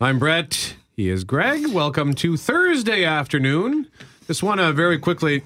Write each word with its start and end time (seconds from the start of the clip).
I'm 0.00 0.20
Brett. 0.20 0.76
He 0.94 1.10
is 1.10 1.24
Greg. 1.24 1.66
Welcome 1.72 2.14
to 2.14 2.36
Thursday 2.36 3.04
afternoon. 3.04 3.88
Just 4.28 4.44
want 4.44 4.60
to 4.60 4.72
very 4.72 4.96
quickly. 4.96 5.42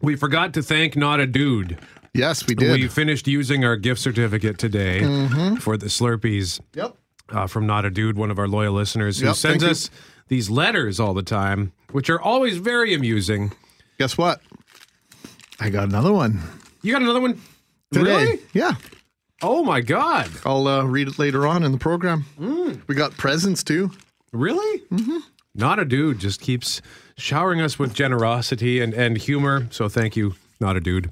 We 0.00 0.14
forgot 0.14 0.54
to 0.54 0.62
thank 0.62 0.94
Not 0.94 1.18
a 1.18 1.26
Dude. 1.26 1.78
Yes, 2.12 2.46
we 2.46 2.54
did. 2.54 2.70
We 2.80 2.86
finished 2.86 3.26
using 3.26 3.64
our 3.64 3.74
gift 3.74 4.00
certificate 4.00 4.58
today 4.58 5.00
for 5.58 5.76
the 5.76 5.86
Slurpees 5.86 6.60
yep. 6.74 6.96
uh, 7.30 7.48
from 7.48 7.66
Not 7.66 7.86
a 7.86 7.90
Dude, 7.90 8.16
one 8.16 8.30
of 8.30 8.38
our 8.38 8.46
loyal 8.46 8.74
listeners 8.74 9.18
who 9.18 9.26
Yep, 9.26 9.34
sends 9.34 9.54
thank 9.54 9.62
you. 9.62 9.70
us 9.70 9.90
these 10.28 10.48
letters 10.48 11.00
all 11.00 11.12
the 11.12 11.24
time, 11.24 11.72
which 11.90 12.08
are 12.08 12.20
always 12.20 12.58
very 12.58 12.94
amusing. 12.94 13.50
Guess 13.98 14.16
what? 14.16 14.40
I 15.58 15.70
got 15.70 15.88
another 15.88 16.12
one 16.12 16.40
You 16.82 16.92
got 16.92 17.02
another 17.02 17.20
one? 17.20 17.40
today. 17.92 18.24
Really? 18.26 18.38
Yeah. 18.52 18.74
Oh 19.42 19.62
my 19.64 19.80
God. 19.80 20.30
I'll 20.46 20.66
uh, 20.66 20.84
read 20.84 21.08
it 21.08 21.18
later 21.18 21.46
on 21.46 21.64
in 21.64 21.72
the 21.72 21.78
program. 21.78 22.24
We 22.86 22.94
got 22.94 23.12
presents 23.16 23.62
too. 23.62 23.90
Really? 24.32 24.80
Mm-hmm. 24.86 25.18
Not 25.54 25.78
a 25.78 25.84
dude 25.84 26.18
just 26.18 26.40
keeps 26.40 26.80
showering 27.16 27.60
us 27.60 27.78
with 27.78 27.94
generosity 27.94 28.80
and, 28.80 28.92
and 28.94 29.16
humor. 29.16 29.68
So 29.70 29.88
thank 29.88 30.16
you, 30.16 30.34
not 30.60 30.76
a 30.76 30.80
dude. 30.80 31.10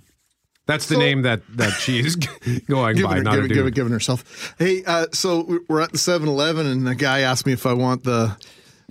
That's 0.66 0.86
the 0.86 0.94
So- 0.94 1.00
name 1.00 1.22
that 1.22 1.42
that 1.56 1.72
she's 1.72 2.16
going 2.68 3.02
by, 3.02 3.16
her, 3.16 3.22
not 3.22 3.32
giving, 3.34 3.44
a 3.44 3.48
dude. 3.48 3.56
giving, 3.56 3.72
giving 3.74 3.92
herself. 3.92 4.54
Hey, 4.58 4.82
uh, 4.84 5.06
so 5.12 5.60
we're 5.68 5.80
at 5.80 5.92
the 5.92 5.98
7 5.98 6.26
Eleven, 6.28 6.66
and 6.66 6.86
the 6.86 6.94
guy 6.94 7.20
asked 7.20 7.46
me 7.46 7.52
if 7.52 7.66
I 7.66 7.72
want 7.72 8.04
the 8.04 8.36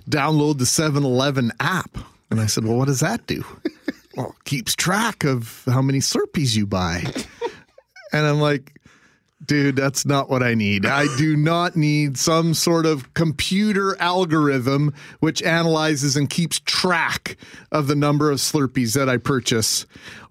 download 0.08 0.58
the 0.58 0.66
7 0.66 1.02
Eleven 1.04 1.50
app. 1.60 1.96
And 2.30 2.40
I 2.40 2.46
said, 2.46 2.64
Well, 2.64 2.76
what 2.76 2.88
does 2.88 3.00
that 3.00 3.26
do? 3.26 3.44
well, 4.16 4.34
it 4.38 4.44
keeps 4.44 4.74
track 4.74 5.24
of 5.24 5.62
how 5.66 5.82
many 5.82 5.98
Slurpees 5.98 6.56
you 6.56 6.66
buy. 6.66 7.04
and 8.12 8.26
I'm 8.26 8.40
like, 8.40 8.78
Dude, 9.44 9.76
that's 9.76 10.06
not 10.06 10.30
what 10.30 10.42
I 10.42 10.54
need. 10.54 10.86
I 10.86 11.06
do 11.16 11.36
not 11.36 11.74
need 11.74 12.16
some 12.16 12.54
sort 12.54 12.86
of 12.86 13.12
computer 13.14 14.00
algorithm 14.00 14.94
which 15.20 15.42
analyzes 15.42 16.16
and 16.16 16.30
keeps 16.30 16.60
track 16.60 17.36
of 17.72 17.86
the 17.88 17.96
number 17.96 18.30
of 18.30 18.38
Slurpees 18.38 18.94
that 18.94 19.08
I 19.08 19.16
purchase 19.16 19.86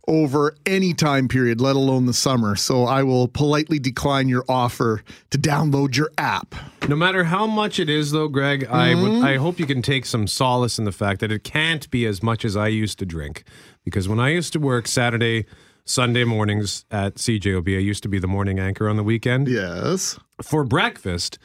over 0.08 0.56
any 0.66 0.94
time 0.94 1.28
period, 1.28 1.62
let 1.62 1.76
alone 1.76 2.06
the 2.06 2.14
summer. 2.14 2.56
So 2.56 2.86
I 2.86 3.04
will 3.04 3.28
politely 3.28 3.80
decline 3.80 4.28
your 4.30 4.44
offer 4.50 5.04
to 5.30 5.38
download 5.38 5.96
your 5.96 6.10
app. 6.18 6.56
No 6.88 6.96
matter 6.96 7.24
how 7.24 7.46
much 7.46 7.80
it 7.80 7.90
is, 7.90 8.12
though, 8.12 8.28
Greg, 8.28 8.66
I 8.66 8.96
would 8.96 9.12
Mm-hmm. 9.12 9.26
I 9.26 9.36
hope 9.38 9.60
you 9.60 9.66
can 9.66 9.82
take 9.82 10.06
some 10.06 10.26
solace 10.26 10.80
in 10.80 10.86
the 10.86 10.92
fact 10.92 11.20
that 11.20 11.32
it 11.32 11.44
can't 11.44 11.90
be 11.92 12.06
as 12.06 12.24
much 12.24 12.46
as 12.46 12.56
I 12.56 12.68
used 12.68 12.98
to 13.00 13.06
drink. 13.06 13.44
Because 13.84 14.08
when 14.08 14.20
I 14.20 14.30
used 14.30 14.54
to 14.54 14.60
work 14.60 14.88
Saturday, 14.88 15.46
Sunday 15.86 16.24
mornings 16.24 16.86
at 16.92 17.16
CJOB, 17.16 17.76
I 17.76 17.80
used 17.80 18.04
to 18.04 18.10
be 18.10 18.20
the 18.20 18.28
morning 18.28 18.60
anchor 18.60 18.88
on 18.88 18.96
the 18.98 19.04
weekend. 19.04 19.48
Yes. 19.48 20.20
for 20.42 20.64
breakfast, 20.64 21.38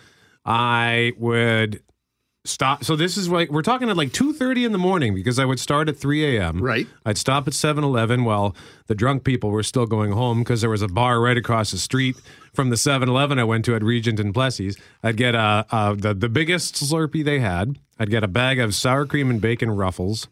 I 0.45 1.12
would 1.19 1.83
stop. 2.45 2.84
So 2.84 2.95
this 2.95 3.17
is 3.17 3.28
like 3.28 3.51
we're 3.51 3.62
talking 3.62 3.91
at 3.91 3.97
like 3.97 4.12
two 4.12 4.33
thirty 4.33 4.65
in 4.65 4.70
the 4.73 4.78
morning 4.78 5.15
because 5.15 5.39
I 5.39 5.45
would 5.45 5.59
start 5.59 5.89
at 5.89 5.97
three 5.97 6.37
a.m. 6.37 6.62
Right. 6.62 6.87
I'd 7.05 7.19
stop 7.19 7.48
at 7.48 7.55
7-Eleven 7.55 8.25
while 8.25 8.55
the 8.87 8.95
drunk 8.95 9.25
people 9.25 9.51
were 9.51 9.65
still 9.65 9.87
going 9.87 10.12
home 10.12 10.41
because 10.41 10.61
there 10.61 10.71
was 10.71 10.83
a 10.83 10.89
bar 10.89 11.21
right 11.21 11.37
across 11.37 11.73
the 11.73 11.78
street 11.78 12.17
from 12.55 12.71
the 12.71 12.77
7-Eleven 12.77 13.39
I 13.39 13.45
went 13.45 13.65
to 13.65 13.75
at 13.75 13.83
Regent 13.83 14.21
and 14.21 14.33
Plessis. 14.33 14.77
I'd 15.03 15.17
get 15.17 15.34
a, 15.34 15.67
a 15.71 15.97
the 15.97 16.15
the 16.15 16.28
biggest 16.28 16.77
Slurpee 16.77 17.25
they 17.25 17.41
had. 17.41 17.78
I'd 17.98 18.11
get 18.11 18.23
a 18.23 18.28
bag 18.28 18.61
of 18.61 18.75
sour 18.75 19.06
cream 19.06 19.31
and 19.31 19.41
bacon 19.41 19.71
ruffles. 19.73 20.28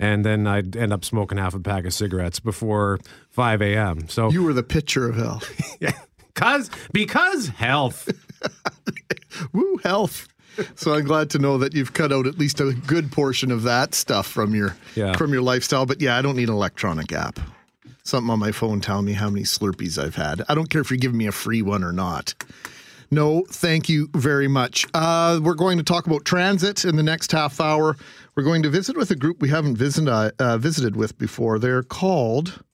And 0.00 0.24
then 0.24 0.46
I'd 0.46 0.76
end 0.76 0.92
up 0.92 1.04
smoking 1.04 1.38
half 1.38 1.54
a 1.54 1.60
pack 1.60 1.84
of 1.84 1.94
cigarettes 1.94 2.40
before 2.40 2.98
5 3.30 3.62
a.m. 3.62 4.08
So, 4.08 4.30
You 4.30 4.42
were 4.42 4.52
the 4.52 4.62
picture 4.64 5.08
of 5.08 5.16
hell. 5.16 5.40
cause, 6.34 6.68
because 6.92 7.48
health. 7.48 8.08
Woo, 9.52 9.78
health. 9.84 10.28
So 10.76 10.94
I'm 10.94 11.04
glad 11.04 11.30
to 11.30 11.38
know 11.38 11.58
that 11.58 11.74
you've 11.74 11.92
cut 11.94 12.12
out 12.12 12.26
at 12.26 12.38
least 12.38 12.60
a 12.60 12.72
good 12.86 13.10
portion 13.10 13.50
of 13.50 13.62
that 13.64 13.94
stuff 13.94 14.26
from 14.26 14.54
your 14.54 14.76
Yeah. 14.94 15.16
from 15.16 15.32
your 15.32 15.42
lifestyle. 15.42 15.84
But 15.86 16.00
yeah, 16.00 16.16
I 16.16 16.22
don't 16.22 16.36
need 16.36 16.48
an 16.48 16.54
electronic 16.54 17.12
app. 17.12 17.40
Something 18.04 18.30
on 18.30 18.38
my 18.38 18.52
phone 18.52 18.80
telling 18.80 19.04
me 19.06 19.12
how 19.14 19.30
many 19.30 19.44
Slurpees 19.44 20.00
I've 20.02 20.14
had. 20.14 20.42
I 20.48 20.54
don't 20.54 20.68
care 20.70 20.80
if 20.80 20.90
you're 20.90 20.98
giving 20.98 21.18
me 21.18 21.26
a 21.26 21.32
free 21.32 21.62
one 21.62 21.82
or 21.82 21.92
not. 21.92 22.34
No, 23.10 23.44
thank 23.48 23.88
you 23.88 24.08
very 24.14 24.46
much. 24.48 24.86
Uh, 24.94 25.40
we're 25.42 25.54
going 25.54 25.78
to 25.78 25.84
talk 25.84 26.06
about 26.06 26.24
transit 26.24 26.84
in 26.84 26.96
the 26.96 27.02
next 27.02 27.32
half 27.32 27.60
hour. 27.60 27.96
We're 28.34 28.42
going 28.42 28.62
to 28.64 28.70
visit 28.70 28.96
with 28.96 29.10
a 29.10 29.16
group 29.16 29.40
we 29.40 29.48
haven't 29.48 29.80
uh, 29.80 30.30
uh, 30.38 30.58
visited 30.58 30.96
with 30.96 31.16
before. 31.18 31.58
They're 31.58 31.82
called 31.82 32.64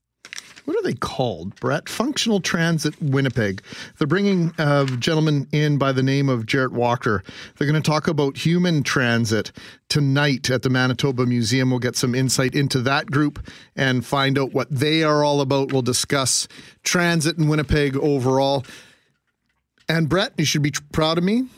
what 0.71 0.79
are 0.79 0.83
they 0.83 0.95
called, 0.95 1.59
Brett? 1.59 1.89
Functional 1.89 2.41
Transit 2.41 2.95
Winnipeg. 3.03 3.61
They're 3.99 4.07
bringing 4.07 4.53
a 4.57 4.87
gentleman 5.01 5.49
in 5.51 5.79
by 5.79 5.91
the 5.91 6.03
name 6.03 6.29
of 6.29 6.47
Jarrett 6.47 6.71
Walker. 6.71 7.25
They're 7.57 7.67
going 7.67 7.83
to 7.83 7.91
talk 7.91 8.07
about 8.07 8.37
human 8.37 8.85
transit 8.85 9.51
tonight 9.89 10.49
at 10.49 10.63
the 10.63 10.71
Manitoba 10.71 11.27
Museum. 11.27 11.71
We'll 11.71 11.81
get 11.81 11.97
some 11.97 12.15
insight 12.15 12.55
into 12.55 12.81
that 12.83 13.07
group 13.07 13.45
and 13.75 14.07
find 14.07 14.39
out 14.39 14.53
what 14.53 14.71
they 14.71 15.03
are 15.03 15.25
all 15.25 15.41
about. 15.41 15.73
We'll 15.73 15.83
discuss 15.83 16.47
transit 16.85 17.37
in 17.37 17.49
Winnipeg 17.49 17.97
overall. 17.97 18.65
And 19.89 20.09
Brett, 20.09 20.35
you 20.39 20.45
should 20.45 20.63
be 20.63 20.73
proud 20.93 21.19
of 21.19 21.25
me. 21.25 21.49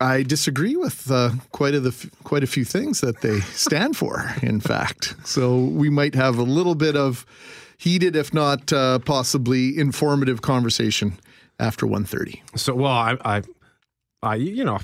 I 0.00 0.22
disagree 0.22 0.76
with 0.76 1.10
uh, 1.10 1.32
quite 1.52 1.74
a 1.74 1.80
the 1.80 2.10
quite 2.24 2.42
a 2.42 2.46
few 2.46 2.64
things 2.64 3.00
that 3.02 3.20
they 3.20 3.40
stand 3.40 3.96
for. 3.96 4.34
In 4.42 4.60
fact, 4.60 5.14
so 5.24 5.58
we 5.58 5.90
might 5.90 6.14
have 6.14 6.38
a 6.38 6.42
little 6.42 6.74
bit 6.74 6.96
of 6.96 7.26
heated, 7.80 8.14
if 8.14 8.34
not 8.34 8.72
uh, 8.72 8.98
possibly 8.98 9.78
informative, 9.78 10.42
conversation 10.42 11.18
after 11.58 11.86
1.30. 11.86 12.40
So, 12.58 12.74
well, 12.74 12.92
I, 12.92 13.16
I, 13.24 13.42
I, 14.22 14.34
you 14.34 14.64
know, 14.64 14.78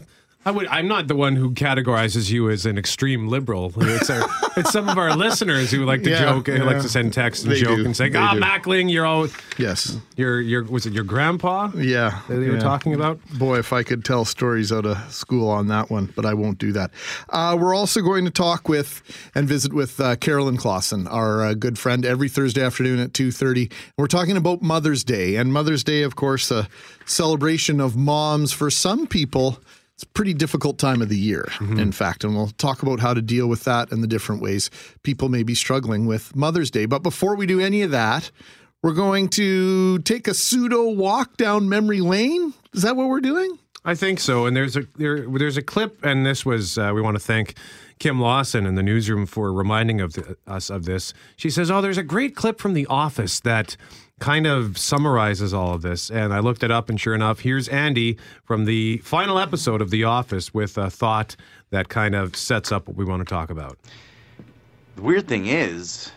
I 0.47 0.53
would. 0.53 0.69
I'm 0.69 0.87
not 0.87 1.09
the 1.09 1.17
one 1.17 1.35
who 1.35 1.51
categorizes 1.51 2.31
you 2.31 2.49
as 2.51 2.67
an 2.67 2.79
extreme 2.79 3.27
liberal. 3.27 3.73
It's, 3.79 4.09
our, 4.09 4.25
it's 4.57 4.71
some 4.71 4.89
of 4.89 4.97
our 4.97 5.17
listeners 5.27 5.73
who 5.73 5.85
like 5.85 6.05
to 6.05 6.11
Yeah, 6.11 6.21
joke 6.21 6.47
and 6.47 6.65
like 6.65 6.81
to 6.83 6.89
send 6.89 7.13
texts 7.13 7.45
and 7.45 7.53
They 7.53 7.59
joke 7.61 7.79
do, 7.79 7.85
and 7.85 7.97
say, 7.97 8.13
"Ah. 8.15 8.35
Mackling, 8.37 8.89
you're 8.89 9.05
all, 9.05 9.27
Yes. 9.59 9.99
your, 10.17 10.41
your, 10.41 10.63
was 10.63 10.87
it 10.87 10.93
your 10.93 11.03
grandpa 11.03 11.73
Yeah. 11.75 12.21
that 12.29 12.41
you 12.41 12.53
were 12.53 12.61
talking 12.61 12.95
about?" 12.95 13.19
Boy, 13.37 13.59
if 13.59 13.73
I 13.73 13.83
could 13.83 14.05
tell 14.05 14.25
stories 14.25 14.71
out 14.71 14.87
of 14.87 15.13
school 15.13 15.49
on 15.51 15.67
that 15.67 15.91
one, 15.91 16.13
but 16.15 16.25
I 16.25 16.35
won't 16.35 16.59
do 16.59 16.71
that. 16.73 16.93
Uh, 17.29 17.57
we're 17.59 17.75
also 17.75 18.01
going 18.01 18.25
to 18.25 18.31
talk 18.31 18.69
with 18.69 19.03
and 19.35 19.49
visit 19.49 19.73
with 19.73 19.99
uh, 19.99 20.15
Carolyn 20.15 20.59
Clausen, 20.59 21.09
our 21.09 21.45
uh, 21.45 21.55
good 21.55 21.77
friend, 21.77 22.07
every 22.07 22.29
Thursday 22.29 22.63
afternoon 22.63 23.01
at 23.01 23.13
two 23.13 23.33
thirty. 23.33 23.69
We're 23.99 24.07
talking 24.07 24.37
about 24.37 24.63
Mother's 24.63 25.03
Day, 25.03 25.35
and 25.35 25.53
Mother's 25.53 25.83
Day, 25.83 26.03
of 26.03 26.15
course, 26.15 26.53
a 26.53 26.69
celebration 27.05 27.81
of 27.81 27.97
moms 27.97 28.53
for 28.53 28.71
some 28.71 29.09
people. 29.09 29.59
It's 29.97 30.03
a 30.03 30.09
pretty 30.09 30.35
difficult 30.35 30.77
time 30.77 31.01
of 31.01 31.09
the 31.09 31.17
year, 31.17 31.49
in 31.79 31.91
fact, 31.91 32.23
and 32.23 32.35
we'll 32.37 32.49
talk 32.49 32.83
about 32.83 33.01
how 33.01 33.15
to 33.15 33.23
deal 33.23 33.47
with 33.47 33.65
that 33.65 33.91
and 33.91 34.03
the 34.03 34.07
different 34.07 34.43
ways 34.43 34.69
people 35.03 35.31
may 35.31 35.43
be 35.43 35.55
struggling 35.55 36.05
with 36.05 36.37
Mother's 36.37 36.71
Day. 36.71 36.85
But 36.85 37.03
before 37.03 37.35
we 37.35 37.47
do 37.47 37.61
any 37.61 37.81
of 37.81 37.93
that, 37.93 38.31
we're 38.83 38.93
going 38.93 39.29
to 39.31 39.99
take 40.01 40.29
a 40.29 40.35
pseudo 40.35 40.91
walk 40.91 41.39
down 41.39 41.71
memory 41.71 42.03
lane. 42.03 42.53
Is 42.75 42.83
that 42.83 42.95
what 42.95 43.09
we're 43.09 43.23
doing? 43.23 43.59
I 43.87 43.95
think 43.95 44.21
so. 44.21 44.45
And 44.45 44.55
there's 44.55 44.77
a 44.77 44.83
there, 44.97 45.27
there's 45.31 45.57
a 45.57 45.63
clip, 45.63 46.05
and 46.05 46.27
this 46.27 46.45
was 46.45 46.77
uh, 46.77 46.93
we 46.95 47.01
want 47.01 47.15
to 47.17 47.23
thank 47.23 47.55
Kim 47.99 48.21
Lawson 48.21 48.67
in 48.67 48.75
the 48.75 48.83
newsroom 48.83 49.25
for 49.25 49.51
reminding 49.51 50.03
of 50.03 50.13
the, 50.13 50.37
us 50.47 50.69
of 50.69 50.85
this. 50.85 51.15
She 51.37 51.49
says, 51.49 51.71
"Oh, 51.71 51.81
there's 51.81 51.97
a 51.97 52.03
great 52.03 52.37
clip 52.37 52.61
from 52.61 52.75
The 52.75 52.87
Office 52.89 53.41
that." 53.41 53.79
Kind 54.19 54.47
of 54.47 54.79
summarizes 54.79 55.53
all 55.53 55.75
of 55.75 55.83
this. 55.83 56.11
And 56.11 56.33
I 56.33 56.39
looked 56.39 56.63
it 56.63 56.71
up, 56.71 56.89
and 56.89 56.99
sure 56.99 57.15
enough, 57.15 57.41
here's 57.41 57.69
Andy 57.69 58.17
from 58.45 58.65
the 58.65 58.97
final 58.99 59.39
episode 59.39 59.83
of 59.83 59.91
The 59.91 60.05
Office 60.05 60.55
with 60.55 60.79
a 60.79 60.89
thought 60.89 61.37
that 61.69 61.91
kind 61.91 62.15
of 62.15 62.35
sets 62.35 62.73
up 62.73 62.89
what 62.89 62.97
we 62.97 63.05
want 63.05 63.21
to 63.21 63.31
talk 63.31 63.51
about. 63.51 63.79
The 64.97 65.03
weird 65.03 65.29
thing 65.29 65.47
is, 65.47 66.13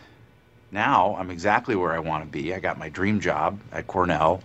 now 0.72 1.14
I'm 1.16 1.30
exactly 1.30 1.76
where 1.76 1.92
I 1.92 1.98
want 1.98 2.24
to 2.24 2.30
be. 2.30 2.54
I 2.54 2.58
got 2.58 2.78
my 2.78 2.88
dream 2.88 3.20
job 3.20 3.60
at 3.70 3.86
Cornell. 3.86 4.42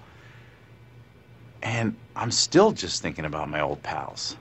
And 1.63 1.95
I'm 2.15 2.31
still 2.31 2.73
just 2.73 3.01
thinking 3.01 3.23
about 3.23 3.49
my 3.49 3.61
old 3.61 3.81
pals. 3.81 4.35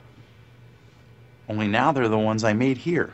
Only 1.48 1.68
now 1.68 1.92
they're 1.92 2.08
the 2.08 2.18
ones 2.18 2.42
I 2.42 2.52
made 2.52 2.78
here. 2.78 3.12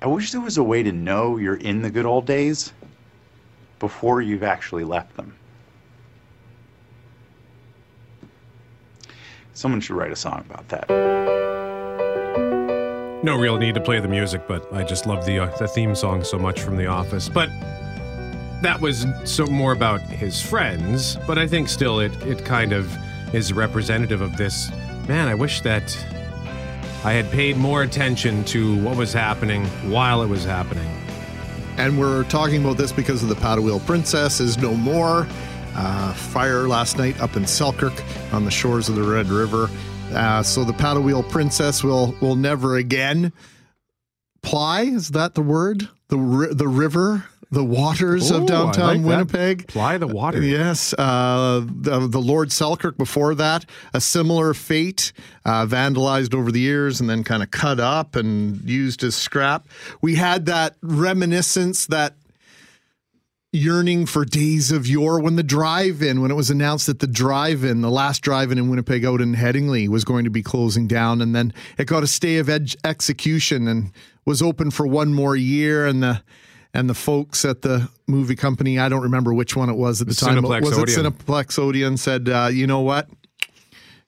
I 0.00 0.06
wish 0.06 0.32
there 0.32 0.40
was 0.40 0.56
a 0.56 0.62
way 0.62 0.82
to 0.82 0.92
know 0.92 1.36
you're 1.36 1.56
in 1.56 1.82
the 1.82 1.90
good 1.90 2.06
old 2.06 2.24
days 2.24 2.72
before 3.78 4.20
you've 4.20 4.42
actually 4.42 4.84
left 4.84 5.16
them. 5.16 5.34
Someone 9.52 9.80
should 9.80 9.96
write 9.96 10.10
a 10.10 10.16
song 10.16 10.44
about 10.48 10.68
that. 10.68 10.88
No 13.22 13.38
real 13.38 13.56
need 13.56 13.74
to 13.76 13.80
play 13.80 14.00
the 14.00 14.08
music, 14.08 14.46
but 14.46 14.70
I 14.72 14.82
just 14.82 15.06
love 15.06 15.24
the 15.24 15.38
uh, 15.38 15.56
the 15.56 15.68
theme 15.68 15.94
song 15.94 16.24
so 16.24 16.38
much 16.38 16.60
from 16.60 16.76
The 16.76 16.86
Office. 16.86 17.28
But 17.28 17.48
that 18.62 18.78
was 18.80 19.06
so 19.24 19.46
more 19.46 19.72
about 19.72 20.00
his 20.02 20.42
friends. 20.42 21.16
But 21.26 21.38
I 21.38 21.46
think 21.46 21.68
still 21.68 22.00
it 22.00 22.12
it 22.26 22.44
kind 22.44 22.72
of 22.72 22.94
is 23.32 23.52
representative 23.52 24.20
of 24.20 24.36
this. 24.36 24.70
Man, 25.08 25.28
I 25.28 25.34
wish 25.34 25.60
that 25.62 25.96
I 27.04 27.12
had 27.12 27.30
paid 27.30 27.56
more 27.56 27.82
attention 27.82 28.44
to 28.46 28.82
what 28.82 28.96
was 28.96 29.12
happening 29.12 29.64
while 29.90 30.22
it 30.22 30.28
was 30.28 30.44
happening. 30.44 30.90
And 31.76 31.98
we're 31.98 32.24
talking 32.24 32.62
about 32.62 32.76
this 32.76 32.92
because 32.92 33.22
of 33.22 33.28
the 33.28 33.34
Wheel 33.60 33.80
Princess 33.80 34.40
is 34.40 34.58
no 34.58 34.74
more. 34.74 35.26
Uh, 35.76 36.12
fire 36.14 36.68
last 36.68 36.98
night 36.98 37.20
up 37.20 37.36
in 37.36 37.44
Selkirk 37.46 37.92
on 38.32 38.44
the 38.44 38.50
shores 38.50 38.88
of 38.88 38.94
the 38.94 39.02
Red 39.02 39.26
River. 39.26 39.68
Uh, 40.12 40.42
so 40.42 40.62
the 40.62 41.00
wheel 41.00 41.24
princess 41.24 41.82
will 41.82 42.14
will 42.20 42.36
never 42.36 42.76
again 42.76 43.32
ply. 44.42 44.82
Is 44.82 45.10
that 45.10 45.34
the 45.34 45.42
word? 45.42 45.88
The 46.08 46.50
the 46.52 46.68
river, 46.68 47.24
the 47.54 47.64
waters 47.64 48.30
Ooh, 48.30 48.36
of 48.36 48.46
downtown 48.46 48.86
like 48.86 49.00
that. 49.00 49.06
Winnipeg. 49.06 49.68
Ply 49.68 49.96
the 49.98 50.06
water. 50.06 50.42
Yes, 50.42 50.92
uh, 50.98 51.64
the, 51.64 52.06
the 52.06 52.20
Lord 52.20 52.52
Selkirk 52.52 52.98
before 52.98 53.34
that, 53.36 53.64
a 53.94 54.00
similar 54.00 54.52
fate, 54.52 55.12
uh, 55.44 55.64
vandalized 55.64 56.34
over 56.34 56.52
the 56.52 56.60
years 56.60 57.00
and 57.00 57.08
then 57.08 57.24
kind 57.24 57.42
of 57.42 57.50
cut 57.50 57.80
up 57.80 58.16
and 58.16 58.68
used 58.68 59.02
as 59.02 59.14
scrap. 59.14 59.66
We 60.02 60.16
had 60.16 60.46
that 60.46 60.76
reminiscence, 60.82 61.86
that 61.86 62.16
yearning 63.52 64.04
for 64.04 64.24
days 64.24 64.72
of 64.72 64.84
yore 64.84 65.20
when 65.20 65.36
the 65.36 65.42
drive-in, 65.44 66.20
when 66.20 66.32
it 66.32 66.34
was 66.34 66.50
announced 66.50 66.88
that 66.88 66.98
the 66.98 67.06
drive-in, 67.06 67.82
the 67.82 67.90
last 67.90 68.20
drive-in 68.20 68.58
in 68.58 68.68
Winnipeg 68.68 69.04
out 69.04 69.20
in 69.20 69.36
Headingley 69.36 69.88
was 69.88 70.04
going 70.04 70.24
to 70.24 70.30
be 70.30 70.42
closing 70.42 70.88
down, 70.88 71.22
and 71.22 71.36
then 71.36 71.54
it 71.78 71.86
got 71.86 72.02
a 72.02 72.08
stay 72.08 72.38
of 72.38 72.48
ed- 72.48 72.74
execution 72.82 73.68
and 73.68 73.92
was 74.24 74.42
open 74.42 74.72
for 74.72 74.88
one 74.88 75.14
more 75.14 75.36
year, 75.36 75.86
and 75.86 76.02
the 76.02 76.20
and 76.74 76.90
the 76.90 76.94
folks 76.94 77.44
at 77.44 77.62
the 77.62 77.88
movie 78.06 78.34
company, 78.34 78.78
I 78.78 78.88
don't 78.88 79.02
remember 79.02 79.32
which 79.32 79.56
one 79.56 79.70
it 79.70 79.76
was 79.76 80.00
at 80.00 80.08
the, 80.08 80.14
time. 80.14 80.42
Cineplex 80.42 80.62
was 80.62 80.76
it 80.76 80.82
Odeon. 80.82 81.12
Cineplex 81.12 81.58
Odeon 81.58 81.96
said, 81.96 82.28
uh, 82.28 82.48
you 82.52 82.66
know 82.66 82.80
what? 82.80 83.08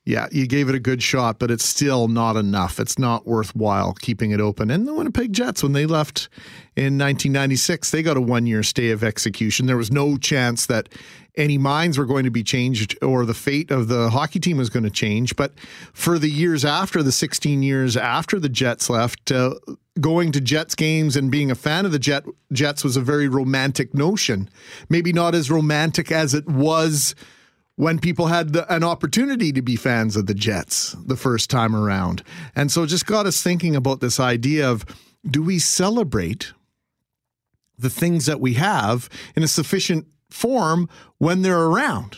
Yeah, 0.06 0.29
you 0.31 0.47
gave 0.47 0.69
it 0.69 0.76
a 0.76 0.79
good 0.79 1.03
shot, 1.03 1.41
but 1.41 1.50
it's 1.50 1.64
still 1.64 2.06
not 2.06 2.37
enough. 2.37 2.79
It's 2.79 2.97
not 2.97 3.26
worthwhile 3.26 3.93
keeping 3.94 4.31
it 4.31 4.41
open. 4.41 4.70
And 4.70 4.87
the 4.87 4.94
Winnipeg 4.94 5.32
Jets, 5.32 5.64
when 5.64 5.73
they 5.73 5.85
left 5.85 6.29
in 6.76 6.97
1996, 6.97 7.91
they 7.91 8.05
got 8.05 8.17
a 8.17 8.20
one 8.20 8.47
year 8.47 8.62
stay 8.62 8.93
of 8.93 9.03
execution. 9.03 9.67
There 9.67 9.76
was 9.76 9.91
no 9.91 10.17
chance 10.17 10.64
that 10.67 10.88
any 11.37 11.58
minds 11.58 11.99
were 11.99 12.06
going 12.06 12.23
to 12.23 12.31
be 12.31 12.44
changed 12.44 12.97
or 13.03 13.26
the 13.26 13.35
fate 13.35 13.73
of 13.73 13.88
the 13.88 14.11
hockey 14.11 14.38
team 14.38 14.58
was 14.58 14.70
going 14.70 14.85
to 14.85 14.91
change. 14.91 15.35
But 15.35 15.58
for 15.93 16.20
the 16.20 16.31
years 16.31 16.64
after, 16.64 17.03
the 17.03 17.11
16 17.11 17.64
years 17.64 17.97
after 17.97 18.38
the 18.38 18.49
Jets 18.49 18.88
left, 18.88 19.32
uh, 19.32 19.55
going 20.00 20.31
to 20.31 20.41
Jets 20.41 20.76
games 20.76 21.17
and 21.17 21.32
being 21.32 21.50
a 21.50 21.56
fan 21.56 21.85
of 21.85 21.91
the 21.91 21.99
Jet 21.99 22.25
Jets 22.53 22.85
was 22.85 22.97
a 22.97 23.00
very 23.00 23.26
romantic 23.26 23.93
notion. 23.93 24.49
Maybe 24.88 25.12
not 25.12 25.35
as 25.35 25.50
romantic 25.50 26.12
as 26.12 26.32
it 26.32 26.47
was 26.47 27.17
when 27.76 27.99
people 27.99 28.26
had 28.26 28.52
the, 28.52 28.73
an 28.75 28.82
opportunity 28.82 29.52
to 29.52 29.62
be 29.62 29.76
fans 29.76 30.17
of 30.17 30.26
the 30.26 30.34
Jets 30.34 30.96
the 31.06 31.17
first 31.17 31.50
time 31.50 31.76
around. 31.76 32.23
And 32.55 32.73
so 32.73 32.82
it 32.82 32.88
just 32.88 33.06
got 33.06 33.26
us 33.26 33.43
thinking 33.43 33.76
about 33.76 34.00
this 34.00 34.19
idea 34.19 34.69
of 34.69 34.84
do 35.28 35.43
we 35.43 35.58
celebrate 35.58 36.52
the 37.78 37.90
things 37.90 38.26
that 38.26 38.40
we 38.40 38.55
have 38.55 39.08
in 39.34 39.43
a 39.43 39.49
sufficient 39.49 40.06
form 40.31 40.88
when 41.19 41.43
they're 41.43 41.64
around? 41.64 42.17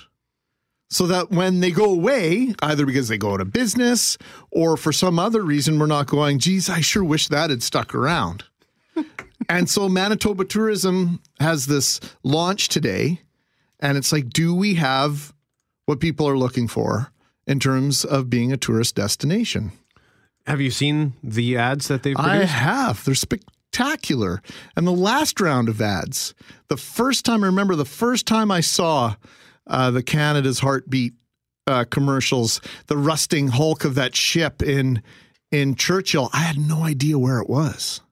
So 0.90 1.06
that 1.08 1.30
when 1.30 1.60
they 1.60 1.70
go 1.70 1.92
away, 1.92 2.54
either 2.62 2.86
because 2.86 3.08
they 3.08 3.18
go 3.18 3.34
out 3.34 3.42
of 3.42 3.52
business 3.52 4.16
or 4.50 4.76
for 4.76 4.92
some 4.92 5.18
other 5.18 5.42
reason, 5.42 5.78
we're 5.78 5.86
not 5.86 6.06
going, 6.06 6.38
geez, 6.38 6.70
I 6.70 6.80
sure 6.80 7.04
wish 7.04 7.28
that 7.28 7.50
had 7.50 7.62
stuck 7.62 7.94
around. 7.94 8.44
and 9.50 9.68
so 9.68 9.86
Manitoba 9.88 10.46
Tourism 10.46 11.20
has 11.40 11.66
this 11.66 12.00
launch 12.22 12.68
today. 12.68 13.20
And 13.80 13.98
it's 13.98 14.12
like, 14.12 14.30
do 14.30 14.54
we 14.54 14.74
have 14.76 15.34
what 15.88 16.00
people 16.00 16.28
are 16.28 16.36
looking 16.36 16.68
for 16.68 17.10
in 17.46 17.58
terms 17.58 18.04
of 18.04 18.28
being 18.28 18.52
a 18.52 18.58
tourist 18.58 18.94
destination? 18.94 19.72
Have 20.46 20.60
you 20.60 20.70
seen 20.70 21.14
the 21.22 21.56
ads 21.56 21.88
that 21.88 22.02
they've 22.02 22.14
I 22.14 22.28
produced? 22.28 22.52
have. 22.52 23.04
They're 23.06 23.14
spectacular. 23.14 24.42
And 24.76 24.86
the 24.86 24.92
last 24.92 25.40
round 25.40 25.66
of 25.70 25.80
ads, 25.80 26.34
the 26.68 26.76
first 26.76 27.24
time 27.24 27.42
I 27.42 27.46
remember, 27.46 27.74
the 27.74 27.86
first 27.86 28.26
time 28.26 28.50
I 28.50 28.60
saw 28.60 29.14
uh, 29.66 29.90
the 29.90 30.02
Canada's 30.02 30.58
Heartbeat 30.58 31.14
uh, 31.66 31.86
commercials, 31.90 32.60
the 32.88 32.98
rusting 32.98 33.48
hulk 33.48 33.86
of 33.86 33.94
that 33.94 34.14
ship 34.14 34.62
in 34.62 35.02
in 35.50 35.74
Churchill, 35.74 36.28
I 36.34 36.40
had 36.40 36.58
no 36.58 36.84
idea 36.84 37.18
where 37.18 37.38
it 37.38 37.48
was. 37.48 38.02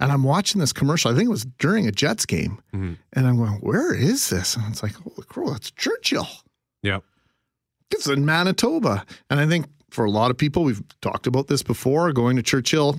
And 0.00 0.10
I'm 0.10 0.24
watching 0.24 0.60
this 0.60 0.72
commercial. 0.72 1.12
I 1.12 1.14
think 1.14 1.26
it 1.26 1.30
was 1.30 1.44
during 1.60 1.86
a 1.86 1.92
Jets 1.92 2.26
game, 2.26 2.60
and 2.72 2.96
I'm 3.14 3.36
going, 3.36 3.60
"Where 3.60 3.94
is 3.94 4.30
this?" 4.30 4.56
And 4.56 4.64
it's 4.68 4.82
like, 4.82 4.94
"Holy 4.94 5.24
crow, 5.28 5.50
that's 5.50 5.70
Churchill." 5.70 6.26
Yep. 6.82 7.04
It's 7.90 8.06
in 8.06 8.24
Manitoba. 8.24 9.04
And 9.28 9.40
I 9.40 9.46
think 9.46 9.66
for 9.90 10.04
a 10.04 10.10
lot 10.10 10.30
of 10.30 10.38
people, 10.38 10.64
we've 10.64 10.82
talked 11.00 11.26
about 11.26 11.48
this 11.48 11.62
before, 11.62 12.12
going 12.12 12.36
to 12.36 12.42
Churchill, 12.42 12.98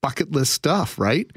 bucket 0.00 0.32
list 0.32 0.52
stuff, 0.52 0.98
right? 0.98 1.30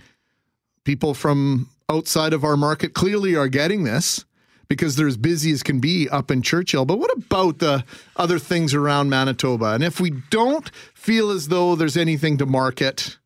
People 0.84 1.14
from 1.14 1.70
outside 1.90 2.34
of 2.34 2.44
our 2.44 2.58
market 2.58 2.94
clearly 2.94 3.36
are 3.36 3.48
getting 3.48 3.84
this 3.84 4.26
because 4.68 4.96
they're 4.96 5.08
as 5.08 5.18
busy 5.18 5.52
as 5.52 5.64
can 5.64 5.80
be 5.80 6.10
up 6.10 6.32
in 6.32 6.42
Churchill. 6.42 6.86
But 6.86 7.00
what 7.00 7.16
about 7.16 7.60
the 7.60 7.84
other 8.16 8.40
things 8.40 8.74
around 8.74 9.10
Manitoba? 9.10 9.74
And 9.74 9.84
if 9.84 10.00
we 10.00 10.12
don't 10.30 10.70
feel 10.94 11.30
as 11.30 11.50
though 11.50 11.76
there's 11.76 11.98
anything 11.98 12.38
to 12.38 12.46
market, 12.46 13.18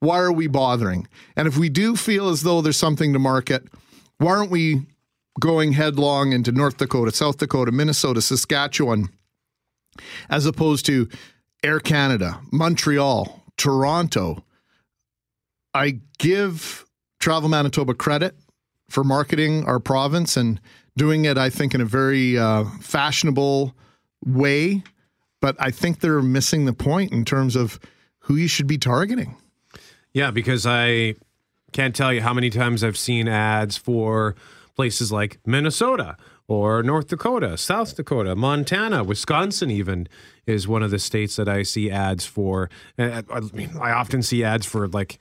why 0.00 0.18
are 0.18 0.32
we 0.32 0.46
bothering? 0.46 1.06
And 1.36 1.46
if 1.46 1.58
we 1.58 1.68
do 1.68 1.96
feel 1.96 2.28
as 2.28 2.42
though 2.42 2.62
there's 2.62 2.76
something 2.76 3.12
to 3.12 3.18
market, 3.18 3.64
why 4.18 4.32
aren't 4.32 4.50
we 4.50 4.82
going 5.38 5.72
headlong 5.72 6.32
into 6.32 6.52
North 6.52 6.78
Dakota, 6.78 7.12
South 7.12 7.38
Dakota, 7.38 7.70
Minnesota, 7.70 8.20
Saskatchewan, 8.20 9.08
as 10.28 10.46
opposed 10.46 10.86
to 10.86 11.08
Air 11.62 11.80
Canada, 11.80 12.40
Montreal, 12.50 13.44
Toronto? 13.56 14.44
I 15.72 16.00
give 16.18 16.84
Travel 17.20 17.48
Manitoba 17.48 17.94
credit 17.94 18.34
for 18.88 19.04
marketing 19.04 19.64
our 19.66 19.78
province 19.78 20.36
and 20.36 20.60
doing 20.96 21.24
it, 21.24 21.38
I 21.38 21.48
think, 21.50 21.74
in 21.74 21.80
a 21.80 21.84
very 21.84 22.36
uh, 22.36 22.64
fashionable 22.80 23.74
way. 24.24 24.82
But 25.40 25.56
I 25.58 25.70
think 25.70 26.00
they're 26.00 26.22
missing 26.22 26.64
the 26.64 26.72
point 26.72 27.12
in 27.12 27.24
terms 27.24 27.56
of 27.56 27.78
who 28.18 28.36
you 28.36 28.48
should 28.48 28.66
be 28.66 28.78
targeting. 28.78 29.36
Yeah, 30.12 30.30
because 30.30 30.66
I 30.66 31.14
can't 31.72 31.94
tell 31.94 32.12
you 32.12 32.20
how 32.20 32.34
many 32.34 32.50
times 32.50 32.82
I've 32.82 32.98
seen 32.98 33.28
ads 33.28 33.76
for 33.76 34.34
places 34.80 35.12
like 35.12 35.38
Minnesota 35.44 36.16
or 36.48 36.82
North 36.82 37.08
Dakota, 37.08 37.58
South 37.58 37.94
Dakota, 37.96 38.34
Montana, 38.34 39.04
Wisconsin, 39.04 39.70
even 39.70 40.08
is 40.46 40.66
one 40.66 40.82
of 40.82 40.90
the 40.90 40.98
states 40.98 41.36
that 41.36 41.50
I 41.50 41.64
see 41.64 41.90
ads 41.90 42.24
for. 42.24 42.70
I 42.98 43.22
I 43.30 43.40
mean, 43.52 43.76
I 43.78 43.90
often 43.90 44.22
see 44.22 44.42
ads 44.42 44.64
for 44.64 44.88
like 44.88 45.18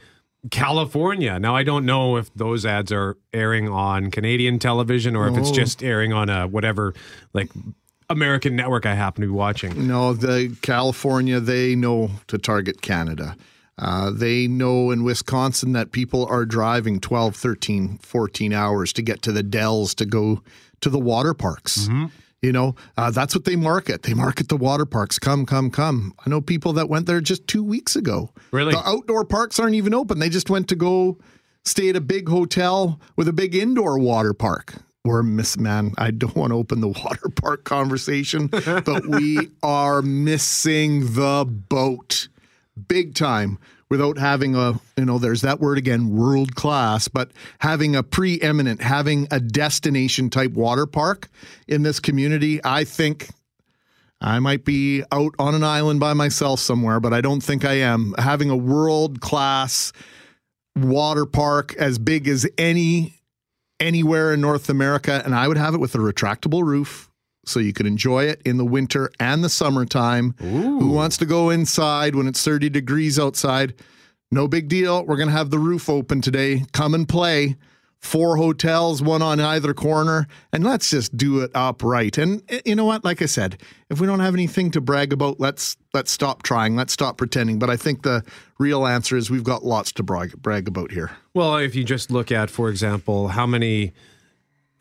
California. 0.49 1.37
Now, 1.39 1.57
I 1.57 1.63
don't 1.63 1.85
know 1.85 2.15
if 2.15 2.33
those 2.35 2.65
ads 2.65 2.93
are 2.93 3.17
airing 3.33 3.67
on 3.67 4.11
Canadian 4.11 4.59
television 4.59 5.13
or 5.13 5.27
if 5.27 5.37
it's 5.37 5.49
oh. 5.49 5.53
just 5.53 5.83
airing 5.83 6.13
on 6.13 6.29
a 6.29 6.47
whatever, 6.47 6.93
like 7.33 7.49
American 8.09 8.55
network 8.55 8.85
I 8.85 8.95
happen 8.95 9.23
to 9.23 9.27
be 9.27 9.33
watching. 9.33 9.89
No, 9.89 10.13
the 10.13 10.55
California, 10.61 11.41
they 11.41 11.75
know 11.75 12.11
to 12.27 12.37
target 12.37 12.81
Canada. 12.81 13.35
Uh, 13.79 14.11
they 14.11 14.47
know 14.47 14.91
in 14.91 15.03
Wisconsin 15.03 15.71
that 15.71 15.91
people 15.91 16.25
are 16.25 16.45
driving 16.45 16.99
12, 16.99 17.35
13, 17.35 17.97
14 17.99 18.53
hours 18.53 18.91
to 18.93 19.01
get 19.01 19.21
to 19.21 19.31
the 19.31 19.41
Dells 19.43 19.95
to 19.95 20.05
go 20.05 20.43
to 20.81 20.89
the 20.89 20.99
water 20.99 21.33
parks. 21.33 21.87
You 22.41 22.53
know, 22.53 22.75
uh, 22.97 23.11
that's 23.11 23.35
what 23.35 23.43
they 23.43 23.57
market. 23.57 24.03
They 24.03 24.13
market 24.13 24.47
the 24.47 24.55
water 24.55 24.85
parks. 24.85 25.19
Come, 25.19 25.45
come, 25.45 25.69
come. 25.69 26.13
I 26.25 26.29
know 26.29 26.39
people 26.39 26.71
that 26.73 26.87
went 26.87 27.05
there 27.05 27.19
just 27.19 27.45
two 27.47 27.63
weeks 27.63 27.97
ago. 27.97 28.31
Really? 28.51 28.71
The 28.71 28.87
outdoor 28.87 29.25
parks 29.25 29.59
aren't 29.59 29.75
even 29.75 29.93
open. 29.93 30.19
They 30.19 30.29
just 30.29 30.49
went 30.49 30.69
to 30.69 30.75
go 30.75 31.17
stay 31.65 31.89
at 31.89 31.97
a 31.97 32.01
big 32.01 32.29
hotel 32.29 33.01
with 33.17 33.27
a 33.27 33.33
big 33.33 33.55
indoor 33.55 33.99
water 33.99 34.33
park. 34.33 34.75
We're 35.03 35.21
miss 35.23 35.57
man. 35.57 35.93
I 35.97 36.11
don't 36.11 36.35
want 36.35 36.51
to 36.51 36.55
open 36.55 36.79
the 36.79 36.87
water 37.03 37.27
park 37.35 37.65
conversation, 37.65 38.47
but 38.47 39.05
we 39.05 39.49
are 39.63 40.01
missing 40.01 41.13
the 41.15 41.45
boat 41.45 42.28
big 42.87 43.15
time 43.15 43.57
without 43.89 44.17
having 44.17 44.55
a 44.55 44.79
you 44.97 45.05
know 45.05 45.17
there's 45.17 45.41
that 45.41 45.59
word 45.59 45.77
again 45.77 46.15
world 46.15 46.55
class 46.55 47.07
but 47.07 47.31
having 47.59 47.95
a 47.95 48.03
preeminent 48.03 48.81
having 48.81 49.27
a 49.31 49.39
destination 49.39 50.29
type 50.29 50.51
water 50.51 50.85
park 50.85 51.29
in 51.67 51.83
this 51.83 51.99
community 51.99 52.59
i 52.63 52.83
think 52.83 53.29
I 54.21 54.39
might 54.39 54.65
be 54.65 55.03
out 55.11 55.33
on 55.39 55.55
an 55.55 55.63
island 55.63 56.01
by 56.01 56.13
myself 56.13 56.59
somewhere, 56.59 56.99
but 56.99 57.13
I 57.13 57.21
don't 57.21 57.41
think 57.41 57.63
I 57.63 57.75
am. 57.75 58.13
Having 58.17 58.49
a 58.49 58.57
world 58.57 59.21
class 59.21 59.93
water 60.75 61.25
park 61.25 61.73
as 61.77 61.97
big 61.97 62.27
as 62.27 62.47
any 62.57 63.15
anywhere 63.79 64.33
in 64.33 64.41
North 64.41 64.69
America, 64.69 65.21
and 65.23 65.33
I 65.33 65.47
would 65.47 65.57
have 65.57 65.73
it 65.73 65.79
with 65.79 65.95
a 65.95 65.99
retractable 65.99 66.63
roof 66.65 67.08
so 67.45 67.59
you 67.59 67.73
can 67.73 67.85
enjoy 67.85 68.25
it 68.25 68.41
in 68.45 68.57
the 68.57 68.65
winter 68.65 69.09
and 69.19 69.43
the 69.43 69.49
summertime. 69.49 70.35
Who 70.39 70.89
wants 70.89 71.17
to 71.17 71.25
go 71.25 71.49
inside 71.49 72.15
when 72.15 72.27
it's 72.27 72.43
30 72.43 72.69
degrees 72.69 73.17
outside? 73.19 73.73
No 74.31 74.47
big 74.47 74.67
deal. 74.67 75.05
We're 75.05 75.17
going 75.17 75.29
to 75.29 75.33
have 75.35 75.49
the 75.49 75.59
roof 75.59 75.89
open 75.89 76.21
today. 76.21 76.63
Come 76.71 76.93
and 76.93 77.07
play. 77.09 77.55
Four 78.01 78.37
hotels, 78.37 79.01
one 79.01 79.21
on 79.21 79.41
either 79.41 79.73
corner, 79.73 80.25
and 80.53 80.63
let's 80.63 80.89
just 80.89 81.17
do 81.17 81.41
it 81.41 81.51
upright. 81.53 82.17
And 82.17 82.41
eh, 82.47 82.61
you 82.63 82.73
know 82.73 82.85
what? 82.85 83.03
Like 83.03 83.21
I 83.21 83.25
said, 83.25 83.61
if 83.89 83.99
we 83.99 84.07
don't 84.07 84.21
have 84.21 84.33
anything 84.33 84.71
to 84.71 84.79
brag 84.79 85.11
about, 85.11 85.41
let's 85.41 85.75
let's 85.93 86.09
stop 86.09 86.43
trying. 86.43 86.77
Let's 86.77 86.93
stop 86.93 87.17
pretending. 87.17 87.59
But 87.59 87.69
I 87.69 87.75
think 87.75 88.03
the 88.03 88.23
real 88.57 88.87
answer 88.87 89.17
is 89.17 89.29
we've 89.29 89.43
got 89.43 89.65
lots 89.65 89.91
to 89.93 90.03
brag, 90.03 90.41
brag 90.41 90.69
about 90.69 90.91
here. 90.91 91.11
Well, 91.33 91.57
if 91.57 91.75
you 91.75 91.83
just 91.83 92.09
look 92.09 92.31
at, 92.31 92.49
for 92.49 92.69
example, 92.69 93.27
how 93.27 93.45
many, 93.45 93.91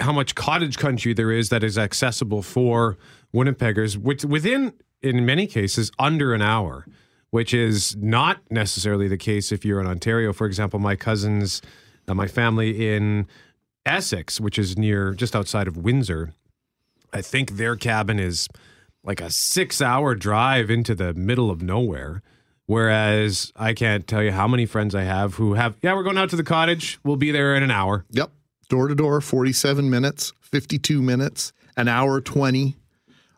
how 0.01 0.13
much 0.13 0.35
cottage 0.35 0.79
country 0.79 1.13
there 1.13 1.33
is 1.33 1.49
that 1.49 1.65
is 1.65 1.77
accessible 1.77 2.43
for 2.43 2.97
Winnipeggers, 3.35 3.97
which 3.97 4.25
within 4.25 4.73
in 5.03 5.25
many 5.27 5.47
cases 5.47 5.91
under 5.99 6.35
an 6.35 6.43
hour, 6.43 6.87
which 7.31 7.53
is 7.53 7.97
not 7.97 8.39
necessarily 8.51 9.09
the 9.09 9.17
case 9.17 9.53
if 9.53 9.65
you're 9.65 9.81
in 9.81 9.87
Ontario. 9.87 10.33
For 10.33 10.47
example, 10.47 10.79
my 10.79 10.97
cousins, 10.97 11.63
uh, 12.07 12.15
my 12.15 12.27
family 12.27 12.89
in 12.89 13.27
Essex, 13.85 14.41
which 14.41 14.59
is 14.59 14.77
near 14.77 15.15
just 15.15 15.37
outside 15.37 15.69
of 15.69 15.77
Windsor, 15.77 16.33
I 17.13 17.23
think 17.23 17.53
their 17.53 17.77
cabin 17.77 18.19
is 18.19 18.49
like 19.05 19.21
a 19.21 19.31
six 19.31 19.81
hour 19.81 20.15
drive 20.15 20.71
into 20.71 20.95
the 20.95 21.15
middle 21.15 21.51
of 21.51 21.63
nowhere. 21.63 22.23
Whereas 22.67 23.51
I 23.57 23.73
can't 23.73 24.07
tell 24.07 24.23
you 24.23 24.31
how 24.31 24.47
many 24.47 24.67
friends 24.67 24.95
I 24.95 25.03
have 25.03 25.37
who 25.37 25.55
have, 25.55 25.79
yeah, 25.81 25.95
we're 25.95 26.03
going 26.03 26.19
out 26.19 26.29
to 26.31 26.37
the 26.37 26.45
cottage. 26.45 26.99
We'll 27.03 27.17
be 27.17 27.31
there 27.31 27.55
in 27.57 27.63
an 27.63 27.71
hour. 27.71 28.05
Yep. 28.11 28.31
Door 28.69 28.89
to 28.89 28.95
door, 28.95 29.21
47 29.21 29.89
minutes, 29.89 30.33
52 30.43 31.01
minutes, 31.01 31.53
an 31.77 31.89
hour 31.89 32.21
20. 32.21 32.77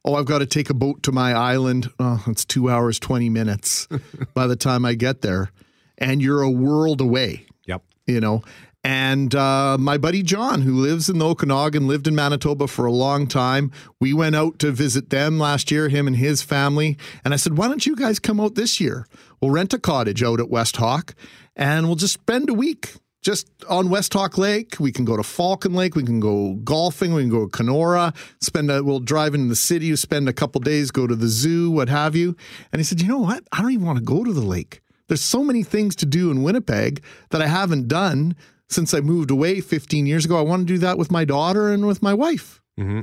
Oh, 0.04 0.14
I've 0.14 0.24
got 0.26 0.38
to 0.38 0.46
take 0.46 0.70
a 0.70 0.74
boat 0.74 1.02
to 1.04 1.12
my 1.12 1.32
island. 1.34 1.90
Oh, 1.98 2.24
it's 2.26 2.44
two 2.44 2.68
hours, 2.70 2.98
20 2.98 3.28
minutes 3.28 3.86
by 4.34 4.46
the 4.46 4.56
time 4.56 4.84
I 4.84 4.94
get 4.94 5.20
there. 5.20 5.52
And 5.98 6.20
you're 6.22 6.42
a 6.42 6.50
world 6.50 7.00
away, 7.00 7.46
Yep. 7.66 7.82
you 8.06 8.20
know. 8.20 8.42
And 8.82 9.34
uh, 9.34 9.76
my 9.78 9.98
buddy 9.98 10.22
John, 10.22 10.62
who 10.62 10.72
lives 10.80 11.10
in 11.10 11.18
the 11.18 11.26
Okanagan, 11.28 11.86
lived 11.86 12.08
in 12.08 12.14
Manitoba 12.14 12.66
for 12.66 12.86
a 12.86 12.92
long 12.92 13.26
time. 13.26 13.70
We 14.00 14.14
went 14.14 14.34
out 14.34 14.58
to 14.60 14.72
visit 14.72 15.10
them 15.10 15.38
last 15.38 15.70
year, 15.70 15.90
him 15.90 16.06
and 16.06 16.16
his 16.16 16.40
family. 16.40 16.96
And 17.22 17.34
I 17.34 17.36
said, 17.36 17.58
Why 17.58 17.68
don't 17.68 17.84
you 17.84 17.94
guys 17.94 18.18
come 18.18 18.40
out 18.40 18.54
this 18.54 18.80
year? 18.80 19.06
We'll 19.40 19.50
rent 19.50 19.74
a 19.74 19.78
cottage 19.78 20.22
out 20.22 20.40
at 20.40 20.48
West 20.48 20.76
Hawk 20.78 21.14
and 21.54 21.86
we'll 21.86 21.96
just 21.96 22.14
spend 22.14 22.48
a 22.48 22.54
week 22.54 22.94
just 23.22 23.48
on 23.68 23.90
West 23.90 24.12
Hawk 24.14 24.38
Lake. 24.38 24.76
We 24.80 24.92
can 24.92 25.04
go 25.04 25.16
to 25.16 25.22
Falcon 25.22 25.74
Lake. 25.74 25.94
We 25.94 26.02
can 26.02 26.20
go 26.20 26.54
golfing. 26.64 27.12
We 27.12 27.22
can 27.22 27.30
go 27.30 27.46
to 27.46 27.50
Kenora. 27.50 28.14
Spend 28.40 28.70
a, 28.70 28.82
we'll 28.82 29.00
drive 29.00 29.34
into 29.34 29.48
the 29.48 29.56
city. 29.56 29.94
Spend 29.96 30.28
a 30.28 30.32
couple 30.32 30.60
days. 30.60 30.90
Go 30.90 31.06
to 31.06 31.14
the 31.14 31.28
zoo. 31.28 31.70
What 31.70 31.88
have 31.88 32.16
you? 32.16 32.36
And 32.72 32.80
he 32.80 32.84
said, 32.84 33.00
you 33.00 33.08
know 33.08 33.18
what? 33.18 33.44
I 33.52 33.60
don't 33.60 33.72
even 33.72 33.86
want 33.86 33.98
to 33.98 34.04
go 34.04 34.24
to 34.24 34.32
the 34.32 34.40
lake. 34.40 34.80
There's 35.08 35.20
so 35.20 35.42
many 35.42 35.62
things 35.62 35.96
to 35.96 36.06
do 36.06 36.30
in 36.30 36.42
Winnipeg 36.42 37.02
that 37.30 37.42
I 37.42 37.46
haven't 37.46 37.88
done 37.88 38.36
since 38.68 38.94
I 38.94 39.00
moved 39.00 39.30
away 39.30 39.60
15 39.60 40.06
years 40.06 40.24
ago. 40.24 40.38
I 40.38 40.42
want 40.42 40.66
to 40.66 40.72
do 40.72 40.78
that 40.78 40.96
with 40.96 41.10
my 41.10 41.24
daughter 41.24 41.68
and 41.68 41.86
with 41.86 42.02
my 42.02 42.14
wife. 42.14 42.62
Mm-hmm. 42.78 43.00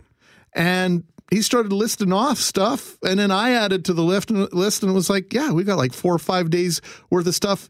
And 0.54 1.04
he 1.30 1.42
started 1.42 1.74
listing 1.74 2.14
off 2.14 2.38
stuff, 2.38 2.98
and 3.04 3.20
then 3.20 3.32
I 3.32 3.52
added 3.52 3.84
to 3.86 3.94
the 3.94 4.02
list 4.02 4.32
list, 4.32 4.82
and 4.82 4.90
it 4.90 4.96
was 4.96 5.10
like, 5.10 5.34
yeah, 5.34 5.52
we 5.52 5.66
got 5.66 5.78
like 5.78 5.92
four 5.92 6.14
or 6.14 6.20
five 6.20 6.50
days 6.50 6.80
worth 7.10 7.28
of 7.28 7.36
stuff 7.36 7.68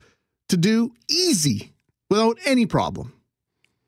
to 0.49 0.57
do 0.57 0.91
easy 1.09 1.73
without 2.09 2.37
any 2.45 2.65
problem. 2.65 3.13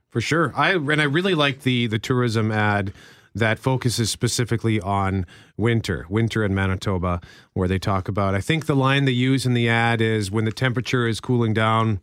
For 0.10 0.22
sure. 0.22 0.52
I 0.56 0.72
and 0.74 1.00
I 1.02 1.06
really 1.06 1.36
like 1.36 1.62
the 1.62 1.88
the 1.88 2.00
tourism 2.00 2.52
ad 2.52 2.94
that 3.36 3.60
focuses 3.60 4.10
specifically 4.10 4.82
on 4.82 5.26
winter, 5.56 6.06
winter 6.10 6.44
in 6.44 6.56
Manitoba, 6.56 7.22
where 7.54 7.68
they 7.68 7.78
talk 7.78 8.08
about 8.08 8.34
I 8.34 8.42
think 8.42 8.66
the 8.66 8.76
line 8.76 9.06
they 9.06 9.12
use 9.12 9.46
in 9.46 9.54
the 9.54 9.70
ad 9.70 10.02
is 10.02 10.32
when 10.32 10.46
the 10.46 10.52
temperature 10.52 11.08
is 11.08 11.20
cooling 11.20 11.54
down, 11.54 12.00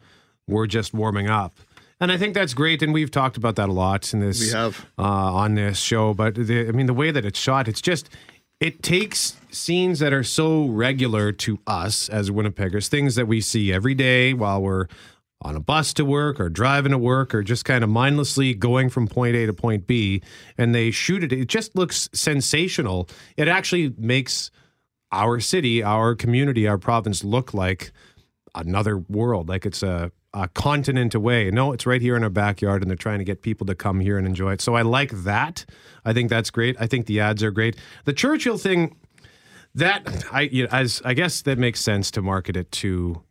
we're 0.46 0.68
just 0.68 0.94
warming 0.94 1.28
up. 1.28 1.58
And 1.98 2.12
I 2.12 2.18
think 2.18 2.34
that's 2.34 2.52
great, 2.54 2.82
and 2.82 2.92
we've 2.92 3.10
talked 3.10 3.38
about 3.38 3.56
that 3.56 3.70
a 3.70 3.72
lot 3.72 4.12
in 4.12 4.20
this 4.20 4.38
We 4.40 4.50
have. 4.50 4.86
uh, 4.98 5.02
on 5.02 5.54
this 5.54 5.78
show. 5.78 6.12
But 6.14 6.34
the, 6.34 6.68
I 6.68 6.70
mean, 6.72 6.86
the 6.86 6.94
way 6.94 7.10
that 7.10 7.24
it's 7.24 7.38
shot, 7.38 7.68
it's 7.68 7.80
just 7.80 8.08
it 8.60 8.82
takes 8.82 9.36
scenes 9.50 9.98
that 9.98 10.12
are 10.12 10.22
so 10.22 10.66
regular 10.66 11.32
to 11.32 11.58
us 11.66 12.08
as 12.08 12.30
Winnipeggers, 12.30 12.88
things 12.88 13.14
that 13.16 13.26
we 13.26 13.40
see 13.40 13.72
every 13.72 13.94
day 13.94 14.32
while 14.34 14.62
we're 14.62 14.86
on 15.46 15.54
a 15.54 15.60
bus 15.60 15.94
to 15.94 16.04
work 16.04 16.40
or 16.40 16.48
driving 16.48 16.90
to 16.90 16.98
work 16.98 17.32
or 17.32 17.40
just 17.40 17.64
kind 17.64 17.84
of 17.84 17.88
mindlessly 17.88 18.52
going 18.52 18.90
from 18.90 19.06
point 19.06 19.36
A 19.36 19.46
to 19.46 19.52
point 19.52 19.86
B, 19.86 20.20
and 20.58 20.74
they 20.74 20.90
shoot 20.90 21.22
it. 21.22 21.32
It 21.32 21.46
just 21.46 21.76
looks 21.76 22.10
sensational. 22.12 23.08
It 23.36 23.46
actually 23.46 23.94
makes 23.96 24.50
our 25.12 25.38
city, 25.38 25.84
our 25.84 26.16
community, 26.16 26.66
our 26.66 26.78
province 26.78 27.22
look 27.22 27.54
like 27.54 27.92
another 28.56 28.98
world, 28.98 29.48
like 29.48 29.64
it's 29.64 29.84
a, 29.84 30.10
a 30.34 30.48
continent 30.48 31.14
away. 31.14 31.48
No, 31.52 31.70
it's 31.72 31.86
right 31.86 32.02
here 32.02 32.16
in 32.16 32.24
our 32.24 32.30
backyard, 32.30 32.82
and 32.82 32.90
they're 32.90 32.96
trying 32.96 33.20
to 33.20 33.24
get 33.24 33.42
people 33.42 33.66
to 33.68 33.76
come 33.76 34.00
here 34.00 34.18
and 34.18 34.26
enjoy 34.26 34.52
it. 34.52 34.60
So 34.60 34.74
I 34.74 34.82
like 34.82 35.12
that. 35.12 35.64
I 36.04 36.12
think 36.12 36.28
that's 36.28 36.50
great. 36.50 36.76
I 36.80 36.88
think 36.88 37.06
the 37.06 37.20
ads 37.20 37.44
are 37.44 37.52
great. 37.52 37.76
The 38.04 38.12
Churchill 38.12 38.58
thing, 38.58 38.96
that 39.76 40.24
I 40.32 40.40
you 40.42 40.64
know, 40.64 40.70
as 40.72 41.00
I 41.04 41.14
guess 41.14 41.42
that 41.42 41.56
makes 41.56 41.80
sense 41.80 42.10
to 42.12 42.22
market 42.22 42.56
it 42.56 42.72
to 42.72 43.22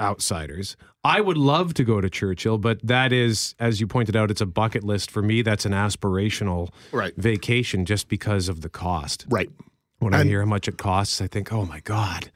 outsiders. 0.00 0.76
I 1.04 1.20
would 1.20 1.36
love 1.36 1.74
to 1.74 1.84
go 1.84 2.00
to 2.00 2.08
Churchill, 2.08 2.56
but 2.56 2.80
that 2.86 3.12
is, 3.12 3.54
as 3.60 3.78
you 3.80 3.86
pointed 3.86 4.16
out, 4.16 4.30
it's 4.30 4.40
a 4.40 4.46
bucket 4.46 4.82
list 4.84 5.10
for 5.10 5.20
me. 5.20 5.42
That's 5.42 5.66
an 5.66 5.72
aspirational 5.72 6.70
Right. 6.92 7.14
vacation 7.16 7.84
just 7.84 8.08
because 8.08 8.48
of 8.48 8.62
the 8.62 8.70
cost 8.70 9.26
Right. 9.28 9.50
when 9.98 10.14
I 10.14 10.24
hear 10.24 10.40
how 10.40 10.46
much 10.46 10.66
it 10.66 10.78
costs, 10.78 11.20
I 11.20 11.26
think, 11.26 11.52
oh 11.52 11.66
my 11.66 11.80
God. 11.80 12.30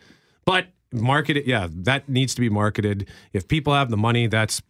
But 0.44 0.66
market 0.92 1.38
it, 1.38 1.46
yeah, 1.46 1.68
that 1.70 2.08
needs 2.10 2.34
to 2.34 2.40
be 2.42 2.50
marketed. 2.50 3.08
If 3.32 3.48
people 3.48 3.72
have 3.72 3.90
the 3.90 3.96
money, 3.96 4.26
that's 4.26 4.60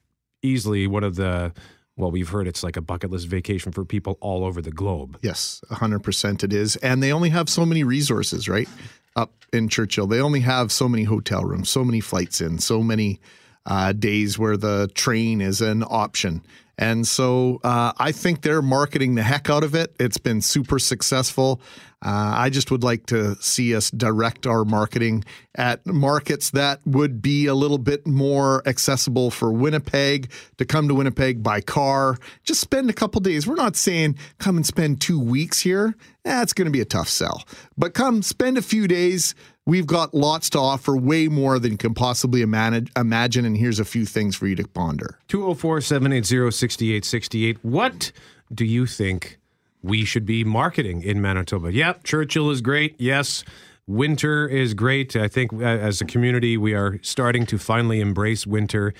easily 0.43 0.87
one 0.87 1.02
of 1.02 1.17
the, 1.17 1.52
well, 1.97 2.12
we've 2.12 2.28
heard 2.28 2.47
it's 2.47 2.62
like 2.62 2.76
a 2.76 2.81
bucket 2.81 3.11
list 3.11 3.26
vacation 3.26 3.73
for 3.73 3.85
people 3.85 4.17
all 4.21 4.45
over 4.45 4.62
the 4.62 4.71
globe. 4.71 5.19
Yes, 5.23 5.61
100% 5.71 6.45
it 6.45 6.52
is. 6.52 6.76
And 6.76 7.02
they 7.02 7.12
only 7.12 7.31
have 7.31 7.49
so 7.49 7.67
many 7.67 7.83
resources, 7.83 8.49
right? 8.49 8.69
Up 9.17 9.45
in 9.52 9.69
Churchill. 9.69 10.07
They 10.07 10.21
only 10.21 10.40
have 10.40 10.71
so 10.71 10.88
many 10.88 11.02
hotel 11.02 11.43
rooms, 11.43 11.69
so 11.69 11.83
many 11.85 11.99
flights 12.00 12.40
in, 12.40 12.59
so 12.59 12.81
many 12.85 13.19
uh, 13.68 13.92
days 13.92 14.38
where 14.38 14.56
the 14.56 14.90
train 14.94 15.40
is 15.40 15.60
an 15.60 15.84
option. 15.88 16.42
And 16.78 17.06
so 17.06 17.60
uh, 17.64 17.92
I 17.98 18.12
think 18.12 18.42
they're 18.42 18.62
marketing 18.62 19.16
the 19.16 19.22
heck 19.22 19.50
out 19.50 19.64
of 19.64 19.75
it. 19.75 19.94
It's 19.98 20.18
been 20.18 20.40
super 20.40 20.78
successful. 20.78 21.60
Uh, 22.00 22.32
I 22.37 22.50
just 22.50 22.70
would 22.70 22.84
like 22.84 23.06
to 23.06 23.34
see 23.40 23.75
us 23.75 23.90
direct 23.90 24.46
our 24.46 24.64
marketing 24.64 25.25
at 25.56 25.84
markets 25.84 26.50
that 26.50 26.80
would 26.87 27.20
be 27.20 27.46
a 27.46 27.54
little 27.54 27.78
bit 27.78 28.06
more 28.06 28.62
accessible 28.66 29.32
for 29.32 29.52
Winnipeg 29.52 30.30
to 30.58 30.64
come 30.64 30.87
to 30.87 30.94
Winnipeg 30.94 31.42
by 31.42 31.60
car. 31.60 32.16
Just 32.44 32.60
spend 32.60 32.88
a 32.88 32.92
couple 32.92 33.20
days. 33.20 33.48
We're 33.48 33.56
not 33.56 33.75
saying 33.75 34.16
come 34.38 34.56
and 34.56 34.64
spend 34.64 35.00
two 35.00 35.18
weeks 35.18 35.60
here. 35.60 35.96
That's 36.25 36.52
going 36.52 36.66
to 36.66 36.72
be 36.72 36.80
a 36.80 36.84
tough 36.84 37.08
sell. 37.08 37.42
But 37.76 37.94
come 37.94 38.22
spend 38.22 38.56
a 38.56 38.62
few 38.62 38.87
days. 38.87 39.34
We've 39.68 39.87
got 39.87 40.14
lots 40.14 40.48
to 40.50 40.58
offer, 40.58 40.96
way 40.96 41.28
more 41.28 41.58
than 41.58 41.72
you 41.72 41.76
can 41.76 41.92
possibly 41.92 42.40
imagine. 42.40 43.44
And 43.44 43.54
here's 43.54 43.78
a 43.78 43.84
few 43.84 44.06
things 44.06 44.34
for 44.34 44.46
you 44.46 44.56
to 44.56 44.66
ponder. 44.66 45.18
204 45.28 45.82
780 45.82 46.50
6868. 46.50 47.58
What 47.62 48.10
do 48.54 48.64
you 48.64 48.87
think 48.87 49.38
we 49.82 50.06
should 50.06 50.25
be 50.25 50.42
marketing 50.42 51.02
in 51.02 51.20
Manitoba? 51.20 51.70
Yep, 51.70 52.04
Churchill 52.04 52.50
is 52.50 52.62
great. 52.62 52.96
Yes. 52.98 53.44
Winter 53.87 54.48
is 54.48 54.72
great. 54.72 55.14
I 55.14 55.28
think 55.28 55.52
uh, 55.52 55.58
as 55.58 56.00
a 56.00 56.06
community, 56.06 56.56
we 56.56 56.72
are 56.72 56.98
starting 57.02 57.44
to 57.44 57.58
finally 57.58 58.00
embrace 58.00 58.46
winter 58.46 58.94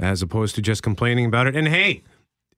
as 0.00 0.22
opposed 0.22 0.54
to 0.54 0.62
just 0.62 0.82
complaining 0.82 1.26
about 1.26 1.48
it. 1.48 1.54
And 1.54 1.68
hey, 1.68 2.02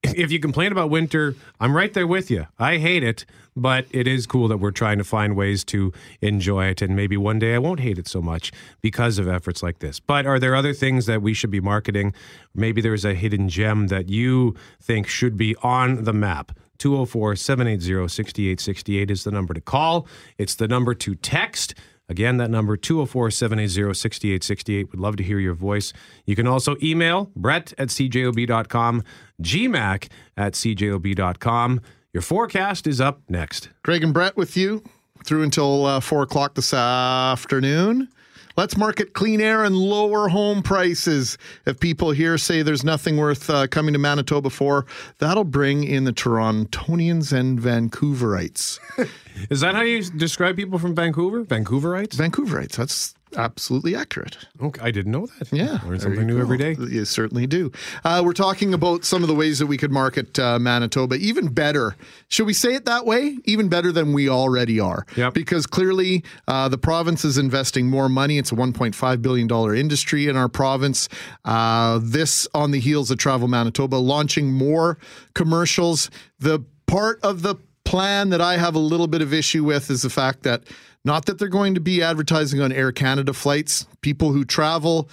if 0.02 0.30
you 0.30 0.38
complain 0.38 0.72
about 0.72 0.90
winter, 0.90 1.34
I'm 1.60 1.76
right 1.76 1.92
there 1.92 2.06
with 2.06 2.30
you. 2.30 2.46
I 2.58 2.78
hate 2.78 3.02
it, 3.02 3.24
but 3.56 3.86
it 3.90 4.06
is 4.06 4.26
cool 4.26 4.48
that 4.48 4.58
we're 4.58 4.70
trying 4.70 4.98
to 4.98 5.04
find 5.04 5.36
ways 5.36 5.64
to 5.64 5.92
enjoy 6.20 6.66
it. 6.66 6.82
And 6.82 6.94
maybe 6.94 7.16
one 7.16 7.38
day 7.38 7.54
I 7.54 7.58
won't 7.58 7.80
hate 7.80 7.98
it 7.98 8.08
so 8.08 8.20
much 8.20 8.52
because 8.80 9.18
of 9.18 9.28
efforts 9.28 9.62
like 9.62 9.78
this. 9.78 10.00
But 10.00 10.26
are 10.26 10.38
there 10.38 10.54
other 10.54 10.72
things 10.72 11.06
that 11.06 11.22
we 11.22 11.34
should 11.34 11.50
be 11.50 11.60
marketing? 11.60 12.14
Maybe 12.54 12.80
there's 12.80 13.04
a 13.04 13.14
hidden 13.14 13.48
gem 13.48 13.88
that 13.88 14.08
you 14.08 14.54
think 14.80 15.06
should 15.08 15.36
be 15.36 15.56
on 15.62 16.04
the 16.04 16.12
map. 16.12 16.52
204 16.78 17.36
780 17.36 18.08
6868 18.08 19.10
is 19.10 19.24
the 19.24 19.30
number 19.30 19.54
to 19.54 19.60
call. 19.60 20.06
It's 20.36 20.54
the 20.54 20.68
number 20.68 20.94
to 20.94 21.14
text. 21.14 21.74
Again, 22.08 22.36
that 22.36 22.50
number 22.50 22.76
204 22.76 23.30
780 23.30 23.94
6868. 23.94 24.90
Would 24.90 25.00
love 25.00 25.16
to 25.16 25.24
hear 25.24 25.38
your 25.38 25.54
voice. 25.54 25.92
You 26.24 26.36
can 26.36 26.46
also 26.46 26.76
email 26.82 27.30
Brett 27.34 27.72
at 27.78 27.88
cjob.com, 27.88 29.02
gmac 29.42 30.08
at 30.36 30.52
cjob.com. 30.52 31.80
Your 32.12 32.22
forecast 32.22 32.86
is 32.86 33.00
up 33.00 33.20
next. 33.28 33.70
Greg 33.82 34.02
and 34.02 34.14
Brett 34.14 34.36
with 34.36 34.56
you 34.56 34.82
through 35.24 35.42
until 35.42 35.84
uh, 35.84 36.00
four 36.00 36.22
o'clock 36.22 36.54
this 36.54 36.72
afternoon. 36.72 38.08
Let's 38.56 38.76
market 38.76 39.12
clean 39.12 39.40
air 39.42 39.64
and 39.64 39.76
lower 39.76 40.28
home 40.28 40.62
prices. 40.62 41.36
If 41.66 41.78
people 41.78 42.12
here 42.12 42.38
say 42.38 42.62
there's 42.62 42.84
nothing 42.84 43.18
worth 43.18 43.50
uh, 43.50 43.66
coming 43.66 43.92
to 43.92 43.98
Manitoba 43.98 44.48
for, 44.48 44.86
that'll 45.18 45.44
bring 45.44 45.84
in 45.84 46.04
the 46.04 46.12
Torontonians 46.12 47.32
and 47.32 47.60
Vancouverites. 47.60 48.78
Is 49.50 49.60
that 49.60 49.74
how 49.74 49.82
you 49.82 50.02
describe 50.02 50.56
people 50.56 50.78
from 50.78 50.94
Vancouver? 50.94 51.44
Vancouverites? 51.44 52.16
Vancouverites, 52.16 52.76
that's 52.76 53.14
absolutely 53.36 53.94
accurate. 53.96 54.38
Okay, 54.62 54.80
I 54.82 54.90
didn't 54.90 55.12
know 55.12 55.26
that. 55.26 55.52
Yeah, 55.52 55.78
Learn 55.84 56.00
something 56.00 56.26
new 56.26 56.36
go. 56.36 56.42
every 56.42 56.58
day. 56.58 56.76
You 56.78 57.04
certainly 57.04 57.46
do. 57.46 57.72
Uh, 58.04 58.22
we're 58.24 58.32
talking 58.32 58.72
about 58.74 59.04
some 59.04 59.22
of 59.22 59.28
the 59.28 59.34
ways 59.34 59.58
that 59.58 59.66
we 59.66 59.76
could 59.76 59.90
market 59.90 60.38
uh, 60.38 60.58
Manitoba 60.58 61.16
even 61.16 61.48
better. 61.48 61.96
Should 62.28 62.46
we 62.46 62.52
say 62.52 62.74
it 62.74 62.84
that 62.84 63.06
way? 63.06 63.38
Even 63.44 63.68
better 63.68 63.92
than 63.92 64.12
we 64.12 64.28
already 64.28 64.78
are. 64.80 65.06
Yep. 65.16 65.34
Because 65.34 65.66
clearly 65.66 66.24
uh, 66.48 66.68
the 66.68 66.78
province 66.78 67.24
is 67.24 67.38
investing 67.38 67.88
more 67.88 68.08
money. 68.08 68.38
It's 68.38 68.52
a 68.52 68.56
$1.5 68.56 69.22
billion 69.22 69.76
industry 69.76 70.28
in 70.28 70.36
our 70.36 70.48
province. 70.48 71.08
Uh, 71.44 72.00
this 72.02 72.46
on 72.54 72.70
the 72.70 72.80
heels 72.80 73.10
of 73.10 73.18
Travel 73.18 73.48
Manitoba 73.48 73.96
launching 73.96 74.52
more 74.52 74.98
commercials. 75.34 76.10
The 76.38 76.64
part 76.86 77.18
of 77.22 77.42
the 77.42 77.56
plan 77.84 78.30
that 78.30 78.40
I 78.40 78.56
have 78.56 78.74
a 78.74 78.80
little 78.80 79.06
bit 79.06 79.22
of 79.22 79.32
issue 79.32 79.62
with 79.64 79.90
is 79.90 80.02
the 80.02 80.10
fact 80.10 80.42
that 80.42 80.64
Not 81.06 81.26
that 81.26 81.38
they're 81.38 81.46
going 81.46 81.74
to 81.76 81.80
be 81.80 82.02
advertising 82.02 82.60
on 82.60 82.72
Air 82.72 82.90
Canada 82.90 83.32
flights. 83.32 83.86
People 84.00 84.32
who 84.32 84.44
travel 84.44 85.08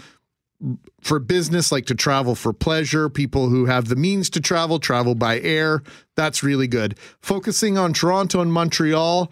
for 1.02 1.20
business 1.20 1.72
like 1.72 1.86
to 1.86 1.94
travel 1.94 2.34
for 2.34 2.52
pleasure. 2.52 3.10
People 3.10 3.50
who 3.50 3.68
have 3.68 3.90
the 3.90 3.96
means 3.96 4.32
to 4.32 4.42
travel, 4.42 4.80
travel 4.80 5.14
by 5.14 5.40
air. 5.42 5.84
That's 6.16 6.42
really 6.42 6.66
good. 6.66 6.98
Focusing 7.22 7.78
on 7.78 7.94
Toronto 7.94 8.42
and 8.42 8.52
Montreal, 8.52 9.32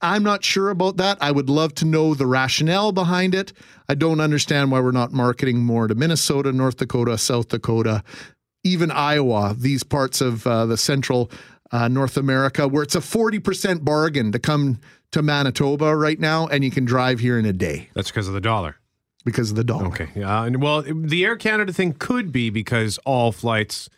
I'm 0.00 0.22
not 0.22 0.44
sure 0.44 0.70
about 0.70 0.96
that. 0.98 1.18
I 1.20 1.32
would 1.32 1.50
love 1.50 1.74
to 1.76 1.84
know 1.84 2.14
the 2.14 2.26
rationale 2.26 2.92
behind 2.92 3.34
it. 3.34 3.52
I 3.88 3.96
don't 3.96 4.20
understand 4.20 4.70
why 4.70 4.78
we're 4.78 4.92
not 4.92 5.12
marketing 5.12 5.64
more 5.64 5.88
to 5.88 5.96
Minnesota, 5.96 6.52
North 6.52 6.76
Dakota, 6.76 7.18
South 7.18 7.48
Dakota, 7.48 8.04
even 8.62 8.92
Iowa, 8.92 9.56
these 9.58 9.82
parts 9.82 10.20
of 10.20 10.46
uh, 10.46 10.66
the 10.66 10.76
central 10.76 11.32
uh, 11.72 11.88
North 11.88 12.16
America, 12.16 12.68
where 12.68 12.84
it's 12.84 12.94
a 12.94 13.00
40% 13.00 13.84
bargain 13.84 14.30
to 14.30 14.38
come 14.38 14.78
to 15.16 15.22
Manitoba 15.22 15.96
right 15.96 16.20
now, 16.20 16.46
and 16.46 16.62
you 16.62 16.70
can 16.70 16.84
drive 16.84 17.18
here 17.20 17.38
in 17.38 17.46
a 17.46 17.52
day 17.52 17.88
That's 17.94 18.10
because 18.10 18.28
of 18.28 18.34
the 18.34 18.40
dollar. 18.40 18.76
because 19.24 19.50
of 19.50 19.56
the 19.56 19.64
dollar. 19.64 19.86
Okay. 19.86 20.08
Yeah. 20.14 20.44
And 20.44 20.62
well, 20.62 20.82
the 20.82 21.24
Air 21.24 21.36
Canada 21.36 21.72
thing 21.72 21.94
could 21.94 22.30
be 22.32 22.50
because 22.50 22.98
all 23.06 23.32
flights, 23.32 23.88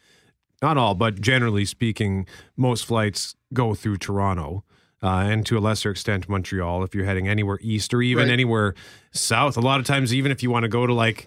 not 0.62 0.76
all, 0.78 0.94
but 0.94 1.20
generally 1.20 1.64
speaking, 1.64 2.26
most 2.56 2.84
flights 2.86 3.34
go 3.52 3.74
through 3.74 3.96
Toronto. 3.96 4.62
Uh, 5.02 5.08
and 5.30 5.44
to 5.46 5.58
a 5.58 5.60
lesser 5.60 5.90
extent, 5.90 6.28
Montreal, 6.28 6.82
if 6.84 6.94
you're 6.94 7.04
heading 7.04 7.26
anywhere 7.28 7.58
east 7.62 7.92
or 7.94 8.00
even 8.02 8.24
Right. 8.26 8.32
anywhere 8.32 8.74
south. 9.12 9.56
A 9.56 9.60
lot 9.60 9.78
of 9.80 9.86
times, 9.86 10.14
even 10.14 10.30
if 10.32 10.42
you 10.42 10.50
want 10.50 10.64
to 10.64 10.68
go 10.68 10.86
to 10.86 10.94
like 10.94 11.26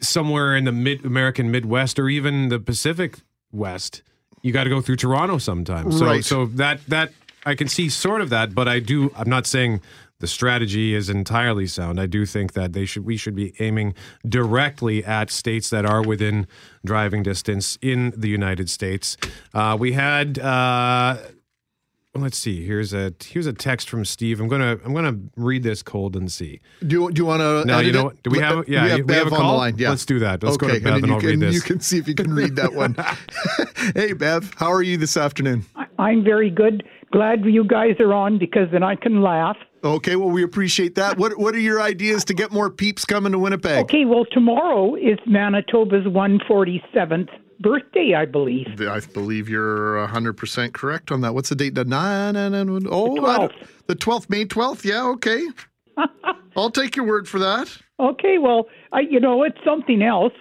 somewhere 0.00 0.56
in 0.56 0.64
the 0.64 0.72
mid 0.72 1.04
American 1.04 1.50
Midwest 1.50 1.98
or 1.98 2.08
even 2.08 2.48
the 2.48 2.58
Pacific 2.58 3.18
West, 3.52 4.02
you 4.42 4.52
got 4.52 4.64
to 4.64 4.70
go 4.70 4.80
through 4.80 4.96
Toronto 4.96 5.38
sometimes. 5.38 5.98
So, 5.98 6.04
Right. 6.06 6.24
so 6.24 6.46
that 6.46 6.80
that 6.88 7.12
I 7.46 7.54
can 7.54 7.68
see 7.68 7.88
sort 7.88 8.20
of 8.20 8.30
that, 8.30 8.54
but 8.54 8.68
I 8.68 8.78
do. 8.80 9.12
I'm 9.16 9.28
not 9.28 9.46
saying 9.46 9.80
the 10.20 10.26
strategy 10.26 10.94
is 10.94 11.10
entirely 11.10 11.66
sound. 11.66 12.00
I 12.00 12.06
do 12.06 12.24
think 12.24 12.52
that 12.54 12.72
they 12.72 12.84
should 12.86 13.04
we 13.04 13.16
should 13.16 13.34
be 13.34 13.54
aiming 13.58 13.94
directly 14.28 15.04
at 15.04 15.30
states 15.30 15.70
that 15.70 15.84
are 15.84 16.02
within 16.02 16.46
driving 16.84 17.22
distance 17.22 17.78
in 17.82 18.12
the 18.16 18.28
United 18.28 18.70
States. 18.70 19.16
Uh, 19.52 19.76
we 19.78 19.92
had. 19.92 20.38
Uh, 20.38 21.18
Let's 22.16 22.38
see. 22.38 22.64
Here's 22.64 22.94
a 22.94 23.12
here's 23.24 23.46
a 23.48 23.52
text 23.52 23.90
from 23.90 24.04
Steve. 24.04 24.40
I'm 24.40 24.46
gonna 24.46 24.78
I'm 24.84 24.94
gonna 24.94 25.18
read 25.36 25.64
this 25.64 25.82
cold 25.82 26.14
and 26.14 26.30
see. 26.30 26.60
Do 26.86 27.02
you, 27.02 27.10
do 27.10 27.22
you 27.22 27.26
want 27.26 27.40
to? 27.40 27.64
No, 27.64 27.80
you 27.80 27.90
know 27.90 28.04
what? 28.04 28.22
Do 28.22 28.30
we 28.30 28.38
have- 28.38 28.68
yeah, 28.68 28.84
we 28.84 28.90
have 28.90 29.08
we 29.08 29.14
have 29.14 29.22
a 29.26 29.30
on 29.30 29.30
the 29.30 29.36
call? 29.36 29.56
line. 29.56 29.74
Yeah, 29.78 29.90
Let's 29.90 30.06
do 30.06 30.20
that. 30.20 30.40
Let's 30.40 30.56
go 30.56 30.68
to 30.68 30.74
Bev 30.74 30.82
then 30.84 30.94
and 30.94 31.06
you 31.08 31.14
I'll 31.14 31.18
can, 31.20 31.28
read 31.30 31.40
this. 31.40 31.54
You 31.56 31.60
can 31.60 31.80
see 31.80 31.98
if 31.98 32.06
you 32.06 32.14
can 32.14 32.32
read 32.32 32.54
that 32.54 32.72
one. 32.72 32.94
hey, 33.96 34.12
Bev, 34.12 34.54
how 34.56 34.70
are 34.72 34.82
you 34.82 34.96
this 34.96 35.16
afternoon? 35.16 35.64
I'm 35.98 36.22
very 36.22 36.50
good. 36.50 36.84
Glad 37.14 37.44
you 37.44 37.62
guys 37.62 37.94
are 38.00 38.12
on 38.12 38.38
because 38.38 38.68
then 38.72 38.82
I 38.82 38.96
can 38.96 39.22
laugh. 39.22 39.56
Okay, 39.84 40.16
well, 40.16 40.30
we 40.30 40.42
appreciate 40.42 40.96
that. 40.96 41.16
What 41.16 41.38
What 41.38 41.54
are 41.54 41.60
your 41.60 41.80
ideas 41.80 42.24
to 42.24 42.34
get 42.34 42.50
more 42.50 42.70
peeps 42.70 43.04
coming 43.04 43.30
to 43.30 43.38
Winnipeg? 43.38 43.84
Okay, 43.84 44.04
well, 44.04 44.24
tomorrow 44.32 44.96
is 44.96 45.20
Manitoba's 45.24 46.06
147th 46.06 47.28
birthday, 47.60 48.14
I 48.16 48.24
believe. 48.24 48.66
I 48.80 48.98
believe 49.12 49.48
you're 49.48 50.04
100% 50.08 50.72
correct 50.72 51.12
on 51.12 51.20
that. 51.20 51.34
What's 51.34 51.50
the 51.50 51.54
date? 51.54 51.76
The 51.76 51.84
nine, 51.84 52.34
nine, 52.34 52.50
nine, 52.50 52.68
oh, 52.90 53.14
don't- 53.14 53.18
12th. 53.18 53.52
the 53.86 53.94
12th, 53.94 54.28
May 54.28 54.44
12th. 54.44 54.84
Yeah, 54.84 55.04
okay. 55.10 55.46
I'll 56.56 56.70
take 56.70 56.96
your 56.96 57.06
word 57.06 57.28
for 57.28 57.38
that. 57.38 57.70
Okay, 58.00 58.38
well, 58.38 58.66
I, 58.92 59.02
you 59.08 59.20
know, 59.20 59.44
it's 59.44 59.58
something 59.64 60.02
else. 60.02 60.32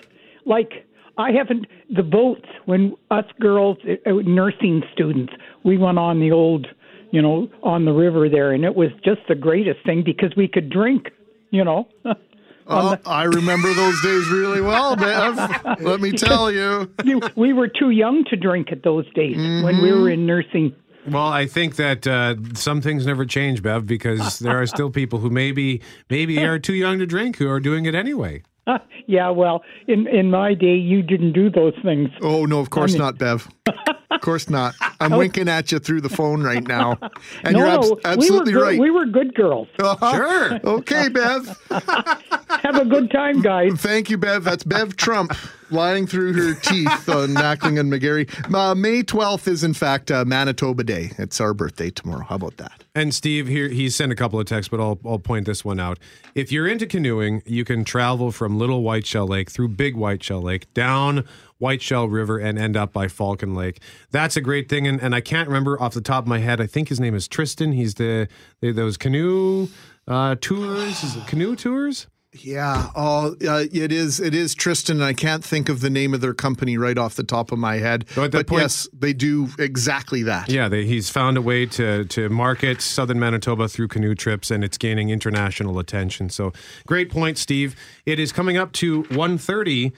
Like, 0.47 0.87
I 1.19 1.29
haven't, 1.31 1.67
the 1.95 2.01
boats, 2.01 2.47
when 2.65 2.95
us 3.11 3.25
girls, 3.39 3.77
uh, 3.87 4.11
nursing 4.25 4.81
students, 4.91 5.33
we 5.63 5.77
went 5.77 5.97
on 5.99 6.19
the 6.19 6.31
old, 6.31 6.67
you 7.11 7.21
know, 7.21 7.49
on 7.63 7.85
the 7.85 7.91
river 7.93 8.29
there, 8.29 8.51
and 8.51 8.63
it 8.65 8.75
was 8.75 8.89
just 9.03 9.21
the 9.27 9.35
greatest 9.35 9.79
thing 9.85 10.03
because 10.03 10.35
we 10.35 10.47
could 10.47 10.69
drink, 10.69 11.09
you 11.51 11.63
know. 11.63 11.87
Oh, 12.65 12.97
I 13.05 13.23
remember 13.25 13.73
those 13.73 14.01
days 14.01 14.29
really 14.29 14.61
well, 14.61 14.95
Bev. 14.95 15.35
Let 15.81 15.99
me 15.99 16.13
tell 16.13 16.49
you. 16.49 16.89
You- 17.03 17.19
we 17.35 17.51
were 17.51 17.67
too 17.67 17.89
young 17.89 18.23
to 18.29 18.37
drink 18.37 18.71
at 18.71 18.83
those 18.83 19.03
days 19.13 19.35
when 19.35 19.81
we 19.81 19.91
were 19.91 20.09
in 20.09 20.25
nursing. 20.25 20.73
Well, 21.05 21.27
I 21.27 21.45
think 21.45 21.75
that 21.75 22.07
uh, 22.07 22.35
some 22.53 22.79
things 22.79 23.05
never 23.05 23.25
change, 23.25 23.61
Bev, 23.61 23.85
because 23.85 24.39
there 24.45 24.61
are 24.61 24.65
still 24.65 24.89
people 24.89 25.19
who 25.19 25.29
maybe 25.29 25.81
maybe 26.09 26.39
are 26.45 26.57
too 26.57 26.73
young 26.75 26.99
to 26.99 27.05
drink 27.05 27.35
who 27.35 27.49
are 27.49 27.59
doing 27.59 27.85
it 27.85 27.95
anyway. 27.95 28.43
yeah, 29.07 29.29
well, 29.29 29.61
in 29.89 30.07
in 30.07 30.31
my 30.31 30.53
day, 30.53 30.75
you 30.75 31.01
didn't 31.01 31.33
do 31.33 31.49
those 31.49 31.73
things. 31.83 32.07
Oh, 32.21 32.45
no, 32.45 32.59
of 32.61 32.69
course 32.69 32.93
not, 32.93 33.17
Bev. 33.17 33.49
Of 33.65 34.21
course 34.21 34.49
not. 34.49 34.75
I'm 34.99 35.11
winking 35.11 35.49
at 35.49 35.71
you 35.71 35.79
through 35.79 36.01
the 36.01 36.09
phone 36.09 36.43
right 36.43 36.65
now. 36.65 36.97
And 37.43 37.53
no, 37.53 37.59
you're 37.59 37.67
abs- 37.67 37.89
no, 37.89 37.99
absolutely 38.05 38.53
we 38.53 38.59
were 38.59 38.61
good, 38.61 38.67
right. 38.67 38.79
We 38.79 38.91
were 38.91 39.05
good 39.05 39.35
girls. 39.35 39.67
Sure. 40.13 40.59
okay, 40.63 41.09
Bev. 41.09 41.57
Have 41.69 42.75
a 42.77 42.85
good 42.85 43.09
time, 43.11 43.41
guys. 43.41 43.73
Thank 43.75 44.09
you, 44.09 44.17
Bev. 44.17 44.43
That's 44.43 44.63
Bev 44.63 44.95
Trump 44.95 45.35
lying 45.71 46.05
through 46.07 46.33
her 46.33 46.53
teeth 46.59 47.09
on 47.09 47.29
Mackling 47.29 47.79
and 47.79 47.91
McGarry. 47.91 48.29
Uh, 48.53 48.75
May 48.75 49.01
12th 49.01 49.47
is, 49.47 49.63
in 49.63 49.73
fact, 49.73 50.11
uh, 50.11 50.23
Manitoba 50.25 50.83
Day. 50.83 51.11
It's 51.17 51.41
our 51.41 51.53
birthday 51.53 51.89
tomorrow. 51.89 52.23
How 52.25 52.35
about 52.35 52.57
that? 52.57 52.83
And 52.95 53.13
Steve, 53.13 53.47
here 53.47 53.69
he 53.69 53.89
sent 53.89 54.11
a 54.11 54.15
couple 54.15 54.39
of 54.39 54.45
texts, 54.45 54.69
but 54.69 54.79
I'll 54.79 54.99
I'll 55.03 55.17
point 55.19 55.47
this 55.47 55.65
one 55.65 55.79
out. 55.79 55.97
If 56.35 56.51
you're 56.51 56.67
into 56.67 56.85
canoeing, 56.85 57.41
you 57.45 57.65
can 57.65 57.83
travel 57.83 58.31
from 58.31 58.57
Little 58.59 58.83
Whiteshell 58.83 59.27
Lake 59.27 59.49
through 59.49 59.69
Big 59.69 59.95
Whiteshell 59.95 60.41
Lake 60.43 60.71
down 60.75 61.25
Whiteshell 61.63 62.09
River 62.09 62.37
and 62.37 62.59
end 62.59 62.75
up 62.75 62.91
by 62.91 63.07
Falcon 63.07 63.55
Lake. 63.55 63.79
That's 64.11 64.35
a 64.35 64.41
great 64.41 64.67
thing. 64.67 64.85
And, 64.85 65.01
and 65.01 65.15
I 65.15 65.21
can't 65.21 65.47
remember 65.47 65.81
off 65.81 65.93
the 65.93 66.01
top 66.01 66.25
of 66.25 66.27
my 66.27 66.39
head. 66.39 66.59
I 66.59 66.67
think 66.67 66.89
his 66.89 66.99
name 66.99 67.15
is 67.15 67.25
Tristan. 67.25 67.71
He's 67.71 67.93
the, 67.93 68.27
the 68.59 68.73
those 68.73 68.97
canoe 68.97 69.69
uh, 70.05 70.35
tours, 70.41 71.01
is 71.05 71.15
it 71.15 71.25
canoe 71.25 71.55
tours. 71.55 72.07
Yeah. 72.33 72.89
Oh, 72.95 73.35
uh, 73.47 73.63
it 73.71 73.93
is. 73.93 74.19
It 74.19 74.35
is 74.35 74.55
Tristan. 74.55 74.97
And 74.97 75.05
I 75.05 75.13
can't 75.13 75.41
think 75.41 75.69
of 75.69 75.79
the 75.79 75.89
name 75.89 76.13
of 76.13 76.19
their 76.19 76.33
company 76.33 76.77
right 76.77 76.97
off 76.97 77.15
the 77.15 77.23
top 77.23 77.53
of 77.53 77.59
my 77.59 77.77
head. 77.77 78.07
So 78.09 78.27
but 78.27 78.45
point- 78.45 78.63
yes, 78.63 78.89
they 78.91 79.13
do 79.13 79.47
exactly 79.57 80.23
that. 80.23 80.49
Yeah, 80.49 80.67
they, 80.67 80.85
he's 80.85 81.09
found 81.09 81.37
a 81.37 81.41
way 81.41 81.65
to 81.67 82.03
to 82.03 82.27
market 82.27 82.81
southern 82.81 83.19
Manitoba 83.19 83.69
through 83.69 83.87
canoe 83.87 84.15
trips, 84.15 84.51
and 84.51 84.65
it's 84.65 84.77
gaining 84.77 85.11
international 85.11 85.79
attention. 85.79 86.29
So, 86.29 86.51
great 86.87 87.09
point, 87.09 87.37
Steve. 87.37 87.75
It 88.05 88.19
is 88.19 88.33
coming 88.33 88.57
up 88.57 88.73
to 88.73 89.03
1.30 89.03 89.93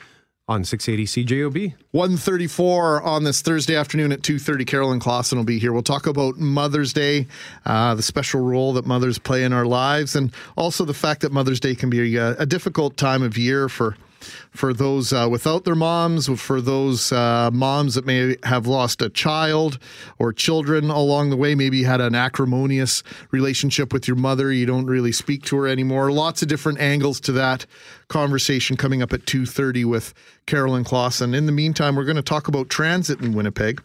on 0.47 0.63
680 0.63 1.25
CJOB. 1.25 1.73
134 1.91 3.01
on 3.01 3.23
this 3.23 3.41
Thursday 3.41 3.75
afternoon 3.75 4.11
at 4.11 4.21
2.30. 4.21 4.67
Carolyn 4.67 4.99
Clausen 4.99 5.37
will 5.37 5.45
be 5.45 5.57
here. 5.57 5.73
We'll 5.73 5.81
talk 5.81 6.05
about 6.05 6.37
Mother's 6.37 6.93
Day, 6.93 7.27
uh, 7.65 7.95
the 7.95 8.03
special 8.03 8.41
role 8.41 8.73
that 8.73 8.85
mothers 8.85 9.17
play 9.17 9.43
in 9.43 9.53
our 9.53 9.65
lives, 9.65 10.15
and 10.15 10.31
also 10.55 10.85
the 10.85 10.93
fact 10.93 11.21
that 11.21 11.31
Mother's 11.31 11.59
Day 11.59 11.73
can 11.73 11.89
be 11.89 12.15
a, 12.17 12.35
a 12.37 12.45
difficult 12.45 12.95
time 12.95 13.23
of 13.23 13.37
year 13.37 13.69
for 13.69 13.97
for 14.51 14.73
those 14.73 15.13
uh, 15.13 15.27
without 15.29 15.63
their 15.65 15.75
moms, 15.75 16.27
for 16.39 16.61
those 16.61 17.11
uh, 17.11 17.49
moms 17.51 17.95
that 17.95 18.05
may 18.05 18.37
have 18.43 18.67
lost 18.67 19.01
a 19.01 19.09
child 19.09 19.79
or 20.17 20.33
children 20.33 20.89
along 20.89 21.29
the 21.29 21.37
way. 21.37 21.55
Maybe 21.55 21.77
you 21.77 21.85
had 21.85 22.01
an 22.01 22.15
acrimonious 22.15 23.03
relationship 23.31 23.93
with 23.93 24.07
your 24.07 24.17
mother. 24.17 24.51
You 24.51 24.65
don't 24.65 24.85
really 24.85 25.11
speak 25.11 25.43
to 25.45 25.57
her 25.57 25.67
anymore. 25.67 26.11
Lots 26.11 26.41
of 26.41 26.47
different 26.47 26.79
angles 26.79 27.19
to 27.21 27.31
that 27.33 27.65
conversation 28.07 28.77
coming 28.77 29.01
up 29.01 29.13
at 29.13 29.25
2.30 29.25 29.85
with 29.85 30.13
Carolyn 30.45 30.83
Clausen. 30.83 31.33
In 31.33 31.45
the 31.45 31.51
meantime, 31.51 31.95
we're 31.95 32.05
going 32.05 32.15
to 32.15 32.21
talk 32.21 32.47
about 32.47 32.69
transit 32.69 33.21
in 33.21 33.33
Winnipeg. 33.33 33.81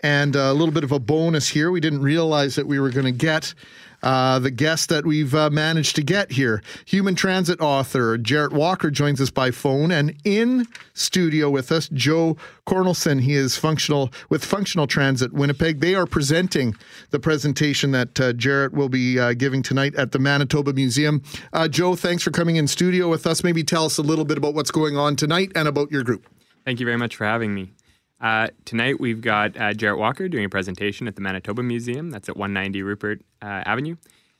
And 0.00 0.36
uh, 0.36 0.40
a 0.40 0.52
little 0.52 0.74
bit 0.74 0.84
of 0.84 0.92
a 0.92 0.98
bonus 0.98 1.48
here. 1.48 1.70
We 1.70 1.80
didn't 1.80 2.02
realize 2.02 2.54
that 2.56 2.66
we 2.66 2.78
were 2.78 2.90
going 2.90 3.06
to 3.06 3.12
get 3.12 3.54
uh, 4.02 4.38
the 4.38 4.50
guest 4.50 4.88
that 4.88 5.04
we've 5.04 5.34
uh, 5.34 5.50
managed 5.50 5.96
to 5.96 6.02
get 6.02 6.32
here. 6.32 6.62
Human 6.86 7.14
transit 7.14 7.60
author 7.60 8.18
Jarrett 8.18 8.52
Walker 8.52 8.90
joins 8.90 9.20
us 9.20 9.30
by 9.30 9.50
phone 9.50 9.90
and 9.90 10.14
in 10.24 10.66
studio 10.94 11.50
with 11.50 11.72
us, 11.72 11.88
Joe 11.88 12.36
Cornelson. 12.66 13.20
He 13.20 13.34
is 13.34 13.56
functional 13.56 14.12
with 14.28 14.44
Functional 14.44 14.86
Transit 14.86 15.32
Winnipeg. 15.32 15.80
They 15.80 15.94
are 15.94 16.06
presenting 16.06 16.74
the 17.10 17.20
presentation 17.20 17.92
that 17.92 18.20
uh, 18.20 18.32
Jarrett 18.32 18.72
will 18.72 18.88
be 18.88 19.18
uh, 19.18 19.34
giving 19.34 19.62
tonight 19.62 19.94
at 19.96 20.12
the 20.12 20.18
Manitoba 20.18 20.72
Museum. 20.72 21.22
Uh, 21.52 21.68
Joe, 21.68 21.94
thanks 21.94 22.22
for 22.22 22.30
coming 22.30 22.56
in 22.56 22.66
studio 22.66 23.08
with 23.08 23.26
us. 23.26 23.44
Maybe 23.44 23.62
tell 23.62 23.84
us 23.84 23.98
a 23.98 24.02
little 24.02 24.24
bit 24.24 24.38
about 24.38 24.54
what's 24.54 24.70
going 24.70 24.96
on 24.96 25.16
tonight 25.16 25.52
and 25.54 25.68
about 25.68 25.90
your 25.90 26.02
group. 26.02 26.26
Thank 26.64 26.80
you 26.80 26.86
very 26.86 26.98
much 26.98 27.14
for 27.14 27.24
having 27.24 27.54
me. 27.54 27.72
Uh, 28.20 28.48
tonight 28.64 28.98
we've 28.98 29.20
got 29.20 29.56
uh, 29.56 29.72
Jarrett 29.74 29.98
Walker 29.98 30.28
doing 30.28 30.44
a 30.44 30.48
presentation 30.48 31.06
at 31.06 31.16
the 31.16 31.20
Manitoba 31.20 31.62
Museum. 31.62 32.10
That's 32.10 32.28
at 32.28 32.36
190 32.36 32.82
Rupert 32.82 33.20
uh, 33.42 33.62
Avenue. 33.66 33.96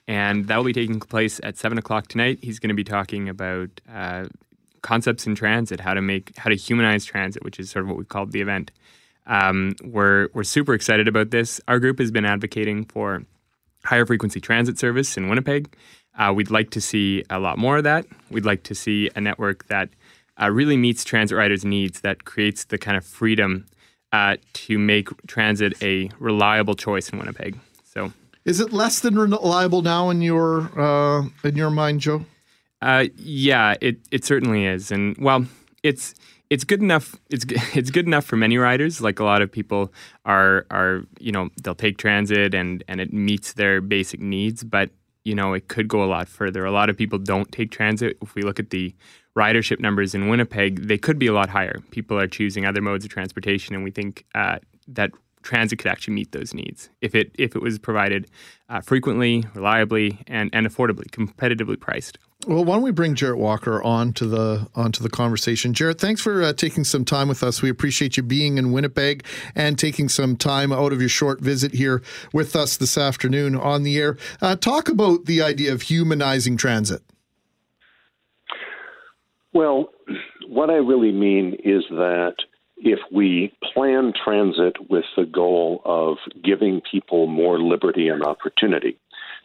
And 0.09 0.47
that 0.47 0.57
will 0.57 0.65
be 0.65 0.73
taking 0.73 1.01
place 1.01 1.41
at 1.43 1.59
7 1.59 1.77
o'clock 1.79 2.09
tonight. 2.09 2.39
He's 2.41 2.59
going 2.59 2.69
to 2.69 2.75
be 2.75 2.85
talking 2.85 3.29
about 3.29 3.69
uh, 3.93 4.27
concepts 4.83 5.27
in 5.27 5.35
transit, 5.35 5.81
how 5.81 5.95
to 5.95 6.01
make, 6.01 6.37
how 6.39 6.49
to 6.49 6.57
humanize 6.57 7.05
transit, 7.05 7.45
which 7.45 7.59
is 7.59 7.71
sort 7.71 7.85
of 7.85 7.89
what 7.89 7.99
we 7.99 8.05
called 8.05 8.33
the 8.33 8.41
event. 8.41 8.71
Um, 9.27 9.75
we're, 9.83 10.29
we're 10.33 10.45
super 10.45 10.73
excited 10.75 11.09
about 11.09 11.31
this. 11.31 11.61
Our 11.67 11.81
group 11.81 11.99
has 11.99 12.13
been 12.13 12.25
advocating 12.25 12.85
for 12.85 13.25
higher 13.85 14.07
frequency 14.07 14.41
transit 14.41 14.79
service 14.79 15.17
in 15.17 15.29
Winnipeg. 15.29 15.75
Uh, 16.17 16.33
we'd 16.35 16.51
like 16.51 16.71
to 16.71 16.81
see 16.81 17.25
a 17.29 17.39
lot 17.39 17.59
more 17.59 17.77
of 17.77 17.85
that. 17.85 18.07
We'd 18.31 18.47
like 18.47 18.63
to 18.65 18.75
see 18.75 19.11
a 19.17 19.21
network 19.21 19.67
that 19.67 19.91
uh, 20.41 20.51
really 20.51 20.77
meets 20.77 21.05
transit 21.05 21.37
riders' 21.37 21.65
needs, 21.65 22.01
that 22.01 22.25
creates 22.25 22.65
the 22.65 22.79
kind 22.79 22.97
of 22.97 23.05
freedom 23.05 23.67
uh, 24.13 24.37
to 24.53 24.79
make 24.79 25.09
transit 25.27 25.75
a 25.83 26.11
reliable 26.19 26.75
choice 26.75 27.09
in 27.11 27.19
Winnipeg. 27.19 27.59
So, 27.85 28.13
Is 28.45 28.61
it 28.61 28.73
less 28.73 29.01
than 29.01 29.19
reliable 29.19 29.83
now 29.83 30.11
in 30.11 30.23
your 30.23 30.71
uh, 30.79 31.29
in 31.45 31.57
your 31.57 31.71
mind, 31.71 32.01
Joe? 32.01 32.25
Uh, 32.81 33.07
yeah, 33.17 33.75
it 33.81 33.99
it 34.11 34.25
certainly 34.25 34.67
is, 34.67 34.91
and 34.91 35.17
well, 35.19 35.47
it's 35.83 36.15
it's 36.51 36.65
good 36.65 36.81
enough. 36.81 37.17
It's 37.31 37.45
it's 37.75 37.91
good 37.91 38.07
enough 38.07 38.25
for 38.25 38.37
many 38.37 38.59
riders. 38.59 39.01
Like 39.01 39.19
a 39.19 39.25
lot 39.25 39.43
of 39.43 39.51
people 39.51 39.93
are 40.25 40.67
are 40.71 41.03
you 41.19 41.33
know 41.33 41.51
they'll 41.63 41.75
take 41.75 41.99
transit 41.99 42.55
and 42.55 42.85
and 42.89 43.01
it 43.01 43.13
meets 43.13 43.55
their 43.55 43.81
basic 43.81 44.21
needs, 44.21 44.63
but 44.65 44.91
you 45.25 45.35
know 45.35 45.55
it 45.55 45.69
could 45.69 45.89
go 45.89 46.05
a 46.05 46.07
lot 46.07 46.29
further. 46.29 46.65
A 46.65 46.71
lot 46.71 46.91
of 46.91 46.97
people 46.97 47.19
don't 47.19 47.51
take 47.51 47.71
transit. 47.71 48.17
If 48.23 48.35
we 48.35 48.43
look 48.43 48.61
at 48.61 48.71
the 48.71 48.95
ridership 49.37 49.81
numbers 49.81 50.15
in 50.15 50.29
Winnipeg, 50.29 50.89
they 50.89 50.99
could 50.99 51.19
be 51.19 51.27
a 51.27 51.33
lot 51.33 51.49
higher. 51.49 51.81
People 51.91 52.19
are 52.19 52.27
choosing 52.27 52.65
other 52.65 52.81
modes 52.81 53.05
of 53.05 53.11
transportation, 53.11 53.75
and 53.75 53.85
we 53.85 53.91
think 53.91 54.25
uh, 54.35 54.59
that 54.89 55.11
transit 55.43 55.79
could 55.79 55.87
actually 55.87 56.15
meet 56.15 56.33
those 56.33 56.53
needs 56.53 56.91
if 57.01 57.15
it 57.15 57.31
if 57.39 57.55
it 57.55 57.63
was 57.63 57.79
provided 57.79 58.29
uh, 58.69 58.81
frequently, 58.81 59.45
reliably, 59.55 60.19
and, 60.27 60.51
and 60.53 60.67
affordably, 60.67 61.09
competitively 61.11 61.79
priced. 61.79 62.19
Well, 62.47 62.65
why 62.65 62.75
don't 62.75 62.83
we 62.83 62.91
bring 62.91 63.15
Jarrett 63.15 63.39
Walker 63.39 63.83
on 63.83 64.13
to 64.15 64.27
the 64.27 64.69
onto 64.75 65.03
the 65.03 65.09
conversation? 65.09 65.73
Jarrett, 65.73 66.01
thanks 66.01 66.21
for 66.21 66.43
uh, 66.43 66.53
taking 66.53 66.85
some 66.85 67.05
time 67.05 67.29
with 67.29 67.43
us. 67.43 67.63
We 67.63 67.71
appreciate 67.71 68.17
you 68.17 68.23
being 68.23 68.59
in 68.59 68.73
Winnipeg 68.73 69.25
and 69.55 69.79
taking 69.79 70.09
some 70.09 70.37
time 70.37 70.73
out 70.73 70.93
of 70.93 71.01
your 71.01 71.09
short 71.09 71.41
visit 71.41 71.73
here 71.73 72.03
with 72.33 72.57
us 72.57 72.77
this 72.77 72.99
afternoon 72.99 73.55
on 73.57 73.85
the 73.85 73.97
air. 73.99 74.17
Uh, 74.43 74.57
talk 74.57 74.89
about 74.89 75.27
the 75.27 75.43
idea 75.43 75.73
of 75.73 75.83
humanizing 75.83 76.57
transit. 76.57 77.03
Well, 79.57 79.89
what 80.49 80.69
I 80.69 80.75
really 80.75 81.13
mean 81.13 81.55
is 81.65 81.83
that 81.89 82.35
if 82.77 82.99
we 83.11 83.55
plan 83.73 84.13
transit 84.13 84.77
with 84.91 85.07
the 85.17 85.25
goal 85.25 85.81
of 85.87 86.19
giving 86.45 86.83
people 86.93 87.27
more 87.27 87.59
liberty 87.59 88.09
and 88.09 88.23
opportunity, 88.23 88.99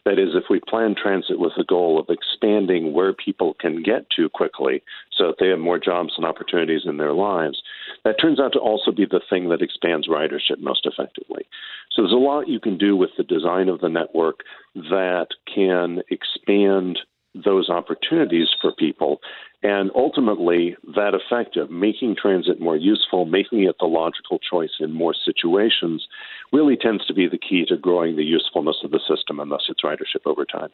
that 0.03 0.19
is, 0.19 0.35
if 0.35 0.43
we 0.49 0.59
plan 0.67 0.95
transit 1.01 1.39
with 1.39 1.53
the 1.55 1.63
goal 1.63 1.97
of 1.97 2.07
expanding 2.09 2.91
where 2.91 3.13
people 3.13 3.55
can 3.57 3.83
get 3.83 4.09
to 4.17 4.27
quickly 4.27 4.83
so 5.17 5.27
that 5.27 5.35
they 5.39 5.47
have 5.47 5.59
more 5.59 5.79
jobs 5.79 6.11
and 6.17 6.25
opportunities 6.25 6.81
in 6.83 6.97
their 6.97 7.13
lives, 7.13 7.61
that 8.03 8.19
turns 8.19 8.37
out 8.37 8.51
to 8.51 8.59
also 8.59 8.91
be 8.91 9.05
the 9.05 9.21
thing 9.29 9.47
that 9.47 9.61
expands 9.61 10.09
ridership 10.09 10.59
most 10.59 10.85
effectively. 10.85 11.45
So 11.91 12.01
there's 12.01 12.11
a 12.11 12.15
lot 12.15 12.49
you 12.49 12.59
can 12.59 12.77
do 12.77 12.97
with 12.97 13.11
the 13.17 13.23
design 13.23 13.69
of 13.69 13.79
the 13.79 13.87
network 13.87 14.41
that 14.75 15.27
can 15.55 16.01
expand 16.09 16.99
those 17.33 17.69
opportunities 17.69 18.47
for 18.61 18.71
people. 18.71 19.19
And 19.63 19.91
ultimately, 19.95 20.75
that 20.95 21.13
effect 21.13 21.55
of 21.55 21.69
making 21.69 22.15
transit 22.21 22.59
more 22.59 22.75
useful, 22.75 23.25
making 23.25 23.63
it 23.63 23.75
the 23.79 23.85
logical 23.85 24.39
choice 24.39 24.71
in 24.79 24.91
more 24.91 25.13
situations, 25.13 26.07
really 26.51 26.75
tends 26.75 27.05
to 27.05 27.13
be 27.13 27.27
the 27.27 27.37
key 27.37 27.65
to 27.67 27.77
growing 27.77 28.15
the 28.15 28.23
usefulness 28.23 28.77
of 28.83 28.91
the 28.91 28.99
system 29.07 29.39
and 29.39 29.51
thus 29.51 29.65
its 29.69 29.81
ridership 29.83 30.25
over 30.25 30.45
time. 30.45 30.69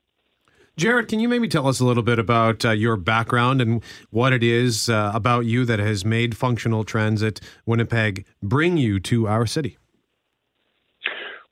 Jarrett, 0.78 1.08
can 1.08 1.20
you 1.20 1.28
maybe 1.28 1.48
tell 1.48 1.68
us 1.68 1.80
a 1.80 1.86
little 1.86 2.04
bit 2.04 2.20
about 2.20 2.64
uh, 2.64 2.70
your 2.70 2.98
background 2.98 3.62
and 3.62 3.84
what 4.12 4.32
it 4.32 4.44
is 4.44 4.90
uh, 4.90 5.12
about 5.14 5.46
you 5.46 5.66
that 5.66 5.80
has 5.80 6.06
made 6.06 6.38
Functional 6.38 6.84
Transit 6.84 7.42
Winnipeg 7.66 8.26
bring 8.44 8.78
you 8.78 9.00
to 9.00 9.28
our 9.28 9.48
city? 9.48 9.78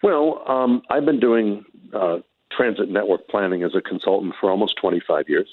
Well, 0.04 0.44
um, 0.48 0.84
I've 0.92 1.06
been 1.06 1.20
doing 1.20 1.66
uh, 1.92 2.18
transit 2.56 2.90
network 2.90 3.28
planning 3.28 3.64
as 3.64 3.76
a 3.76 3.82
consultant 3.82 4.36
for 4.40 4.50
almost 4.50 4.78
25 4.82 5.26
years. 5.28 5.48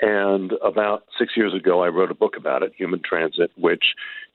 And 0.00 0.52
about 0.62 1.04
six 1.18 1.36
years 1.36 1.54
ago, 1.54 1.82
I 1.82 1.88
wrote 1.88 2.10
a 2.10 2.14
book 2.14 2.36
about 2.36 2.62
it, 2.62 2.72
Human 2.76 3.00
Transit, 3.02 3.50
which 3.56 3.94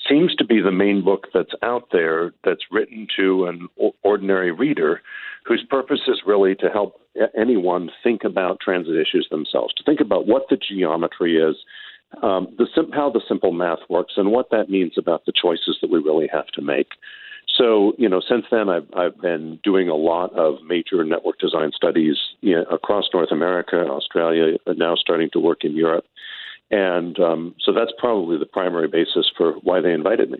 seems 0.10 0.34
to 0.36 0.45
be 0.45 0.60
the 0.60 0.71
main 0.71 1.04
book 1.04 1.28
that's 1.34 1.54
out 1.62 1.89
there 1.91 2.34
that's 2.43 2.63
written 2.71 3.08
to 3.17 3.45
an 3.45 3.67
ordinary 4.04 4.52
reader 4.52 5.02
whose 5.45 5.63
purpose 5.69 6.02
is 6.08 6.21
really 6.26 6.56
to 6.56 6.69
help 6.69 7.00
anyone 7.38 7.91
think 8.04 8.24
about 8.24 8.60
transit 8.60 8.95
issues 8.95 9.28
themselves, 9.30 9.74
to 9.76 9.84
think 9.84 10.00
about 10.00 10.26
what 10.26 10.43
the 10.50 10.58
geometry 10.58 11.38
is, 11.38 11.56
um, 12.24 12.47
the, 12.58 12.65
how 12.93 13.10
the 13.10 13.21
simple 13.28 13.52
math 13.52 13.80
works, 13.89 14.13
and 14.17 14.32
what 14.32 14.50
that 14.52 14.69
means 14.69 14.93
about 14.97 15.26
the 15.26 15.34
choices 15.39 15.78
that 15.82 15.91
we 15.91 16.00
really 16.00 16.28
have 16.32 16.47
to 16.47 16.62
make. 16.62 16.89
So, 17.62 17.93
you 18.00 18.10
know, 18.10 18.21
since 18.28 18.45
then, 18.50 18.69
I've, 18.69 18.88
I've 18.97 19.21
been 19.21 19.60
doing 19.63 19.88
a 19.88 19.95
lot 19.95 20.34
of 20.34 20.63
major 20.67 21.04
network 21.04 21.38
design 21.38 21.71
studies 21.76 22.15
you 22.39 22.56
know, 22.56 22.63
across 22.63 23.06
North 23.13 23.32
America, 23.32 23.78
Australia, 23.78 24.58
and 24.65 24.80
now 24.80 24.95
starting 24.95 25.30
to 25.34 25.39
work 25.39 25.63
in 25.63 25.76
Europe. 25.76 26.06
And 26.71 27.19
um, 27.19 27.54
so 27.60 27.71
that's 27.71 27.91
probably 28.00 28.39
the 28.39 28.47
primary 28.47 28.88
basis 28.88 29.30
for 29.38 29.54
why 29.62 29.80
they 29.80 29.91
invited 29.93 30.32
me. 30.32 30.39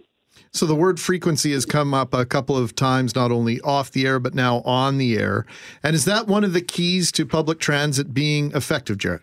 So 0.52 0.66
the 0.66 0.74
word 0.74 1.00
frequency 1.00 1.52
has 1.52 1.64
come 1.64 1.94
up 1.94 2.12
a 2.16 2.26
couple 2.26 2.58
of 2.58 2.74
times, 2.74 3.14
not 3.14 3.32
only 3.32 3.62
off 3.62 3.92
the 3.92 4.08
air, 4.08 4.20
but 4.20 4.34
now 4.34 4.62
on 4.62 4.98
the 4.98 5.20
air. 5.20 5.46
And 5.84 5.94
is 5.94 6.06
that 6.06 6.26
one 6.26 6.44
of 6.44 6.54
the 6.54 6.62
keys 6.62 7.12
to 7.12 7.26
public 7.28 7.60
transit 7.60 8.16
being 8.16 8.52
effective, 8.54 8.98
Jarrett? 8.98 9.22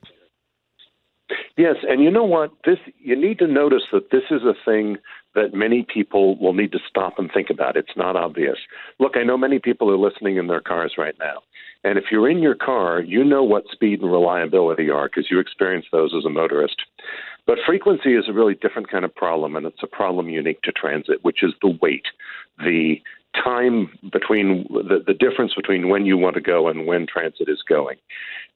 Yes, 1.56 1.76
and 1.88 2.00
you 2.02 2.10
know 2.12 2.24
what? 2.24 2.52
This 2.64 2.78
you 3.00 3.20
need 3.20 3.40
to 3.40 3.48
notice 3.48 3.82
that 3.90 4.12
this 4.12 4.22
is 4.30 4.42
a 4.42 4.54
thing 4.64 4.96
that 5.34 5.54
many 5.54 5.86
people 5.92 6.36
will 6.38 6.54
need 6.54 6.72
to 6.72 6.78
stop 6.88 7.18
and 7.18 7.30
think 7.32 7.50
about. 7.50 7.76
It's 7.76 7.96
not 7.96 8.16
obvious. 8.16 8.56
Look, 8.98 9.16
I 9.16 9.22
know 9.22 9.36
many 9.36 9.58
people 9.58 9.90
are 9.90 9.98
listening 9.98 10.36
in 10.36 10.46
their 10.46 10.60
cars 10.60 10.94
right 10.98 11.14
now. 11.18 11.42
And 11.84 11.96
if 11.98 12.06
you're 12.10 12.28
in 12.28 12.38
your 12.38 12.56
car, 12.56 13.00
you 13.00 13.22
know 13.22 13.44
what 13.44 13.64
speed 13.70 14.00
and 14.00 14.10
reliability 14.10 14.90
are 14.90 15.08
because 15.08 15.30
you 15.30 15.38
experience 15.38 15.86
those 15.92 16.12
as 16.16 16.24
a 16.24 16.30
motorist. 16.30 16.76
But 17.46 17.58
frequency 17.64 18.14
is 18.14 18.28
a 18.28 18.32
really 18.32 18.54
different 18.54 18.90
kind 18.90 19.04
of 19.04 19.14
problem, 19.14 19.56
and 19.56 19.64
it's 19.64 19.82
a 19.82 19.86
problem 19.86 20.28
unique 20.28 20.60
to 20.62 20.72
transit, 20.72 21.22
which 21.22 21.42
is 21.42 21.52
the 21.62 21.78
wait, 21.80 22.04
the 22.58 23.00
time 23.34 23.90
between 24.10 24.66
the, 24.70 25.02
the 25.06 25.14
difference 25.14 25.54
between 25.54 25.88
when 25.88 26.04
you 26.04 26.16
want 26.16 26.34
to 26.34 26.40
go 26.40 26.68
and 26.68 26.86
when 26.86 27.06
transit 27.06 27.48
is 27.48 27.62
going. 27.66 27.96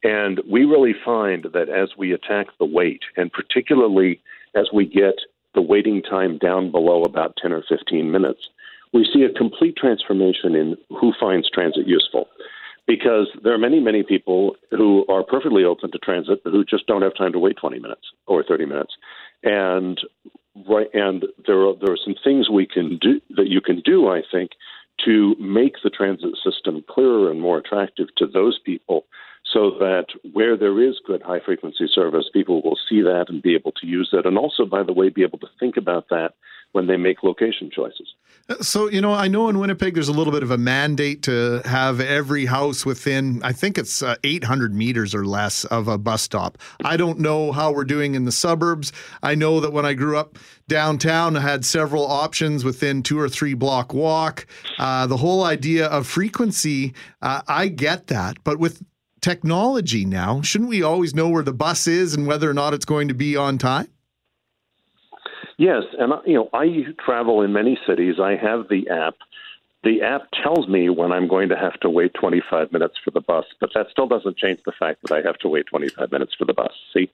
And 0.02 0.40
we 0.50 0.64
really 0.64 0.94
find 1.04 1.46
that 1.52 1.68
as 1.68 1.90
we 1.96 2.12
attack 2.12 2.48
the 2.58 2.64
wait, 2.64 3.02
and 3.16 3.32
particularly 3.32 4.20
as 4.54 4.68
we 4.72 4.84
get 4.84 5.14
the 5.54 5.62
waiting 5.62 6.02
time 6.02 6.38
down 6.38 6.70
below 6.70 7.02
about 7.02 7.36
10 7.40 7.52
or 7.52 7.62
15 7.68 8.10
minutes, 8.10 8.40
we 8.92 9.08
see 9.12 9.22
a 9.22 9.32
complete 9.32 9.76
transformation 9.76 10.54
in 10.54 10.76
who 10.88 11.12
finds 11.18 11.50
transit 11.50 11.86
useful. 11.86 12.28
Because 12.86 13.28
there 13.44 13.54
are 13.54 13.58
many, 13.58 13.78
many 13.78 14.02
people 14.02 14.56
who 14.70 15.06
are 15.08 15.22
perfectly 15.22 15.64
open 15.64 15.92
to 15.92 15.98
transit 15.98 16.40
who 16.44 16.64
just 16.64 16.86
don't 16.86 17.02
have 17.02 17.16
time 17.16 17.32
to 17.32 17.38
wait 17.38 17.56
20 17.56 17.78
minutes 17.78 18.02
or 18.26 18.42
30 18.42 18.66
minutes. 18.66 18.92
And 19.44 20.00
right, 20.68 20.88
and 20.92 21.24
there 21.46 21.60
are 21.64 21.74
there 21.80 21.92
are 21.92 21.98
some 22.04 22.16
things 22.24 22.50
we 22.50 22.66
can 22.66 22.98
do 23.00 23.20
that 23.36 23.48
you 23.48 23.60
can 23.60 23.80
do, 23.84 24.08
I 24.08 24.22
think, 24.30 24.50
to 25.04 25.36
make 25.38 25.74
the 25.82 25.90
transit 25.90 26.36
system 26.44 26.84
clearer 26.88 27.30
and 27.30 27.40
more 27.40 27.58
attractive 27.58 28.08
to 28.16 28.26
those 28.26 28.58
people 28.58 29.04
so 29.52 29.70
that 29.78 30.06
where 30.32 30.56
there 30.56 30.82
is 30.82 31.00
good 31.06 31.22
high 31.22 31.40
frequency 31.44 31.86
service, 31.92 32.24
people 32.32 32.62
will 32.62 32.78
see 32.88 33.02
that 33.02 33.26
and 33.28 33.42
be 33.42 33.54
able 33.54 33.72
to 33.72 33.86
use 33.86 34.10
it. 34.12 34.26
And 34.26 34.38
also, 34.38 34.64
by 34.64 34.82
the 34.82 34.92
way, 34.92 35.08
be 35.08 35.22
able 35.22 35.38
to 35.40 35.48
think 35.60 35.76
about 35.76 36.08
that 36.10 36.34
when 36.72 36.86
they 36.86 36.96
make 36.96 37.22
location 37.22 37.70
choices. 37.70 38.14
So, 38.60 38.88
you 38.88 39.00
know, 39.00 39.12
I 39.12 39.28
know 39.28 39.48
in 39.48 39.58
Winnipeg 39.58 39.94
there's 39.94 40.08
a 40.08 40.12
little 40.12 40.32
bit 40.32 40.42
of 40.42 40.50
a 40.50 40.58
mandate 40.58 41.22
to 41.24 41.60
have 41.66 42.00
every 42.00 42.46
house 42.46 42.84
within, 42.84 43.40
I 43.44 43.52
think 43.52 43.76
it's 43.76 44.02
uh, 44.02 44.16
800 44.24 44.74
meters 44.74 45.14
or 45.14 45.24
less 45.24 45.64
of 45.66 45.86
a 45.86 45.98
bus 45.98 46.22
stop. 46.22 46.58
I 46.82 46.96
don't 46.96 47.20
know 47.20 47.52
how 47.52 47.72
we're 47.72 47.84
doing 47.84 48.14
in 48.14 48.24
the 48.24 48.32
suburbs. 48.32 48.90
I 49.22 49.34
know 49.34 49.60
that 49.60 49.72
when 49.72 49.84
I 49.84 49.92
grew 49.92 50.16
up 50.16 50.38
downtown, 50.66 51.36
I 51.36 51.40
had 51.40 51.64
several 51.64 52.06
options 52.06 52.64
within 52.64 53.02
two 53.02 53.20
or 53.20 53.28
three 53.28 53.54
block 53.54 53.92
walk. 53.92 54.46
Uh, 54.78 55.06
the 55.06 55.18
whole 55.18 55.44
idea 55.44 55.86
of 55.86 56.06
frequency, 56.06 56.94
uh, 57.20 57.42
I 57.46 57.68
get 57.68 58.06
that. 58.06 58.38
But 58.44 58.58
with 58.58 58.82
technology 59.22 60.04
now, 60.04 60.42
shouldn't 60.42 60.68
we 60.68 60.82
always 60.82 61.14
know 61.14 61.28
where 61.28 61.42
the 61.42 61.52
bus 61.52 61.86
is 61.86 62.14
and 62.14 62.26
whether 62.26 62.50
or 62.50 62.54
not 62.54 62.74
it's 62.74 62.84
going 62.84 63.08
to 63.08 63.14
be 63.14 63.36
on 63.36 63.56
time? 63.56 63.88
Yes, 65.56 65.84
and 65.98 66.12
you 66.26 66.34
know, 66.34 66.50
I 66.52 66.86
travel 67.04 67.42
in 67.42 67.52
many 67.52 67.78
cities. 67.86 68.16
I 68.20 68.36
have 68.36 68.68
the 68.68 68.88
app. 68.90 69.14
The 69.84 70.02
app 70.02 70.22
tells 70.42 70.68
me 70.68 70.88
when 70.88 71.10
I'm 71.10 71.26
going 71.26 71.48
to 71.48 71.56
have 71.56 71.78
to 71.80 71.90
wait 71.90 72.14
25 72.14 72.72
minutes 72.72 72.94
for 73.04 73.10
the 73.10 73.20
bus, 73.20 73.44
but 73.60 73.70
that 73.74 73.86
still 73.90 74.06
doesn't 74.06 74.36
change 74.36 74.60
the 74.64 74.72
fact 74.78 75.02
that 75.02 75.12
I 75.12 75.22
have 75.26 75.38
to 75.38 75.48
wait 75.48 75.66
25 75.66 76.12
minutes 76.12 76.34
for 76.38 76.44
the 76.44 76.52
bus. 76.52 76.72
See, 76.94 77.10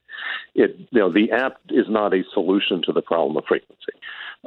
it 0.54 0.76
you 0.90 1.00
know, 1.00 1.12
the 1.12 1.32
app 1.32 1.58
is 1.70 1.86
not 1.88 2.12
a 2.14 2.24
solution 2.34 2.82
to 2.84 2.92
the 2.92 3.00
problem 3.02 3.36
of 3.36 3.44
frequency. 3.46 3.92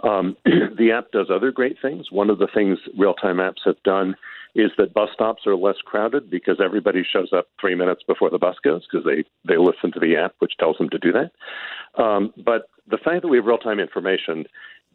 Um, 0.04 0.38
the 0.46 0.92
app 0.92 1.12
does 1.12 1.30
other 1.32 1.52
great 1.52 1.78
things. 1.82 2.12
One 2.12 2.30
of 2.30 2.38
the 2.38 2.48
things 2.54 2.78
real-time 2.98 3.38
apps 3.38 3.66
have 3.66 3.82
done 3.84 4.16
is 4.56 4.72
that 4.78 4.94
bus 4.94 5.10
stops 5.14 5.48
are 5.48 5.56
less 5.56 5.78
crowded 5.86 6.30
because 6.30 6.58
everybody 6.64 7.04
shows 7.04 7.30
up 7.34 7.48
three 7.60 7.76
minutes 7.76 8.04
before 8.06 8.30
the 8.30 8.38
bus 8.38 8.56
goes 8.64 8.86
because 8.92 9.06
they, 9.06 9.24
they 9.48 9.58
listen 9.58 9.92
to 9.94 10.00
the 10.00 10.16
app, 10.16 10.36
which 10.40 10.54
tells 10.60 10.78
them 10.78 10.90
to 10.90 11.00
do 11.00 11.12
that. 11.12 12.02
Um, 12.02 12.34
but 12.44 12.64
the 12.90 12.98
fact 12.98 13.22
that 13.22 13.28
we 13.28 13.38
have 13.38 13.46
real 13.46 13.58
time 13.58 13.80
information 13.80 14.46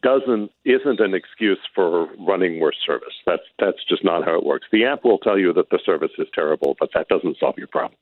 doesn't 0.03 0.51
isn't 0.63 0.99
an 0.99 1.13
excuse 1.15 1.59
for 1.73 2.07
running 2.19 2.59
worse 2.59 2.77
service. 2.85 3.13
That's 3.25 3.41
that's 3.59 3.83
just 3.89 4.03
not 4.03 4.23
how 4.25 4.37
it 4.37 4.45
works. 4.45 4.67
The 4.71 4.85
app 4.85 5.03
will 5.03 5.17
tell 5.17 5.39
you 5.39 5.53
that 5.53 5.69
the 5.71 5.79
service 5.83 6.11
is 6.19 6.27
terrible, 6.33 6.75
but 6.79 6.89
that 6.93 7.07
doesn't 7.07 7.37
solve 7.39 7.55
your 7.57 7.67
problem. 7.67 7.97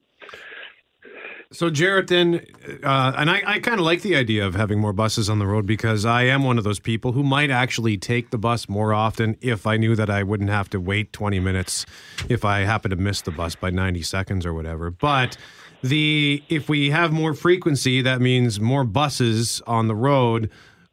So, 1.52 1.70
Jarrett, 1.70 2.08
then, 2.08 2.46
uh, 2.84 3.14
and 3.16 3.30
I, 3.30 3.42
I 3.46 3.60
kind 3.60 3.80
of 3.80 3.86
like 3.86 4.02
the 4.02 4.16
idea 4.16 4.46
of 4.46 4.56
having 4.56 4.80
more 4.80 4.94
buses 4.94 5.30
on 5.30 5.40
the 5.40 5.46
road 5.46 5.66
because 5.66 6.04
I 6.06 6.24
am 6.24 6.44
one 6.44 6.58
of 6.58 6.64
those 6.64 6.80
people 6.80 7.12
who 7.12 7.24
might 7.24 7.52
actually 7.52 7.98
take 7.98 8.32
the 8.32 8.38
bus 8.38 8.68
more 8.68 8.94
often 8.94 9.38
if 9.42 9.68
I 9.68 9.78
knew 9.78 9.96
that 9.96 10.10
I 10.10 10.24
wouldn't 10.24 10.50
have 10.50 10.70
to 10.72 10.80
wait 10.80 11.14
20 11.14 11.40
minutes 11.40 11.86
if 12.30 12.44
I 12.44 12.62
happen 12.62 12.90
to 12.90 12.98
miss 12.98 13.22
the 13.22 13.32
bus 13.32 13.56
by 13.56 13.70
90 13.70 14.02
seconds 14.02 14.46
or 14.46 14.54
whatever. 14.54 14.90
But 14.90 15.38
the 15.84 16.44
if 16.50 16.68
we 16.68 16.90
have 16.90 17.12
more 17.12 17.34
frequency, 17.34 18.02
that 18.02 18.22
means 18.22 18.60
more 18.60 18.84
buses 18.84 19.62
on 19.68 19.88
the 19.88 19.96
road. 19.96 20.50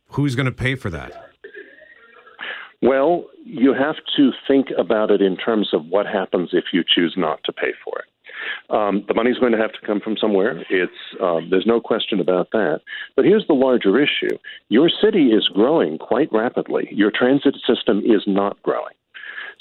Who's 0.08 0.34
going 0.34 0.46
to 0.46 0.52
pay 0.52 0.74
for 0.74 0.90
that? 0.90 1.30
Well, 2.82 3.26
you 3.44 3.72
have 3.72 3.96
to 4.16 4.32
think 4.46 4.68
about 4.76 5.10
it 5.10 5.22
in 5.22 5.36
terms 5.36 5.70
of 5.72 5.86
what 5.86 6.06
happens 6.06 6.50
if 6.52 6.64
you 6.72 6.82
choose 6.86 7.14
not 7.16 7.42
to 7.44 7.52
pay 7.52 7.72
for 7.84 8.00
it. 8.00 8.12
Um, 8.72 9.04
the 9.06 9.14
money's 9.14 9.38
going 9.38 9.52
to 9.52 9.58
have 9.58 9.72
to 9.72 9.87
come 9.87 10.00
from 10.00 10.16
somewhere. 10.16 10.64
It's 10.70 10.92
um, 11.20 11.48
there's 11.50 11.66
no 11.66 11.80
question 11.80 12.20
about 12.20 12.50
that. 12.52 12.80
But 13.14 13.26
here's 13.26 13.46
the 13.46 13.54
larger 13.54 14.00
issue: 14.00 14.38
your 14.68 14.88
city 14.88 15.28
is 15.28 15.46
growing 15.48 15.98
quite 15.98 16.32
rapidly. 16.32 16.88
Your 16.90 17.11
transit 17.11 17.54
system 17.66 17.98
is 17.98 18.22
not 18.26 18.61
growing. 18.62 18.94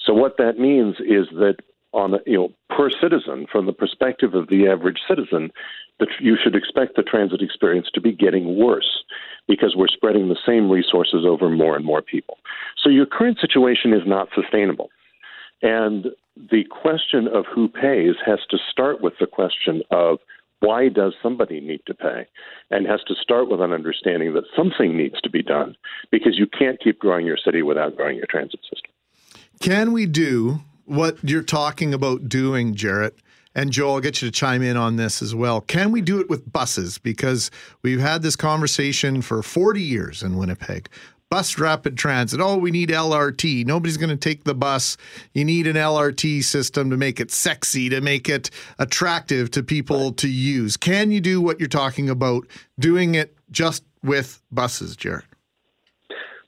So 0.05 0.13
what 0.13 0.37
that 0.37 0.57
means 0.57 0.95
is 0.99 1.27
that 1.33 1.57
on 1.93 2.13
a, 2.13 2.19
you 2.25 2.37
know 2.37 2.53
per 2.69 2.89
citizen, 2.89 3.47
from 3.51 3.65
the 3.65 3.73
perspective 3.73 4.33
of 4.33 4.47
the 4.47 4.67
average 4.67 4.99
citizen, 5.07 5.51
that 5.99 6.09
you 6.19 6.37
should 6.41 6.55
expect 6.55 6.95
the 6.95 7.03
transit 7.03 7.41
experience 7.41 7.87
to 7.93 8.01
be 8.01 8.13
getting 8.13 8.57
worse 8.57 9.03
because 9.47 9.75
we're 9.75 9.87
spreading 9.87 10.29
the 10.29 10.37
same 10.45 10.69
resources 10.69 11.25
over 11.25 11.49
more 11.49 11.75
and 11.75 11.85
more 11.85 12.01
people. 12.01 12.37
So 12.81 12.89
your 12.89 13.05
current 13.05 13.39
situation 13.39 13.93
is 13.93 14.01
not 14.05 14.29
sustainable. 14.33 14.89
And 15.61 16.07
the 16.35 16.63
question 16.69 17.27
of 17.27 17.45
who 17.53 17.67
pays 17.67 18.15
has 18.25 18.39
to 18.49 18.57
start 18.71 19.01
with 19.01 19.13
the 19.19 19.27
question 19.27 19.83
of 19.91 20.19
why 20.59 20.89
does 20.89 21.13
somebody 21.21 21.59
need 21.59 21.81
to 21.87 21.93
pay? 21.93 22.27
And 22.69 22.87
has 22.87 23.01
to 23.07 23.15
start 23.15 23.49
with 23.49 23.61
an 23.61 23.73
understanding 23.73 24.33
that 24.33 24.43
something 24.55 24.95
needs 24.95 25.19
to 25.21 25.29
be 25.29 25.41
done 25.41 25.75
because 26.11 26.37
you 26.37 26.47
can't 26.47 26.79
keep 26.79 26.99
growing 26.99 27.25
your 27.25 27.37
city 27.37 27.63
without 27.63 27.95
growing 27.95 28.17
your 28.17 28.27
transit 28.27 28.61
system. 28.61 28.91
Can 29.59 29.91
we 29.91 30.05
do 30.05 30.61
what 30.85 31.17
you're 31.23 31.43
talking 31.43 31.93
about 31.93 32.29
doing, 32.29 32.75
Jarrett? 32.75 33.15
And 33.53 33.71
Joe, 33.71 33.95
I'll 33.95 33.99
get 33.99 34.21
you 34.21 34.29
to 34.29 34.31
chime 34.31 34.61
in 34.61 34.77
on 34.77 34.95
this 34.95 35.21
as 35.21 35.35
well. 35.35 35.61
Can 35.61 35.91
we 35.91 35.99
do 35.99 36.21
it 36.21 36.29
with 36.29 36.51
buses? 36.51 36.97
Because 36.97 37.51
we've 37.81 37.99
had 37.99 38.21
this 38.21 38.35
conversation 38.37 39.21
for 39.21 39.43
40 39.43 39.81
years 39.81 40.23
in 40.23 40.37
Winnipeg 40.37 40.89
bus 41.31 41.57
rapid 41.57 41.97
transit. 41.97 42.41
Oh, 42.41 42.57
we 42.57 42.71
need 42.71 42.89
LRT. 42.89 43.65
Nobody's 43.65 43.95
going 43.95 44.09
to 44.09 44.17
take 44.17 44.43
the 44.43 44.53
bus. 44.53 44.97
You 45.33 45.45
need 45.45 45.65
an 45.65 45.77
LRT 45.77 46.43
system 46.43 46.89
to 46.89 46.97
make 46.97 47.21
it 47.21 47.31
sexy, 47.31 47.87
to 47.89 48.01
make 48.01 48.27
it 48.27 48.51
attractive 48.77 49.49
to 49.51 49.63
people 49.63 50.11
to 50.11 50.27
use. 50.27 50.75
Can 50.75 51.09
you 51.09 51.21
do 51.21 51.41
what 51.41 51.57
you're 51.57 51.69
talking 51.69 52.09
about, 52.09 52.45
doing 52.77 53.15
it 53.15 53.35
just 53.49 53.83
with 54.03 54.41
buses, 54.51 54.97
Jarrett? 54.97 55.23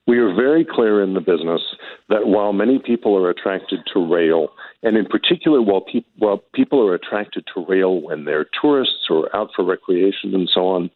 We 0.06 0.18
are 0.18 0.36
very 0.36 0.68
clear 0.70 1.02
in 1.02 1.14
the 1.14 1.22
business 1.22 1.62
that 2.10 2.28
while 2.28 2.52
many 2.52 2.78
people 2.78 3.16
are 3.16 3.30
attracted 3.30 3.80
to 3.94 4.06
rail, 4.06 4.50
and 4.84 4.98
in 4.98 5.06
particular, 5.06 5.62
while, 5.62 5.80
pe- 5.80 6.04
while 6.18 6.44
people 6.54 6.86
are 6.86 6.94
attracted 6.94 7.46
to 7.54 7.66
rail 7.66 8.02
when 8.02 8.26
they're 8.26 8.48
tourists 8.62 9.08
or 9.10 9.34
out 9.34 9.52
for 9.56 9.64
recreation 9.64 10.36
and 10.36 10.50
so 10.54 10.68
on, 10.68 10.92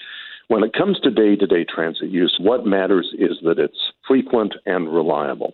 when 0.48 0.64
it 0.64 0.74
comes 0.74 1.00
to 1.02 1.12
day 1.12 1.36
to 1.36 1.48
day 1.48 1.66
transit 1.66 2.10
use, 2.10 2.38
what 2.40 2.66
matters 2.66 3.14
is 3.18 3.38
that 3.44 3.60
it's 3.60 3.92
frequent 4.08 4.54
and 4.66 4.94
reliable. 4.94 5.54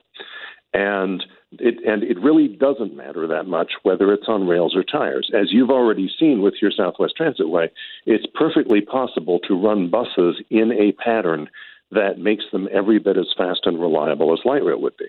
And 0.74 1.24
it, 1.60 1.76
and 1.86 2.04
it 2.04 2.20
really 2.20 2.48
doesn't 2.48 2.96
matter 2.96 3.28
that 3.28 3.44
much 3.46 3.74
whether 3.84 4.12
it's 4.12 4.28
on 4.28 4.48
rails 4.48 4.76
or 4.76 4.84
tires. 4.84 5.30
As 5.34 5.52
you've 5.52 5.70
already 5.70 6.10
seen 6.20 6.42
with 6.42 6.56
your 6.62 6.72
Southwest 6.72 7.14
Transitway, 7.20 7.70
it's 8.06 8.26
perfectly 8.34 8.82
possible 8.82 9.40
to 9.48 9.54
run 9.54 9.90
buses 9.90 10.42
in 10.50 10.72
a 10.72 10.92
pattern 10.94 11.50
that 11.92 12.18
makes 12.18 12.46
them 12.52 12.68
every 12.74 12.98
bit 12.98 13.18
as 13.18 13.28
fast 13.38 13.62
and 13.66 13.80
reliable 13.80 14.34
as 14.34 14.40
light 14.46 14.64
rail 14.64 14.82
would 14.82 14.98
be. 14.98 15.06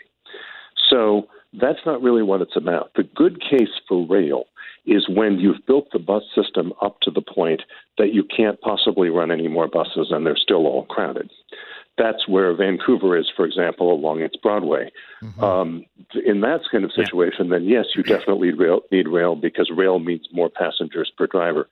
So 0.91 1.29
that's 1.55 1.79
not 1.87 2.03
really 2.03 2.23
what 2.23 2.43
it's 2.43 2.57
about. 2.57 2.91
The 2.95 3.05
good 3.15 3.41
case 3.41 3.69
for 3.89 4.07
rail 4.07 4.45
is 4.87 5.09
when 5.09 5.39
you've 5.39 5.65
built 5.67 5.89
the 5.93 5.99
bus 5.99 6.23
system 6.35 6.73
up 6.83 7.01
to 7.01 7.11
the 7.11 7.23
point 7.23 7.63
that 7.99 8.13
you 8.13 8.25
can't 8.25 8.61
possibly 8.61 9.09
run 9.09 9.31
any 9.31 9.49
more 9.49 9.69
buses 9.69 10.09
and 10.11 10.27
they're 10.27 10.37
still 10.37 10.67
all 10.67 10.85
crowded. 10.85 11.31
That's 11.97 12.27
where 12.27 12.53
Vancouver 12.55 13.17
is, 13.17 13.31
for 13.37 13.47
example, 13.47 13.93
along 13.93 14.21
its 14.21 14.37
Broadway. 14.37 14.91
Mm-hmm. 15.23 15.45
Um, 15.45 15.85
in 16.27 16.41
that 16.41 16.61
kind 16.71 16.85
of 16.85 16.93
situation, 16.93 17.47
yeah. 17.47 17.53
then 17.53 17.65
yes, 17.65 17.87
you 17.95 18.03
definitely 18.03 18.53
rail, 18.53 18.81
need 18.91 19.07
rail 19.07 19.37
because 19.37 19.71
rail 19.75 20.01
means 20.01 20.27
more 20.33 20.51
passengers 20.51 21.11
per 21.17 21.29
driver. 21.29 21.69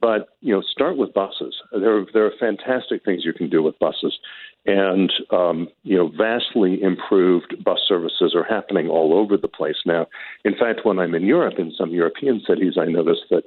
But 0.00 0.28
you 0.40 0.54
know, 0.54 0.62
start 0.62 0.96
with 0.96 1.12
buses. 1.12 1.54
There, 1.72 1.98
are, 1.98 2.06
there 2.14 2.24
are 2.24 2.32
fantastic 2.38 3.04
things 3.04 3.24
you 3.24 3.32
can 3.32 3.50
do 3.50 3.62
with 3.62 3.78
buses 3.78 4.18
and 4.66 5.12
um, 5.30 5.68
you 5.82 5.96
know 5.96 6.08
vastly 6.08 6.82
improved 6.82 7.62
bus 7.64 7.80
services 7.86 8.34
are 8.34 8.44
happening 8.44 8.88
all 8.88 9.14
over 9.14 9.36
the 9.36 9.48
place 9.48 9.82
now. 9.86 10.06
In 10.44 10.54
fact, 10.54 10.84
when 10.84 10.98
I'm 10.98 11.14
in 11.14 11.24
Europe, 11.24 11.54
in 11.58 11.72
some 11.76 11.90
European 11.90 12.42
cities, 12.46 12.74
I 12.80 12.86
notice 12.86 13.18
that 13.30 13.44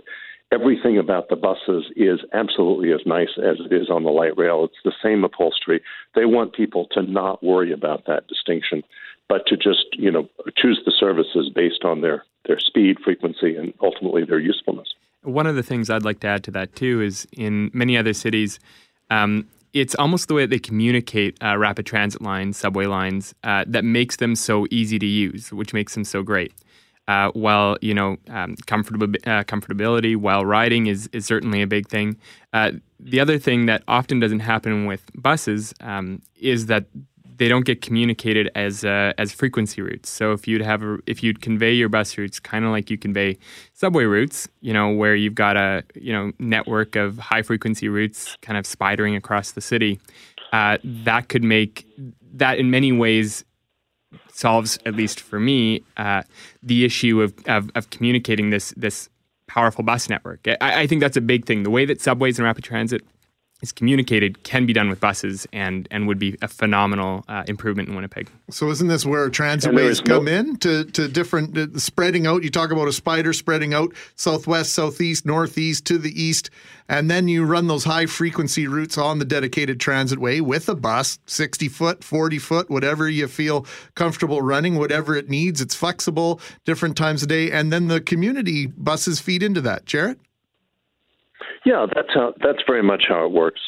everything 0.52 0.98
about 0.98 1.30
the 1.30 1.36
buses 1.36 1.86
is 1.96 2.20
absolutely 2.34 2.92
as 2.92 3.02
nice 3.06 3.30
as 3.38 3.58
it 3.60 3.74
is 3.74 3.90
on 3.90 4.04
the 4.04 4.10
light 4.10 4.38
rail. 4.38 4.66
It's 4.66 4.84
the 4.84 4.94
same 5.04 5.24
upholstery. 5.24 5.82
They 6.16 6.26
want 6.26 6.54
people 6.54 6.88
to 6.92 7.02
not 7.02 7.44
worry 7.44 7.72
about 7.72 8.06
that 8.08 8.28
distinction, 8.28 8.84
but 9.30 9.46
to 9.48 9.56
just 9.56 9.86
you 9.94 10.12
know 10.12 10.30
choose 10.58 10.82
the 10.86 10.94
services 10.98 11.50
based 11.54 11.84
on 11.84 12.02
their 12.02 12.24
their 12.48 12.60
speed, 12.60 12.98
frequency, 13.04 13.56
and 13.56 13.74
ultimately 13.82 14.26
their 14.26 14.40
usefulness. 14.40 14.94
One 15.24 15.46
of 15.46 15.56
the 15.56 15.64
things 15.64 15.90
I'd 15.90 16.04
like 16.04 16.20
to 16.22 16.28
add 16.28 16.44
to 16.46 16.52
that 16.52 16.76
too 16.76 17.02
is 17.02 17.28
in 17.32 17.70
many 17.74 17.96
other 17.98 18.14
cities. 18.14 18.60
Um, 19.12 19.48
it's 19.74 19.96
almost 19.96 20.28
the 20.28 20.34
way 20.34 20.44
that 20.44 20.50
they 20.50 20.60
communicate 20.60 21.38
uh, 21.44 21.58
rapid 21.58 21.86
transit 21.86 22.22
lines, 22.22 22.58
subway 22.58 22.86
lines, 22.86 23.34
uh, 23.44 23.64
that 23.68 23.86
makes 23.86 24.18
them 24.18 24.36
so 24.36 24.68
easy 24.70 25.00
to 25.00 25.06
use, 25.06 25.52
which 25.52 25.74
makes 25.74 25.94
them 25.94 26.04
so 26.04 26.24
great. 26.24 26.54
Uh, 27.08 27.32
while 27.32 27.78
you 27.82 27.94
know 27.94 28.12
um, 28.30 28.56
uh, 28.70 29.44
comfortability 29.44 30.16
while 30.16 30.46
riding 30.46 30.86
is 30.86 31.10
is 31.12 31.26
certainly 31.26 31.62
a 31.62 31.68
big 31.68 31.90
thing. 31.90 32.16
Uh, 32.54 32.72
the 33.00 33.20
other 33.20 33.40
thing 33.40 33.66
that 33.66 33.84
often 33.88 34.20
doesn't 34.20 34.40
happen 34.40 34.86
with 34.86 35.02
buses 35.16 35.74
um, 35.82 36.22
is 36.40 36.68
that 36.68 36.86
they 37.42 37.48
don't 37.48 37.66
get 37.66 37.82
communicated 37.82 38.52
as 38.54 38.86
uh, 38.86 39.14
as 39.18 39.32
frequency 39.32 39.82
routes. 39.82 40.12
So 40.12 40.32
if 40.32 40.48
you'd 40.48 40.62
have 40.62 40.84
a, 40.84 41.00
if 41.08 41.24
you'd 41.24 41.42
convey 41.42 41.74
your 41.74 41.90
bus 41.90 42.16
routes 42.16 42.40
kind 42.40 42.64
of 42.64 42.70
like 42.70 42.92
you 42.92 43.00
convey 43.00 43.40
subway 43.74 44.04
routes, 44.04 44.48
you 44.62 44.72
know, 44.72 44.92
where 44.92 45.16
you've 45.16 45.34
got 45.34 45.58
a 45.58 45.84
you 45.96 46.14
know 46.14 46.34
network 46.38 46.96
of 46.96 47.18
high 47.18 47.42
frequency 47.42 47.90
routes 47.90 48.38
kind 48.44 48.60
of 48.60 48.66
spidering 48.66 49.18
across 49.18 49.54
the 49.54 49.62
city, 49.62 50.00
uh, 50.54 50.78
that 50.84 51.30
could 51.30 51.44
make 51.44 51.88
that 52.32 52.60
in 52.60 52.70
many 52.70 52.92
ways 52.92 53.44
solves 54.32 54.78
at 54.86 54.94
least 54.94 55.20
for 55.20 55.40
me 55.40 55.82
uh, 55.98 56.22
the 56.62 56.86
issue 56.86 57.24
of, 57.24 57.34
of, 57.48 57.72
of 57.74 57.90
communicating 57.90 58.52
this 58.52 58.72
this 58.78 59.10
powerful 59.48 59.84
bus 59.84 60.10
network. 60.10 60.48
I, 60.48 60.84
I 60.84 60.86
think 60.86 61.02
that's 61.02 61.18
a 61.18 61.22
big 61.22 61.48
thing. 61.48 61.64
The 61.64 61.72
way 61.72 61.86
that 61.86 62.02
subways 62.02 62.38
and 62.38 62.46
rapid 62.46 62.64
transit 62.64 63.02
is 63.62 63.72
communicated 63.72 64.44
can 64.44 64.66
be 64.66 64.74
done 64.74 64.90
with 64.90 65.00
buses 65.00 65.48
and 65.54 65.88
and 65.92 66.08
would 66.08 66.20
be 66.20 66.36
a 66.42 66.48
phenomenal 66.48 67.24
uh, 67.28 67.44
improvement 67.48 67.90
in 67.90 67.96
Winnipeg. 67.96 68.30
So 68.50 68.70
isn't 68.70 68.88
this 68.88 69.06
where 69.06 69.30
transitways 69.30 70.04
come 70.04 70.26
no- 70.26 70.32
in 70.32 70.58
to 70.58 70.86
to 70.86 71.08
different 71.08 71.58
uh, 71.58 71.80
spreading 71.80 72.26
out? 72.28 72.44
You 72.44 72.50
talk 72.50 72.72
about 72.72 72.88
a 72.88 72.94
spider 72.94 73.34
spreading 73.34 73.74
out 73.74 73.94
southwest, 74.16 74.74
southeast, 74.74 75.26
northeast 75.26 75.86
to 75.86 75.98
the 75.98 76.12
east, 76.22 76.50
and 76.90 77.10
then 77.10 77.28
you 77.28 77.46
run 77.46 77.68
those 77.68 77.84
high 77.84 78.08
frequency 78.08 78.68
routes 78.68 78.98
on 78.98 79.20
the 79.20 79.26
dedicated 79.26 79.80
transitway 79.80 80.42
with 80.42 80.68
a 80.70 80.76
bus, 80.76 81.20
sixty 81.28 81.68
foot, 81.68 82.04
forty 82.04 82.40
foot, 82.40 82.70
whatever 82.70 83.10
you 83.10 83.28
feel 83.28 83.66
comfortable 83.96 84.42
running, 84.42 84.76
whatever 84.76 85.16
it 85.16 85.30
needs. 85.30 85.62
It's 85.62 85.76
flexible, 85.76 86.42
different 86.66 86.98
times 86.98 87.22
of 87.22 87.30
day, 87.30 87.52
and 87.52 87.72
then 87.72 87.88
the 87.88 88.02
community 88.02 88.66
buses 88.66 89.20
feed 89.20 89.44
into 89.44 89.62
that. 89.62 89.86
Jarrett. 89.86 90.20
Yeah, 91.66 91.86
that's 91.94 92.14
how 92.14 92.34
that's 92.42 92.64
very 92.66 92.84
much 92.84 93.06
how 93.08 93.26
it 93.26 93.32
works, 93.32 93.62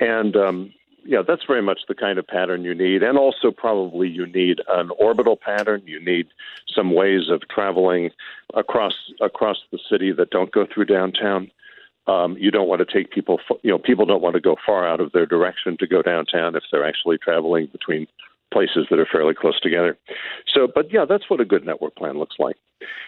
and 0.00 0.36
um, 0.36 0.72
yeah, 1.04 1.22
that's 1.26 1.44
very 1.46 1.62
much 1.62 1.80
the 1.88 1.94
kind 1.94 2.18
of 2.18 2.26
pattern 2.26 2.64
you 2.64 2.74
need, 2.74 3.02
and 3.02 3.16
also 3.18 3.50
probably 3.50 4.08
you 4.08 4.26
need 4.26 4.60
an 4.68 4.90
orbital 4.98 5.36
pattern. 5.36 5.82
You 5.86 6.04
need 6.04 6.26
some 6.74 6.94
ways 6.94 7.28
of 7.30 7.42
traveling 7.48 8.10
across 8.54 8.94
across 9.20 9.58
the 9.70 9.78
city 9.90 10.12
that 10.12 10.30
don't 10.30 10.52
go 10.52 10.66
through 10.66 10.86
downtown. 10.86 11.50
Um, 12.08 12.36
you 12.38 12.52
don't 12.52 12.68
want 12.68 12.86
to 12.86 12.92
take 12.92 13.10
people, 13.10 13.40
you 13.62 13.70
know, 13.70 13.78
people 13.78 14.06
don't 14.06 14.22
want 14.22 14.34
to 14.34 14.40
go 14.40 14.54
far 14.64 14.86
out 14.86 15.00
of 15.00 15.10
their 15.10 15.26
direction 15.26 15.76
to 15.78 15.88
go 15.88 16.02
downtown 16.02 16.54
if 16.54 16.62
they're 16.70 16.86
actually 16.86 17.18
traveling 17.18 17.66
between 17.72 18.06
places 18.52 18.86
that 18.90 18.98
are 18.98 19.08
fairly 19.10 19.34
close 19.34 19.58
together. 19.60 19.96
So, 20.52 20.68
but 20.72 20.92
yeah, 20.92 21.04
that's 21.08 21.28
what 21.28 21.40
a 21.40 21.44
good 21.44 21.64
network 21.64 21.96
plan 21.96 22.18
looks 22.18 22.36
like. 22.38 22.56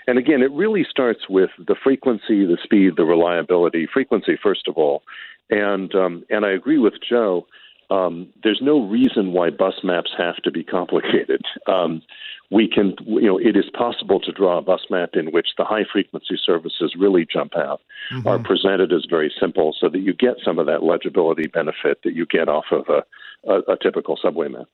And 0.07 0.19
again, 0.19 0.43
it 0.43 0.51
really 0.53 0.87
starts 0.89 1.29
with 1.29 1.51
the 1.59 1.77
frequency, 1.83 2.45
the 2.47 2.59
speed, 2.63 2.95
the 2.97 3.05
reliability. 3.05 3.87
Frequency, 3.93 4.39
first 4.43 4.67
of 4.67 4.77
all, 4.77 5.03
and 5.51 5.95
um, 5.95 6.25
and 6.31 6.45
I 6.45 6.51
agree 6.53 6.79
with 6.79 6.95
Joe. 7.09 7.47
um, 7.91 8.29
there's 8.43 8.61
no 8.61 8.87
reason 8.87 9.33
why 9.33 9.51
bus 9.51 9.81
maps 9.83 10.11
have 10.17 10.37
to 10.45 10.51
be 10.51 10.65
complicated. 10.65 11.43
Um, 11.67 12.03
we 12.51 12.67
can, 12.67 12.95
you 13.05 13.27
know, 13.27 13.39
it 13.39 13.57
is 13.57 13.69
possible 13.77 14.21
to 14.21 14.33
draw 14.33 14.57
a 14.57 14.63
bus 14.63 14.81
map 14.89 15.11
in 15.13 15.33
which 15.33 15.49
the 15.59 15.65
high 15.65 15.85
frequency 15.93 16.39
services 16.43 16.95
really 16.99 17.27
jump 17.31 17.55
out, 17.55 17.83
mm-hmm. 18.11 18.27
are 18.27 18.39
presented 18.39 18.91
as 18.91 19.05
very 19.09 19.31
simple, 19.39 19.77
so 19.79 19.91
that 19.91 19.99
you 19.99 20.15
get 20.15 20.37
some 20.43 20.59
of 20.59 20.65
that 20.65 20.83
legibility 20.83 21.47
benefit 21.47 21.99
that 22.05 22.15
you 22.15 22.25
get 22.25 22.49
off 22.49 22.65
of 22.73 22.87
a, 22.89 23.51
a, 23.51 23.75
a 23.75 23.77
typical 23.83 24.19
subway 24.23 24.49
map. 24.49 24.67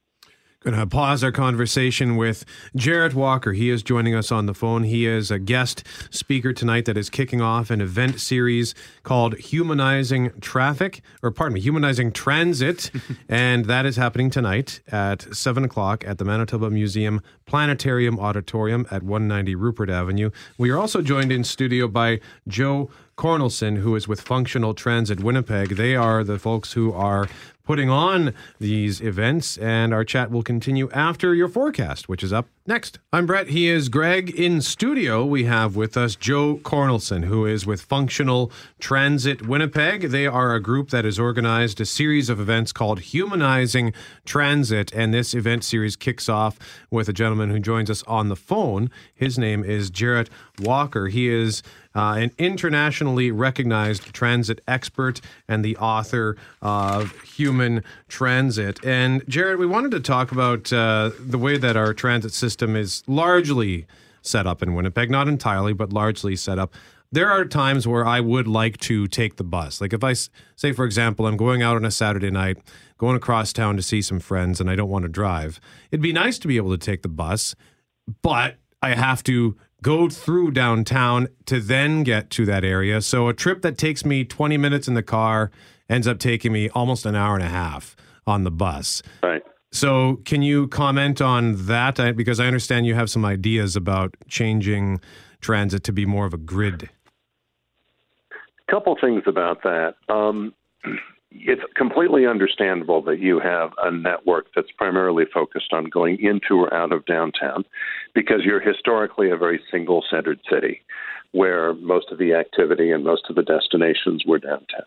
Going 0.64 0.78
to 0.78 0.86
pause 0.86 1.22
our 1.22 1.30
conversation 1.30 2.16
with 2.16 2.46
Jarrett 2.74 3.12
Walker. 3.12 3.52
He 3.52 3.68
is 3.68 3.82
joining 3.82 4.14
us 4.14 4.32
on 4.32 4.46
the 4.46 4.54
phone. 4.54 4.84
He 4.84 5.04
is 5.04 5.30
a 5.30 5.38
guest 5.38 5.86
speaker 6.08 6.54
tonight 6.54 6.86
that 6.86 6.96
is 6.96 7.10
kicking 7.10 7.42
off 7.42 7.68
an 7.68 7.82
event 7.82 8.18
series 8.18 8.74
called 9.02 9.36
Humanizing 9.36 10.30
Traffic, 10.40 11.02
or 11.22 11.30
pardon 11.30 11.52
me, 11.52 11.60
Humanizing 11.60 12.12
Transit. 12.12 12.90
and 13.28 13.66
that 13.66 13.84
is 13.84 13.96
happening 13.96 14.30
tonight 14.30 14.80
at 14.88 15.34
7 15.36 15.64
o'clock 15.64 16.02
at 16.06 16.16
the 16.16 16.24
Manitoba 16.24 16.70
Museum 16.70 17.20
Planetarium 17.44 18.18
Auditorium 18.18 18.86
at 18.90 19.02
190 19.02 19.54
Rupert 19.56 19.90
Avenue. 19.90 20.30
We 20.56 20.70
are 20.70 20.78
also 20.78 21.02
joined 21.02 21.30
in 21.30 21.44
studio 21.44 21.88
by 21.88 22.20
Joe 22.48 22.88
Cornelson, 23.16 23.76
who 23.76 23.94
is 23.94 24.08
with 24.08 24.20
Functional 24.20 24.74
Transit 24.74 25.20
Winnipeg. 25.20 25.76
They 25.76 25.94
are 25.94 26.24
the 26.24 26.38
folks 26.38 26.72
who 26.72 26.92
are 26.92 27.28
putting 27.64 27.88
on 27.88 28.34
these 28.60 29.00
events, 29.00 29.56
and 29.56 29.94
our 29.94 30.04
chat 30.04 30.30
will 30.30 30.42
continue 30.42 30.90
after 30.90 31.34
your 31.34 31.48
forecast, 31.48 32.08
which 32.08 32.22
is 32.22 32.32
up 32.32 32.46
next. 32.66 32.98
I'm 33.12 33.24
Brett. 33.24 33.48
He 33.48 33.68
is 33.68 33.88
Greg. 33.88 34.30
In 34.30 34.60
studio, 34.60 35.24
we 35.24 35.44
have 35.44 35.74
with 35.74 35.96
us 35.96 36.14
Joe 36.14 36.56
Cornelson, 36.62 37.24
who 37.24 37.46
is 37.46 37.64
with 37.64 37.80
Functional 37.80 38.52
Transit 38.78 39.46
Winnipeg. 39.46 40.10
They 40.10 40.26
are 40.26 40.54
a 40.54 40.60
group 40.60 40.90
that 40.90 41.06
has 41.06 41.18
organized 41.18 41.80
a 41.80 41.86
series 41.86 42.28
of 42.28 42.38
events 42.38 42.70
called 42.70 43.00
Humanizing 43.00 43.94
Transit, 44.26 44.92
and 44.92 45.14
this 45.14 45.32
event 45.32 45.64
series 45.64 45.96
kicks 45.96 46.28
off 46.28 46.58
with 46.90 47.08
a 47.08 47.14
gentleman 47.14 47.48
who 47.48 47.58
joins 47.58 47.88
us 47.88 48.02
on 48.02 48.28
the 48.28 48.36
phone. 48.36 48.90
His 49.14 49.38
name 49.38 49.64
is 49.64 49.88
Jarrett 49.88 50.28
Walker. 50.60 51.08
He 51.08 51.28
is 51.28 51.62
uh, 51.96 52.16
an 52.18 52.32
internationally 52.38 53.30
recognized 53.30 54.12
transit 54.12 54.60
expert 54.66 55.20
and 55.48 55.64
the 55.64 55.76
author 55.76 56.36
of 56.60 57.12
Human 57.22 57.53
Transit. 58.08 58.84
And 58.84 59.22
Jarrett, 59.28 59.58
we 59.58 59.66
wanted 59.66 59.90
to 59.92 60.00
talk 60.00 60.32
about 60.32 60.72
uh, 60.72 61.10
the 61.18 61.38
way 61.38 61.56
that 61.56 61.76
our 61.76 61.94
transit 61.94 62.32
system 62.32 62.76
is 62.76 63.02
largely 63.06 63.86
set 64.22 64.46
up 64.46 64.62
in 64.62 64.74
Winnipeg, 64.74 65.10
not 65.10 65.28
entirely, 65.28 65.72
but 65.72 65.92
largely 65.92 66.36
set 66.36 66.58
up. 66.58 66.74
There 67.12 67.30
are 67.30 67.44
times 67.44 67.86
where 67.86 68.04
I 68.04 68.20
would 68.20 68.48
like 68.48 68.78
to 68.78 69.06
take 69.06 69.36
the 69.36 69.44
bus. 69.44 69.80
Like 69.80 69.92
if 69.92 70.02
I 70.02 70.14
say, 70.56 70.72
for 70.72 70.84
example, 70.84 71.26
I'm 71.26 71.36
going 71.36 71.62
out 71.62 71.76
on 71.76 71.84
a 71.84 71.90
Saturday 71.90 72.30
night, 72.30 72.58
going 72.98 73.16
across 73.16 73.52
town 73.52 73.76
to 73.76 73.82
see 73.82 74.02
some 74.02 74.18
friends, 74.18 74.60
and 74.60 74.68
I 74.68 74.74
don't 74.74 74.88
want 74.88 75.04
to 75.04 75.08
drive, 75.08 75.60
it'd 75.90 76.02
be 76.02 76.12
nice 76.12 76.38
to 76.40 76.48
be 76.48 76.56
able 76.56 76.70
to 76.70 76.78
take 76.78 77.02
the 77.02 77.08
bus, 77.08 77.54
but 78.22 78.56
I 78.82 78.94
have 78.94 79.22
to 79.24 79.56
go 79.84 80.08
through 80.08 80.50
downtown 80.50 81.28
to 81.46 81.60
then 81.60 82.02
get 82.02 82.30
to 82.30 82.46
that 82.46 82.64
area. 82.64 83.00
So 83.02 83.28
a 83.28 83.34
trip 83.34 83.62
that 83.62 83.76
takes 83.76 84.04
me 84.04 84.24
20 84.24 84.56
minutes 84.56 84.88
in 84.88 84.94
the 84.94 85.02
car 85.02 85.50
ends 85.88 86.06
up 86.06 86.18
taking 86.18 86.52
me 86.52 86.68
almost 86.70 87.06
an 87.06 87.14
hour 87.14 87.34
and 87.34 87.44
a 87.44 87.48
half 87.48 87.96
on 88.26 88.44
the 88.44 88.50
bus. 88.50 89.02
Right. 89.22 89.42
So 89.72 90.20
can 90.24 90.42
you 90.42 90.68
comment 90.68 91.20
on 91.20 91.66
that? 91.66 91.98
I, 91.98 92.12
because 92.12 92.38
I 92.38 92.46
understand 92.46 92.86
you 92.86 92.94
have 92.94 93.10
some 93.10 93.24
ideas 93.24 93.74
about 93.74 94.14
changing 94.28 95.00
transit 95.40 95.82
to 95.84 95.92
be 95.92 96.06
more 96.06 96.26
of 96.26 96.32
a 96.32 96.38
grid. 96.38 96.88
A 98.32 98.70
couple 98.70 98.96
things 99.00 99.24
about 99.26 99.62
that. 99.64 99.96
Um, 100.08 100.54
it's 101.32 101.62
completely 101.74 102.24
understandable 102.24 103.02
that 103.02 103.18
you 103.18 103.40
have 103.40 103.72
a 103.82 103.90
network 103.90 104.46
that's 104.54 104.70
primarily 104.78 105.24
focused 105.34 105.72
on 105.72 105.86
going 105.86 106.18
into 106.20 106.54
or 106.54 106.72
out 106.72 106.92
of 106.92 107.04
downtown 107.06 107.64
because 108.14 108.42
you're 108.44 108.60
historically 108.60 109.30
a 109.30 109.36
very 109.36 109.60
single 109.72 110.04
centered 110.08 110.38
city 110.48 110.82
where 111.32 111.74
most 111.74 112.12
of 112.12 112.18
the 112.18 112.32
activity 112.32 112.92
and 112.92 113.02
most 113.02 113.24
of 113.28 113.34
the 113.34 113.42
destinations 113.42 114.22
were 114.24 114.38
downtown. 114.38 114.86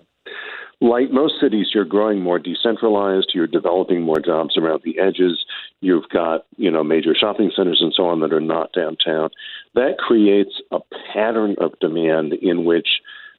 Like 0.79 1.11
most 1.11 1.35
cities, 1.41 1.67
you're 1.73 1.85
growing 1.85 2.21
more 2.21 2.37
decentralized, 2.37 3.31
you're 3.33 3.47
developing 3.47 4.03
more 4.03 4.19
jobs 4.19 4.57
around 4.57 4.81
the 4.83 4.99
edges, 4.99 5.43
you've 5.81 6.07
got, 6.09 6.45
you 6.57 6.69
know, 6.69 6.83
major 6.83 7.15
shopping 7.15 7.51
centers 7.55 7.79
and 7.81 7.91
so 7.95 8.05
on 8.05 8.19
that 8.19 8.31
are 8.31 8.39
not 8.39 8.73
downtown. 8.73 9.29
That 9.73 9.97
creates 9.97 10.61
a 10.71 10.79
pattern 11.11 11.55
of 11.59 11.79
demand 11.79 12.33
in 12.33 12.63
which 12.63 12.87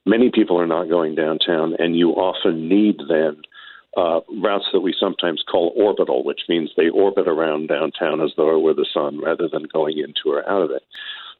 many 0.05 0.31
people 0.33 0.59
are 0.59 0.67
not 0.67 0.89
going 0.89 1.15
downtown, 1.15 1.75
and 1.79 1.95
you 1.95 2.09
often 2.11 2.67
need 2.67 2.99
then 3.07 3.37
uh, 3.95 4.19
routes 4.41 4.65
that 4.73 4.81
we 4.81 4.93
sometimes 4.99 5.43
call 5.49 5.73
orbital, 5.75 6.23
which 6.23 6.41
means 6.49 6.69
they 6.75 6.89
orbit 6.89 7.27
around 7.27 7.67
downtown 7.67 8.21
as 8.21 8.31
though 8.37 8.55
it 8.55 8.61
were 8.61 8.73
the 8.73 8.85
sun 8.93 9.19
rather 9.19 9.47
than 9.47 9.65
going 9.71 9.97
into 9.97 10.35
or 10.35 10.47
out 10.49 10.61
of 10.61 10.71
it. 10.71 10.83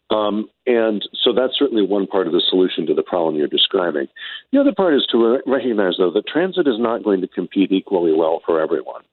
Um, 0.09 0.49
and 0.65 1.07
so 1.23 1.33
that's 1.33 1.57
certainly 1.57 1.85
one 1.85 2.07
part 2.07 2.25
of 2.25 2.33
the 2.33 2.41
solution 2.49 2.87
to 2.87 2.93
the 2.95 3.03
problem 3.03 3.35
you're 3.35 3.47
describing. 3.47 4.07
The 4.51 4.59
other 4.59 4.73
part 4.75 4.95
is 4.95 5.05
to 5.11 5.17
re- 5.17 5.41
recognize, 5.45 5.95
though, 5.99 6.11
that 6.11 6.27
transit 6.27 6.67
is 6.67 6.79
not 6.79 7.03
going 7.03 7.21
to 7.21 7.27
compete 7.27 7.71
equally 7.71 8.13
well 8.13 8.41
for 8.45 8.59
everyone. 8.59 9.03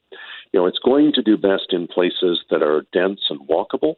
You 0.53 0.61
know, 0.61 0.67
it's 0.67 0.79
going 0.79 1.13
to 1.15 1.23
do 1.23 1.37
best 1.37 1.67
in 1.71 1.87
places 1.87 2.43
that 2.51 2.63
are 2.63 2.87
dense 2.93 3.21
and 3.29 3.41
walkable. 3.47 3.97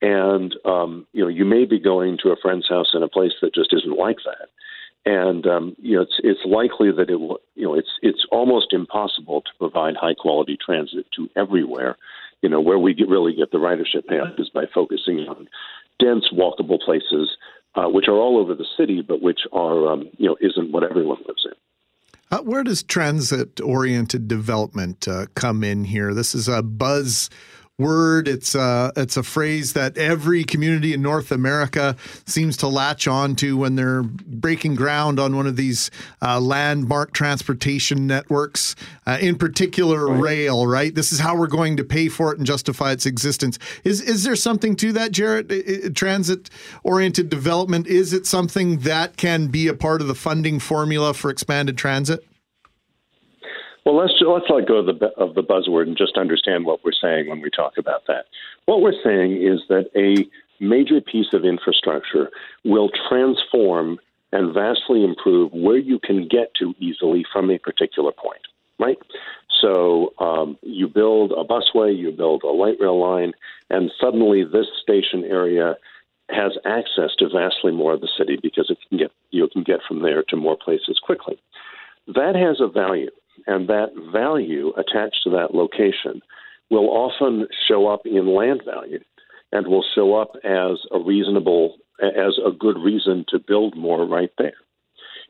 And, 0.00 0.54
um, 0.64 1.06
you 1.12 1.22
know, 1.22 1.28
you 1.28 1.44
may 1.44 1.66
be 1.66 1.78
going 1.78 2.16
to 2.22 2.30
a 2.30 2.36
friend's 2.40 2.68
house 2.68 2.92
in 2.94 3.02
a 3.02 3.08
place 3.08 3.32
that 3.42 3.54
just 3.54 3.74
isn't 3.74 3.98
like 3.98 4.16
that 4.24 4.48
and 5.06 5.46
um, 5.46 5.76
you 5.80 5.96
know 5.96 6.02
it's 6.02 6.20
it's 6.22 6.40
likely 6.44 6.92
that 6.92 7.08
it 7.08 7.16
will 7.16 7.38
you 7.54 7.64
know 7.64 7.74
it's 7.74 7.88
it's 8.02 8.26
almost 8.30 8.72
impossible 8.72 9.40
to 9.42 9.50
provide 9.58 9.94
high 9.96 10.14
quality 10.14 10.58
transit 10.62 11.06
to 11.16 11.28
everywhere. 11.36 11.96
You 12.42 12.48
know 12.48 12.60
where 12.60 12.78
we 12.78 12.94
get, 12.94 13.08
really 13.08 13.34
get 13.34 13.50
the 13.50 13.58
ridership 13.58 14.06
path 14.06 14.38
is 14.38 14.50
by 14.50 14.64
focusing 14.72 15.20
on 15.20 15.48
dense 16.00 16.26
walkable 16.32 16.80
places, 16.80 17.36
uh, 17.74 17.88
which 17.88 18.08
are 18.08 18.16
all 18.16 18.38
over 18.38 18.54
the 18.54 18.66
city, 18.76 19.02
but 19.02 19.20
which 19.20 19.40
are 19.52 19.92
um, 19.92 20.08
you 20.18 20.26
know 20.26 20.36
isn't 20.40 20.72
what 20.72 20.82
everyone 20.82 21.18
lives 21.26 21.44
in. 21.44 21.52
Uh, 22.32 22.42
where 22.42 22.62
does 22.62 22.82
transit 22.82 23.60
oriented 23.60 24.28
development 24.28 25.08
uh, 25.08 25.26
come 25.34 25.64
in 25.64 25.84
here? 25.84 26.14
This 26.14 26.34
is 26.34 26.46
a 26.46 26.62
buzz 26.62 27.28
word. 27.80 28.28
It's 28.28 28.54
a, 28.54 28.60
uh, 28.60 28.90
it's 28.96 29.16
a 29.16 29.22
phrase 29.22 29.72
that 29.72 29.98
every 29.98 30.44
community 30.44 30.92
in 30.92 31.02
North 31.02 31.32
America 31.32 31.96
seems 32.26 32.56
to 32.58 32.68
latch 32.68 33.08
on 33.08 33.34
to 33.36 33.56
when 33.56 33.74
they're 33.74 34.02
breaking 34.02 34.76
ground 34.76 35.18
on 35.18 35.34
one 35.34 35.46
of 35.46 35.56
these 35.56 35.90
uh, 36.22 36.38
landmark 36.38 37.12
transportation 37.12 38.06
networks, 38.06 38.76
uh, 39.06 39.18
in 39.20 39.36
particular 39.36 40.06
right. 40.06 40.20
rail, 40.20 40.66
right? 40.66 40.94
This 40.94 41.12
is 41.12 41.18
how 41.18 41.36
we're 41.36 41.46
going 41.46 41.76
to 41.78 41.84
pay 41.84 42.08
for 42.08 42.32
it 42.32 42.38
and 42.38 42.46
justify 42.46 42.92
its 42.92 43.06
existence. 43.06 43.58
Is, 43.82 44.00
is 44.00 44.22
there 44.22 44.36
something 44.36 44.76
to 44.76 44.92
that, 44.92 45.10
Jarrett? 45.10 45.96
Transit 45.96 46.50
oriented 46.84 47.28
development, 47.28 47.86
is 47.86 48.12
it 48.12 48.26
something 48.26 48.78
that 48.80 49.16
can 49.16 49.48
be 49.48 49.68
a 49.68 49.74
part 49.74 50.00
of 50.00 50.08
the 50.08 50.14
funding 50.14 50.58
formula 50.58 51.14
for 51.14 51.30
expanded 51.30 51.76
transit? 51.76 52.24
Well, 53.84 53.96
let's 53.96 54.12
let's 54.20 54.46
let 54.50 54.68
go 54.68 54.76
of 54.76 54.86
the 54.86 55.06
of 55.16 55.34
the 55.34 55.42
buzzword 55.42 55.82
and 55.88 55.96
just 55.96 56.18
understand 56.18 56.66
what 56.66 56.84
we're 56.84 56.92
saying 56.92 57.28
when 57.28 57.40
we 57.40 57.50
talk 57.50 57.78
about 57.78 58.06
that. 58.08 58.26
What 58.66 58.82
we're 58.82 59.00
saying 59.02 59.42
is 59.42 59.60
that 59.68 59.90
a 59.96 60.26
major 60.62 61.00
piece 61.00 61.32
of 61.32 61.44
infrastructure 61.44 62.30
will 62.64 62.90
transform 63.08 63.98
and 64.32 64.54
vastly 64.54 65.02
improve 65.02 65.52
where 65.52 65.78
you 65.78 65.98
can 65.98 66.28
get 66.28 66.54
to 66.54 66.74
easily 66.78 67.24
from 67.32 67.50
a 67.50 67.58
particular 67.58 68.12
point. 68.12 68.42
Right. 68.78 68.98
So 69.60 70.14
um, 70.18 70.58
you 70.62 70.88
build 70.88 71.32
a 71.32 71.44
busway, 71.44 71.96
you 71.96 72.12
build 72.12 72.42
a 72.44 72.50
light 72.50 72.76
rail 72.80 72.98
line, 72.98 73.32
and 73.68 73.90
suddenly 74.00 74.44
this 74.44 74.66
station 74.82 75.24
area 75.24 75.76
has 76.30 76.52
access 76.64 77.10
to 77.18 77.28
vastly 77.28 77.72
more 77.72 77.92
of 77.92 78.00
the 78.00 78.08
city 78.16 78.38
because 78.40 78.70
it 78.70 78.78
can 78.88 78.98
get 78.98 79.10
you 79.30 79.48
can 79.48 79.62
get 79.62 79.80
from 79.86 80.02
there 80.02 80.22
to 80.24 80.36
more 80.36 80.56
places 80.56 80.98
quickly. 81.02 81.38
That 82.06 82.34
has 82.36 82.60
a 82.60 82.68
value 82.68 83.10
and 83.46 83.68
that 83.68 83.90
value 84.12 84.72
attached 84.76 85.22
to 85.24 85.30
that 85.30 85.54
location 85.54 86.22
will 86.70 86.88
often 86.88 87.46
show 87.68 87.88
up 87.88 88.02
in 88.04 88.34
land 88.34 88.62
value 88.64 89.00
and 89.52 89.66
will 89.66 89.84
show 89.94 90.14
up 90.14 90.32
as 90.44 90.78
a 90.92 90.98
reasonable, 90.98 91.76
as 92.00 92.38
a 92.44 92.52
good 92.52 92.78
reason 92.78 93.24
to 93.28 93.38
build 93.38 93.76
more 93.76 94.06
right 94.06 94.30
there. 94.38 94.54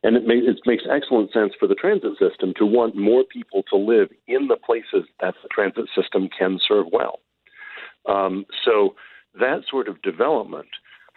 And 0.03 0.17
it, 0.17 0.23
it 0.27 0.59
makes 0.67 0.85
excellent 0.91 1.33
sense 1.33 1.53
for 1.59 1.67
the 1.67 1.75
transit 1.75 2.13
system 2.19 2.55
to 2.57 2.67
want 2.67 2.97
more 2.97 3.25
people 3.25 3.63
to 3.71 3.77
live 3.77 4.09
in 4.27 4.49
the 4.49 4.57
places 4.57 5.09
that 5.21 5.35
the 5.43 5.49
transit 5.51 5.87
system 5.95 6.29
can 6.37 6.59
serve 6.67 6.87
well. 6.93 7.21
Um, 8.09 8.47
so 8.65 8.95
that 9.39 9.63
sort 9.71 9.89
of 9.89 10.01
development 10.03 10.69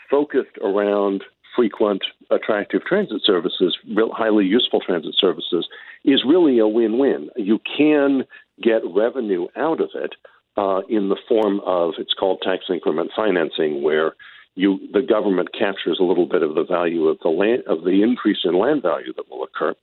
focused 0.10 0.58
around 0.62 1.24
frequent, 1.56 2.04
attractive 2.30 2.84
transit 2.86 3.22
services, 3.26 3.78
real 3.96 4.12
highly 4.12 4.46
useful 4.46 4.80
transit 4.80 5.16
services, 5.18 5.68
is 6.04 6.24
really 6.28 6.60
a 6.60 6.68
win-win. 6.68 7.30
You 7.36 7.60
can 7.78 8.24
get 8.62 8.82
revenue 8.86 9.48
out 9.56 9.82
of 9.82 9.90
it 9.96 10.16
uh, 10.58 10.82
in 10.90 11.10
the 11.10 11.18
form 11.28 11.62
of 11.66 11.94
it's 11.98 12.14
called 12.14 12.42
tax 12.42 12.66
increment 12.70 13.12
financing, 13.16 13.84
where 13.84 14.16
you 14.56 14.80
the 14.92 15.02
government 15.02 15.50
captures 15.58 15.98
a 16.00 16.04
little 16.04 16.28
bit 16.28 16.44
of 16.44 16.54
the 16.54 16.64
value 16.64 17.08
of 17.08 17.18
the 17.24 17.30
land 17.30 17.64
of 17.68 17.84
the 17.84 18.04
increase 18.04 18.40
in 18.44 18.58
land 18.58 18.84
value 18.84 19.14
that 19.16 19.30
will 19.30 19.44
occur. 19.44 19.74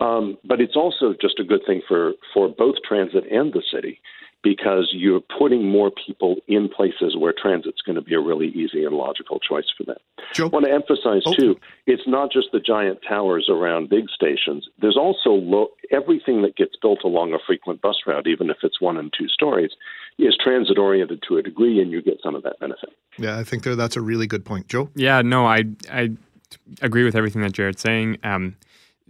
Um, 0.00 0.38
but 0.44 0.60
it's 0.60 0.76
also 0.76 1.14
just 1.20 1.38
a 1.38 1.44
good 1.44 1.60
thing 1.66 1.82
for, 1.86 2.14
for 2.32 2.48
both 2.48 2.76
transit 2.88 3.24
and 3.30 3.52
the 3.52 3.62
city 3.72 4.00
because 4.42 4.88
you're 4.92 5.20
putting 5.38 5.68
more 5.68 5.90
people 6.06 6.36
in 6.48 6.68
places 6.68 7.14
where 7.16 7.32
transit's 7.32 7.82
going 7.82 7.96
to 7.96 8.02
be 8.02 8.14
a 8.14 8.20
really 8.20 8.48
easy 8.48 8.84
and 8.84 8.94
logical 8.96 9.38
choice 9.38 9.66
for 9.76 9.84
them. 9.84 9.96
Joe? 10.32 10.46
I 10.46 10.48
want 10.48 10.64
to 10.66 10.72
emphasize, 10.72 11.22
Oh. 11.26 11.34
too, 11.34 11.56
it's 11.86 12.06
not 12.06 12.32
just 12.32 12.48
the 12.52 12.60
giant 12.60 13.00
towers 13.06 13.48
around 13.50 13.90
big 13.90 14.08
stations. 14.08 14.66
There's 14.80 14.96
also 14.96 15.30
lo- 15.30 15.70
everything 15.90 16.40
that 16.42 16.56
gets 16.56 16.74
built 16.80 17.00
along 17.04 17.34
a 17.34 17.38
frequent 17.46 17.82
bus 17.82 17.96
route, 18.06 18.26
even 18.26 18.48
if 18.48 18.58
it's 18.62 18.80
one 18.80 18.96
and 18.96 19.12
two 19.16 19.28
stories, 19.28 19.72
is 20.18 20.36
transit 20.42 20.78
oriented 20.78 21.22
to 21.28 21.36
a 21.36 21.42
degree, 21.42 21.80
and 21.80 21.90
you 21.90 22.00
get 22.00 22.20
some 22.22 22.34
of 22.34 22.42
that 22.44 22.58
benefit. 22.60 22.90
Yeah, 23.18 23.38
I 23.38 23.44
think 23.44 23.62
there, 23.64 23.76
that's 23.76 23.96
a 23.96 24.00
really 24.00 24.26
good 24.26 24.44
point. 24.44 24.68
Joe? 24.68 24.88
Yeah, 24.94 25.20
no, 25.22 25.44
I 25.46 25.64
I 25.92 26.10
agree 26.80 27.04
with 27.04 27.14
everything 27.14 27.42
that 27.42 27.52
Jarrett's 27.52 27.82
saying. 27.82 28.18
Um, 28.24 28.56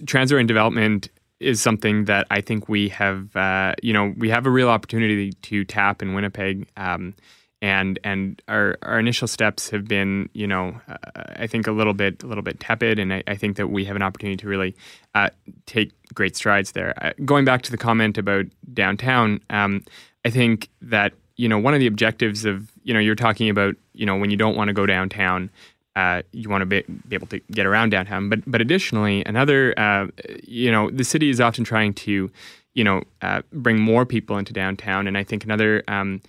transit 0.07 0.39
and 0.39 0.49
development 0.49 1.09
is 1.41 1.61
something 1.61 2.05
that 2.05 2.27
I 2.31 2.41
think 2.41 2.69
we 2.69 2.89
have, 2.91 3.35
uh, 3.35 3.75
you 3.83 3.93
know, 3.93 4.15
we 4.17 4.29
have 4.29 4.47
a 4.47 4.51
real 4.51 4.69
opportunity 4.69 5.33
to 5.33 5.65
tap 5.65 6.03
in 6.03 6.15
Winnipeg. 6.15 6.69
Um, 6.77 7.15
and 7.63 7.99
and 8.05 8.41
our, 8.49 8.79
our 8.83 8.99
initial 8.99 9.29
steps 9.29 9.69
have 9.71 9.87
been, 9.87 10.29
you 10.33 10.47
know, 10.47 10.81
uh, 10.89 10.97
I 11.37 11.47
think 11.47 11.67
a 11.67 11.73
little 11.73 11.93
bit 11.93 12.23
a 12.23 12.27
little 12.27 12.43
bit 12.43 12.59
tepid, 12.59 12.99
and 12.99 13.13
I, 13.13 13.23
I 13.27 13.37
think 13.37 13.57
that 13.57 13.69
we 13.69 13.85
have 13.85 13.97
an 13.97 14.03
opportunity 14.03 14.37
to 14.39 14.49
really 14.49 14.75
uh, 15.15 15.31
take 15.67 15.93
great 16.15 16.37
strides 16.37 16.73
there. 16.73 16.95
Uh, 17.05 17.13
going 17.25 17.45
back 17.45 17.63
to 17.63 17.71
the 17.71 17.77
comment 17.77 18.17
about 18.17 18.47
downtown, 18.73 19.41
um, 19.51 19.85
I 20.25 20.31
think 20.31 20.71
that 20.81 21.13
you 21.37 21.49
know 21.49 21.59
one 21.59 21.75
of 21.75 21.81
the 21.81 21.87
objectives 21.87 22.47
of 22.47 22.71
you 22.83 22.95
know 22.95 23.01
you're 23.01 23.15
talking 23.15 23.51
about 23.51 23.75
you 23.93 24.07
know 24.07 24.17
when 24.17 24.31
you 24.31 24.39
don't 24.39 24.57
want 24.57 24.69
to 24.69 24.75
go 24.75 24.87
downtown, 24.87 25.51
uh, 25.97 26.23
you 26.33 26.49
want 26.49 26.63
to 26.63 26.67
be, 26.67 26.83
be 27.09 27.15
able 27.15 27.27
to 27.29 27.41
get 27.51 27.67
around 27.67 27.91
downtown. 27.91 28.29
But 28.29 28.49
but 28.51 28.61
additionally, 28.61 29.25
another 29.27 29.75
uh, 29.79 30.09
you 30.45 30.71
know 30.71 30.91
the 30.91 31.05
city 31.05 31.31
is 31.31 31.41
often 31.41 31.65
trying 31.65 31.95
to 31.95 32.31
you 32.75 32.85
know 32.85 33.03
uh, 33.23 33.43
bring 33.53 33.81
more 33.81 34.07
people 34.07 34.39
into 34.39 34.53
downtown, 34.53 35.07
and 35.07 35.19
I 35.19 35.25
think 35.25 35.45
another 35.45 35.83
um, 35.89 36.21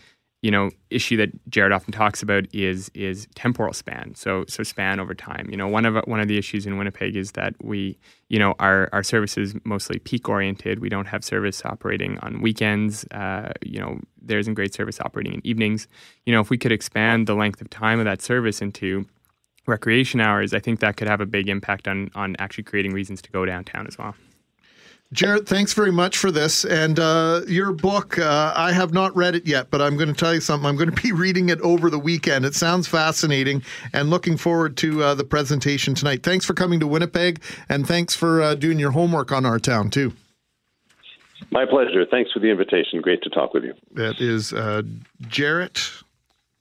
you 0.42 0.50
know 0.50 0.72
issue 0.90 1.16
that 1.18 1.30
Jarrett 1.50 1.72
often 1.72 1.92
talks 1.92 2.24
about 2.24 2.46
is 2.54 2.90
is 2.96 3.28
temporal 3.36 3.74
span. 3.74 4.16
So 4.16 4.46
so 4.48 4.64
span 4.64 5.00
over 5.00 5.14
time. 5.14 5.48
You 5.52 5.58
know 5.58 5.68
one 5.68 5.86
of 5.86 5.96
one 6.06 6.20
of 6.20 6.28
the 6.28 6.38
issues 6.38 6.66
in 6.66 6.78
Winnipeg 6.78 7.16
is 7.16 7.34
that 7.34 7.54
we 7.62 7.98
you 8.30 8.40
know 8.40 8.56
our 8.60 8.90
our 8.92 9.04
service 9.04 9.38
is 9.38 9.54
mostly 9.64 10.00
peak 10.00 10.28
oriented. 10.28 10.80
We 10.80 10.90
don't 10.90 11.08
have 11.08 11.24
service 11.24 11.64
operating 11.64 12.18
on 12.20 12.42
weekends. 12.42 13.06
Uh, 13.12 13.52
you 13.62 13.80
know 13.80 14.00
there 14.24 14.40
isn't 14.40 14.56
great 14.56 14.74
service 14.74 15.00
operating 15.00 15.36
in 15.36 15.42
evenings. 15.46 15.88
You 16.26 16.34
know 16.34 16.42
if 16.42 16.50
we 16.50 16.58
could 16.58 16.72
expand 16.72 17.28
the 17.28 17.36
length 17.36 17.62
of 17.62 17.70
time 17.70 18.00
of 18.00 18.06
that 18.06 18.24
service 18.24 18.60
into 18.60 19.06
recreation 19.66 20.20
hours, 20.20 20.54
I 20.54 20.60
think 20.60 20.80
that 20.80 20.98
could 20.98 21.08
have 21.08 21.22
a 21.22 21.26
big 21.26 21.50
impact 21.50 21.88
on 21.88 22.12
on 22.16 22.36
actually 22.40 22.64
creating 22.64 22.94
reasons 22.94 23.22
to 23.24 23.32
go 23.32 23.46
downtown 23.46 23.88
as 23.88 23.98
well. 23.98 24.16
Jarrett, 25.14 25.46
thanks 25.46 25.74
very 25.74 25.92
much 25.92 26.18
for 26.18 26.32
this. 26.32 26.64
And 26.64 26.98
uh, 26.98 27.42
your 27.46 27.74
book, 27.74 28.18
uh, 28.18 28.54
I 28.56 28.72
have 28.72 28.94
not 28.94 29.14
read 29.14 29.36
it 29.36 29.46
yet, 29.46 29.70
but 29.70 29.82
I'm 29.82 29.98
going 29.98 30.08
to 30.08 30.16
tell 30.16 30.34
you 30.34 30.40
something. 30.40 30.66
I'm 30.66 30.78
going 30.78 30.90
to 30.94 31.02
be 31.02 31.12
reading 31.12 31.50
it 31.50 31.60
over 31.62 31.90
the 31.90 32.00
weekend. 32.00 32.46
It 32.46 32.56
sounds 32.56 32.88
fascinating 32.88 33.62
and 33.92 34.10
looking 34.10 34.38
forward 34.38 34.78
to 34.78 35.04
uh, 35.04 35.16
the 35.16 35.26
presentation 35.26 35.96
tonight. 35.96 36.24
Thanks 36.24 36.46
for 36.46 36.54
coming 36.54 36.80
to 36.80 36.88
Winnipeg 36.88 37.42
and 37.68 37.86
thanks 37.86 38.16
for 38.16 38.42
uh, 38.42 38.56
doing 38.56 38.80
your 38.80 38.92
homework 38.92 39.34
on 39.34 39.46
our 39.46 39.60
town, 39.60 39.90
too. 39.90 40.14
My 41.50 41.66
pleasure. 41.66 42.06
Thanks 42.10 42.32
for 42.32 42.40
the 42.40 42.50
invitation. 42.50 43.02
Great 43.02 43.22
to 43.24 43.30
talk 43.30 43.54
with 43.54 43.66
you. 43.66 43.74
That 43.94 44.22
is 44.22 44.54
uh, 44.54 44.84
Jarrett. 45.28 45.92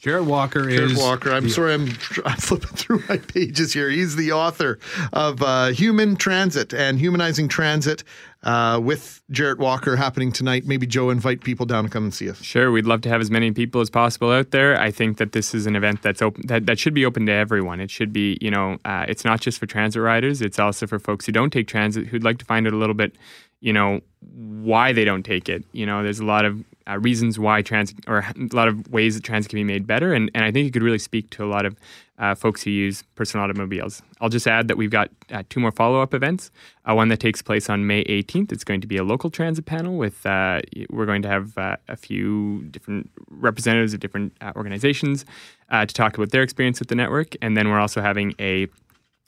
Jarrett 0.01 0.25
Walker 0.25 0.69
Jarrett 0.71 0.93
is 0.93 0.99
Walker. 0.99 1.31
I'm 1.31 1.51
sorry, 1.51 1.75
I'm, 1.75 1.89
I'm 2.25 2.39
flipping 2.39 2.71
through 2.71 3.03
my 3.09 3.19
pages 3.19 3.75
here. 3.75 3.91
He's 3.91 4.17
the 4.17 4.33
author 4.33 4.79
of 5.13 5.43
uh, 5.43 5.69
Human 5.69 6.17
Transit 6.17 6.73
and 6.73 6.99
Humanizing 6.99 7.49
Transit 7.49 8.03
uh, 8.43 8.81
with 8.83 9.21
Jarrett 9.31 9.59
Walker 9.59 9.97
happening 9.97 10.33
tonight. 10.33 10.65
Maybe 10.65 10.87
Joe 10.87 11.11
invite 11.11 11.45
people 11.45 11.67
down 11.67 11.85
to 11.85 11.91
come 11.91 12.05
and 12.05 12.15
see 12.15 12.31
us. 12.31 12.41
Sure, 12.43 12.73
we'd 12.73 12.87
love 12.87 13.03
to 13.03 13.11
have 13.11 13.21
as 13.21 13.31
many 13.31 13.53
people 13.53 13.83
as 13.83 13.91
possible 13.91 14.31
out 14.31 14.53
there. 14.53 14.81
I 14.81 14.91
think 14.91 15.19
that 15.19 15.33
this 15.33 15.55
is 15.55 15.67
an 15.67 15.77
event 15.77 16.01
that's 16.01 16.23
open 16.23 16.47
that, 16.47 16.65
that 16.65 16.79
should 16.79 16.95
be 16.95 17.05
open 17.05 17.27
to 17.27 17.33
everyone. 17.33 17.79
It 17.79 17.91
should 17.91 18.11
be, 18.11 18.39
you 18.41 18.51
know, 18.51 18.79
uh, 18.87 19.05
it's 19.07 19.27
not 19.27 19.43
just 19.43 19.59
for 19.59 19.67
transit 19.67 20.01
riders. 20.01 20.41
It's 20.41 20.59
also 20.59 20.87
for 20.87 20.99
folks 20.99 21.27
who 21.27 21.33
don't 21.33 21.53
take 21.53 21.69
transit 21.69 22.07
who'd 22.07 22.25
like 22.25 22.39
to 22.39 22.47
find 22.47 22.67
out 22.67 22.73
a 22.73 22.77
little 22.77 22.95
bit, 22.95 23.17
you 23.61 23.75
know, 23.75 24.01
why 24.21 24.95
they 24.95 25.05
don't 25.05 25.25
take 25.25 25.51
it. 25.51 25.63
You 25.73 25.85
know, 25.85 26.03
there's 26.03 26.21
a 26.21 26.25
lot 26.25 26.47
of 26.47 26.65
uh, 26.91 26.99
reasons 26.99 27.39
why 27.39 27.63
transit 27.63 27.99
or 28.09 28.19
a 28.19 28.35
lot 28.53 28.69
of 28.69 28.91
ways 28.91 29.15
that 29.15 29.25
transit 29.25 29.51
can 29.51 29.59
be 29.59 29.65
made 29.65 29.87
better, 29.87 30.13
and 30.13 30.31
and 30.35 30.45
I 30.45 30.51
think 30.51 30.67
it 30.67 30.73
could 30.73 30.83
really 30.83 30.99
speak 30.99 31.31
to 31.31 31.45
a 31.45 31.47
lot 31.47 31.67
of 31.67 31.77
uh, 32.21 32.35
folks 32.35 32.63
who 32.63 32.71
use 32.71 33.03
personal 33.15 33.45
automobiles. 33.45 34.03
I'll 34.21 34.29
just 34.29 34.47
add 34.47 34.69
that 34.69 34.77
we've 34.77 34.91
got 34.91 35.11
uh, 35.31 35.43
two 35.49 35.59
more 35.59 35.73
follow 35.73 36.03
up 36.03 36.13
events. 36.13 36.51
Uh, 36.89 36.95
one 36.95 37.09
that 37.09 37.19
takes 37.19 37.41
place 37.41 37.71
on 37.71 37.87
May 37.87 38.05
18th. 38.05 38.53
It's 38.53 38.63
going 38.63 38.83
to 38.83 38.87
be 38.87 38.99
a 38.99 39.03
local 39.03 39.31
transit 39.31 39.65
panel 39.65 39.97
with, 39.97 40.27
uh, 40.27 40.61
we're 40.91 41.07
going 41.07 41.23
to 41.23 41.29
have 41.29 41.57
uh, 41.57 41.77
a 41.89 41.97
few 41.97 42.63
different 42.71 43.11
representatives 43.31 43.95
of 43.95 44.01
different 44.01 44.35
organizations 44.55 45.25
to 45.71 45.87
talk 45.87 46.19
about 46.19 46.31
their 46.31 46.43
experience 46.43 46.79
with 46.79 46.89
the 46.89 46.95
network. 46.95 47.37
And 47.41 47.57
then 47.57 47.71
we're 47.71 47.81
also 47.81 48.03
having 48.03 48.35
a 48.39 48.67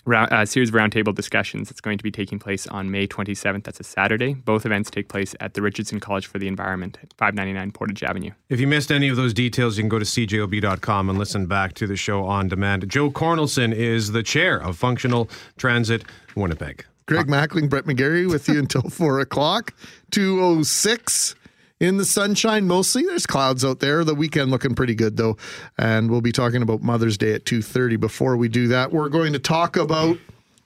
round, 0.04 0.32
uh, 0.32 0.44
series 0.44 0.68
of 0.68 0.74
roundtable 0.74 1.14
discussions 1.14 1.68
that's 1.68 1.80
going 1.80 1.98
to 1.98 2.04
be 2.04 2.10
taking 2.10 2.38
place 2.38 2.66
on 2.66 2.90
May 2.90 3.06
27th. 3.06 3.64
That's 3.64 3.80
a 3.80 3.84
Saturday. 3.84 4.34
Both 4.34 4.66
events 4.66 4.90
take 4.90 5.08
place 5.08 5.34
at 5.40 5.54
the 5.54 5.62
Richardson 5.62 6.00
College 6.00 6.26
for 6.26 6.38
the 6.38 6.48
Environment 6.48 6.98
at 7.02 7.12
599 7.14 7.72
Portage 7.72 8.02
Avenue. 8.02 8.30
If 8.48 8.60
you 8.60 8.66
missed 8.66 8.90
any 8.90 9.08
of 9.08 9.16
those 9.16 9.34
details, 9.34 9.76
you 9.76 9.82
can 9.82 9.88
go 9.88 9.98
to 9.98 10.04
cjob.com 10.04 11.10
and 11.10 11.18
listen 11.18 11.46
back 11.46 11.74
to 11.74 11.86
the 11.86 11.96
show 11.96 12.24
on 12.24 12.48
demand. 12.48 12.88
Joe 12.88 13.10
Cornelson 13.10 13.74
is 13.74 14.12
the 14.12 14.22
chair 14.22 14.56
of 14.60 14.76
Functional 14.76 15.28
Transit 15.56 16.04
Winnipeg. 16.34 16.84
Greg 17.06 17.26
Mackling, 17.26 17.68
Brett 17.68 17.84
McGarry 17.84 18.28
with 18.28 18.48
you 18.48 18.58
until 18.58 18.82
four 18.90 19.20
o'clock. 19.20 19.74
206 20.12 21.34
in 21.82 21.96
the 21.96 22.04
sunshine 22.04 22.66
mostly. 22.66 23.04
There's 23.04 23.26
clouds 23.26 23.64
out 23.64 23.80
there. 23.80 24.04
The 24.04 24.14
weekend 24.14 24.50
looking 24.52 24.74
pretty 24.74 24.94
good 24.94 25.16
though. 25.16 25.36
And 25.76 26.10
we'll 26.10 26.20
be 26.20 26.32
talking 26.32 26.62
about 26.62 26.80
Mother's 26.80 27.18
Day 27.18 27.34
at 27.34 27.44
2:30. 27.44 28.00
Before 28.00 28.36
we 28.36 28.48
do 28.48 28.68
that, 28.68 28.92
we're 28.92 29.08
going 29.08 29.32
to 29.34 29.38
talk 29.40 29.76
about 29.76 30.16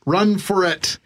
Run 0.05 0.39
for 0.39 0.63
It. 0.63 0.99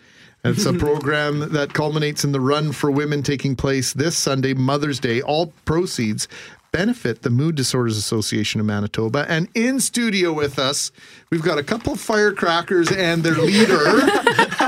It's 0.43 0.67
a 0.67 0.73
program 0.87 1.53
that 1.53 1.73
culminates 1.75 2.25
in 2.25 2.33
the 2.33 2.41
Run 2.41 2.73
for 2.73 2.91
Women 2.91 3.23
taking 3.23 3.55
place 3.55 3.93
this 3.93 4.19
Sunday, 4.19 4.53
Mother's 4.53 4.99
Day. 4.99 5.23
All 5.23 5.53
proceeds 5.65 6.27
benefit 6.73 7.23
the 7.23 7.31
Mood 7.31 7.55
Disorders 7.55 7.97
Association 7.97 8.61
of 8.61 8.67
Manitoba. 8.67 9.27
And 9.29 9.49
in 9.55 9.81
studio 9.81 10.33
with 10.33 10.59
us, 10.59 10.93
we've 11.31 11.43
got 11.43 11.59
a 11.59 11.63
couple 11.63 11.93
of 11.93 12.01
firecrackers 12.01 12.91
and 12.93 13.23
their 13.23 13.35
leader. 13.35 13.77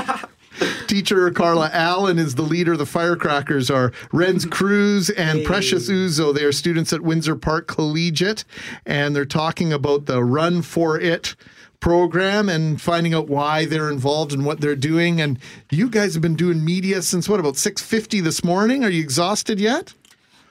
Teacher 0.93 1.31
Carla 1.31 1.71
Allen 1.73 2.19
is 2.19 2.35
the 2.35 2.43
leader. 2.43 2.73
Of 2.73 2.77
the 2.77 2.85
firecrackers 2.85 3.71
are 3.71 3.89
Renz 4.11 4.47
Cruz 4.51 5.09
and 5.09 5.43
Precious 5.43 5.89
Uzo. 5.89 6.31
They 6.31 6.43
are 6.43 6.51
students 6.51 6.93
at 6.93 7.01
Windsor 7.01 7.35
Park 7.35 7.65
Collegiate, 7.65 8.45
and 8.85 9.15
they're 9.15 9.25
talking 9.25 9.73
about 9.73 10.05
the 10.05 10.23
Run 10.23 10.61
for 10.61 10.99
It 10.99 11.35
program 11.79 12.47
and 12.47 12.79
finding 12.79 13.15
out 13.15 13.27
why 13.27 13.65
they're 13.65 13.89
involved 13.89 14.33
and 14.33 14.45
what 14.45 14.61
they're 14.61 14.75
doing. 14.75 15.19
And 15.19 15.39
you 15.71 15.89
guys 15.89 16.13
have 16.13 16.21
been 16.21 16.35
doing 16.35 16.63
media 16.63 17.01
since 17.01 17.27
what 17.27 17.39
about 17.39 17.57
six 17.57 17.81
fifty 17.81 18.19
this 18.19 18.43
morning? 18.43 18.83
Are 18.83 18.89
you 18.91 19.01
exhausted 19.01 19.59
yet? 19.59 19.95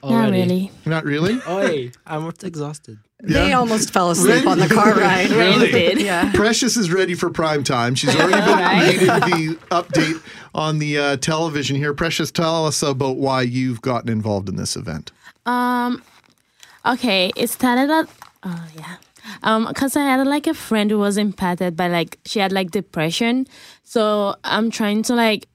Not 0.03 0.29
really. 0.29 0.71
Not 0.85 1.05
really. 1.05 1.39
Oi, 1.47 1.91
I'm 2.05 2.27
exhausted. 2.43 2.97
They 3.23 3.53
almost 3.53 3.93
fell 3.93 4.11
asleep 4.11 4.45
on 4.45 4.59
the 4.59 4.67
car 4.67 4.93
ride. 4.99 5.29
Really? 5.29 5.71
did. 5.71 6.01
Yeah. 6.01 6.31
Precious 6.33 6.75
is 6.75 6.91
ready 6.91 7.13
for 7.13 7.29
prime 7.29 7.63
time. 7.63 7.95
She's 7.95 8.13
already 8.13 8.33
been 8.33 8.57
reading 8.81 9.07
the 9.07 9.59
update 9.71 10.21
on 10.53 10.79
the 10.79 10.97
uh, 10.97 11.17
television 11.17 11.77
here. 11.77 11.93
Precious, 11.93 12.31
tell 12.31 12.65
us 12.65 12.83
about 12.83 13.15
why 13.15 13.43
you've 13.43 13.81
gotten 13.81 14.09
involved 14.09 14.49
in 14.49 14.57
this 14.57 14.75
event. 14.75 15.13
Um, 15.45 16.03
okay, 16.85 17.31
it 17.37 17.49
started 17.49 17.89
at 17.89 18.09
oh 18.43 18.67
yeah, 18.75 18.95
um, 19.41 19.73
cause 19.73 19.95
I 19.95 20.03
had 20.03 20.27
like 20.27 20.45
a 20.47 20.53
friend 20.53 20.91
who 20.91 20.99
was 20.99 21.17
impacted 21.17 21.77
by 21.77 21.87
like 21.87 22.19
she 22.25 22.39
had 22.39 22.51
like 22.51 22.71
depression, 22.71 23.47
so 23.83 24.35
I'm 24.43 24.69
trying 24.69 25.01
to 25.03 25.15
like 25.15 25.47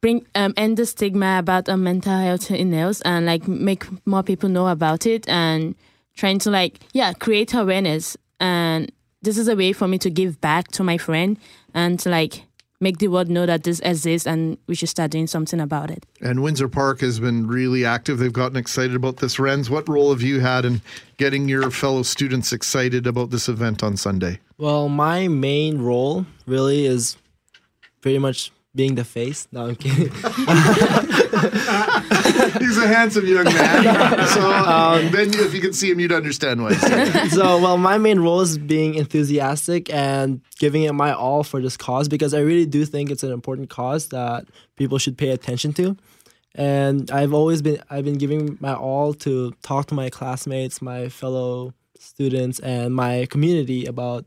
bring 0.00 0.26
um 0.34 0.54
end 0.56 0.76
the 0.76 0.86
stigma 0.86 1.38
about 1.38 1.68
um, 1.68 1.84
mental 1.84 2.18
health 2.18 2.50
illness 2.50 3.00
and 3.02 3.26
like 3.26 3.46
make 3.46 3.84
more 4.06 4.24
people 4.24 4.48
know 4.48 4.66
about 4.68 5.06
it 5.06 5.28
and 5.28 5.76
trying 6.18 6.38
to 6.38 6.50
like 6.50 6.80
yeah 6.92 7.12
create 7.14 7.54
awareness 7.54 8.16
and 8.40 8.92
this 9.22 9.38
is 9.38 9.48
a 9.48 9.56
way 9.56 9.72
for 9.72 9.88
me 9.88 9.98
to 9.98 10.10
give 10.10 10.40
back 10.40 10.68
to 10.68 10.84
my 10.84 10.98
friend 10.98 11.38
and 11.74 11.98
to 12.00 12.10
like 12.10 12.44
make 12.80 12.98
the 12.98 13.08
world 13.08 13.28
know 13.28 13.46
that 13.46 13.64
this 13.64 13.80
exists 13.80 14.26
and 14.26 14.58
we 14.66 14.74
should 14.74 14.88
start 14.88 15.10
doing 15.10 15.26
something 15.26 15.60
about 15.60 15.90
it. 15.90 16.06
And 16.20 16.42
Windsor 16.42 16.68
Park 16.68 17.00
has 17.00 17.18
been 17.18 17.46
really 17.46 17.84
active. 17.84 18.18
They've 18.18 18.32
gotten 18.32 18.56
excited 18.56 18.94
about 18.94 19.16
this. 19.16 19.36
Renz, 19.36 19.68
what 19.68 19.88
role 19.88 20.10
have 20.10 20.22
you 20.22 20.40
had 20.40 20.64
in 20.64 20.80
getting 21.16 21.48
your 21.48 21.70
fellow 21.70 22.02
students 22.02 22.52
excited 22.52 23.06
about 23.06 23.30
this 23.30 23.48
event 23.48 23.82
on 23.82 23.96
Sunday? 23.96 24.38
Well, 24.58 24.88
my 24.88 25.28
main 25.28 25.82
role 25.82 26.26
really 26.46 26.86
is 26.86 27.16
pretty 28.00 28.18
much 28.18 28.52
being 28.74 28.94
the 28.94 29.04
face. 29.04 29.48
No, 29.50 29.66
I'm 29.66 29.76
kidding. 29.76 30.12
He's 32.58 32.78
a 32.78 32.86
handsome 32.86 33.26
young 33.26 33.44
man. 33.44 34.28
So 34.28 34.52
um, 34.52 35.10
then, 35.10 35.30
if 35.32 35.54
you 35.54 35.60
can 35.60 35.72
see 35.72 35.90
him, 35.90 36.00
you'd 36.00 36.12
understand 36.12 36.62
why. 36.62 36.72
so, 37.28 37.60
well, 37.60 37.78
my 37.78 37.98
main 37.98 38.20
role 38.20 38.40
is 38.40 38.58
being 38.58 38.94
enthusiastic 38.94 39.92
and 39.92 40.42
giving 40.58 40.82
it 40.82 40.92
my 40.92 41.12
all 41.12 41.42
for 41.42 41.60
this 41.62 41.76
cause 41.76 42.08
because 42.08 42.34
I 42.34 42.40
really 42.40 42.66
do 42.66 42.84
think 42.84 43.10
it's 43.10 43.22
an 43.22 43.32
important 43.32 43.70
cause 43.70 44.08
that 44.08 44.46
people 44.76 44.98
should 44.98 45.16
pay 45.16 45.30
attention 45.30 45.72
to. 45.74 45.96
And 46.54 47.10
I've 47.10 47.32
always 47.32 47.62
been 47.62 47.80
I've 47.90 48.04
been 48.04 48.18
giving 48.18 48.58
my 48.60 48.74
all 48.74 49.14
to 49.14 49.52
talk 49.62 49.86
to 49.86 49.94
my 49.94 50.10
classmates, 50.10 50.82
my 50.82 51.08
fellow 51.08 51.72
students, 51.98 52.58
and 52.60 52.94
my 52.94 53.26
community 53.30 53.86
about 53.86 54.24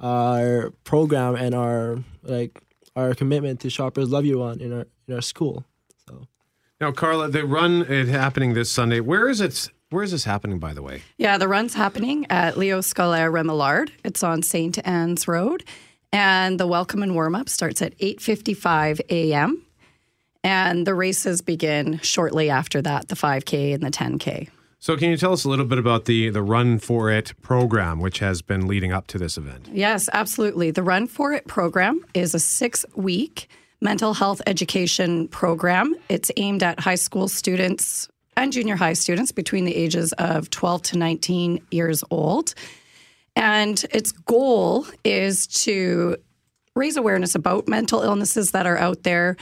our 0.00 0.72
program 0.84 1.36
and 1.36 1.54
our 1.54 1.98
like 2.22 2.60
our 2.96 3.14
commitment 3.14 3.60
to 3.60 3.70
Shoppers 3.70 4.10
Love 4.10 4.24
You 4.24 4.42
Run 4.42 4.60
in 4.60 4.72
our 4.72 4.86
in 5.06 5.14
our 5.14 5.20
school. 5.20 5.64
So 6.08 6.26
Now, 6.80 6.90
Carla, 6.92 7.28
the 7.28 7.44
run 7.46 7.82
is 7.82 8.08
happening 8.08 8.54
this 8.54 8.70
Sunday. 8.70 9.00
Where 9.00 9.28
is 9.28 9.40
it? 9.40 9.68
Where 9.90 10.02
is 10.02 10.10
this 10.10 10.24
happening, 10.24 10.58
by 10.58 10.74
the 10.74 10.82
way? 10.82 11.02
Yeah, 11.16 11.38
the 11.38 11.46
run's 11.46 11.74
happening 11.74 12.26
at 12.28 12.58
Leo 12.58 12.80
Scolaire 12.80 13.30
Remillard. 13.30 13.90
It's 14.02 14.24
on 14.24 14.42
St. 14.42 14.78
Anne's 14.84 15.28
Road. 15.28 15.62
And 16.12 16.58
the 16.58 16.66
welcome 16.66 17.02
and 17.02 17.14
warm 17.14 17.34
up 17.34 17.48
starts 17.48 17.82
at 17.82 17.96
8.55 17.98 19.00
a.m. 19.10 19.62
And 20.42 20.86
the 20.86 20.94
races 20.94 21.40
begin 21.40 21.98
shortly 22.02 22.50
after 22.50 22.82
that, 22.82 23.08
the 23.08 23.14
5K 23.16 23.74
and 23.74 23.82
the 23.82 23.90
10K. 23.90 24.48
So, 24.78 24.96
can 24.96 25.10
you 25.10 25.16
tell 25.16 25.32
us 25.32 25.44
a 25.44 25.48
little 25.48 25.64
bit 25.64 25.78
about 25.78 26.04
the 26.04 26.30
the 26.30 26.42
Run 26.42 26.78
for 26.78 27.10
It 27.10 27.32
program, 27.42 27.98
which 28.00 28.18
has 28.18 28.42
been 28.42 28.66
leading 28.66 28.92
up 28.92 29.06
to 29.08 29.18
this 29.18 29.38
event? 29.38 29.68
Yes, 29.72 30.08
absolutely. 30.12 30.70
The 30.70 30.82
Run 30.82 31.06
For 31.06 31.32
It 31.32 31.46
program 31.46 32.04
is 32.14 32.34
a 32.34 32.38
six 32.38 32.84
week 32.94 33.48
mental 33.80 34.14
health 34.14 34.42
education 34.46 35.28
program. 35.28 35.94
It's 36.08 36.30
aimed 36.36 36.62
at 36.62 36.80
high 36.80 36.94
school 36.96 37.28
students 37.28 38.08
and 38.36 38.52
junior 38.52 38.76
high 38.76 38.92
students 38.92 39.32
between 39.32 39.64
the 39.64 39.74
ages 39.74 40.12
of 40.14 40.50
12 40.50 40.82
to 40.82 40.98
19 40.98 41.60
years 41.70 42.04
old. 42.10 42.54
And 43.34 43.84
its 43.92 44.12
goal 44.12 44.86
is 45.04 45.46
to 45.64 46.16
raise 46.74 46.96
awareness 46.96 47.34
about 47.34 47.68
mental 47.68 48.02
illnesses 48.02 48.50
that 48.52 48.66
are 48.66 48.76
out 48.76 49.02
there, 49.02 49.36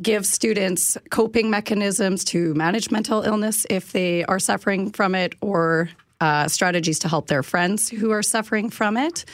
give 0.00 0.26
students 0.26 0.96
coping 1.10 1.50
mechanisms 1.50 2.24
to 2.24 2.54
manage 2.54 2.90
mental 2.90 3.22
illness 3.22 3.66
if 3.70 3.92
they 3.92 4.24
are 4.24 4.38
suffering 4.38 4.90
from 4.90 5.14
it, 5.14 5.34
or 5.40 5.88
uh, 6.20 6.48
strategies 6.48 6.98
to 7.00 7.08
help 7.08 7.28
their 7.28 7.42
friends 7.42 7.88
who 7.88 8.10
are 8.10 8.22
suffering 8.22 8.70
from 8.70 8.96
it. 8.96 9.24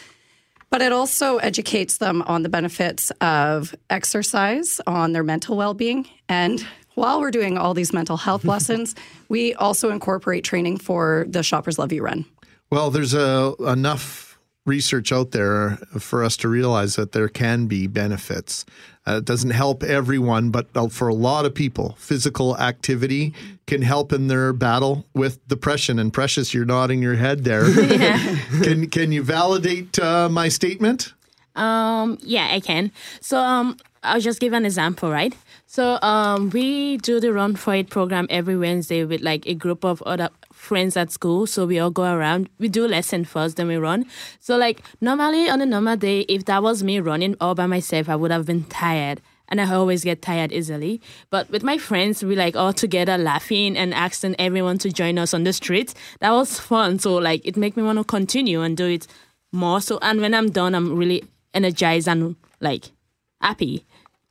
But 0.70 0.80
it 0.80 0.92
also 0.92 1.36
educates 1.36 1.98
them 1.98 2.22
on 2.22 2.42
the 2.42 2.48
benefits 2.48 3.10
of 3.20 3.74
exercise, 3.90 4.80
on 4.86 5.12
their 5.12 5.22
mental 5.22 5.56
well 5.56 5.74
being. 5.74 6.08
And 6.28 6.66
while 6.94 7.20
we're 7.20 7.30
doing 7.30 7.58
all 7.58 7.74
these 7.74 7.92
mental 7.92 8.16
health 8.16 8.44
lessons, 8.54 8.94
we 9.28 9.54
also 9.54 9.90
incorporate 9.90 10.44
training 10.44 10.78
for 10.78 11.26
the 11.28 11.42
Shoppers 11.42 11.78
Love 11.78 11.92
You 11.92 12.02
Run. 12.02 12.24
Well, 12.70 12.90
there's 12.90 13.12
a, 13.12 13.54
enough 13.66 14.38
research 14.64 15.12
out 15.12 15.32
there 15.32 15.76
for 15.98 16.24
us 16.24 16.36
to 16.38 16.48
realize 16.48 16.96
that 16.96 17.12
there 17.12 17.28
can 17.28 17.66
be 17.66 17.86
benefits. 17.86 18.64
Uh, 19.06 19.16
it 19.16 19.24
doesn't 19.24 19.50
help 19.50 19.82
everyone, 19.82 20.50
but 20.50 20.66
uh, 20.76 20.88
for 20.88 21.08
a 21.08 21.14
lot 21.14 21.44
of 21.44 21.54
people, 21.54 21.96
physical 21.98 22.56
activity 22.58 23.34
can 23.66 23.82
help 23.82 24.12
in 24.12 24.28
their 24.28 24.52
battle 24.52 25.04
with 25.12 25.46
depression. 25.48 25.98
And 25.98 26.12
Precious, 26.12 26.54
you're 26.54 26.64
nodding 26.64 27.02
your 27.02 27.16
head 27.16 27.42
there. 27.42 27.64
can 28.62 28.88
can 28.88 29.10
you 29.10 29.22
validate 29.22 29.98
uh, 29.98 30.28
my 30.28 30.48
statement? 30.48 31.14
Um, 31.56 32.18
yeah, 32.22 32.48
I 32.50 32.60
can. 32.60 32.92
So 33.20 33.38
um, 33.38 33.76
I'll 34.02 34.20
just 34.20 34.40
give 34.40 34.52
an 34.52 34.64
example, 34.64 35.10
right? 35.10 35.34
So 35.66 35.98
um, 36.02 36.50
we 36.50 36.98
do 36.98 37.18
the 37.18 37.32
Run 37.32 37.56
For 37.56 37.74
It 37.74 37.90
program 37.90 38.26
every 38.30 38.56
Wednesday 38.56 39.04
with 39.04 39.20
like 39.20 39.46
a 39.46 39.54
group 39.54 39.84
of 39.84 40.02
other 40.02 40.30
friends 40.62 40.96
at 40.96 41.10
school. 41.10 41.46
So 41.46 41.66
we 41.66 41.80
all 41.80 41.90
go 41.90 42.04
around. 42.04 42.48
We 42.58 42.68
do 42.68 42.86
lesson 42.86 43.24
first, 43.24 43.56
then 43.56 43.66
we 43.66 43.76
run. 43.76 44.06
So 44.38 44.56
like 44.56 44.82
normally 45.00 45.48
on 45.48 45.60
a 45.60 45.66
normal 45.66 45.96
day, 45.96 46.20
if 46.28 46.44
that 46.44 46.62
was 46.62 46.84
me 46.84 47.00
running 47.00 47.34
all 47.40 47.54
by 47.54 47.66
myself, 47.66 48.08
I 48.08 48.14
would 48.16 48.30
have 48.30 48.46
been 48.46 48.64
tired. 48.64 49.20
And 49.48 49.60
I 49.60 49.70
always 49.74 50.02
get 50.02 50.22
tired 50.22 50.50
easily. 50.52 51.00
But 51.28 51.50
with 51.50 51.62
my 51.62 51.76
friends, 51.76 52.24
we 52.24 52.36
like 52.36 52.56
all 52.56 52.72
together 52.72 53.18
laughing 53.18 53.76
and 53.76 53.92
asking 53.92 54.36
everyone 54.38 54.78
to 54.78 54.90
join 54.90 55.18
us 55.18 55.34
on 55.34 55.44
the 55.44 55.52
street. 55.52 55.92
That 56.20 56.30
was 56.30 56.58
fun. 56.58 56.98
So 57.00 57.16
like 57.16 57.42
it 57.44 57.56
made 57.56 57.76
me 57.76 57.82
want 57.82 57.98
to 57.98 58.04
continue 58.04 58.62
and 58.62 58.76
do 58.76 58.86
it 58.86 59.06
more. 59.50 59.80
So 59.82 59.98
and 60.00 60.20
when 60.20 60.32
I'm 60.32 60.50
done, 60.50 60.74
I'm 60.74 60.96
really 60.96 61.24
energized 61.52 62.08
and 62.08 62.36
like 62.60 62.92
happy. 63.40 63.84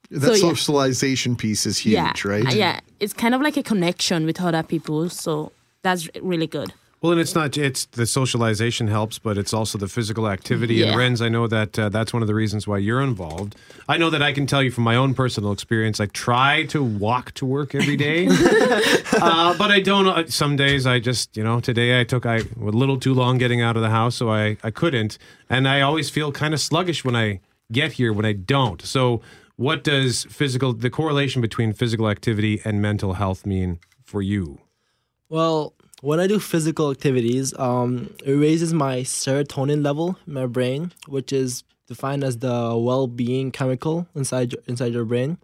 That 0.09 0.21
So, 0.21 0.31
yeah. 0.33 0.49
socialization 0.53 1.35
piece 1.35 1.65
is 1.65 1.77
huge, 1.77 1.93
yeah, 1.93 2.13
right? 2.25 2.55
Yeah, 2.55 2.79
it's 2.99 3.13
kind 3.13 3.35
of 3.35 3.41
like 3.41 3.57
a 3.57 3.63
connection 3.63 4.25
with 4.25 4.41
other 4.41 4.63
people. 4.63 5.09
So 5.09 5.51
that's 5.83 6.09
really 6.21 6.47
good. 6.47 6.73
Well, 7.01 7.11
and 7.13 7.19
it's 7.19 7.33
not 7.33 7.57
it's 7.57 7.85
the 7.85 8.05
socialization 8.05 8.87
helps, 8.87 9.17
but 9.17 9.35
it's 9.35 9.55
also 9.55 9.79
the 9.79 9.87
physical 9.87 10.29
activity. 10.29 10.83
And 10.83 10.91
Yeah. 10.91 10.97
Renz, 10.97 11.19
I 11.19 11.29
know 11.29 11.47
that 11.47 11.79
uh, 11.79 11.89
that's 11.89 12.13
one 12.13 12.21
of 12.21 12.27
the 12.27 12.35
reasons 12.35 12.67
why 12.67 12.77
you're 12.77 13.01
involved. 13.01 13.55
I 13.89 13.97
know 13.97 14.11
that 14.11 14.21
I 14.21 14.31
can 14.33 14.45
tell 14.45 14.61
you 14.61 14.69
from 14.69 14.83
my 14.83 14.95
own 14.95 15.15
personal 15.15 15.51
experience. 15.51 15.99
I 15.99 16.05
try 16.05 16.65
to 16.65 16.83
walk 16.83 17.31
to 17.33 17.45
work 17.47 17.73
every 17.73 17.95
day, 17.97 18.27
uh, 19.13 19.57
but 19.57 19.71
I 19.71 19.79
don't. 19.79 20.07
uh, 20.07 20.27
Some 20.27 20.55
days 20.55 20.85
I 20.85 20.99
just, 20.99 21.35
you 21.35 21.43
know, 21.43 21.59
today 21.59 21.99
I 21.99 22.03
took 22.03 22.27
I 22.27 22.37
a 22.37 22.43
little 22.59 22.99
too 22.99 23.15
long 23.15 23.39
getting 23.39 23.61
out 23.61 23.75
of 23.75 23.81
the 23.81 23.89
house, 23.89 24.15
so 24.15 24.29
I 24.29 24.57
I 24.63 24.69
couldn't, 24.69 25.17
and 25.49 25.67
I 25.67 25.81
always 25.81 26.11
feel 26.11 26.31
kind 26.31 26.53
of 26.53 26.59
sluggish 26.59 27.03
when 27.03 27.15
I 27.15 27.39
get 27.71 27.93
here 27.93 28.13
when 28.13 28.25
I 28.25 28.33
don't. 28.33 28.79
So, 28.83 29.21
what 29.55 29.83
does 29.83 30.25
physical 30.25 30.71
the 30.73 30.91
correlation 30.91 31.41
between 31.41 31.73
physical 31.73 32.07
activity 32.09 32.61
and 32.63 32.79
mental 32.79 33.13
health 33.13 33.43
mean 33.45 33.79
for 34.03 34.21
you? 34.21 34.59
Well, 35.31 35.73
when 36.01 36.19
I 36.19 36.27
do 36.27 36.39
physical 36.39 36.91
activities, 36.91 37.57
um, 37.57 38.13
it 38.25 38.33
raises 38.33 38.73
my 38.73 38.97
serotonin 38.97 39.81
level 39.81 40.17
in 40.27 40.33
my 40.33 40.45
brain, 40.45 40.91
which 41.07 41.31
is 41.31 41.63
defined 41.87 42.25
as 42.25 42.39
the 42.39 42.77
well-being 42.77 43.51
chemical 43.51 44.05
inside 44.13 44.51
your, 44.51 44.61
inside 44.67 44.91
your 44.91 45.05
brain. 45.05 45.37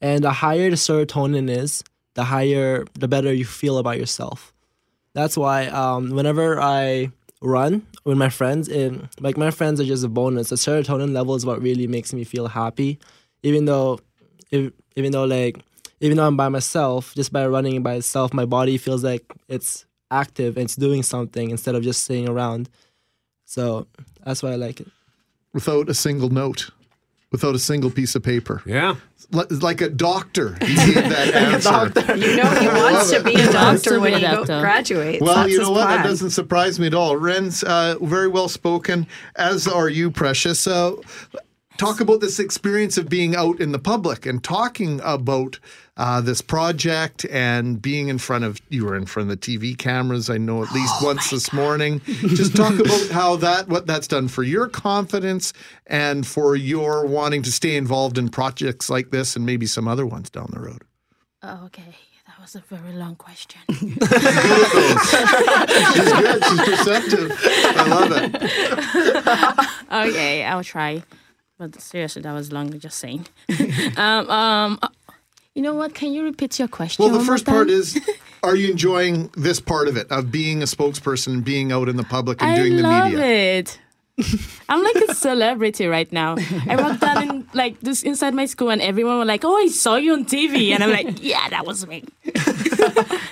And 0.00 0.24
the 0.24 0.32
higher 0.32 0.70
the 0.70 0.76
serotonin 0.76 1.48
is, 1.48 1.84
the 2.14 2.24
higher, 2.24 2.84
the 2.94 3.06
better 3.06 3.32
you 3.32 3.44
feel 3.44 3.78
about 3.78 3.96
yourself. 3.96 4.52
That's 5.12 5.36
why 5.36 5.66
um, 5.66 6.10
whenever 6.10 6.60
I 6.60 7.12
run 7.40 7.86
with 8.02 8.18
my 8.18 8.30
friends, 8.30 8.68
and 8.68 9.08
like 9.20 9.36
my 9.36 9.52
friends 9.52 9.80
are 9.80 9.84
just 9.84 10.02
a 10.04 10.08
bonus. 10.08 10.48
The 10.48 10.56
serotonin 10.56 11.12
level 11.12 11.36
is 11.36 11.46
what 11.46 11.62
really 11.62 11.86
makes 11.86 12.12
me 12.12 12.24
feel 12.24 12.48
happy, 12.48 12.98
even 13.44 13.66
though, 13.66 14.00
if, 14.50 14.72
even 14.96 15.12
though 15.12 15.26
like 15.26 15.60
even 16.00 16.16
though 16.16 16.26
I'm 16.26 16.36
by 16.36 16.48
myself, 16.48 17.14
just 17.14 17.32
by 17.32 17.46
running 17.46 17.82
by 17.82 17.94
itself, 17.94 18.32
my 18.32 18.44
body 18.44 18.78
feels 18.78 19.02
like 19.04 19.24
it's 19.48 19.84
active 20.10 20.56
and 20.56 20.64
it's 20.64 20.76
doing 20.76 21.02
something 21.02 21.50
instead 21.50 21.74
of 21.74 21.82
just 21.82 22.04
sitting 22.04 22.28
around. 22.28 22.68
So 23.44 23.86
that's 24.24 24.42
why 24.42 24.52
I 24.52 24.56
like 24.56 24.80
it. 24.80 24.88
Without 25.52 25.88
a 25.88 25.94
single 25.94 26.28
note, 26.30 26.70
without 27.32 27.54
a 27.54 27.58
single 27.58 27.90
piece 27.90 28.14
of 28.14 28.22
paper. 28.22 28.62
Yeah. 28.64 28.96
Li- 29.32 29.44
Like 29.50 29.80
a 29.82 29.88
doctor, 29.90 30.56
he 30.62 30.74
gave 30.74 30.94
that 30.94 31.34
answer. 31.34 32.16
You 32.16 32.36
know, 32.36 32.48
he 32.50 32.66
wants 32.68 33.10
to 33.10 33.22
be 33.22 33.34
a 33.34 33.52
doctor 33.52 34.00
when 34.00 34.14
he 34.14 34.20
graduates. 34.46 35.20
Well, 35.22 35.34
That's 35.34 35.50
you 35.50 35.58
his 35.58 35.68
know 35.68 35.72
what? 35.74 35.88
That 35.88 36.04
doesn't 36.04 36.30
surprise 36.30 36.78
me 36.80 36.86
at 36.86 36.94
all. 36.94 37.16
Renz's 37.16 37.64
uh, 37.64 37.96
very 38.00 38.28
well 38.28 38.48
spoken, 38.48 39.06
as 39.36 39.66
are 39.68 39.88
you, 39.90 40.10
Precious. 40.10 40.66
Uh, 40.66 40.92
talk 41.78 42.00
about 42.00 42.20
this 42.20 42.38
experience 42.38 42.98
of 42.98 43.08
being 43.08 43.34
out 43.34 43.60
in 43.60 43.72
the 43.72 43.78
public 43.78 44.26
and 44.26 44.44
talking 44.44 45.00
about 45.02 45.58
uh, 45.96 46.20
this 46.20 46.42
project 46.42 47.24
and 47.26 47.80
being 47.80 48.08
in 48.08 48.18
front 48.18 48.44
of 48.44 48.60
you 48.68 48.84
were 48.84 48.96
in 48.96 49.06
front 49.06 49.30
of 49.30 49.40
the 49.40 49.58
TV 49.58 49.78
cameras. 49.78 50.28
I 50.28 50.36
know 50.38 50.62
at 50.62 50.70
least 50.72 50.94
once 51.02 51.30
this 51.30 51.52
morning. 51.52 52.00
Just 52.04 52.54
talk 52.54 52.74
about 52.80 53.08
how 53.10 53.36
that 53.36 53.68
what 53.68 53.86
that's 53.86 54.08
done 54.08 54.28
for 54.28 54.42
your 54.42 54.68
confidence 54.68 55.52
and 55.86 56.26
for 56.26 56.54
your 56.56 57.06
wanting 57.06 57.42
to 57.42 57.52
stay 57.52 57.76
involved 57.76 58.18
in 58.18 58.28
projects 58.28 58.90
like 58.90 59.10
this 59.10 59.36
and 59.36 59.46
maybe 59.46 59.66
some 59.66 59.88
other 59.88 60.04
ones 60.04 60.28
down 60.28 60.50
the 60.52 60.60
road. 60.60 60.82
Oh, 61.42 61.66
okay, 61.66 61.94
that 62.26 62.40
was 62.40 62.56
a 62.56 62.60
very 62.60 62.92
long 62.94 63.14
question. 63.14 63.60
She's 63.70 63.94
good. 66.12 66.44
She's 66.44 66.60
perceptive. 66.60 67.32
I 67.76 67.86
love 67.88 68.10
it. 68.12 68.34
okay, 70.10 70.44
I'll 70.44 70.64
try. 70.64 71.02
But 71.58 71.80
seriously, 71.80 72.22
that 72.22 72.32
was 72.32 72.52
long. 72.52 72.78
Just 72.78 72.98
saying. 72.98 73.26
um, 73.96 74.30
um, 74.30 74.78
uh, 74.80 74.88
you 75.54 75.62
know 75.62 75.74
what? 75.74 75.92
Can 75.94 76.12
you 76.12 76.22
repeat 76.22 76.58
your 76.58 76.68
question? 76.68 77.04
Well, 77.04 77.18
the 77.18 77.24
first 77.24 77.44
part 77.44 77.68
is 77.68 78.00
are 78.42 78.54
you 78.54 78.70
enjoying 78.70 79.30
this 79.36 79.60
part 79.60 79.88
of 79.88 79.96
it, 79.96 80.10
of 80.10 80.30
being 80.30 80.62
a 80.62 80.66
spokesperson 80.66 81.42
being 81.42 81.72
out 81.72 81.88
in 81.88 81.96
the 81.96 82.04
public 82.04 82.40
and 82.40 82.52
I 82.52 82.56
doing 82.56 82.76
the 82.76 82.82
love 82.82 83.10
media? 83.10 83.58
it. 83.58 83.78
I'm 84.68 84.82
like 84.82 84.96
a 84.96 85.14
celebrity 85.14 85.86
right 85.86 86.10
now. 86.12 86.36
I 86.68 86.76
walked 86.76 87.00
down 87.00 87.22
in 87.28 87.48
like 87.54 87.80
this 87.80 88.02
inside 88.02 88.34
my 88.34 88.46
school, 88.46 88.70
and 88.70 88.82
everyone 88.82 89.18
were 89.18 89.24
like, 89.24 89.44
"Oh, 89.44 89.56
I 89.56 89.68
saw 89.68 89.96
you 89.96 90.12
on 90.12 90.24
TV," 90.24 90.70
and 90.70 90.82
I'm 90.82 90.90
like, 90.90 91.22
"Yeah, 91.22 91.48
that 91.50 91.66
was 91.66 91.86
me." 91.86 92.04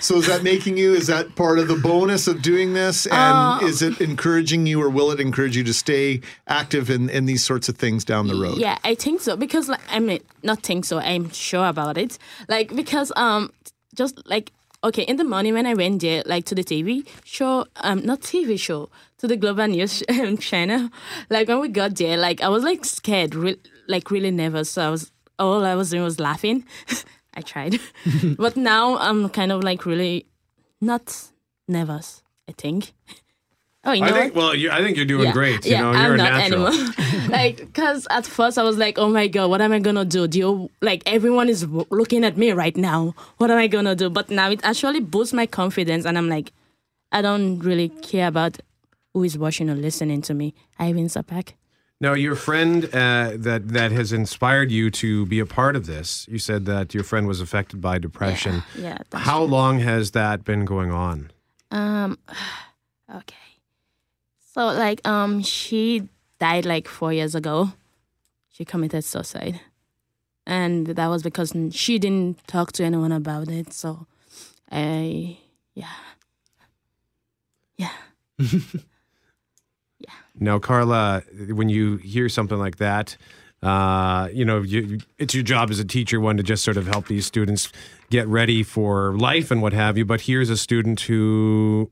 So 0.00 0.16
is 0.18 0.26
that 0.26 0.42
making 0.42 0.76
you? 0.76 0.92
Is 0.92 1.06
that 1.06 1.34
part 1.36 1.58
of 1.58 1.68
the 1.68 1.76
bonus 1.76 2.28
of 2.28 2.42
doing 2.42 2.74
this? 2.74 3.06
And 3.06 3.62
is 3.62 3.82
it 3.82 4.00
encouraging 4.00 4.66
you, 4.66 4.80
or 4.80 4.88
will 4.90 5.10
it 5.10 5.20
encourage 5.20 5.56
you 5.56 5.64
to 5.64 5.74
stay 5.74 6.20
active 6.46 6.90
in, 6.90 7.08
in 7.08 7.26
these 7.26 7.42
sorts 7.42 7.68
of 7.68 7.76
things 7.76 8.04
down 8.04 8.28
the 8.28 8.34
road? 8.34 8.58
Yeah, 8.58 8.78
I 8.84 8.94
think 8.94 9.20
so 9.20 9.36
because 9.36 9.68
like 9.68 9.80
I 9.90 9.98
mean, 9.98 10.20
not 10.42 10.62
think 10.62 10.84
so. 10.84 10.98
I'm 10.98 11.30
sure 11.30 11.66
about 11.66 11.96
it. 11.98 12.18
Like 12.48 12.74
because 12.74 13.12
um, 13.16 13.52
just 13.94 14.20
like 14.28 14.52
okay, 14.84 15.02
in 15.02 15.16
the 15.16 15.24
morning 15.24 15.54
when 15.54 15.66
I 15.66 15.74
went 15.74 16.02
there, 16.02 16.22
like 16.26 16.44
to 16.46 16.54
the 16.54 16.64
TV 16.64 17.06
show, 17.24 17.66
um, 17.76 18.04
not 18.04 18.20
TV 18.20 18.58
show, 18.58 18.88
to 19.18 19.26
the 19.26 19.36
Global 19.36 19.66
News 19.66 20.02
channel. 20.40 20.90
Like 21.30 21.48
when 21.48 21.60
we 21.60 21.68
got 21.68 21.96
there, 21.96 22.16
like 22.16 22.40
I 22.40 22.48
was 22.48 22.64
like 22.64 22.84
scared, 22.84 23.34
re- 23.34 23.60
like 23.88 24.10
really 24.10 24.30
nervous. 24.30 24.70
So 24.70 24.86
I 24.86 24.90
was 24.90 25.12
all 25.38 25.64
I 25.64 25.74
was 25.74 25.90
doing 25.90 26.02
was 26.02 26.20
laughing. 26.20 26.64
I 27.34 27.42
tried, 27.42 27.78
but 28.38 28.56
now 28.56 28.96
I'm 28.96 29.28
kind 29.28 29.52
of 29.52 29.62
like 29.62 29.84
really 29.84 30.26
not 30.80 31.30
nervous. 31.68 32.22
I 32.48 32.52
think. 32.52 32.92
Oh, 33.86 33.92
you 33.92 34.00
know 34.00 34.08
I 34.08 34.10
what? 34.10 34.20
think. 34.20 34.34
Well, 34.34 34.54
you, 34.54 34.70
I 34.70 34.82
think 34.82 34.96
you're 34.96 35.06
doing 35.06 35.30
great. 35.30 35.64
You 35.64 35.72
yeah, 35.72 35.82
know, 35.82 35.90
I'm 35.92 36.04
you're 36.04 36.14
a 36.14 36.16
not 36.18 36.32
natural. 36.32 36.66
anymore. 36.66 36.94
like, 37.28 37.56
because 37.58 38.06
at 38.10 38.26
first 38.26 38.58
I 38.58 38.62
was 38.64 38.76
like, 38.76 38.98
oh 38.98 39.08
my 39.08 39.28
God, 39.28 39.48
what 39.48 39.60
am 39.60 39.72
I 39.72 39.78
going 39.78 39.96
to 39.96 40.04
do? 40.04 40.26
Do 40.26 40.38
you, 40.38 40.70
like, 40.82 41.02
everyone 41.06 41.48
is 41.48 41.62
w- 41.62 41.86
looking 41.90 42.24
at 42.24 42.36
me 42.36 42.50
right 42.52 42.76
now. 42.76 43.14
What 43.38 43.50
am 43.50 43.58
I 43.58 43.68
going 43.68 43.84
to 43.84 43.94
do? 43.94 44.10
But 44.10 44.28
now 44.28 44.50
it 44.50 44.60
actually 44.64 45.00
boosts 45.00 45.32
my 45.32 45.46
confidence. 45.46 46.04
And 46.04 46.18
I'm 46.18 46.28
like, 46.28 46.52
I 47.12 47.22
don't 47.22 47.60
really 47.60 47.88
care 47.88 48.26
about 48.26 48.58
who 49.14 49.22
is 49.22 49.38
watching 49.38 49.70
or 49.70 49.76
listening 49.76 50.20
to 50.22 50.34
me. 50.34 50.52
I 50.78 50.88
Ivan 50.88 51.06
Sapak. 51.06 51.52
Now, 51.98 52.12
your 52.12 52.34
friend 52.34 52.84
uh, 52.86 53.32
that 53.36 53.68
that 53.68 53.90
has 53.90 54.12
inspired 54.12 54.70
you 54.70 54.90
to 54.90 55.24
be 55.26 55.38
a 55.38 55.46
part 55.46 55.76
of 55.76 55.86
this. 55.86 56.26
You 56.28 56.38
said 56.38 56.66
that 56.66 56.92
your 56.92 57.04
friend 57.04 57.26
was 57.26 57.40
affected 57.40 57.80
by 57.80 57.98
depression. 57.98 58.64
Yeah. 58.76 58.98
That's 59.08 59.24
How 59.24 59.42
long 59.42 59.78
has 59.78 60.10
that 60.10 60.44
been 60.44 60.66
going 60.66 60.90
on? 60.92 61.30
Um, 61.70 62.18
okay. 63.14 63.45
So 64.56 64.68
like 64.68 65.06
um, 65.06 65.42
she 65.42 66.08
died 66.40 66.64
like 66.64 66.88
four 66.88 67.12
years 67.12 67.34
ago. 67.34 67.72
She 68.48 68.64
committed 68.64 69.04
suicide, 69.04 69.60
and 70.46 70.86
that 70.86 71.08
was 71.08 71.22
because 71.22 71.52
she 71.72 71.98
didn't 71.98 72.38
talk 72.46 72.72
to 72.72 72.84
anyone 72.84 73.12
about 73.12 73.48
it. 73.48 73.74
So, 73.74 74.06
I 74.72 75.36
yeah, 75.74 75.92
yeah. 77.76 77.92
Yeah. 79.98 80.12
Now, 80.38 80.58
Carla, 80.58 81.22
when 81.48 81.70
you 81.70 81.96
hear 81.96 82.28
something 82.28 82.58
like 82.58 82.76
that, 82.76 83.16
uh, 83.62 84.28
you 84.30 84.44
know, 84.44 84.60
you, 84.60 84.98
it's 85.18 85.34
your 85.34 85.42
job 85.42 85.70
as 85.70 85.78
a 85.78 85.84
teacher, 85.86 86.20
one 86.20 86.36
to 86.36 86.42
just 86.42 86.62
sort 86.62 86.76
of 86.76 86.86
help 86.86 87.06
these 87.06 87.24
students 87.24 87.72
get 88.10 88.28
ready 88.28 88.62
for 88.62 89.16
life 89.16 89.50
and 89.50 89.62
what 89.62 89.72
have 89.72 89.96
you. 89.96 90.04
But 90.04 90.20
here's 90.20 90.50
a 90.50 90.56
student 90.56 91.00
who 91.00 91.90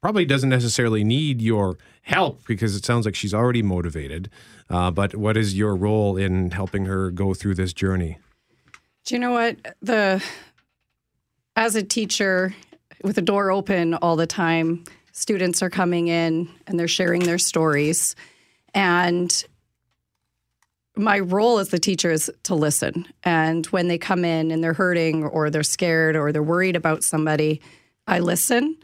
probably 0.00 0.24
doesn't 0.24 0.50
necessarily 0.50 1.04
need 1.04 1.40
your 1.42 1.76
help 2.02 2.46
because 2.46 2.76
it 2.76 2.84
sounds 2.84 3.04
like 3.04 3.14
she's 3.14 3.34
already 3.34 3.62
motivated. 3.62 4.30
Uh, 4.70 4.90
but 4.90 5.14
what 5.14 5.36
is 5.36 5.56
your 5.56 5.74
role 5.74 6.16
in 6.16 6.50
helping 6.50 6.86
her 6.86 7.10
go 7.10 7.34
through 7.34 7.54
this 7.54 7.72
journey? 7.72 8.18
Do 9.04 9.14
you 9.14 9.18
know 9.18 9.32
what 9.32 9.56
the 9.80 10.22
as 11.56 11.74
a 11.74 11.82
teacher 11.82 12.54
with 13.02 13.16
the 13.16 13.22
door 13.22 13.50
open 13.50 13.94
all 13.94 14.16
the 14.16 14.26
time, 14.26 14.84
students 15.12 15.62
are 15.62 15.70
coming 15.70 16.08
in 16.08 16.48
and 16.66 16.78
they're 16.78 16.88
sharing 16.88 17.22
their 17.24 17.38
stories 17.38 18.14
and 18.74 19.44
my 20.96 21.20
role 21.20 21.58
as 21.58 21.68
the 21.68 21.78
teacher 21.78 22.10
is 22.10 22.30
to 22.42 22.56
listen. 22.56 23.06
And 23.22 23.66
when 23.66 23.86
they 23.86 23.98
come 23.98 24.24
in 24.24 24.50
and 24.50 24.62
they're 24.62 24.74
hurting 24.74 25.24
or 25.24 25.48
they're 25.48 25.62
scared 25.62 26.16
or 26.16 26.32
they're 26.32 26.42
worried 26.42 26.74
about 26.74 27.04
somebody, 27.04 27.60
I 28.08 28.18
listen 28.18 28.76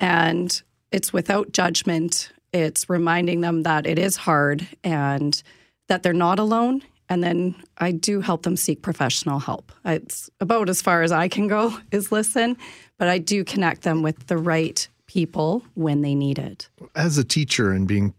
and 0.00 0.62
it's 0.92 1.12
without 1.12 1.52
judgment. 1.52 2.32
It's 2.52 2.88
reminding 2.88 3.40
them 3.40 3.62
that 3.62 3.86
it 3.86 3.98
is 3.98 4.16
hard 4.16 4.66
and 4.82 5.40
that 5.88 6.02
they're 6.02 6.12
not 6.12 6.38
alone. 6.38 6.82
And 7.10 7.22
then 7.22 7.54
I 7.78 7.92
do 7.92 8.20
help 8.20 8.42
them 8.42 8.56
seek 8.56 8.82
professional 8.82 9.38
help. 9.38 9.72
It's 9.84 10.28
about 10.40 10.68
as 10.68 10.82
far 10.82 11.02
as 11.02 11.12
I 11.12 11.28
can 11.28 11.48
go 11.48 11.76
is 11.92 12.12
listen, 12.12 12.56
but 12.98 13.08
I 13.08 13.18
do 13.18 13.44
connect 13.44 13.82
them 13.82 14.02
with 14.02 14.26
the 14.26 14.36
right 14.36 14.86
people 15.06 15.64
when 15.74 16.02
they 16.02 16.14
need 16.14 16.38
it. 16.38 16.68
As 16.94 17.16
a 17.16 17.24
teacher 17.24 17.72
and 17.72 17.88
being 17.88 18.14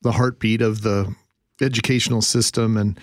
the 0.00 0.12
heartbeat 0.12 0.62
of 0.62 0.82
the 0.82 1.14
educational 1.60 2.22
system 2.22 2.76
and 2.76 2.98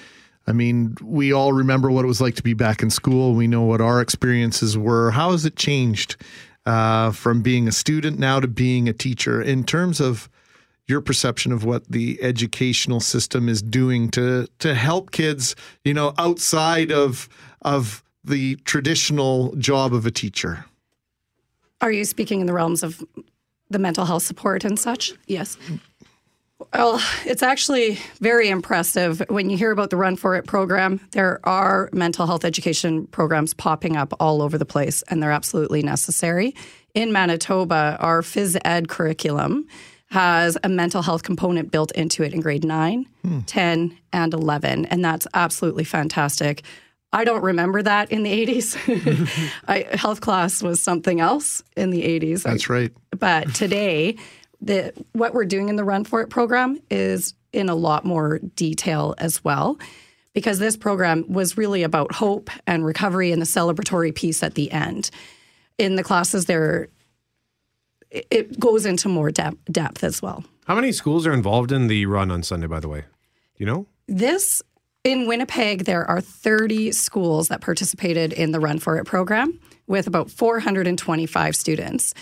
I 0.47 0.51
mean, 0.51 0.97
we 1.03 1.31
all 1.31 1.53
remember 1.53 1.91
what 1.91 2.03
it 2.03 2.07
was 2.07 2.21
like 2.21 2.33
to 2.35 2.43
be 2.43 2.55
back 2.55 2.81
in 2.81 2.89
school. 2.89 3.35
We 3.35 3.45
know 3.45 3.61
what 3.61 3.81
our 3.81 4.01
experiences 4.01 4.75
were. 4.75 5.11
How 5.11 5.29
has 5.31 5.45
it 5.45 5.55
changed 5.57 6.17
uh, 6.69 7.11
from 7.11 7.41
being 7.41 7.67
a 7.67 7.71
student 7.71 8.19
now 8.19 8.39
to 8.39 8.47
being 8.47 8.87
a 8.87 8.93
teacher 8.93 9.41
in 9.41 9.63
terms 9.63 9.99
of 9.99 10.29
your 10.85 11.01
perception 11.01 11.51
of 11.51 11.63
what 11.63 11.83
the 11.89 12.19
educational 12.21 12.99
system 12.99 13.49
is 13.49 13.59
doing 13.63 14.09
to 14.11 14.47
to 14.59 14.75
help 14.75 15.09
kids, 15.09 15.55
you 15.83 15.95
know, 15.95 16.13
outside 16.19 16.91
of 16.91 17.27
of 17.63 18.03
the 18.23 18.55
traditional 18.65 19.55
job 19.55 19.95
of 19.95 20.05
a 20.05 20.11
teacher? 20.11 20.65
Are 21.81 21.91
you 21.91 22.05
speaking 22.05 22.39
in 22.39 22.45
the 22.45 22.53
realms 22.53 22.83
of 22.83 23.03
the 23.71 23.79
mental 23.79 24.05
health 24.05 24.23
support 24.23 24.63
and 24.63 24.77
such? 24.77 25.13
Yes. 25.25 25.57
Well, 26.73 27.01
it's 27.25 27.41
actually 27.41 27.99
very 28.19 28.49
impressive 28.49 29.23
when 29.29 29.49
you 29.49 29.57
hear 29.57 29.71
about 29.71 29.89
the 29.89 29.97
Run 29.97 30.17
For 30.17 30.35
It 30.35 30.45
program. 30.45 30.99
There 31.11 31.39
are 31.45 31.89
mental 31.93 32.27
health 32.27 32.43
education 32.43 33.07
programs 33.07 33.53
popping 33.53 33.95
up 33.95 34.13
all 34.19 34.41
over 34.41 34.57
the 34.57 34.65
place, 34.65 35.01
and 35.03 35.23
they're 35.23 35.31
absolutely 35.31 35.81
necessary. 35.81 36.53
In 36.93 37.11
Manitoba, 37.11 37.97
our 37.99 38.21
phys 38.21 38.59
ed 38.65 38.89
curriculum 38.89 39.67
has 40.11 40.57
a 40.63 40.69
mental 40.69 41.01
health 41.01 41.23
component 41.23 41.71
built 41.71 41.91
into 41.91 42.23
it 42.23 42.33
in 42.33 42.41
grade 42.41 42.65
9, 42.65 43.05
hmm. 43.23 43.39
10, 43.41 43.97
and 44.11 44.33
11, 44.33 44.85
and 44.87 45.05
that's 45.05 45.27
absolutely 45.33 45.83
fantastic. 45.83 46.63
I 47.11 47.23
don't 47.23 47.41
remember 47.41 47.81
that 47.81 48.11
in 48.11 48.23
the 48.23 48.45
80s. 48.45 49.59
I, 49.67 49.95
health 49.95 50.21
class 50.21 50.61
was 50.61 50.81
something 50.81 51.19
else 51.19 51.63
in 51.75 51.89
the 51.89 52.03
80s. 52.03 52.43
That's 52.43 52.69
right. 52.69 52.91
but 53.17 53.53
today, 53.55 54.15
the 54.61 54.93
what 55.13 55.33
we're 55.33 55.45
doing 55.45 55.69
in 55.69 55.75
the 55.75 55.83
Run 55.83 56.03
For 56.03 56.21
It 56.21 56.29
program 56.29 56.79
is 56.89 57.33
in 57.53 57.69
a 57.69 57.75
lot 57.75 58.05
more 58.05 58.39
detail 58.55 59.15
as 59.17 59.43
well, 59.43 59.79
because 60.33 60.59
this 60.59 60.77
program 60.77 61.25
was 61.31 61.57
really 61.57 61.83
about 61.83 62.13
hope 62.13 62.49
and 62.67 62.85
recovery 62.85 63.31
and 63.31 63.41
the 63.41 63.45
celebratory 63.45 64.13
piece 64.13 64.43
at 64.43 64.55
the 64.55 64.71
end. 64.71 65.09
In 65.77 65.95
the 65.95 66.03
classes, 66.03 66.45
there 66.45 66.89
it- 68.11 68.59
goes 68.59 68.85
into 68.85 69.07
more 69.09 69.31
depth, 69.31 69.57
depth 69.71 70.03
as 70.03 70.21
well. 70.21 70.43
How 70.65 70.75
many 70.75 70.91
schools 70.91 71.25
are 71.25 71.33
involved 71.33 71.71
in 71.71 71.87
the 71.87 72.05
run 72.05 72.29
on 72.31 72.43
Sunday, 72.43 72.67
by 72.67 72.79
the 72.79 72.87
way? 72.87 73.01
Do 73.01 73.05
you 73.57 73.65
know? 73.65 73.87
This 74.07 74.61
in 75.05 75.27
Winnipeg, 75.27 75.85
there 75.85 76.05
are 76.09 76.19
30 76.19 76.91
schools 76.91 77.47
that 77.47 77.61
participated 77.61 78.33
in 78.33 78.51
the 78.51 78.59
Run 78.59 78.79
For 78.79 78.97
It 78.97 79.05
program 79.05 79.57
with 79.87 80.05
about 80.07 80.29
425 80.29 81.55
students. 81.55 82.13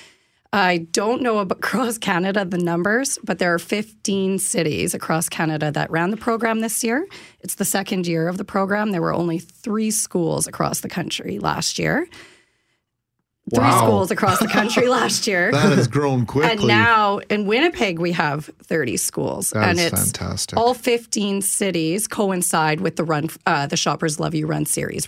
I 0.54 0.78
don't 0.92 1.22
know 1.22 1.40
about 1.40 1.58
across 1.64 1.98
Canada 1.98 2.46
the 2.46 2.58
numbers, 2.58 3.20
but 3.24 3.40
there 3.40 3.54
are 3.54 3.60
15 3.60 4.40
cities 4.40 4.94
across 4.94 5.30
Canada 5.30 5.72
that 5.72 5.92
ran 5.92 6.12
the 6.12 6.18
program 6.18 6.62
this 6.62 6.84
year. 6.84 7.08
It's 7.42 7.56
the 7.56 7.66
second 7.66 8.08
year 8.08 8.28
of 8.28 8.38
the 8.38 8.46
program. 8.46 8.92
There 8.92 9.02
were 9.02 9.14
only 9.14 9.40
three 9.40 9.92
schools 9.92 10.48
across 10.48 10.80
the 10.82 10.90
country 10.90 11.40
last 11.40 11.78
year. 11.80 12.08
Three 13.54 13.64
Wow. 13.64 13.78
schools 13.78 14.12
across 14.12 14.40
the 14.40 14.48
country 14.48 14.88
last 15.00 15.26
year. 15.26 15.54
That 15.54 15.72
has 15.78 15.88
grown 15.88 16.26
quickly. 16.34 16.52
And 16.52 16.68
now 16.68 17.20
in 17.30 17.46
Winnipeg, 17.46 17.98
we 17.98 18.12
have 18.12 18.50
30 18.64 18.98
schools. 18.98 19.52
That 19.52 19.70
and 19.70 19.80
it's 19.80 20.12
fantastic. 20.12 20.58
all 20.60 20.74
15 20.74 21.42
cities 21.42 22.08
coincide 22.10 22.82
with 22.82 22.98
the 22.98 23.06
run, 23.06 23.30
uh, 23.46 23.66
the 23.68 23.78
Shoppers 23.78 24.20
Love 24.20 24.36
You 24.36 24.48
Run 24.48 24.66
series. 24.66 25.08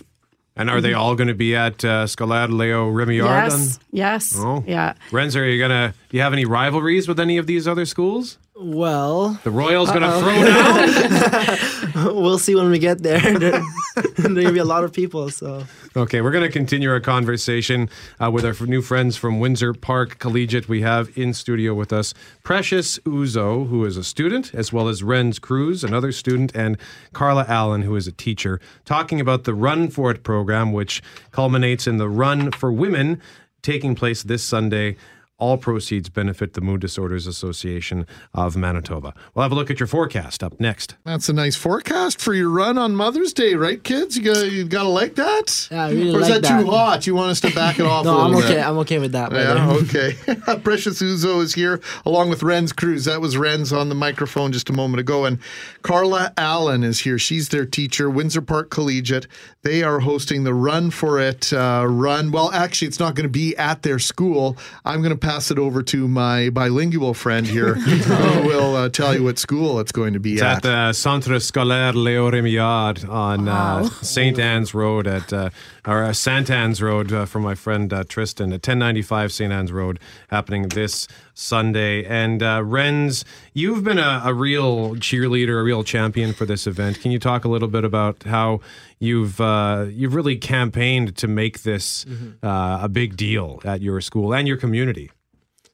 And 0.56 0.68
are 0.68 0.80
they 0.80 0.92
all 0.92 1.14
going 1.14 1.28
to 1.28 1.34
be 1.34 1.54
at 1.56 1.84
uh, 1.84 2.04
Scolaire 2.06 2.48
Leo 2.50 2.90
Remillard? 2.90 3.50
Yes, 3.50 3.78
yes, 3.92 4.34
Oh. 4.36 4.62
yeah. 4.66 4.94
Renz, 5.10 5.38
are 5.40 5.44
you 5.48 5.58
gonna? 5.58 5.94
Do 6.10 6.16
you 6.16 6.22
have 6.22 6.32
any 6.32 6.44
rivalries 6.44 7.08
with 7.08 7.18
any 7.20 7.38
of 7.38 7.46
these 7.46 7.66
other 7.68 7.86
schools? 7.86 8.36
Well, 8.62 9.40
The 9.42 9.50
Royals 9.50 9.90
going 9.90 10.02
to 10.02 10.18
throw 10.20 11.94
down? 12.04 12.14
we'll 12.14 12.38
see 12.38 12.54
when 12.54 12.68
we 12.70 12.78
get 12.78 13.02
there. 13.02 13.18
there 13.38 13.62
there 13.94 14.42
gonna 14.42 14.52
be 14.52 14.58
a 14.58 14.64
lot 14.66 14.84
of 14.84 14.92
people, 14.92 15.30
so 15.30 15.64
Okay, 15.96 16.20
we're 16.20 16.30
going 16.30 16.44
to 16.44 16.52
continue 16.52 16.90
our 16.90 17.00
conversation 17.00 17.88
uh, 18.22 18.30
with 18.30 18.44
our 18.44 18.54
new 18.66 18.82
friends 18.82 19.16
from 19.16 19.40
Windsor 19.40 19.72
Park 19.72 20.18
Collegiate. 20.18 20.68
We 20.68 20.82
have 20.82 21.10
in 21.16 21.32
studio 21.32 21.72
with 21.72 21.90
us 21.90 22.12
Precious 22.42 22.98
Uzo, 23.00 23.66
who 23.66 23.84
is 23.86 23.96
a 23.96 24.04
student, 24.04 24.54
as 24.54 24.72
well 24.74 24.88
as 24.88 25.00
Renz 25.00 25.40
Cruz, 25.40 25.82
another 25.82 26.12
student, 26.12 26.54
and 26.54 26.76
Carla 27.14 27.46
Allen, 27.48 27.82
who 27.82 27.96
is 27.96 28.06
a 28.06 28.12
teacher, 28.12 28.60
talking 28.84 29.20
about 29.22 29.44
the 29.44 29.54
Run 29.54 29.88
For 29.88 30.10
It 30.10 30.22
program, 30.22 30.72
which 30.72 31.02
culminates 31.30 31.86
in 31.86 31.96
the 31.96 32.10
Run 32.10 32.52
for 32.52 32.70
Women 32.70 33.20
taking 33.62 33.94
place 33.94 34.22
this 34.22 34.42
Sunday 34.42 34.96
All 35.40 35.56
proceeds 35.56 36.08
benefit 36.08 36.52
the 36.52 36.60
Mood 36.60 36.80
Disorders 36.80 37.26
Association 37.26 38.06
of 38.34 38.56
Manitoba. 38.56 39.14
We'll 39.34 39.42
have 39.42 39.52
a 39.52 39.54
look 39.54 39.70
at 39.70 39.80
your 39.80 39.86
forecast 39.86 40.42
up 40.42 40.60
next. 40.60 40.96
That's 41.04 41.28
a 41.28 41.32
nice 41.32 41.56
forecast 41.56 42.20
for 42.20 42.34
your 42.34 42.50
run 42.50 42.76
on 42.78 42.94
Mother's 42.94 43.32
Day, 43.32 43.54
right, 43.54 43.82
kids? 43.82 44.16
You 44.16 44.22
got 44.22 44.52
you 44.52 44.64
got 44.64 44.82
to 44.82 44.88
like 44.88 45.14
that. 45.14 45.68
Yeah, 45.70 45.86
I 45.86 45.90
really 45.90 46.14
or 46.14 46.20
is 46.20 46.28
like 46.28 46.42
that, 46.42 46.42
that. 46.42 46.60
too 46.60 46.70
hot? 46.70 47.06
You 47.06 47.14
want 47.14 47.30
us 47.30 47.40
to 47.40 47.54
back 47.54 47.78
it 47.78 47.86
off? 47.86 48.04
No, 48.04 48.18
a 48.18 48.24
I'm 48.26 48.36
okay. 48.36 48.54
Bit? 48.54 48.66
I'm 48.66 48.78
okay 48.78 48.98
with 48.98 49.12
that. 49.12 49.32
Yeah, 49.32 49.54
brother. 49.54 49.80
okay. 49.84 50.56
Precious 50.62 51.00
Uzo 51.00 51.40
is 51.42 51.54
here 51.54 51.80
along 52.04 52.30
with 52.30 52.40
Renz 52.40 52.74
Cruz. 52.76 53.06
That 53.06 53.20
was 53.20 53.36
Renz 53.36 53.76
on 53.76 53.88
the 53.88 53.94
microphone 53.94 54.52
just 54.52 54.68
a 54.68 54.72
moment 54.72 55.00
ago. 55.00 55.24
And 55.24 55.38
Carla 55.82 56.32
Allen 56.36 56.84
is 56.84 57.00
here. 57.00 57.18
She's 57.18 57.48
their 57.48 57.66
teacher, 57.66 58.10
Windsor 58.10 58.42
Park 58.42 58.70
Collegiate. 58.70 59.26
They 59.62 59.82
are 59.82 60.00
hosting 60.00 60.44
the 60.44 60.54
Run 60.54 60.90
for 60.90 61.18
It 61.18 61.52
uh, 61.52 61.86
run. 61.88 62.30
Well, 62.30 62.50
actually, 62.52 62.88
it's 62.88 63.00
not 63.00 63.14
going 63.14 63.24
to 63.24 63.32
be 63.32 63.56
at 63.56 63.82
their 63.82 63.98
school. 63.98 64.56
I'm 64.84 65.00
going 65.00 65.14
to 65.14 65.18
pass 65.30 65.48
it 65.52 65.60
over 65.60 65.80
to 65.80 66.08
my 66.08 66.50
bilingual 66.50 67.14
friend 67.14 67.46
here 67.46 67.74
who 67.74 68.48
will 68.48 68.74
uh, 68.74 68.88
tell 68.88 69.14
you 69.14 69.22
what 69.22 69.38
school 69.38 69.78
it's 69.78 69.92
going 69.92 70.12
to 70.12 70.18
be 70.18 70.32
It's 70.32 70.42
at 70.42 70.62
the 70.62 70.92
Centre 70.92 71.38
Scolaire 71.38 71.92
Léo 71.92 72.32
Rémillard 72.32 73.08
on 73.08 73.46
uh, 73.46 73.84
St. 74.02 74.36
Anne's 74.40 74.74
Road 74.74 75.06
at 75.06 75.32
uh, 75.32 75.50
or 75.86 76.02
uh, 76.02 76.12
St. 76.12 76.50
Anne's 76.50 76.82
Road 76.82 77.12
uh, 77.12 77.26
from 77.26 77.42
my 77.42 77.54
friend 77.54 77.92
uh, 77.92 78.02
Tristan 78.02 78.48
at 78.48 78.66
1095 78.66 79.32
St. 79.32 79.52
Anne's 79.52 79.70
Road, 79.70 80.00
happening 80.30 80.68
this 80.68 81.06
Sunday. 81.32 82.04
And 82.04 82.42
uh, 82.42 82.58
Renz, 82.62 83.22
you've 83.54 83.84
been 83.84 84.00
a, 84.00 84.22
a 84.24 84.34
real 84.34 84.96
cheerleader, 84.96 85.60
a 85.60 85.62
real 85.62 85.84
champion 85.84 86.32
for 86.32 86.44
this 86.44 86.66
event. 86.66 87.00
Can 87.00 87.12
you 87.12 87.20
talk 87.20 87.44
a 87.44 87.48
little 87.48 87.68
bit 87.68 87.84
about 87.84 88.24
how 88.24 88.60
you've 88.98 89.40
uh, 89.40 89.86
you've 89.88 90.14
really 90.16 90.36
campaigned 90.36 91.16
to 91.18 91.28
make 91.28 91.62
this 91.62 92.04
uh, 92.42 92.80
a 92.82 92.88
big 92.88 93.16
deal 93.16 93.60
at 93.64 93.80
your 93.80 94.00
school 94.00 94.34
and 94.34 94.48
your 94.48 94.56
community? 94.56 95.08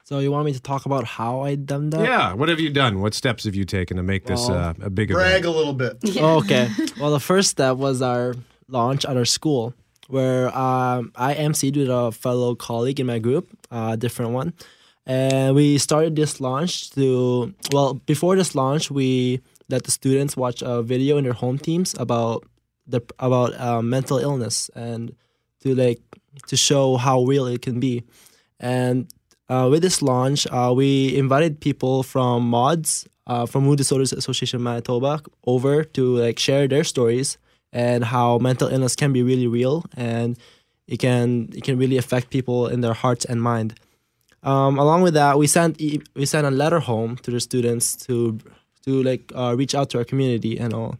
So 0.06 0.20
you 0.20 0.30
want 0.30 0.46
me 0.46 0.52
to 0.52 0.60
talk 0.60 0.86
about 0.86 1.02
how 1.02 1.40
I 1.40 1.56
done 1.56 1.90
that? 1.90 2.02
Yeah, 2.04 2.32
what 2.32 2.48
have 2.48 2.60
you 2.60 2.70
done? 2.70 3.00
What 3.00 3.12
steps 3.12 3.42
have 3.42 3.56
you 3.56 3.64
taken 3.64 3.96
to 3.96 4.04
make 4.04 4.26
this 4.26 4.48
Well, 4.48 4.56
uh, 4.80 4.86
a 4.86 4.88
big 4.88 5.08
Brag 5.08 5.40
event? 5.40 5.46
a 5.46 5.50
little 5.50 5.72
bit. 5.74 5.96
Oh, 6.20 6.38
okay. 6.38 6.70
Well, 7.00 7.10
the 7.10 7.18
first 7.18 7.50
step 7.50 7.76
was 7.76 8.00
our 8.02 8.36
launch 8.68 9.04
at 9.04 9.16
our 9.16 9.24
school, 9.24 9.74
where 10.06 10.56
um, 10.56 11.10
I 11.16 11.34
emceed 11.34 11.76
with 11.76 11.90
a 11.90 12.12
fellow 12.12 12.54
colleague 12.54 13.00
in 13.00 13.06
my 13.06 13.18
group, 13.18 13.48
uh, 13.72 13.90
a 13.94 13.96
different 13.96 14.30
one, 14.30 14.54
and 15.06 15.56
we 15.56 15.76
started 15.76 16.14
this 16.14 16.40
launch 16.40 16.90
to. 16.92 17.52
Well, 17.72 17.94
before 18.06 18.36
this 18.36 18.54
launch, 18.54 18.92
we 18.92 19.40
let 19.68 19.82
the 19.82 19.90
students 19.90 20.36
watch 20.36 20.62
a 20.62 20.82
video 20.82 21.16
in 21.18 21.24
their 21.24 21.32
home 21.32 21.58
teams 21.58 21.96
about 21.98 22.44
the 22.86 23.00
about 23.18 23.58
uh, 23.58 23.82
mental 23.82 24.18
illness 24.18 24.70
and 24.76 25.16
to 25.62 25.74
like 25.74 25.98
to 26.46 26.56
show 26.56 26.96
how 26.96 27.24
real 27.24 27.46
it 27.48 27.60
can 27.60 27.80
be, 27.80 28.04
and. 28.60 29.08
Uh, 29.48 29.68
with 29.70 29.82
this 29.82 30.02
launch, 30.02 30.46
uh, 30.50 30.72
we 30.74 31.16
invited 31.16 31.60
people 31.60 32.02
from 32.02 32.48
mods 32.48 33.06
uh, 33.26 33.46
from 33.46 33.64
Mood 33.64 33.78
Disorders 33.78 34.12
Association 34.12 34.62
Manitoba 34.62 35.22
over 35.46 35.84
to 35.84 36.16
like 36.16 36.38
share 36.38 36.68
their 36.68 36.84
stories 36.84 37.38
and 37.72 38.04
how 38.04 38.38
mental 38.38 38.68
illness 38.68 38.96
can 38.96 39.12
be 39.12 39.22
really 39.22 39.46
real 39.46 39.84
and 39.96 40.38
it 40.86 40.98
can 40.98 41.48
it 41.52 41.64
can 41.64 41.78
really 41.78 41.96
affect 41.96 42.30
people 42.30 42.68
in 42.68 42.80
their 42.80 42.94
hearts 42.94 43.24
and 43.24 43.42
mind. 43.42 43.78
Um, 44.42 44.78
along 44.78 45.02
with 45.02 45.14
that, 45.14 45.38
we 45.38 45.46
sent 45.46 45.80
we 46.14 46.26
sent 46.26 46.46
a 46.46 46.50
letter 46.50 46.78
home 46.78 47.16
to 47.18 47.30
the 47.30 47.40
students 47.40 47.96
to 48.06 48.38
to 48.84 49.02
like 49.02 49.32
uh, 49.34 49.54
reach 49.56 49.74
out 49.74 49.90
to 49.90 49.98
our 49.98 50.04
community 50.04 50.58
and 50.58 50.72
all. 50.72 50.98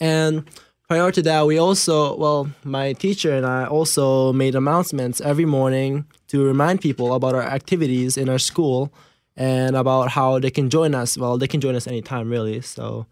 And 0.00 0.44
prior 0.88 1.12
to 1.12 1.22
that, 1.22 1.46
we 1.46 1.58
also 1.58 2.16
well, 2.16 2.50
my 2.64 2.92
teacher 2.92 3.32
and 3.32 3.46
I 3.46 3.66
also 3.66 4.32
made 4.32 4.56
announcements 4.56 5.20
every 5.20 5.44
morning 5.44 6.06
to 6.28 6.44
remind 6.44 6.80
people 6.80 7.14
about 7.14 7.34
our 7.34 7.42
activities 7.42 8.16
in 8.16 8.28
our 8.28 8.38
school 8.38 8.92
and 9.36 9.76
about 9.76 10.10
how 10.10 10.38
they 10.38 10.50
can 10.50 10.70
join 10.70 10.94
us. 10.94 11.18
Well, 11.18 11.38
they 11.38 11.48
can 11.48 11.60
join 11.60 11.74
us 11.74 11.86
anytime, 11.86 12.30
really. 12.30 12.60
So, 12.60 13.06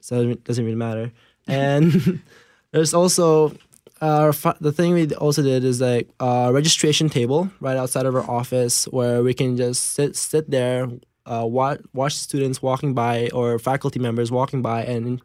so 0.00 0.30
it 0.30 0.44
doesn't 0.44 0.64
really 0.64 0.76
matter. 0.76 1.12
And 1.48 2.22
there's 2.72 2.92
also 2.92 3.52
uh, 4.00 4.32
the 4.60 4.72
thing 4.72 4.92
we 4.94 5.14
also 5.14 5.42
did 5.42 5.64
is 5.64 5.80
like 5.80 6.08
a 6.20 6.50
registration 6.52 7.08
table 7.08 7.48
right 7.60 7.76
outside 7.76 8.04
of 8.04 8.14
our 8.14 8.28
office 8.28 8.86
where 8.86 9.22
we 9.22 9.32
can 9.32 9.56
just 9.56 9.92
sit 9.92 10.16
sit 10.16 10.50
there, 10.50 10.88
uh, 11.24 11.46
watch 11.46 11.80
watch 11.94 12.14
students 12.14 12.60
walking 12.60 12.94
by 12.94 13.30
or 13.32 13.58
faculty 13.58 13.98
members 13.98 14.30
walking 14.30 14.60
by 14.60 14.82
and 14.82 15.22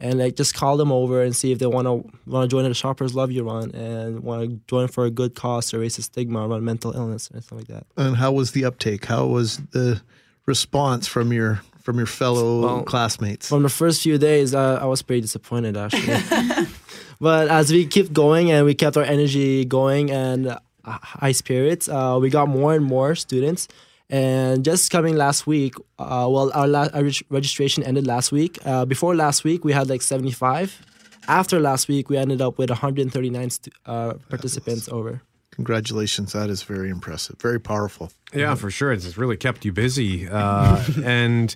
and 0.00 0.18
like 0.18 0.34
just 0.36 0.54
call 0.54 0.76
them 0.76 0.90
over 0.90 1.22
and 1.22 1.36
see 1.36 1.52
if 1.52 1.58
they 1.58 1.66
want 1.66 1.86
to 1.86 2.10
want 2.30 2.48
to 2.48 2.54
join 2.54 2.64
the 2.64 2.74
Shoppers 2.74 3.14
Love 3.14 3.30
You 3.30 3.44
Run 3.44 3.70
and 3.72 4.20
want 4.20 4.48
to 4.48 4.60
join 4.66 4.88
for 4.88 5.04
a 5.04 5.10
good 5.10 5.34
cause 5.34 5.70
to 5.70 5.76
erase 5.76 5.96
the 5.96 6.02
stigma 6.02 6.48
around 6.48 6.64
mental 6.64 6.92
illness 6.92 7.28
and 7.30 7.42
stuff 7.44 7.58
like 7.58 7.68
that. 7.68 7.86
And 7.96 8.16
how 8.16 8.32
was 8.32 8.52
the 8.52 8.64
uptake? 8.64 9.04
How 9.04 9.26
was 9.26 9.58
the 9.72 10.00
response 10.46 11.06
from 11.06 11.32
your 11.32 11.60
from 11.82 11.98
your 11.98 12.06
fellow 12.06 12.62
Well, 12.62 12.82
classmates? 12.82 13.48
From 13.48 13.62
the 13.62 13.68
first 13.68 14.02
few 14.02 14.18
days, 14.18 14.54
uh, 14.54 14.78
I 14.80 14.86
was 14.86 15.02
pretty 15.02 15.20
disappointed 15.22 15.76
actually. 15.76 16.66
but 17.20 17.48
as 17.48 17.70
we 17.70 17.86
kept 17.86 18.12
going 18.12 18.50
and 18.50 18.64
we 18.64 18.74
kept 18.74 18.96
our 18.96 19.04
energy 19.04 19.64
going 19.64 20.10
and 20.10 20.48
uh, 20.48 20.58
high 20.84 21.32
spirits, 21.32 21.88
uh, 21.88 22.18
we 22.20 22.30
got 22.30 22.48
more 22.48 22.74
and 22.74 22.84
more 22.84 23.14
students. 23.14 23.68
And 24.10 24.64
just 24.64 24.90
coming 24.90 25.16
last 25.16 25.46
week, 25.46 25.74
uh, 25.98 26.26
well, 26.28 26.50
our, 26.52 26.66
la- 26.66 26.88
our 26.92 27.04
reg- 27.04 27.24
registration 27.30 27.82
ended 27.84 28.06
last 28.06 28.32
week. 28.32 28.58
Uh, 28.64 28.84
before 28.84 29.14
last 29.14 29.44
week, 29.44 29.64
we 29.64 29.72
had 29.72 29.88
like 29.88 30.02
75. 30.02 30.84
After 31.28 31.60
last 31.60 31.86
week, 31.86 32.10
we 32.10 32.16
ended 32.16 32.40
up 32.42 32.58
with 32.58 32.70
139 32.70 33.50
stu- 33.50 33.70
uh, 33.86 34.14
participants 34.28 34.88
over. 34.88 35.22
Congratulations. 35.52 36.32
That 36.32 36.50
is 36.50 36.62
very 36.62 36.90
impressive. 36.90 37.36
Very 37.40 37.60
powerful. 37.60 38.10
Yeah, 38.34 38.54
for 38.56 38.70
sure. 38.70 38.92
It's 38.92 39.16
really 39.16 39.36
kept 39.36 39.64
you 39.64 39.72
busy. 39.72 40.28
Uh, 40.28 40.82
and 41.04 41.54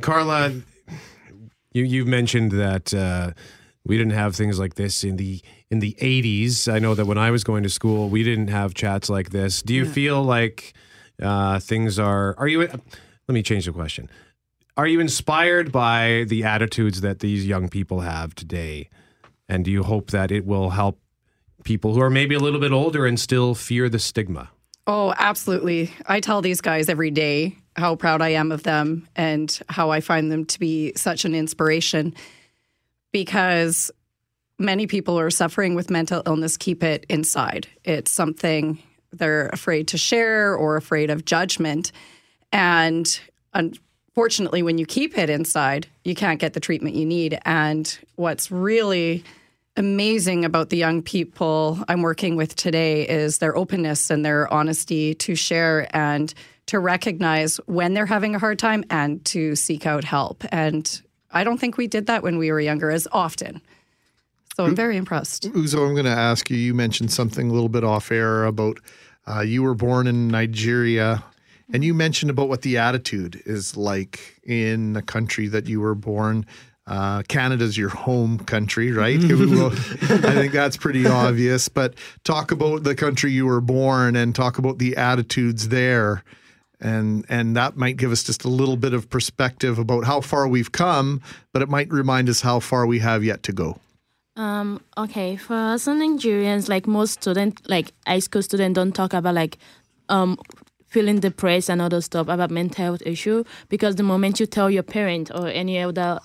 Carla, 0.00 0.52
you 1.72 1.84
you 1.84 2.04
mentioned 2.04 2.52
that 2.52 2.92
uh, 2.92 3.30
we 3.84 3.96
didn't 3.96 4.12
have 4.14 4.34
things 4.34 4.58
like 4.58 4.74
this 4.74 5.04
in 5.04 5.16
the 5.16 5.40
in 5.70 5.78
the 5.78 5.94
'80s. 6.00 6.72
I 6.72 6.78
know 6.80 6.94
that 6.94 7.06
when 7.06 7.18
I 7.18 7.30
was 7.30 7.44
going 7.44 7.62
to 7.62 7.70
school, 7.70 8.08
we 8.08 8.22
didn't 8.24 8.48
have 8.48 8.74
chats 8.74 9.08
like 9.08 9.30
this. 9.30 9.62
Do 9.62 9.72
you 9.74 9.84
feel 9.86 10.22
like 10.22 10.74
uh, 11.20 11.58
things 11.60 11.98
are? 11.98 12.34
Are 12.38 12.48
you? 12.48 12.60
Let 12.60 12.80
me 13.28 13.42
change 13.42 13.66
the 13.66 13.72
question. 13.72 14.10
Are 14.76 14.86
you 14.86 15.00
inspired 15.00 15.70
by 15.70 16.24
the 16.28 16.44
attitudes 16.44 17.00
that 17.02 17.20
these 17.20 17.46
young 17.46 17.68
people 17.68 18.00
have 18.00 18.34
today? 18.34 18.88
And 19.48 19.64
do 19.64 19.70
you 19.70 19.82
hope 19.82 20.10
that 20.10 20.32
it 20.32 20.44
will 20.44 20.70
help 20.70 20.98
people 21.62 21.94
who 21.94 22.00
are 22.00 22.10
maybe 22.10 22.34
a 22.34 22.40
little 22.40 22.60
bit 22.60 22.72
older 22.72 23.06
and 23.06 23.18
still 23.18 23.54
fear 23.54 23.88
the 23.88 23.98
stigma? 23.98 24.50
Oh, 24.86 25.14
absolutely. 25.16 25.92
I 26.06 26.20
tell 26.20 26.42
these 26.42 26.60
guys 26.60 26.88
every 26.88 27.10
day 27.10 27.56
how 27.76 27.96
proud 27.96 28.20
I 28.20 28.30
am 28.30 28.52
of 28.52 28.64
them 28.64 29.08
and 29.16 29.58
how 29.68 29.90
I 29.90 30.00
find 30.00 30.30
them 30.30 30.44
to 30.46 30.58
be 30.58 30.92
such 30.96 31.24
an 31.24 31.34
inspiration 31.34 32.14
because 33.12 33.90
many 34.58 34.86
people 34.86 35.14
who 35.14 35.20
are 35.20 35.30
suffering 35.30 35.74
with 35.74 35.90
mental 35.90 36.22
illness 36.26 36.56
keep 36.56 36.82
it 36.82 37.06
inside. 37.08 37.66
It's 37.84 38.10
something 38.10 38.82
they're 39.18 39.48
afraid 39.48 39.88
to 39.88 39.98
share 39.98 40.54
or 40.54 40.76
afraid 40.76 41.10
of 41.10 41.24
judgment. 41.24 41.92
And 42.52 43.18
unfortunately, 43.52 44.62
when 44.62 44.78
you 44.78 44.86
keep 44.86 45.16
it 45.18 45.30
inside, 45.30 45.86
you 46.04 46.14
can't 46.14 46.40
get 46.40 46.52
the 46.52 46.60
treatment 46.60 46.96
you 46.96 47.06
need. 47.06 47.38
And 47.44 47.98
what's 48.16 48.50
really 48.50 49.24
amazing 49.76 50.44
about 50.44 50.70
the 50.70 50.76
young 50.76 51.02
people 51.02 51.82
I'm 51.88 52.02
working 52.02 52.36
with 52.36 52.54
today 52.54 53.08
is 53.08 53.38
their 53.38 53.56
openness 53.56 54.10
and 54.10 54.24
their 54.24 54.52
honesty 54.52 55.14
to 55.14 55.34
share 55.34 55.88
and 55.94 56.32
to 56.66 56.78
recognize 56.78 57.56
when 57.66 57.94
they're 57.94 58.06
having 58.06 58.34
a 58.34 58.38
hard 58.38 58.58
time 58.58 58.84
and 58.90 59.24
to 59.26 59.54
seek 59.56 59.86
out 59.86 60.04
help. 60.04 60.44
And 60.50 61.02
I 61.32 61.44
don't 61.44 61.58
think 61.58 61.76
we 61.76 61.86
did 61.86 62.06
that 62.06 62.22
when 62.22 62.38
we 62.38 62.50
were 62.52 62.60
younger 62.60 62.90
as 62.90 63.08
often. 63.12 63.60
So 64.56 64.62
I'm 64.62 64.70
mm-hmm. 64.70 64.76
very 64.76 64.96
impressed. 64.96 65.52
Uzo, 65.52 65.86
I'm 65.86 65.94
going 65.94 66.04
to 66.04 66.10
ask 66.10 66.48
you. 66.48 66.56
You 66.56 66.74
mentioned 66.74 67.10
something 67.10 67.50
a 67.50 67.52
little 67.52 67.68
bit 67.68 67.82
off 67.82 68.12
air 68.12 68.44
about 68.44 68.78
uh, 69.26 69.40
you 69.40 69.62
were 69.62 69.74
born 69.74 70.06
in 70.06 70.28
Nigeria, 70.28 71.24
and 71.72 71.82
you 71.82 71.94
mentioned 71.94 72.30
about 72.30 72.48
what 72.48 72.62
the 72.62 72.78
attitude 72.78 73.42
is 73.46 73.76
like 73.76 74.40
in 74.44 74.92
the 74.92 75.02
country 75.02 75.48
that 75.48 75.66
you 75.66 75.80
were 75.80 75.94
born. 75.94 76.46
Uh, 76.86 77.22
Canada's 77.28 77.78
your 77.78 77.88
home 77.88 78.38
country, 78.38 78.92
right? 78.92 79.18
Well, 79.24 79.72
I 79.72 80.34
think 80.34 80.52
that's 80.52 80.76
pretty 80.76 81.06
obvious. 81.06 81.68
But 81.68 81.94
talk 82.24 82.50
about 82.50 82.82
the 82.84 82.94
country 82.94 83.32
you 83.32 83.46
were 83.46 83.62
born 83.62 84.16
and 84.16 84.34
talk 84.34 84.58
about 84.58 84.78
the 84.78 84.96
attitudes 84.96 85.68
there. 85.68 86.22
And 86.80 87.24
and 87.30 87.56
that 87.56 87.76
might 87.76 87.96
give 87.96 88.12
us 88.12 88.22
just 88.22 88.44
a 88.44 88.48
little 88.48 88.76
bit 88.76 88.92
of 88.92 89.08
perspective 89.08 89.78
about 89.78 90.04
how 90.04 90.20
far 90.20 90.46
we've 90.46 90.72
come, 90.72 91.22
but 91.52 91.62
it 91.62 91.68
might 91.70 91.90
remind 91.90 92.28
us 92.28 92.42
how 92.42 92.60
far 92.60 92.84
we 92.84 92.98
have 92.98 93.24
yet 93.24 93.42
to 93.44 93.52
go. 93.52 93.78
Um, 94.36 94.80
okay, 94.98 95.36
for 95.36 95.54
us 95.54 95.86
Nigerians, 95.86 96.68
like 96.68 96.86
most 96.86 97.22
students, 97.22 97.62
like 97.68 97.92
high 98.06 98.18
school 98.18 98.42
students, 98.42 98.74
don't 98.74 98.92
talk 98.92 99.12
about 99.12 99.34
like 99.34 99.58
um 100.08 100.38
feeling 100.88 101.20
depressed 101.20 101.70
and 101.70 101.80
other 101.80 102.00
stuff 102.00 102.28
about 102.28 102.50
mental 102.50 102.84
health 102.84 103.02
issue 103.06 103.42
because 103.68 103.96
the 103.96 104.02
moment 104.02 104.38
you 104.38 104.46
tell 104.46 104.70
your 104.70 104.82
parent 104.82 105.30
or 105.34 105.48
any 105.48 105.78
other 105.78 106.18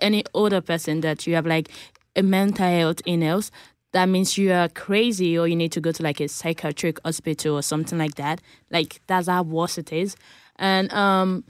any 0.00 0.24
other 0.34 0.60
person 0.60 1.00
that 1.00 1.26
you 1.26 1.34
have 1.34 1.46
like 1.46 1.68
a 2.14 2.22
mental 2.22 2.66
health 2.66 3.02
illness, 3.06 3.50
that 3.92 4.08
means 4.08 4.38
you 4.38 4.52
are 4.52 4.68
crazy 4.68 5.36
or 5.36 5.48
you 5.48 5.56
need 5.56 5.72
to 5.72 5.80
go 5.80 5.90
to 5.90 6.02
like 6.02 6.20
a 6.20 6.28
psychiatric 6.28 7.00
hospital 7.04 7.56
or 7.56 7.62
something 7.62 7.98
like 7.98 8.14
that. 8.14 8.40
Like 8.70 9.00
that's 9.08 9.26
how 9.26 9.42
worse 9.42 9.76
it 9.76 9.92
is. 9.92 10.16
And 10.56 10.92
um, 10.92 11.44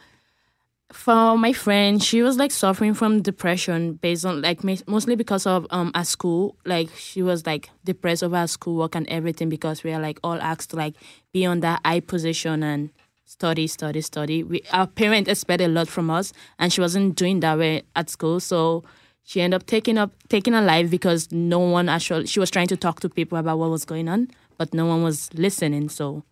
for 0.93 1.37
my 1.37 1.53
friend, 1.53 2.03
she 2.03 2.23
was 2.23 2.37
like 2.37 2.53
suffering 2.53 2.95
from 2.95 3.21
depression 3.21 3.95
based 3.95 4.25
on 4.25 4.41
like 4.43 4.63
mostly 4.87 5.17
because 5.17 5.47
of 5.47 5.67
um 5.71 5.91
at 5.95 6.07
school. 6.07 6.57
Like 6.65 6.91
she 6.97 7.23
was 7.23 7.45
like 7.45 7.71
depressed 7.85 8.23
over 8.23 8.39
her 8.39 8.47
schoolwork 8.47 8.95
and 8.95 9.07
everything 9.09 9.49
because 9.49 9.83
we 9.83 9.93
are 9.93 10.01
like 10.01 10.19
all 10.23 10.41
asked 10.41 10.71
to 10.71 10.77
like 10.77 10.95
be 11.33 11.45
on 11.45 11.61
that 11.61 11.81
high 11.85 12.01
position 12.01 12.63
and 12.63 12.91
study, 13.25 13.67
study, 13.67 14.01
study. 14.01 14.43
We 14.45 14.63
our 14.73 14.87
parents 14.87 15.29
expect 15.29 15.61
a 15.61 15.69
lot 15.69 15.89
from 15.89 16.09
us, 16.11 16.33
and 16.59 16.73
she 16.73 16.81
wasn't 16.81 17.17
doing 17.17 17.41
that 17.41 17.59
way 17.59 17.83
at 17.97 18.09
school. 18.09 18.39
So 18.39 18.85
she 19.25 19.41
ended 19.41 19.61
up 19.61 19.67
taking 19.67 19.99
up 19.99 20.13
taking 20.29 20.53
her 20.53 20.63
life 20.63 20.89
because 20.89 21.33
no 21.33 21.59
one 21.59 21.89
actually. 21.89 22.27
She 22.27 22.39
was 22.39 22.51
trying 22.51 22.69
to 22.69 22.77
talk 22.77 23.01
to 23.01 23.09
people 23.09 23.39
about 23.39 23.59
what 23.59 23.71
was 23.71 23.85
going 23.85 24.09
on, 24.09 24.29
but 24.57 24.73
no 24.73 24.87
one 24.87 25.03
was 25.03 25.35
listening. 25.35 25.89
So 25.89 26.23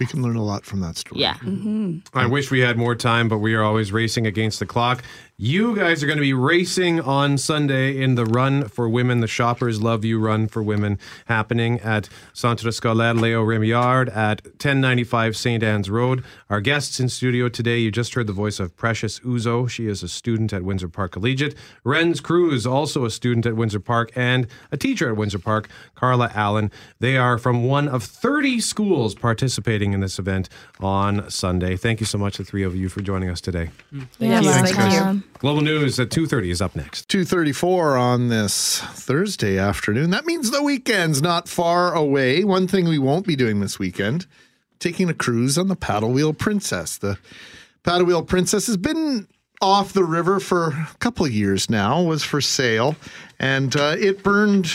We 0.00 0.06
can 0.06 0.22
learn 0.22 0.36
a 0.36 0.42
lot 0.42 0.64
from 0.64 0.80
that 0.80 0.96
story. 0.96 1.20
yeah. 1.20 1.34
Mm-hmm. 1.34 2.18
I 2.18 2.26
wish 2.26 2.50
we 2.50 2.60
had 2.60 2.78
more 2.78 2.94
time, 2.96 3.28
but 3.28 3.38
we 3.38 3.54
are 3.54 3.62
always 3.62 3.92
racing 3.92 4.26
against 4.26 4.58
the 4.58 4.66
clock. 4.66 5.04
You 5.42 5.74
guys 5.74 6.02
are 6.02 6.06
going 6.06 6.18
to 6.18 6.22
be 6.22 6.34
racing 6.34 7.00
on 7.00 7.38
Sunday 7.38 7.98
in 7.98 8.14
the 8.14 8.26
Run 8.26 8.68
for 8.68 8.90
Women, 8.90 9.20
the 9.20 9.26
Shoppers 9.26 9.80
Love 9.80 10.04
You 10.04 10.20
Run 10.20 10.48
for 10.48 10.62
Women, 10.62 10.98
happening 11.28 11.80
at 11.80 12.10
Centre 12.34 12.68
Scolaire 12.68 13.18
Leo 13.18 13.42
Rémillard 13.42 14.14
at 14.14 14.44
1095 14.44 15.34
St. 15.34 15.62
Anne's 15.62 15.88
Road. 15.88 16.22
Our 16.50 16.60
guests 16.60 17.00
in 17.00 17.08
studio 17.08 17.48
today, 17.48 17.78
you 17.78 17.90
just 17.90 18.12
heard 18.12 18.26
the 18.26 18.34
voice 18.34 18.60
of 18.60 18.76
Precious 18.76 19.18
Uzo. 19.20 19.66
She 19.66 19.86
is 19.86 20.02
a 20.02 20.08
student 20.08 20.52
at 20.52 20.62
Windsor 20.62 20.90
Park 20.90 21.12
Collegiate. 21.12 21.54
Renz 21.86 22.22
Cruz, 22.22 22.66
also 22.66 23.06
a 23.06 23.10
student 23.10 23.46
at 23.46 23.56
Windsor 23.56 23.80
Park 23.80 24.10
and 24.14 24.46
a 24.70 24.76
teacher 24.76 25.08
at 25.08 25.16
Windsor 25.16 25.38
Park, 25.38 25.70
Carla 25.94 26.30
Allen. 26.34 26.70
They 26.98 27.16
are 27.16 27.38
from 27.38 27.64
one 27.64 27.88
of 27.88 28.02
30 28.02 28.60
schools 28.60 29.14
participating 29.14 29.94
in 29.94 30.00
this 30.00 30.18
event 30.18 30.50
on 30.80 31.30
Sunday. 31.30 31.78
Thank 31.78 32.00
you 32.00 32.04
so 32.04 32.18
much, 32.18 32.36
the 32.36 32.44
three 32.44 32.62
of 32.62 32.76
you, 32.76 32.90
for 32.90 33.00
joining 33.00 33.30
us 33.30 33.40
today. 33.40 33.70
Yes, 34.18 34.44
Thank 34.44 34.76
thank 34.76 34.92
you. 34.92 35.29
Global 35.40 35.62
News 35.62 35.98
at 35.98 36.10
2.30 36.10 36.50
is 36.50 36.60
up 36.60 36.76
next. 36.76 37.08
234 37.08 37.96
on 37.96 38.28
this 38.28 38.78
Thursday 38.78 39.56
afternoon. 39.56 40.10
That 40.10 40.26
means 40.26 40.50
the 40.50 40.62
weekend's 40.62 41.22
not 41.22 41.48
far 41.48 41.94
away. 41.94 42.44
One 42.44 42.68
thing 42.68 42.86
we 42.86 42.98
won't 42.98 43.26
be 43.26 43.36
doing 43.36 43.60
this 43.60 43.78
weekend, 43.78 44.26
taking 44.80 45.08
a 45.08 45.14
cruise 45.14 45.56
on 45.56 45.68
the 45.68 45.76
Paddle 45.76 46.10
Wheel 46.10 46.34
Princess. 46.34 46.98
The 46.98 47.16
Paddle 47.84 48.06
Wheel 48.06 48.22
Princess 48.22 48.66
has 48.66 48.76
been 48.76 49.28
off 49.62 49.94
the 49.94 50.04
river 50.04 50.40
for 50.40 50.72
a 50.72 50.90
couple 50.98 51.24
of 51.24 51.32
years 51.32 51.70
now, 51.70 52.02
was 52.02 52.22
for 52.22 52.42
sale, 52.42 52.94
and 53.38 53.74
uh, 53.76 53.96
it 53.98 54.22
burned. 54.22 54.70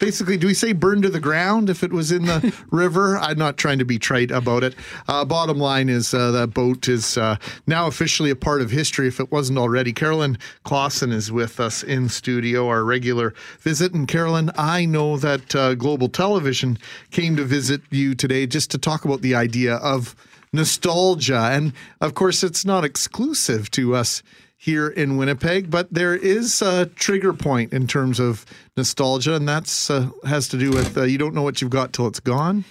Basically, 0.00 0.36
do 0.36 0.48
we 0.48 0.54
say 0.54 0.72
burn 0.72 1.02
to 1.02 1.08
the 1.08 1.20
ground 1.20 1.70
if 1.70 1.84
it 1.84 1.92
was 1.92 2.10
in 2.10 2.26
the 2.26 2.52
river? 2.70 3.16
I'm 3.16 3.38
not 3.38 3.56
trying 3.56 3.78
to 3.78 3.84
be 3.84 3.98
trite 3.98 4.32
about 4.32 4.64
it. 4.64 4.74
Uh, 5.06 5.24
bottom 5.24 5.58
line 5.58 5.88
is 5.88 6.12
uh, 6.12 6.32
that 6.32 6.48
boat 6.48 6.88
is 6.88 7.16
uh, 7.16 7.36
now 7.68 7.86
officially 7.86 8.30
a 8.30 8.36
part 8.36 8.60
of 8.60 8.70
history 8.70 9.06
if 9.06 9.20
it 9.20 9.30
wasn't 9.30 9.58
already. 9.58 9.92
Carolyn 9.92 10.36
Clausen 10.64 11.12
is 11.12 11.30
with 11.30 11.60
us 11.60 11.84
in 11.84 12.08
studio, 12.08 12.66
our 12.66 12.84
regular 12.84 13.34
visit. 13.60 13.94
And 13.94 14.08
Carolyn, 14.08 14.50
I 14.56 14.84
know 14.84 15.16
that 15.18 15.54
uh, 15.54 15.74
Global 15.76 16.08
Television 16.08 16.76
came 17.12 17.36
to 17.36 17.44
visit 17.44 17.80
you 17.90 18.16
today 18.16 18.48
just 18.48 18.72
to 18.72 18.78
talk 18.78 19.04
about 19.04 19.22
the 19.22 19.36
idea 19.36 19.76
of 19.76 20.16
nostalgia. 20.52 21.50
And 21.52 21.72
of 22.00 22.14
course, 22.14 22.42
it's 22.42 22.64
not 22.64 22.84
exclusive 22.84 23.70
to 23.72 23.94
us 23.94 24.22
here 24.64 24.88
in 24.88 25.18
Winnipeg, 25.18 25.70
but 25.70 25.92
there 25.92 26.14
is 26.14 26.62
a 26.62 26.86
trigger 26.86 27.34
point 27.34 27.74
in 27.74 27.86
terms 27.86 28.18
of 28.18 28.46
nostalgia, 28.78 29.34
and 29.34 29.46
that's 29.46 29.90
uh, 29.90 30.08
has 30.26 30.48
to 30.48 30.56
do 30.56 30.70
with 30.70 30.96
uh, 30.96 31.02
you 31.02 31.18
don't 31.18 31.34
know 31.34 31.42
what 31.42 31.60
you've 31.60 31.70
got 31.70 31.92
till 31.92 32.06
it's 32.06 32.20
gone. 32.20 32.64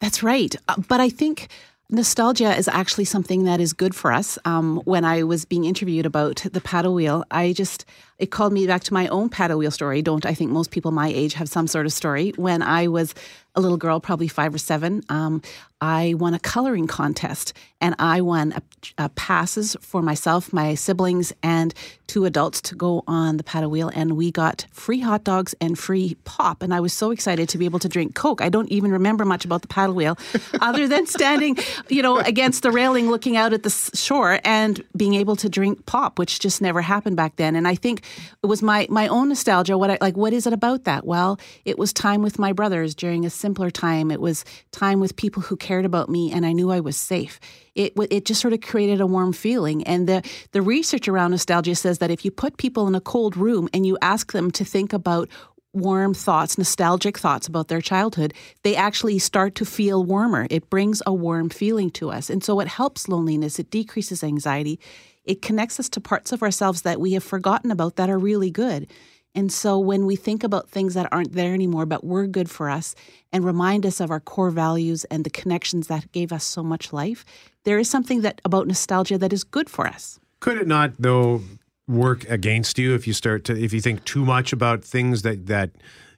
That's 0.00 0.22
right. 0.22 0.56
Uh, 0.68 0.76
but 0.88 1.00
I 1.00 1.10
think 1.10 1.48
nostalgia 1.90 2.56
is 2.56 2.66
actually 2.66 3.04
something 3.04 3.44
that 3.44 3.60
is 3.60 3.74
good 3.74 3.94
for 3.94 4.10
us. 4.10 4.38
Um, 4.46 4.80
when 4.86 5.04
I 5.04 5.22
was 5.22 5.44
being 5.44 5.66
interviewed 5.66 6.06
about 6.06 6.36
the 6.50 6.62
paddle 6.62 6.94
wheel, 6.94 7.24
I 7.30 7.52
just, 7.52 7.84
it 8.18 8.30
called 8.30 8.54
me 8.54 8.66
back 8.66 8.82
to 8.84 8.94
my 8.94 9.06
own 9.08 9.28
paddle 9.28 9.58
wheel 9.58 9.70
story. 9.70 10.00
Don't 10.00 10.24
I 10.24 10.32
think 10.32 10.50
most 10.50 10.70
people 10.70 10.92
my 10.92 11.08
age 11.08 11.34
have 11.34 11.48
some 11.50 11.66
sort 11.66 11.84
of 11.84 11.92
story? 11.92 12.32
When 12.36 12.62
I 12.62 12.88
was 12.88 13.14
a 13.54 13.60
little 13.60 13.76
girl, 13.76 14.00
probably 14.00 14.28
five 14.28 14.54
or 14.54 14.58
seven, 14.58 15.02
um, 15.10 15.42
I 15.80 16.14
won 16.14 16.34
a 16.34 16.38
coloring 16.38 16.86
contest 16.86 17.52
and 17.80 17.94
I 17.98 18.22
won 18.22 18.52
a, 18.52 18.62
a 19.04 19.08
passes 19.10 19.76
for 19.80 20.00
myself, 20.00 20.52
my 20.52 20.74
siblings, 20.74 21.32
and 21.42 21.74
two 22.06 22.24
adults 22.24 22.60
to 22.62 22.74
go 22.74 23.02
on 23.06 23.36
the 23.36 23.44
paddle 23.44 23.70
wheel. 23.70 23.90
And 23.94 24.16
we 24.16 24.30
got 24.30 24.66
free 24.72 25.00
hot 25.00 25.24
dogs 25.24 25.54
and 25.60 25.78
free 25.78 26.16
pop. 26.24 26.62
And 26.62 26.72
I 26.72 26.80
was 26.80 26.92
so 26.92 27.10
excited 27.10 27.48
to 27.50 27.58
be 27.58 27.66
able 27.66 27.78
to 27.80 27.88
drink 27.88 28.14
Coke. 28.14 28.40
I 28.40 28.48
don't 28.48 28.70
even 28.70 28.90
remember 28.90 29.24
much 29.24 29.44
about 29.44 29.62
the 29.62 29.68
paddle 29.68 29.94
wheel 29.94 30.16
other 30.60 30.88
than 30.88 31.06
standing, 31.06 31.58
you 31.88 32.00
know, 32.02 32.18
against 32.18 32.62
the 32.62 32.70
railing 32.70 33.10
looking 33.10 33.36
out 33.36 33.52
at 33.52 33.62
the 33.62 33.90
shore 33.94 34.40
and 34.44 34.82
being 34.96 35.14
able 35.14 35.36
to 35.36 35.48
drink 35.48 35.84
pop, 35.84 36.18
which 36.18 36.40
just 36.40 36.62
never 36.62 36.80
happened 36.80 37.16
back 37.16 37.36
then. 37.36 37.56
And 37.56 37.68
I 37.68 37.74
think 37.74 38.02
it 38.42 38.46
was 38.46 38.62
my, 38.62 38.86
my 38.88 39.08
own 39.08 39.28
nostalgia. 39.28 39.76
What 39.76 39.90
I, 39.90 39.98
like, 40.00 40.16
what 40.16 40.32
is 40.32 40.46
it 40.46 40.52
about 40.54 40.84
that? 40.84 41.04
Well, 41.04 41.38
it 41.64 41.78
was 41.78 41.92
time 41.92 42.22
with 42.22 42.38
my 42.38 42.52
brothers 42.52 42.94
during 42.94 43.26
a 43.26 43.30
simpler 43.30 43.70
time. 43.70 44.10
It 44.10 44.20
was 44.20 44.44
time 44.72 45.00
with 45.00 45.16
people 45.16 45.42
who 45.42 45.56
cared 45.64 45.86
about 45.86 46.10
me 46.10 46.30
and 46.30 46.44
I 46.44 46.52
knew 46.52 46.70
I 46.70 46.80
was 46.80 46.96
safe. 46.96 47.40
It, 47.74 47.94
it 48.10 48.26
just 48.26 48.40
sort 48.42 48.52
of 48.52 48.60
created 48.60 49.00
a 49.00 49.06
warm 49.06 49.32
feeling. 49.32 49.82
And 49.84 50.06
the, 50.06 50.22
the 50.52 50.60
research 50.60 51.08
around 51.08 51.30
nostalgia 51.30 51.74
says 51.74 51.98
that 51.98 52.10
if 52.10 52.24
you 52.24 52.30
put 52.30 52.58
people 52.58 52.86
in 52.86 52.94
a 52.94 53.00
cold 53.00 53.34
room 53.36 53.68
and 53.72 53.86
you 53.86 53.96
ask 54.02 54.32
them 54.32 54.50
to 54.52 54.64
think 54.64 54.92
about 54.92 55.28
warm 55.72 56.12
thoughts, 56.12 56.58
nostalgic 56.58 57.18
thoughts 57.18 57.48
about 57.48 57.68
their 57.68 57.80
childhood, 57.80 58.34
they 58.62 58.76
actually 58.76 59.18
start 59.18 59.54
to 59.56 59.64
feel 59.64 60.04
warmer. 60.04 60.46
It 60.50 60.68
brings 60.68 61.02
a 61.06 61.14
warm 61.14 61.48
feeling 61.48 61.90
to 61.92 62.10
us. 62.10 62.28
And 62.30 62.44
so 62.44 62.60
it 62.60 62.68
helps 62.68 63.08
loneliness, 63.08 63.58
it 63.58 63.70
decreases 63.70 64.22
anxiety, 64.22 64.78
it 65.24 65.40
connects 65.40 65.80
us 65.80 65.88
to 65.88 66.00
parts 66.00 66.30
of 66.32 66.42
ourselves 66.42 66.82
that 66.82 67.00
we 67.00 67.14
have 67.14 67.24
forgotten 67.24 67.70
about 67.70 67.96
that 67.96 68.10
are 68.10 68.18
really 68.18 68.50
good. 68.50 68.86
And 69.34 69.52
so 69.52 69.78
when 69.78 70.06
we 70.06 70.16
think 70.16 70.44
about 70.44 70.68
things 70.68 70.94
that 70.94 71.08
aren't 71.12 71.32
there 71.32 71.54
anymore, 71.54 71.86
but 71.86 72.04
were 72.04 72.26
good 72.26 72.50
for 72.50 72.70
us 72.70 72.94
and 73.32 73.44
remind 73.44 73.84
us 73.84 74.00
of 74.00 74.10
our 74.10 74.20
core 74.20 74.50
values 74.50 75.04
and 75.06 75.24
the 75.24 75.30
connections 75.30 75.88
that 75.88 76.12
gave 76.12 76.32
us 76.32 76.44
so 76.44 76.62
much 76.62 76.92
life, 76.92 77.24
there 77.64 77.78
is 77.78 77.90
something 77.90 78.20
that 78.20 78.40
about 78.44 78.66
nostalgia 78.66 79.18
that 79.18 79.32
is 79.32 79.42
good 79.42 79.68
for 79.68 79.86
us. 79.86 80.20
Could 80.40 80.58
it 80.58 80.68
not, 80.68 80.92
though, 80.98 81.42
work 81.88 82.28
against 82.28 82.78
you 82.78 82.94
if 82.94 83.06
you 83.06 83.12
start 83.12 83.44
to 83.44 83.52
if 83.62 83.72
you 83.72 83.80
think 83.80 84.04
too 84.04 84.24
much 84.24 84.52
about 84.52 84.82
things 84.82 85.20
that 85.22 85.46
that 85.46 85.70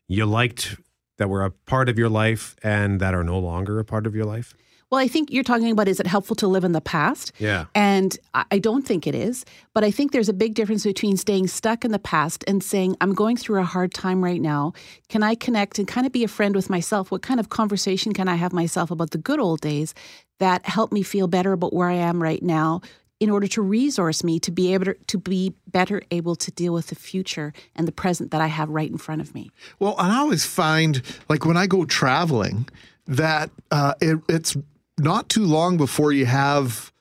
you 0.06 0.24
liked 0.24 0.76
that 1.18 1.28
were 1.28 1.44
a 1.44 1.50
part 1.50 1.88
of 1.88 1.98
your 1.98 2.08
life 2.08 2.54
and 2.62 3.00
that 3.00 3.14
are 3.14 3.24
no 3.24 3.38
longer 3.38 3.78
a 3.78 3.84
part 3.84 4.06
of 4.06 4.14
your 4.14 4.24
life? 4.26 4.54
Well, 4.90 5.00
I 5.00 5.08
think 5.08 5.32
you're 5.32 5.42
talking 5.42 5.70
about 5.72 5.88
is 5.88 5.98
it 5.98 6.06
helpful 6.06 6.36
to 6.36 6.46
live 6.46 6.62
in 6.62 6.70
the 6.70 6.80
past? 6.80 7.32
Yeah. 7.38 7.64
And 7.74 8.16
I 8.32 8.60
don't 8.60 8.86
think 8.86 9.06
it 9.06 9.16
is. 9.16 9.44
But 9.74 9.82
I 9.82 9.90
think 9.90 10.12
there's 10.12 10.28
a 10.28 10.32
big 10.32 10.54
difference 10.54 10.84
between 10.84 11.16
staying 11.16 11.48
stuck 11.48 11.84
in 11.84 11.90
the 11.90 11.98
past 11.98 12.44
and 12.46 12.62
saying, 12.62 12.96
I'm 13.00 13.12
going 13.12 13.36
through 13.36 13.60
a 13.60 13.64
hard 13.64 13.92
time 13.92 14.22
right 14.22 14.40
now. 14.40 14.74
Can 15.08 15.24
I 15.24 15.34
connect 15.34 15.80
and 15.80 15.88
kind 15.88 16.06
of 16.06 16.12
be 16.12 16.22
a 16.22 16.28
friend 16.28 16.54
with 16.54 16.70
myself? 16.70 17.10
What 17.10 17.22
kind 17.22 17.40
of 17.40 17.48
conversation 17.48 18.12
can 18.12 18.28
I 18.28 18.36
have 18.36 18.52
myself 18.52 18.92
about 18.92 19.10
the 19.10 19.18
good 19.18 19.40
old 19.40 19.60
days 19.60 19.92
that 20.38 20.64
help 20.66 20.92
me 20.92 21.02
feel 21.02 21.26
better 21.26 21.52
about 21.52 21.72
where 21.72 21.88
I 21.88 21.94
am 21.94 22.22
right 22.22 22.42
now? 22.42 22.80
In 23.18 23.30
order 23.30 23.48
to 23.48 23.62
resource 23.62 24.22
me 24.22 24.38
to 24.40 24.52
be 24.52 24.74
able 24.74 24.84
to, 24.84 24.94
to 24.94 25.18
be 25.18 25.54
better 25.66 26.02
able 26.10 26.36
to 26.36 26.50
deal 26.52 26.74
with 26.74 26.88
the 26.88 26.94
future 26.94 27.54
and 27.74 27.88
the 27.88 27.92
present 27.92 28.30
that 28.30 28.42
I 28.42 28.46
have 28.46 28.68
right 28.68 28.90
in 28.90 28.98
front 28.98 29.22
of 29.22 29.34
me. 29.34 29.50
Well, 29.80 29.96
and 29.98 30.12
I 30.12 30.18
always 30.18 30.44
find, 30.44 31.02
like 31.28 31.46
when 31.46 31.56
I 31.56 31.66
go 31.66 31.86
traveling, 31.86 32.68
that 33.06 33.50
uh, 33.70 33.94
it, 34.02 34.20
it's 34.28 34.54
not 34.98 35.28
too 35.28 35.44
long 35.44 35.76
before 35.76 36.12
you 36.12 36.26
have 36.26 36.92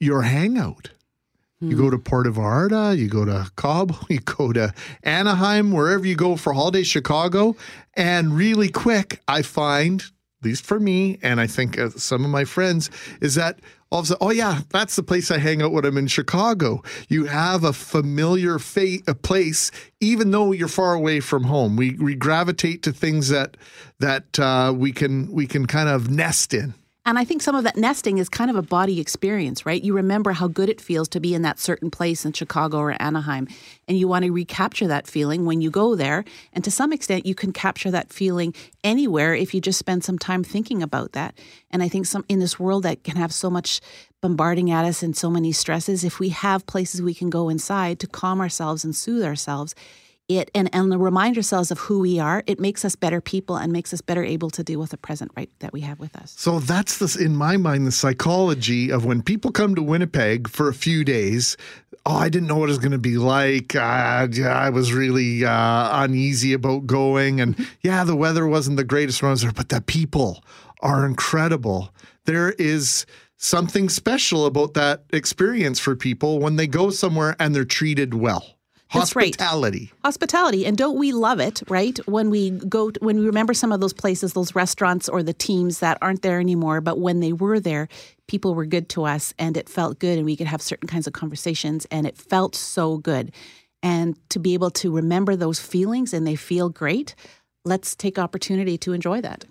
your 0.00 0.22
hangout. 0.22 0.90
You 1.60 1.76
go 1.76 1.90
to 1.90 1.98
Puerto 1.98 2.30
Vallarta, 2.30 2.96
you 2.96 3.08
go 3.08 3.24
to 3.24 3.50
Cabo, 3.56 3.96
you 4.08 4.20
go 4.20 4.52
to 4.52 4.72
Anaheim, 5.02 5.72
wherever 5.72 6.06
you 6.06 6.14
go 6.14 6.36
for 6.36 6.52
holidays, 6.52 6.86
Chicago, 6.86 7.56
and 7.94 8.36
really 8.36 8.68
quick, 8.68 9.20
I 9.26 9.42
find, 9.42 10.00
at 10.00 10.44
least 10.44 10.64
for 10.64 10.78
me, 10.78 11.18
and 11.20 11.40
I 11.40 11.48
think 11.48 11.76
uh, 11.76 11.90
some 11.90 12.24
of 12.24 12.30
my 12.30 12.44
friends, 12.44 12.90
is 13.20 13.34
that 13.34 13.58
all 13.90 13.98
of 13.98 14.04
a 14.04 14.08
sudden, 14.08 14.26
oh 14.28 14.30
yeah, 14.30 14.60
that's 14.68 14.94
the 14.94 15.02
place 15.02 15.32
I 15.32 15.38
hang 15.38 15.60
out 15.60 15.72
when 15.72 15.84
I'm 15.84 15.98
in 15.98 16.06
Chicago. 16.06 16.82
You 17.08 17.24
have 17.24 17.64
a 17.64 17.72
familiar 17.72 18.60
fa- 18.60 18.98
a 19.08 19.14
place, 19.16 19.72
even 20.00 20.30
though 20.30 20.52
you're 20.52 20.68
far 20.68 20.94
away 20.94 21.18
from 21.18 21.44
home. 21.44 21.74
We 21.74 21.96
we 21.96 22.14
gravitate 22.14 22.82
to 22.84 22.92
things 22.92 23.30
that 23.30 23.56
that 23.98 24.38
uh, 24.38 24.74
we 24.76 24.92
can 24.92 25.32
we 25.32 25.48
can 25.48 25.66
kind 25.66 25.88
of 25.88 26.08
nest 26.08 26.54
in. 26.54 26.74
And 27.08 27.18
I 27.18 27.24
think 27.24 27.40
some 27.40 27.54
of 27.54 27.64
that 27.64 27.78
nesting 27.78 28.18
is 28.18 28.28
kind 28.28 28.50
of 28.50 28.56
a 28.56 28.60
body 28.60 29.00
experience, 29.00 29.64
right? 29.64 29.82
You 29.82 29.94
remember 29.94 30.32
how 30.32 30.46
good 30.46 30.68
it 30.68 30.78
feels 30.78 31.08
to 31.08 31.20
be 31.20 31.32
in 31.32 31.40
that 31.40 31.58
certain 31.58 31.90
place 31.90 32.26
in 32.26 32.34
Chicago 32.34 32.76
or 32.76 33.02
Anaheim, 33.02 33.48
and 33.88 33.96
you 33.96 34.06
want 34.06 34.26
to 34.26 34.30
recapture 34.30 34.86
that 34.88 35.06
feeling 35.06 35.46
when 35.46 35.62
you 35.62 35.70
go 35.70 35.94
there. 35.94 36.26
And 36.52 36.62
to 36.64 36.70
some 36.70 36.92
extent, 36.92 37.24
you 37.24 37.34
can 37.34 37.54
capture 37.54 37.90
that 37.90 38.12
feeling 38.12 38.52
anywhere 38.84 39.34
if 39.34 39.54
you 39.54 39.60
just 39.62 39.78
spend 39.78 40.04
some 40.04 40.18
time 40.18 40.44
thinking 40.44 40.82
about 40.82 41.12
that. 41.12 41.34
And 41.70 41.82
I 41.82 41.88
think 41.88 42.04
some 42.04 42.26
in 42.28 42.40
this 42.40 42.60
world 42.60 42.82
that 42.82 43.04
can 43.04 43.16
have 43.16 43.32
so 43.32 43.48
much 43.48 43.80
bombarding 44.20 44.70
at 44.70 44.84
us 44.84 45.02
and 45.02 45.16
so 45.16 45.30
many 45.30 45.50
stresses, 45.50 46.04
if 46.04 46.20
we 46.20 46.28
have 46.28 46.66
places 46.66 47.00
we 47.00 47.14
can 47.14 47.30
go 47.30 47.48
inside 47.48 48.00
to 48.00 48.06
calm 48.06 48.38
ourselves 48.38 48.84
and 48.84 48.94
soothe 48.94 49.24
ourselves, 49.24 49.74
it 50.28 50.50
and, 50.54 50.68
and 50.74 51.02
remind 51.02 51.36
ourselves 51.36 51.70
of 51.70 51.78
who 51.78 52.00
we 52.00 52.18
are, 52.18 52.42
it 52.46 52.60
makes 52.60 52.84
us 52.84 52.94
better 52.94 53.20
people 53.20 53.56
and 53.56 53.72
makes 53.72 53.94
us 53.94 54.00
better 54.00 54.22
able 54.22 54.50
to 54.50 54.62
deal 54.62 54.78
with 54.78 54.90
the 54.90 54.98
present 54.98 55.32
right 55.36 55.50
that 55.60 55.72
we 55.72 55.80
have 55.80 55.98
with 55.98 56.14
us. 56.16 56.34
So 56.36 56.60
that's 56.60 56.98
this 56.98 57.16
in 57.16 57.34
my 57.34 57.56
mind 57.56 57.86
the 57.86 57.92
psychology 57.92 58.92
of 58.92 59.04
when 59.04 59.22
people 59.22 59.50
come 59.50 59.74
to 59.74 59.82
Winnipeg 59.82 60.48
for 60.48 60.68
a 60.68 60.74
few 60.74 61.02
days. 61.02 61.56
Oh, 62.04 62.16
I 62.16 62.28
didn't 62.28 62.48
know 62.48 62.56
what 62.56 62.68
it 62.68 62.72
was 62.72 62.78
going 62.78 62.92
to 62.92 62.98
be 62.98 63.16
like. 63.16 63.74
Uh, 63.74 64.28
I 64.44 64.70
was 64.70 64.92
really 64.92 65.44
uh, 65.44 66.04
uneasy 66.04 66.52
about 66.52 66.86
going, 66.86 67.40
and 67.40 67.66
yeah, 67.82 68.04
the 68.04 68.16
weather 68.16 68.46
wasn't 68.46 68.76
the 68.76 68.84
greatest 68.84 69.22
around 69.22 69.40
there, 69.40 69.52
but 69.52 69.68
the 69.68 69.80
people 69.80 70.42
are 70.80 71.04
incredible. 71.04 71.92
There 72.24 72.52
is 72.52 73.04
something 73.36 73.88
special 73.88 74.46
about 74.46 74.74
that 74.74 75.04
experience 75.12 75.78
for 75.78 75.96
people 75.96 76.38
when 76.38 76.56
they 76.56 76.66
go 76.66 76.90
somewhere 76.90 77.36
and 77.38 77.54
they're 77.54 77.64
treated 77.64 78.14
well. 78.14 78.57
That's 78.92 79.14
right. 79.14 79.34
Hospitality. 79.34 79.92
Hospitality, 80.02 80.66
and 80.66 80.76
don't 80.76 80.98
we 80.98 81.12
love 81.12 81.40
it, 81.40 81.62
right? 81.68 81.98
When 82.06 82.30
we 82.30 82.50
go, 82.50 82.90
to, 82.90 83.00
when 83.00 83.18
we 83.18 83.26
remember 83.26 83.52
some 83.52 83.70
of 83.70 83.80
those 83.80 83.92
places, 83.92 84.32
those 84.32 84.54
restaurants 84.54 85.08
or 85.08 85.22
the 85.22 85.34
teams 85.34 85.80
that 85.80 85.98
aren't 86.00 86.22
there 86.22 86.40
anymore, 86.40 86.80
but 86.80 86.98
when 86.98 87.20
they 87.20 87.32
were 87.32 87.60
there, 87.60 87.88
people 88.28 88.54
were 88.54 88.64
good 88.64 88.88
to 88.90 89.04
us, 89.04 89.34
and 89.38 89.56
it 89.56 89.68
felt 89.68 89.98
good, 89.98 90.16
and 90.16 90.24
we 90.24 90.36
could 90.36 90.46
have 90.46 90.62
certain 90.62 90.88
kinds 90.88 91.06
of 91.06 91.12
conversations, 91.12 91.86
and 91.90 92.06
it 92.06 92.16
felt 92.16 92.54
so 92.54 92.96
good. 92.96 93.30
And 93.82 94.16
to 94.30 94.38
be 94.38 94.54
able 94.54 94.70
to 94.70 94.90
remember 94.94 95.36
those 95.36 95.60
feelings, 95.60 96.14
and 96.14 96.26
they 96.26 96.36
feel 96.36 96.70
great. 96.70 97.14
Let's 97.64 97.94
take 97.94 98.18
opportunity 98.18 98.78
to 98.78 98.92
enjoy 98.94 99.20
that. 99.20 99.44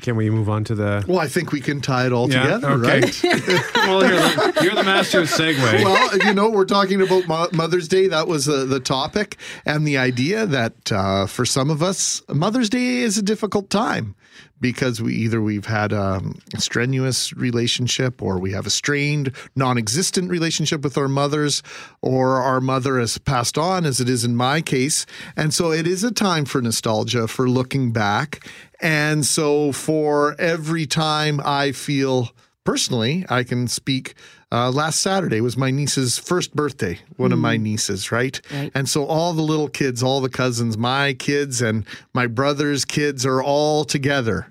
Can 0.00 0.16
we 0.16 0.28
move 0.28 0.48
on 0.48 0.64
to 0.64 0.74
the? 0.74 1.04
Well, 1.06 1.20
I 1.20 1.28
think 1.28 1.52
we 1.52 1.60
can 1.60 1.80
tie 1.80 2.06
it 2.06 2.12
all 2.12 2.28
Yeah, 2.28 2.42
together, 2.42 2.70
okay. 2.72 3.00
right? 3.00 3.22
well, 3.76 4.00
you're, 4.02 4.64
you're 4.64 4.74
the 4.74 4.82
master 4.84 5.20
of 5.20 5.28
segue. 5.28 5.56
well, 5.84 6.18
you 6.18 6.34
know, 6.34 6.50
we're 6.50 6.64
talking 6.64 7.00
about 7.00 7.28
Mo- 7.28 7.48
Mother's 7.52 7.86
Day. 7.86 8.08
That 8.08 8.26
was 8.26 8.48
uh, 8.48 8.64
the 8.64 8.80
topic, 8.80 9.36
and 9.64 9.86
the 9.86 9.98
idea 9.98 10.46
that 10.46 10.90
uh, 10.90 11.26
for 11.26 11.44
some 11.44 11.70
of 11.70 11.80
us, 11.80 12.22
Mother's 12.28 12.68
Day 12.68 12.96
is 12.98 13.18
a 13.18 13.22
difficult 13.22 13.70
time 13.70 14.16
because 14.60 15.02
we 15.02 15.14
either 15.14 15.40
we've 15.40 15.66
had 15.66 15.92
um, 15.92 16.38
a 16.54 16.60
strenuous 16.60 17.32
relationship, 17.34 18.22
or 18.22 18.38
we 18.38 18.52
have 18.52 18.66
a 18.66 18.70
strained, 18.70 19.32
non-existent 19.54 20.30
relationship 20.30 20.82
with 20.82 20.96
our 20.96 21.08
mothers, 21.08 21.62
or 22.02 22.36
our 22.36 22.60
mother 22.60 22.98
has 22.98 23.18
passed 23.18 23.58
on, 23.58 23.84
as 23.84 24.00
it 24.00 24.08
is 24.08 24.24
in 24.24 24.36
my 24.36 24.60
case, 24.60 25.06
and 25.36 25.52
so 25.52 25.72
it 25.72 25.86
is 25.86 26.02
a 26.04 26.10
time 26.10 26.44
for 26.44 26.62
nostalgia, 26.62 27.28
for 27.28 27.48
looking 27.48 27.92
back, 27.92 28.48
and 28.80 29.24
so 29.24 29.72
for 29.72 30.34
every 30.38 30.86
time 30.86 31.40
I 31.44 31.72
feel 31.72 32.30
personally, 32.64 33.24
I 33.28 33.44
can 33.44 33.68
speak. 33.68 34.14
Uh, 34.52 34.70
last 34.70 35.00
Saturday 35.00 35.40
was 35.40 35.56
my 35.56 35.72
niece's 35.72 36.18
first 36.18 36.54
birthday, 36.54 36.98
one 37.16 37.32
of 37.32 37.38
my 37.38 37.56
nieces, 37.56 38.12
right? 38.12 38.40
Right. 38.52 38.70
And 38.74 38.88
so 38.88 39.04
all 39.04 39.32
the 39.32 39.42
little 39.42 39.68
kids, 39.68 40.04
all 40.04 40.20
the 40.20 40.28
cousins, 40.28 40.78
my 40.78 41.14
kids 41.14 41.60
and 41.60 41.84
my 42.14 42.28
brother's 42.28 42.84
kids 42.84 43.26
are 43.26 43.42
all 43.42 43.84
together. 43.84 44.46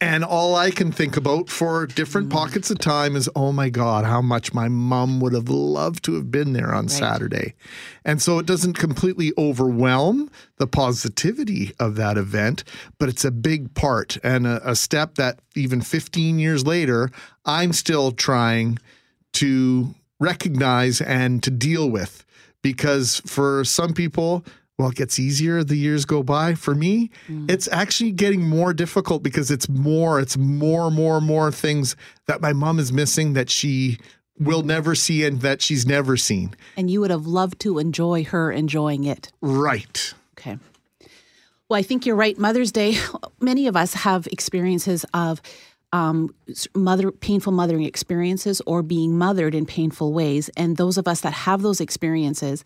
And 0.00 0.22
all 0.22 0.54
I 0.54 0.70
can 0.70 0.92
think 0.92 1.16
about 1.16 1.48
for 1.48 1.86
different 1.86 2.28
pockets 2.28 2.70
of 2.70 2.78
time 2.78 3.16
is, 3.16 3.30
oh 3.34 3.52
my 3.52 3.70
God, 3.70 4.04
how 4.04 4.20
much 4.20 4.52
my 4.52 4.68
mom 4.68 5.20
would 5.20 5.32
have 5.32 5.48
loved 5.48 6.04
to 6.04 6.14
have 6.14 6.30
been 6.30 6.52
there 6.52 6.74
on 6.74 6.88
Saturday. 6.88 7.54
And 8.04 8.20
so 8.20 8.38
it 8.38 8.44
doesn't 8.44 8.74
completely 8.74 9.32
overwhelm 9.38 10.30
the 10.58 10.66
positivity 10.66 11.72
of 11.80 11.94
that 11.94 12.18
event, 12.18 12.64
but 12.98 13.08
it's 13.08 13.24
a 13.24 13.30
big 13.30 13.72
part 13.74 14.18
and 14.22 14.46
a, 14.46 14.72
a 14.72 14.76
step 14.76 15.14
that 15.14 15.38
even 15.54 15.80
15 15.80 16.38
years 16.38 16.66
later, 16.66 17.10
I'm 17.46 17.72
still 17.72 18.12
trying 18.12 18.78
to 19.34 19.94
recognize 20.20 21.00
and 21.00 21.42
to 21.42 21.50
deal 21.50 21.88
with. 21.88 22.24
Because 22.62 23.20
for 23.26 23.62
some 23.64 23.92
people, 23.92 24.44
well, 24.78 24.88
it 24.88 24.96
gets 24.96 25.18
easier 25.18 25.62
the 25.62 25.76
years 25.76 26.04
go 26.04 26.22
by. 26.22 26.54
For 26.54 26.74
me, 26.74 27.10
mm. 27.28 27.48
it's 27.50 27.68
actually 27.68 28.12
getting 28.12 28.42
more 28.42 28.72
difficult 28.72 29.22
because 29.22 29.50
it's 29.50 29.68
more, 29.68 30.18
it's 30.18 30.36
more, 30.36 30.90
more, 30.90 31.20
more 31.20 31.52
things 31.52 31.94
that 32.26 32.40
my 32.40 32.52
mom 32.52 32.78
is 32.78 32.92
missing 32.92 33.34
that 33.34 33.50
she 33.50 33.98
will 34.38 34.62
never 34.62 34.94
see 34.94 35.24
and 35.24 35.40
that 35.42 35.62
she's 35.62 35.86
never 35.86 36.16
seen. 36.16 36.54
And 36.76 36.90
you 36.90 37.00
would 37.00 37.10
have 37.10 37.26
loved 37.26 37.60
to 37.60 37.78
enjoy 37.78 38.24
her 38.24 38.50
enjoying 38.50 39.04
it. 39.04 39.30
Right. 39.40 40.14
Okay. 40.36 40.58
Well, 41.68 41.78
I 41.78 41.82
think 41.82 42.04
you're 42.04 42.16
right. 42.16 42.36
Mother's 42.36 42.72
Day, 42.72 42.96
many 43.40 43.68
of 43.68 43.76
us 43.76 43.94
have 43.94 44.26
experiences 44.26 45.04
of 45.14 45.40
um, 45.94 46.34
mother 46.74 47.12
painful 47.12 47.52
mothering 47.52 47.84
experiences 47.84 48.60
or 48.66 48.82
being 48.82 49.16
mothered 49.16 49.54
in 49.54 49.64
painful 49.64 50.12
ways. 50.12 50.50
And 50.56 50.76
those 50.76 50.98
of 50.98 51.06
us 51.06 51.20
that 51.20 51.32
have 51.32 51.62
those 51.62 51.80
experiences, 51.80 52.64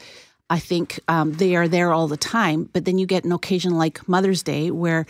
I 0.49 0.59
think 0.59 0.99
um, 1.09 1.35
they 1.35 1.55
are 1.55 1.69
there 1.69 1.93
all 1.93 2.09
the 2.09 2.17
time. 2.17 2.71
But 2.73 2.87
then 2.87 2.97
you 2.97 3.05
get 3.05 3.25
an 3.25 3.33
occasion 3.33 3.77
like 3.77 4.09
Mother's 4.09 4.43
Day 4.43 4.71
where 4.71 5.05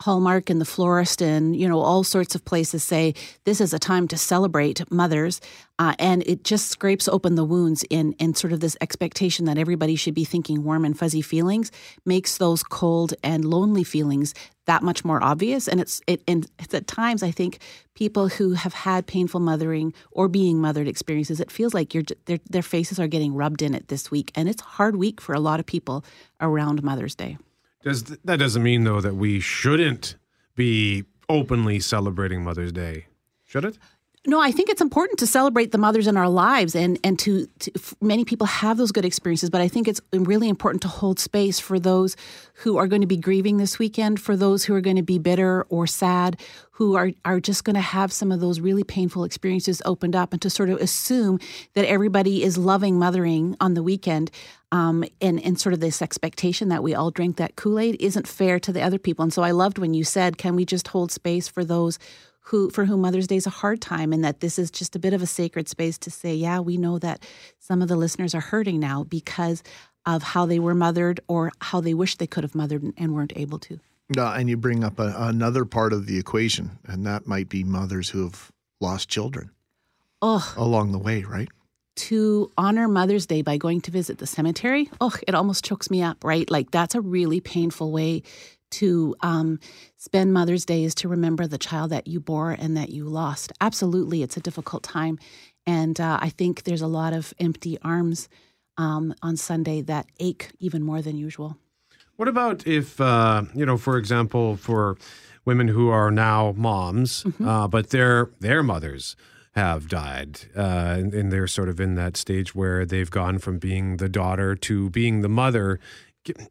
Hallmark 0.00 0.48
and 0.48 0.60
the 0.60 0.64
florist 0.64 1.20
and 1.20 1.54
you 1.54 1.68
know 1.68 1.80
all 1.80 2.02
sorts 2.02 2.34
of 2.34 2.44
places 2.44 2.82
say 2.82 3.14
this 3.44 3.60
is 3.60 3.72
a 3.74 3.78
time 3.78 4.08
to 4.08 4.16
celebrate 4.16 4.90
mothers, 4.90 5.40
uh, 5.78 5.94
and 5.98 6.22
it 6.26 6.44
just 6.44 6.68
scrapes 6.68 7.08
open 7.08 7.34
the 7.34 7.44
wounds 7.44 7.84
in 7.90 8.12
in 8.14 8.34
sort 8.34 8.52
of 8.52 8.60
this 8.60 8.76
expectation 8.80 9.44
that 9.44 9.58
everybody 9.58 9.96
should 9.96 10.14
be 10.14 10.24
thinking 10.24 10.64
warm 10.64 10.84
and 10.84 10.98
fuzzy 10.98 11.22
feelings 11.22 11.70
makes 12.06 12.38
those 12.38 12.62
cold 12.62 13.14
and 13.22 13.44
lonely 13.44 13.84
feelings 13.84 14.34
that 14.66 14.82
much 14.82 15.04
more 15.04 15.22
obvious. 15.22 15.68
And 15.68 15.80
it's 15.80 16.00
it 16.06 16.22
and 16.26 16.46
it's 16.58 16.72
at 16.74 16.86
times 16.86 17.22
I 17.22 17.30
think 17.30 17.58
people 17.94 18.28
who 18.28 18.52
have 18.52 18.72
had 18.72 19.06
painful 19.06 19.40
mothering 19.40 19.92
or 20.12 20.28
being 20.28 20.60
mothered 20.60 20.88
experiences, 20.88 21.40
it 21.40 21.50
feels 21.50 21.74
like 21.74 21.92
their 22.26 22.38
their 22.48 22.62
faces 22.62 22.98
are 22.98 23.08
getting 23.08 23.34
rubbed 23.34 23.62
in 23.62 23.74
it 23.74 23.88
this 23.88 24.10
week, 24.10 24.32
and 24.34 24.48
it's 24.48 24.62
a 24.62 24.76
hard 24.76 24.96
week 24.96 25.20
for 25.20 25.34
a 25.34 25.40
lot 25.40 25.60
of 25.60 25.66
people 25.66 26.04
around 26.40 26.82
Mother's 26.82 27.14
Day. 27.14 27.36
Does 27.82 28.02
th- 28.02 28.20
that 28.24 28.38
doesn't 28.38 28.62
mean 28.62 28.84
though 28.84 29.00
that 29.00 29.14
we 29.14 29.40
shouldn't 29.40 30.16
be 30.54 31.04
openly 31.28 31.80
celebrating 31.80 32.44
Mother's 32.44 32.72
Day? 32.72 33.06
Should 33.44 33.64
it? 33.64 33.78
No, 34.26 34.38
I 34.38 34.52
think 34.52 34.68
it's 34.68 34.82
important 34.82 35.18
to 35.20 35.26
celebrate 35.26 35.72
the 35.72 35.78
mothers 35.78 36.06
in 36.06 36.18
our 36.18 36.28
lives, 36.28 36.74
and 36.74 36.98
and 37.02 37.18
to, 37.20 37.46
to 37.60 37.72
many 38.02 38.26
people 38.26 38.46
have 38.46 38.76
those 38.76 38.92
good 38.92 39.06
experiences. 39.06 39.48
But 39.48 39.62
I 39.62 39.68
think 39.68 39.88
it's 39.88 40.00
really 40.12 40.50
important 40.50 40.82
to 40.82 40.88
hold 40.88 41.18
space 41.18 41.58
for 41.58 41.80
those 41.80 42.16
who 42.56 42.76
are 42.76 42.86
going 42.86 43.00
to 43.00 43.06
be 43.06 43.16
grieving 43.16 43.56
this 43.56 43.78
weekend, 43.78 44.20
for 44.20 44.36
those 44.36 44.64
who 44.64 44.74
are 44.74 44.82
going 44.82 44.96
to 44.96 45.02
be 45.02 45.18
bitter 45.18 45.62
or 45.70 45.86
sad, 45.86 46.38
who 46.72 46.96
are 46.96 47.12
are 47.24 47.40
just 47.40 47.64
going 47.64 47.76
to 47.76 47.80
have 47.80 48.12
some 48.12 48.30
of 48.30 48.40
those 48.40 48.60
really 48.60 48.84
painful 48.84 49.24
experiences 49.24 49.80
opened 49.86 50.14
up, 50.14 50.34
and 50.34 50.42
to 50.42 50.50
sort 50.50 50.68
of 50.68 50.78
assume 50.82 51.38
that 51.72 51.86
everybody 51.86 52.42
is 52.42 52.58
loving 52.58 52.98
mothering 52.98 53.56
on 53.58 53.72
the 53.72 53.82
weekend. 53.82 54.30
Um, 54.72 55.02
and, 55.20 55.44
and 55.44 55.58
sort 55.58 55.72
of 55.72 55.80
this 55.80 56.00
expectation 56.00 56.68
that 56.68 56.80
we 56.84 56.94
all 56.94 57.10
drink 57.10 57.38
that 57.38 57.56
Kool 57.56 57.80
Aid 57.80 57.96
isn't 57.98 58.28
fair 58.28 58.60
to 58.60 58.72
the 58.72 58.80
other 58.80 59.00
people. 59.00 59.24
And 59.24 59.32
so 59.32 59.42
I 59.42 59.50
loved 59.50 59.78
when 59.78 59.94
you 59.94 60.04
said, 60.04 60.38
"Can 60.38 60.54
we 60.54 60.64
just 60.64 60.86
hold 60.86 61.10
space 61.10 61.48
for 61.48 61.64
those 61.64 61.98
who 62.50 62.68
for 62.70 62.84
whom 62.84 63.00
Mother's 63.02 63.26
Day 63.26 63.36
is 63.36 63.46
a 63.46 63.50
hard 63.50 63.80
time, 63.80 64.12
and 64.12 64.24
that 64.24 64.40
this 64.40 64.58
is 64.58 64.70
just 64.70 64.96
a 64.96 64.98
bit 64.98 65.12
of 65.12 65.22
a 65.22 65.26
sacred 65.26 65.68
space 65.68 65.96
to 65.98 66.10
say, 66.10 66.34
yeah, 66.34 66.58
we 66.60 66.76
know 66.76 66.98
that 66.98 67.24
some 67.58 67.80
of 67.82 67.88
the 67.88 67.96
listeners 67.96 68.34
are 68.34 68.40
hurting 68.40 68.80
now 68.80 69.04
because 69.04 69.62
of 70.06 70.22
how 70.22 70.46
they 70.46 70.58
were 70.58 70.74
mothered 70.74 71.20
or 71.28 71.52
how 71.60 71.80
they 71.80 71.94
wish 71.94 72.16
they 72.16 72.26
could 72.26 72.42
have 72.44 72.54
mothered 72.54 72.82
and- 72.96 73.14
weren't 73.14 73.32
able 73.36 73.58
to. 73.58 73.78
Uh, 74.16 74.32
and 74.32 74.48
you 74.50 74.56
bring 74.56 74.82
up 74.82 74.98
a, 74.98 75.14
another 75.16 75.64
part 75.64 75.92
of 75.92 76.06
the 76.06 76.18
equation, 76.18 76.70
and 76.86 77.06
that 77.06 77.26
might 77.26 77.48
be 77.48 77.62
mothers 77.62 78.08
who 78.10 78.24
have 78.24 78.50
lost 78.80 79.08
children 79.08 79.50
Oh, 80.22 80.52
along 80.56 80.92
the 80.92 80.98
way, 80.98 81.22
right? 81.22 81.48
to 81.96 82.50
honor 82.56 82.88
Mother's 82.88 83.26
Day 83.26 83.42
by 83.42 83.58
going 83.58 83.82
to 83.82 83.90
visit 83.90 84.16
the 84.18 84.26
cemetery, 84.26 84.88
oh, 85.02 85.14
it 85.28 85.34
almost 85.34 85.64
chokes 85.64 85.90
me 85.90 86.02
up, 86.02 86.24
right? 86.24 86.50
Like 86.50 86.70
that's 86.70 86.94
a 86.94 87.00
really 87.00 87.40
painful 87.40 87.92
way 87.92 88.22
to 88.70 89.14
um, 89.20 89.60
spend 90.00 90.32
Mother's 90.32 90.64
Day 90.64 90.82
is 90.82 90.94
to 90.96 91.08
remember 91.08 91.46
the 91.46 91.58
child 91.58 91.90
that 91.90 92.06
you 92.06 92.20
bore 92.20 92.52
and 92.52 92.74
that 92.74 92.88
you 92.88 93.04
lost. 93.04 93.52
Absolutely, 93.60 94.22
it's 94.22 94.36
a 94.36 94.40
difficult 94.40 94.82
time. 94.82 95.18
And 95.66 96.00
uh, 96.00 96.18
I 96.22 96.30
think 96.30 96.64
there's 96.64 96.80
a 96.80 96.86
lot 96.86 97.12
of 97.12 97.34
empty 97.38 97.78
arms 97.82 98.28
um, 98.78 99.14
on 99.22 99.36
Sunday 99.36 99.82
that 99.82 100.06
ache 100.18 100.52
even 100.58 100.82
more 100.82 101.02
than 101.02 101.18
usual. 101.18 101.58
What 102.16 102.28
about 102.28 102.66
if, 102.66 102.98
uh, 102.98 103.42
you 103.54 103.66
know, 103.66 103.76
for 103.76 103.98
example, 103.98 104.56
for 104.56 104.96
women 105.44 105.68
who 105.68 105.90
are 105.90 106.10
now 106.10 106.54
moms, 106.56 107.26
uh, 107.44 107.68
but 107.68 107.90
their 107.90 108.30
their 108.40 108.62
mothers 108.62 109.16
have 109.52 109.88
died, 109.88 110.40
uh, 110.56 110.94
and, 110.96 111.12
and 111.12 111.32
they're 111.32 111.46
sort 111.46 111.68
of 111.68 111.78
in 111.78 111.94
that 111.96 112.16
stage 112.16 112.54
where 112.54 112.86
they've 112.86 113.10
gone 113.10 113.38
from 113.38 113.58
being 113.58 113.98
the 113.98 114.08
daughter 114.08 114.54
to 114.54 114.88
being 114.90 115.20
the 115.20 115.28
mother. 115.28 115.78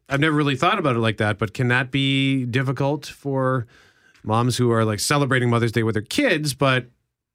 I've 0.08 0.20
never 0.20 0.36
really 0.36 0.56
thought 0.56 0.78
about 0.78 0.96
it 0.96 1.00
like 1.00 1.18
that, 1.18 1.38
but 1.38 1.54
can 1.54 1.68
that 1.68 1.90
be 1.90 2.44
difficult 2.44 3.06
for 3.06 3.66
moms 4.22 4.56
who 4.56 4.70
are 4.72 4.84
like 4.84 5.00
celebrating 5.00 5.50
Mother's 5.50 5.72
Day 5.72 5.82
with 5.82 5.94
their 5.94 6.02
kids, 6.02 6.54
but 6.54 6.86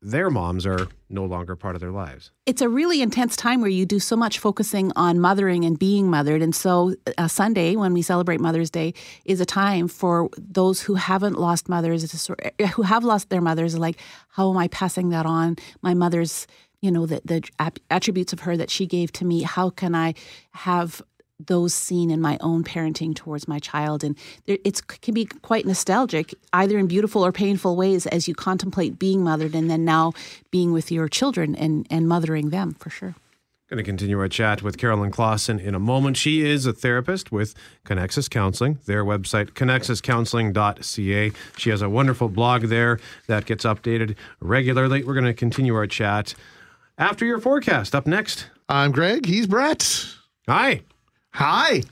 their 0.01 0.29
moms 0.29 0.65
are 0.65 0.87
no 1.09 1.25
longer 1.25 1.55
part 1.55 1.75
of 1.75 1.81
their 1.81 1.91
lives? 1.91 2.31
it's 2.45 2.61
a 2.61 2.69
really 2.69 3.01
intense 3.01 3.35
time 3.35 3.59
where 3.59 3.69
you 3.69 3.85
do 3.85 3.99
so 3.99 4.15
much 4.15 4.37
focusing 4.37 4.91
on 4.95 5.19
mothering 5.19 5.65
and 5.65 5.79
being 5.79 6.09
mothered. 6.09 6.43
And 6.43 6.53
so, 6.53 6.93
uh, 7.17 7.27
Sunday, 7.27 7.75
when 7.75 7.93
we 7.93 8.03
celebrate 8.03 8.39
Mother's 8.39 8.69
Day, 8.69 8.93
is 9.25 9.41
a 9.41 9.45
time 9.45 9.87
for 9.87 10.29
those 10.37 10.81
who 10.81 10.93
haven't 10.95 11.39
lost 11.39 11.67
mothers, 11.67 12.29
uh, 12.29 12.67
who 12.67 12.83
have 12.83 13.03
lost 13.03 13.29
their 13.29 13.41
mothers, 13.41 13.77
like, 13.77 13.99
how 14.29 14.51
am 14.51 14.57
I 14.57 14.67
passing 14.67 15.09
that 15.09 15.25
on? 15.25 15.55
My 15.81 15.95
mother's, 15.95 16.45
you 16.81 16.91
know, 16.91 17.07
the, 17.07 17.21
the 17.25 17.41
attributes 17.89 18.31
of 18.31 18.41
her 18.41 18.55
that 18.57 18.69
she 18.69 18.85
gave 18.85 19.11
to 19.13 19.25
me, 19.25 19.41
how 19.41 19.71
can 19.71 19.95
I 19.95 20.13
have 20.51 21.01
those 21.39 21.73
seen 21.73 22.11
in 22.11 22.21
my 22.21 22.37
own 22.41 22.63
parenting 22.63 23.15
towards 23.15 23.47
my 23.47 23.59
child. 23.59 24.03
And 24.03 24.17
it 24.45 24.87
can 24.87 25.13
be 25.13 25.25
quite 25.25 25.65
nostalgic, 25.65 26.33
either 26.53 26.77
in 26.77 26.87
beautiful 26.87 27.25
or 27.25 27.31
painful 27.31 27.75
ways, 27.75 28.05
as 28.07 28.27
you 28.27 28.35
contemplate 28.35 28.97
being 28.99 29.23
mothered 29.23 29.55
and 29.55 29.69
then 29.69 29.85
now 29.85 30.13
being 30.51 30.71
with 30.71 30.91
your 30.91 31.07
children 31.07 31.55
and, 31.55 31.85
and 31.89 32.07
mothering 32.07 32.49
them 32.49 32.73
for 32.73 32.89
sure. 32.89 33.15
Going 33.67 33.77
to 33.77 33.83
continue 33.83 34.19
our 34.19 34.27
chat 34.27 34.61
with 34.61 34.77
Carolyn 34.77 35.09
Clausen 35.09 35.59
in 35.59 35.73
a 35.73 35.79
moment. 35.79 36.17
She 36.17 36.45
is 36.45 36.67
a 36.67 36.73
therapist 36.73 37.31
with 37.31 37.55
Connexus 37.83 38.29
Counseling, 38.29 38.77
their 38.85 39.03
website, 39.03 39.53
connexuscounseling.ca. 39.53 41.31
She 41.57 41.69
has 41.71 41.81
a 41.81 41.89
wonderful 41.89 42.29
blog 42.29 42.65
there 42.65 42.99
that 43.25 43.47
gets 43.47 43.65
updated 43.65 44.15
regularly. 44.39 45.03
We're 45.03 45.15
going 45.15 45.25
to 45.25 45.33
continue 45.33 45.73
our 45.73 45.87
chat 45.87 46.35
after 46.99 47.25
your 47.25 47.39
forecast. 47.39 47.95
Up 47.95 48.05
next. 48.05 48.51
I'm 48.69 48.91
Greg. 48.91 49.25
He's 49.25 49.47
Brett. 49.47 50.13
Hi. 50.47 50.81
Hi. 51.35 51.83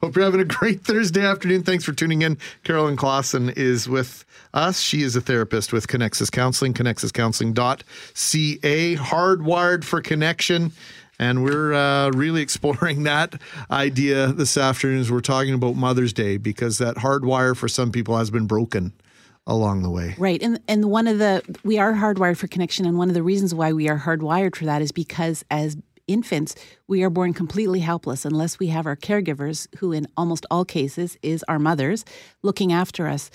Hope 0.00 0.14
you're 0.14 0.24
having 0.24 0.40
a 0.40 0.44
great 0.44 0.80
Thursday 0.84 1.26
afternoon. 1.26 1.64
Thanks 1.64 1.82
for 1.82 1.92
tuning 1.92 2.22
in. 2.22 2.38
Carolyn 2.62 2.94
Clausen 2.94 3.50
is 3.50 3.88
with 3.88 4.24
us. 4.54 4.78
She 4.78 5.02
is 5.02 5.16
a 5.16 5.20
therapist 5.20 5.72
with 5.72 5.88
Connexus 5.88 6.30
Counseling, 6.30 6.72
connexuscounseling.ca, 6.72 8.96
hardwired 8.96 9.82
for 9.82 10.00
connection. 10.00 10.70
And 11.18 11.42
we're 11.42 11.74
uh, 11.74 12.10
really 12.10 12.42
exploring 12.42 13.02
that 13.02 13.42
idea 13.72 14.28
this 14.28 14.56
afternoon 14.56 15.00
as 15.00 15.10
we're 15.10 15.20
talking 15.20 15.54
about 15.54 15.74
Mother's 15.74 16.12
Day 16.12 16.36
because 16.36 16.78
that 16.78 16.94
hardwire 16.94 17.56
for 17.56 17.66
some 17.66 17.90
people 17.90 18.16
has 18.16 18.30
been 18.30 18.46
broken 18.46 18.92
along 19.48 19.82
the 19.82 19.90
way. 19.90 20.14
Right. 20.16 20.40
And 20.40 20.60
and 20.68 20.84
one 20.84 21.08
of 21.08 21.18
the 21.18 21.42
we 21.64 21.76
are 21.76 21.94
hardwired 21.94 22.36
for 22.36 22.46
connection 22.46 22.86
and 22.86 22.98
one 22.98 23.08
of 23.08 23.14
the 23.14 23.22
reasons 23.24 23.52
why 23.52 23.72
we 23.72 23.88
are 23.88 23.98
hardwired 23.98 24.54
for 24.54 24.66
that 24.66 24.80
is 24.80 24.92
because 24.92 25.44
as 25.50 25.76
infants, 26.06 26.54
we 26.86 27.02
are 27.02 27.10
born 27.10 27.32
completely 27.34 27.80
helpless 27.80 28.24
unless 28.24 28.58
we 28.58 28.68
have 28.68 28.86
our 28.86 28.96
caregivers, 28.96 29.66
who 29.78 29.92
in 29.92 30.06
almost 30.16 30.46
all 30.50 30.64
cases 30.64 31.16
is 31.22 31.44
our 31.48 31.58
mothers, 31.58 32.04
looking 32.42 32.72
after 32.72 33.06
us. 33.06 33.30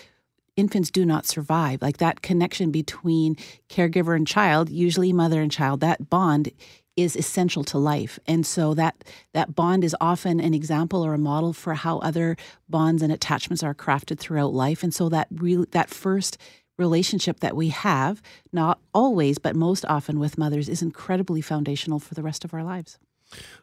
Infants 0.56 0.90
do 0.90 1.06
not 1.06 1.26
survive. 1.26 1.82
Like 1.82 1.98
that 1.98 2.22
connection 2.22 2.72
between 2.72 3.36
caregiver 3.70 4.16
and 4.16 4.26
child, 4.26 4.70
usually 4.70 5.14
mother 5.14 5.42
and 5.42 5.52
child, 5.52 5.82
that 5.82 6.10
bond 6.10 6.52
is 6.96 7.16
essential 7.16 7.64
to 7.64 7.78
life. 7.78 8.20
And 8.26 8.46
so 8.46 8.74
that 8.74 9.04
that 9.34 9.54
bond 9.54 9.84
is 9.84 9.96
often 10.02 10.40
an 10.40 10.56
example 10.56 11.06
or 11.06 11.14
a 11.14 11.20
model 11.20 11.54
for 11.54 11.76
how 11.76 12.00
other 12.00 12.36
bonds 12.68 13.04
and 13.04 13.14
attachments 13.14 13.62
are 13.62 13.76
crafted 13.76 14.18
throughout 14.18 14.54
life. 14.54 14.82
And 14.82 14.94
so 14.94 15.08
that 15.10 15.28
real 15.32 15.66
that 15.72 15.92
first 15.92 16.40
relationship 16.78 17.40
that 17.40 17.56
we 17.56 17.70
have, 17.70 18.22
not 18.52 18.80
always, 18.94 19.38
but 19.38 19.56
most 19.56 19.86
often 19.86 20.20
with 20.20 20.38
mothers, 20.38 20.70
is 20.70 20.82
incredibly 20.82 21.42
foundational 21.42 22.00
for 22.00 22.14
the 22.14 22.24
rest 22.24 22.46
of 22.46 22.54
our 22.54 22.64
lives. 22.64 22.98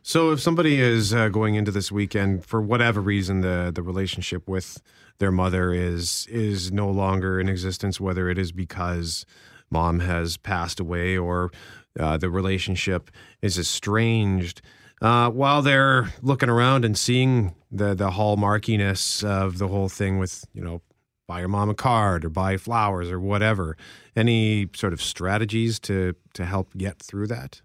So, 0.03 0.31
if 0.33 0.41
somebody 0.41 0.81
is 0.81 1.15
uh, 1.15 1.29
going 1.29 1.55
into 1.55 1.71
this 1.71 1.91
weekend 1.91 2.45
for 2.45 2.61
whatever 2.61 3.01
reason, 3.01 3.41
the 3.41 3.73
the 3.75 3.83
relationship 3.83 4.47
with 4.47 4.83
their 5.19 5.33
mother 5.33 5.73
is 5.73 6.27
is 6.31 6.71
no 6.71 6.91
longer 6.91 7.41
in 7.41 7.49
existence, 7.49 8.01
whether 8.01 8.29
it 8.29 8.39
is 8.39 8.53
because 8.53 9.25
mom 9.71 10.01
has 10.01 10.37
passed 10.37 10.81
away 10.81 11.17
or 11.17 11.51
uh, 11.99 12.17
the 12.17 12.31
relationship 12.31 13.11
is 13.41 13.59
estranged. 13.59 14.61
Uh, 15.01 15.29
while 15.29 15.61
they're 15.61 16.13
looking 16.23 16.49
around 16.49 16.85
and 16.85 16.99
seeing 16.99 17.55
the 17.71 17.95
the 17.95 18.11
hallmarkiness 18.11 19.25
of 19.25 19.59
the 19.59 19.69
whole 19.69 19.89
thing 19.89 20.19
with 20.19 20.45
you 20.53 20.63
know 20.63 20.83
buy 21.27 21.41
your 21.41 21.49
mom 21.49 21.71
a 21.71 21.75
card 21.75 22.25
or 22.25 22.29
buy 22.29 22.57
flowers 22.57 23.11
or 23.11 23.21
whatever. 23.21 23.77
Any 24.17 24.69
sort 24.75 24.93
of 24.93 25.03
strategies 25.03 25.79
to 25.81 26.15
to 26.35 26.45
help 26.45 26.77
get 26.77 26.99
through 26.99 27.29
that? 27.29 27.63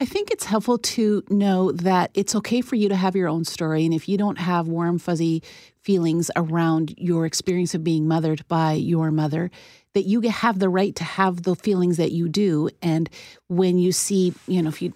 I 0.00 0.06
think 0.06 0.30
it's 0.30 0.44
helpful 0.44 0.78
to 0.78 1.22
know 1.30 1.70
that 1.72 2.10
it's 2.14 2.34
okay 2.34 2.60
for 2.60 2.74
you 2.74 2.88
to 2.88 2.96
have 2.96 3.14
your 3.14 3.28
own 3.28 3.44
story. 3.44 3.84
And 3.84 3.94
if 3.94 4.08
you 4.08 4.18
don't 4.18 4.38
have 4.38 4.66
warm, 4.66 4.98
fuzzy 4.98 5.42
feelings 5.82 6.30
around 6.34 6.94
your 6.98 7.26
experience 7.26 7.74
of 7.74 7.84
being 7.84 8.08
mothered 8.08 8.46
by 8.48 8.72
your 8.72 9.10
mother, 9.12 9.50
that 9.92 10.02
you 10.02 10.20
have 10.22 10.58
the 10.58 10.68
right 10.68 10.94
to 10.96 11.04
have 11.04 11.44
the 11.44 11.54
feelings 11.54 11.96
that 11.96 12.10
you 12.10 12.28
do. 12.28 12.68
And 12.82 13.08
when 13.46 13.78
you 13.78 13.92
see, 13.92 14.34
you 14.48 14.62
know, 14.62 14.68
if 14.68 14.82
you 14.82 14.92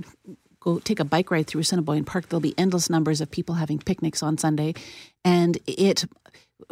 go 0.60 0.80
take 0.80 0.98
a 0.98 1.04
bike 1.04 1.30
ride 1.30 1.46
through 1.46 1.60
Assiniboine 1.60 2.04
Park, 2.04 2.28
there'll 2.28 2.40
be 2.40 2.58
endless 2.58 2.90
numbers 2.90 3.20
of 3.20 3.30
people 3.30 3.54
having 3.54 3.78
picnics 3.78 4.22
on 4.22 4.36
Sunday. 4.36 4.74
And 5.24 5.58
it 5.66 6.04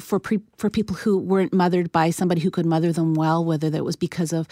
for 0.01 0.19
pre, 0.19 0.41
for 0.57 0.71
people 0.71 0.97
who 0.97 1.19
weren't 1.19 1.53
mothered 1.53 1.93
by 1.93 2.11
somebody 2.11 2.41
who 2.41 2.51
could 2.51 2.67
mother 2.67 2.93
them 2.93 3.15
well, 3.15 3.45
whether 3.45 3.71
that 3.71 3.85
was 3.85 3.97
because 3.97 4.33
of 4.33 4.49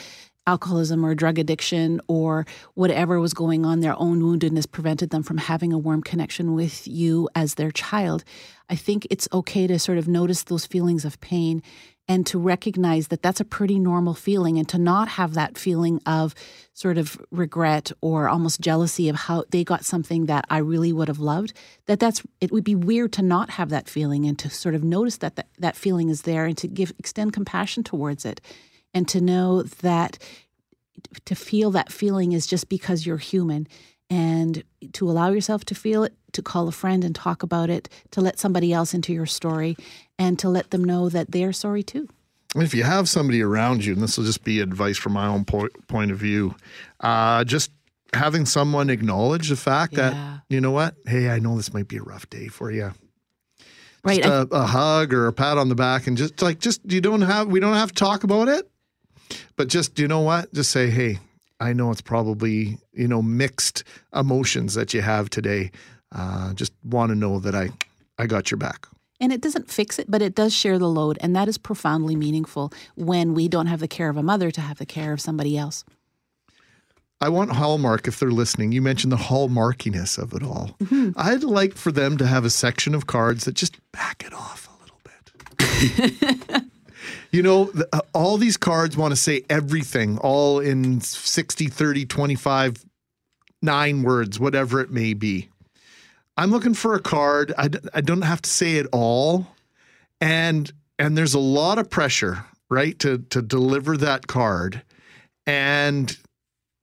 alcoholism 0.47 1.05
or 1.05 1.15
drug 1.15 1.39
addiction 1.39 2.01
or 2.07 2.47
whatever 2.75 3.19
was 3.19 3.35
going 3.35 3.65
on, 3.65 3.81
their 3.81 3.99
own 3.99 4.21
woundedness 4.21 4.71
prevented 4.71 5.11
them 5.11 5.23
from 5.23 5.39
having 5.39 5.73
a 5.73 5.79
warm 5.79 6.03
connection 6.03 6.55
with 6.55 6.87
you 6.87 7.29
as 7.35 7.55
their 7.55 7.71
child. 7.71 8.25
I 8.69 8.77
think 8.77 9.07
it's 9.11 9.29
okay 9.33 9.67
to 9.67 9.79
sort 9.79 9.99
of 9.99 10.09
notice 10.09 10.43
those 10.43 10.67
feelings 10.67 11.05
of 11.05 11.21
pain 11.21 11.63
and 12.07 12.27
to 12.27 12.39
recognize 12.39 13.09
that 13.09 13.23
that's 13.23 13.41
a 13.41 13.45
pretty 13.45 13.79
normal 13.79 14.15
feeling 14.15 14.59
and 14.59 14.69
to 14.69 14.79
not 14.79 15.09
have 15.09 15.35
that 15.35 15.57
feeling 15.57 16.01
of 16.05 16.35
sort 16.75 16.99
of 16.99 17.19
regret 17.31 17.91
or 18.01 18.29
almost 18.29 18.61
jealousy 18.61 19.09
of 19.09 19.17
how 19.17 19.45
they 19.51 19.65
got 19.65 19.85
something 19.85 20.27
that 20.27 20.45
I 20.51 20.59
really 20.59 20.93
would 20.93 21.09
have 21.09 21.19
loved 21.19 21.53
that 21.87 22.01
that's 22.01 22.23
it 22.41 22.53
would 22.53 22.65
be 22.65 22.75
weird 22.75 23.13
to 23.15 23.23
not 23.23 23.51
have 23.51 23.71
that 23.71 23.89
feeling 23.89 24.27
and 24.27 24.39
to 24.41 24.51
sort 24.51 24.75
of 24.75 24.85
notice 24.85 25.19
that 25.19 25.37
that, 25.37 25.49
that 25.59 25.77
feeling 25.77 26.09
is 26.09 26.23
there 26.23 26.45
and 26.45 26.57
to 26.59 26.69
give 26.69 26.93
extend 26.99 27.33
compassion 27.33 27.83
towards 27.85 28.25
it 28.25 28.41
and 28.93 29.09
to 29.09 29.21
know 29.21 29.63
that 29.63 30.19
to 31.25 31.35
feel 31.35 31.71
that 31.71 31.93
feeling 31.93 32.33
is 32.33 32.47
just 32.47 32.69
because 32.69 33.07
you're 33.07 33.17
human 33.17 33.67
and 34.11 34.63
to 34.93 35.09
allow 35.11 35.31
yourself 35.31 35.65
to 35.67 35.75
feel 35.75 36.05
it, 36.05 36.15
to 36.33 36.43
call 36.43 36.69
a 36.69 36.73
friend 36.73 37.05
and 37.05 37.15
talk 37.15 37.43
about 37.43 37.71
it, 37.71 37.89
to 38.11 38.21
let 38.21 38.39
somebody 38.39 38.73
else 38.73 38.95
into 38.95 39.13
your 39.13 39.27
story, 39.27 39.77
and 40.19 40.39
to 40.39 40.49
let 40.49 40.71
them 40.71 40.85
know 40.85 41.09
that 41.09 41.31
they're 41.31 41.53
sorry 41.53 41.83
too. 41.83 42.09
If 42.57 42.73
you 42.75 42.85
have 42.85 43.09
somebody 43.09 43.43
around 43.43 43.85
you, 43.85 43.95
and 43.95 44.03
this 44.03 44.17
will 44.17 44.25
just 44.25 44.45
be 44.45 44.61
advice 44.61 44.97
from 44.97 45.13
my 45.13 45.27
own 45.27 45.45
po- 45.45 45.69
point 45.89 46.11
of 46.13 46.19
view, 46.19 46.55
uh, 47.01 47.43
just 47.45 47.73
having 48.13 48.47
someone 48.47 48.91
acknowledge 48.91 49.49
the 49.49 49.57
fact 49.57 49.95
Yeah. 49.95 50.11
that, 50.11 50.43
you 50.49 50.61
know 50.61 50.71
what, 50.71 50.95
hey, 51.07 51.31
I 51.31 51.41
know 51.41 51.57
this 51.57 51.75
might 51.75 51.89
be 51.89 51.97
a 51.97 52.03
rough 52.03 52.31
day 52.31 52.47
for 52.47 52.71
you. 52.71 52.93
Right. 54.05 54.23
Just 54.23 54.53
a, 54.53 54.55
a 54.55 54.67
hug 54.67 55.13
or 55.15 55.27
a 55.27 55.33
pat 55.33 55.59
on 55.59 55.69
the 55.69 55.75
back, 55.75 56.07
and 56.07 56.17
just 56.17 56.43
like, 56.43 56.61
just 56.61 56.81
you 56.85 57.01
don't 57.01 57.23
have, 57.23 57.49
we 57.49 57.59
don't 57.59 57.75
have 57.75 57.89
to 57.89 57.95
talk 57.95 58.23
about 58.23 58.49
it, 58.49 58.71
but 59.57 59.67
just, 59.69 59.99
you 59.99 60.07
know 60.07 60.21
what, 60.21 60.53
just 60.55 60.71
say, 60.71 60.91
hey, 60.91 61.19
I 61.61 61.73
know 61.73 61.91
it's 61.91 62.01
probably, 62.01 62.79
you 62.93 63.09
know, 63.09 63.23
mixed 63.23 63.85
emotions 64.15 64.75
that 64.75 64.93
you 64.93 65.03
have 65.03 65.31
today. 65.31 65.71
Uh, 66.13 66.53
just 66.55 66.73
want 66.85 67.11
to 67.11 67.15
know 67.15 67.39
that 67.41 67.55
I, 67.55 67.71
I 68.19 68.27
got 68.27 68.51
your 68.51 68.59
back. 68.59 68.87
And 69.21 69.33
it 69.33 69.41
doesn't 69.41 69.71
fix 69.71 69.99
it, 69.99 70.11
but 70.11 70.23
it 70.23 70.35
does 70.35 70.53
share 70.53 70.79
the 70.79 70.89
load. 70.89 71.19
And 71.21 71.35
that 71.37 71.49
is 71.49 71.57
profoundly 71.57 72.17
meaningful 72.17 72.73
when 72.97 73.35
we 73.35 73.49
don't 73.49 73.67
have 73.67 73.81
the 73.81 73.89
care 73.89 74.09
of 74.09 74.17
a 74.17 74.23
mother 74.23 74.51
to 74.51 74.61
have 74.61 74.79
the 74.79 74.87
care 74.87 75.13
of 75.13 75.21
somebody 75.21 75.57
else. 75.57 75.85
I 77.21 77.29
want 77.29 77.53
Hallmark, 77.53 78.07
if 78.07 78.19
they're 78.19 78.31
listening, 78.31 78.73
you 78.73 78.83
mentioned 78.83 79.13
the 79.13 79.17
hallmarkiness 79.17 80.19
of 80.19 80.35
it 80.35 80.43
all. 80.43 80.77
Mm-hmm. 80.83 81.13
I'd 81.17 81.45
like 81.45 81.75
for 81.75 81.91
them 81.91 82.19
to 82.19 82.27
have 82.27 82.45
a 82.45 82.51
section 82.51 82.95
of 82.95 83.07
cards 83.07 83.45
that 83.45 83.55
just 83.55 83.79
back 83.93 84.25
it 84.27 84.35
off 84.35 84.69
a 84.69 84.83
little 84.83 85.01
bit. 86.51 86.65
you 87.31 87.43
know, 87.43 87.73
uh, 87.93 88.01
all 88.13 88.37
these 88.37 88.57
cards 88.57 88.97
want 88.97 89.13
to 89.13 89.17
say 89.17 89.45
everything, 89.49 90.19
all 90.19 90.61
in 90.61 91.01
60, 91.01 91.67
30, 91.67 92.07
25, 92.07 92.85
nine 93.63 94.03
words, 94.03 94.39
whatever 94.39 94.81
it 94.81 94.91
may 94.91 95.15
be. 95.15 95.49
I'm 96.37 96.51
looking 96.51 96.75
for 96.75 96.95
a 96.95 97.01
card. 97.01 97.53
I, 97.57 97.69
d- 97.69 97.79
I 97.93 98.01
don't 98.01 98.23
have 98.23 98.43
to 98.43 98.51
say 98.51 98.77
it 98.77 98.87
all. 98.93 99.47
And 100.21 100.73
and 100.99 101.19
there's 101.19 101.35
a 101.35 101.41
lot 101.41 101.79
of 101.79 101.91
pressure, 101.91 102.45
right, 102.71 102.99
to 103.01 103.19
to 103.31 103.43
deliver 103.43 103.97
that 103.97 104.27
card. 104.27 104.83
And 105.47 106.17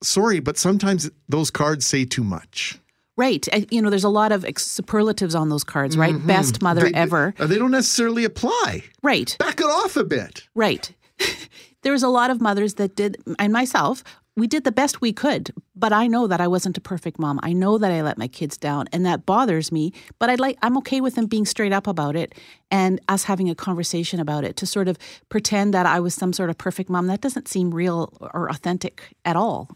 sorry, 0.03 0.39
but 0.39 0.57
sometimes 0.57 1.09
those 1.27 1.49
cards 1.49 1.85
say 1.85 2.05
too 2.05 2.23
much. 2.23 2.77
Right. 3.21 3.45
I- 3.53 3.67
You 3.69 3.81
know, 3.81 3.89
there's 3.93 4.03
a 4.13 4.15
lot 4.21 4.31
of 4.31 4.43
ex- 4.45 4.65
superlatives 4.65 5.35
on 5.35 5.49
those 5.49 5.63
cards, 5.63 5.95
right? 5.95 6.15
Best 6.35 6.61
mother 6.61 6.81
Mm-hmm. 6.85 6.93
They- 6.93 6.99
ever. 7.07 7.33
They 7.49 7.57
don't 7.61 7.71
necessarily 7.81 8.23
apply. 8.25 8.83
Right. 9.03 9.35
Back 9.39 9.59
it 9.61 9.65
off 9.81 9.95
a 9.95 10.03
bit. 10.03 10.47
Right. 10.55 10.91
there 11.83 11.91
was 11.93 12.03
a 12.03 12.09
lot 12.19 12.29
of 12.31 12.41
mothers 12.41 12.73
that 12.75 12.95
did, 12.95 13.17
and 13.37 13.53
myself, 13.53 14.03
we 14.37 14.47
did 14.47 14.63
the 14.63 14.71
best 14.71 15.01
we 15.01 15.11
could. 15.13 15.51
But 15.75 15.91
I 15.93 16.07
know 16.07 16.25
that 16.27 16.41
I 16.41 16.47
wasn't 16.47 16.77
a 16.77 16.81
perfect 16.81 17.19
mom. 17.19 17.39
I 17.43 17.53
know 17.53 17.77
that 17.77 17.91
I 17.91 18.01
let 18.01 18.17
my 18.17 18.27
kids 18.27 18.57
down, 18.57 18.87
and 18.93 19.05
that 19.05 19.25
bothers 19.25 19.71
me. 19.71 19.91
But 20.19 20.29
I'd 20.29 20.39
like, 20.39 20.57
I'm 20.63 20.77
okay 20.77 21.01
with 21.01 21.15
them 21.15 21.27
being 21.27 21.45
straight 21.45 21.73
up 21.73 21.85
about 21.87 22.15
it 22.15 22.33
and 22.71 22.99
us 23.09 23.23
having 23.25 23.49
a 23.49 23.55
conversation 23.55 24.19
about 24.19 24.43
it 24.45 24.55
to 24.57 24.65
sort 24.65 24.87
of 24.87 24.97
pretend 25.29 25.73
that 25.73 25.85
I 25.85 25.99
was 25.99 26.13
some 26.15 26.33
sort 26.33 26.49
of 26.49 26.57
perfect 26.57 26.89
mom. 26.89 27.07
That 27.07 27.21
doesn't 27.21 27.47
seem 27.47 27.71
real 27.71 27.99
or 28.33 28.49
authentic 28.49 29.01
at 29.25 29.35
all. 29.35 29.67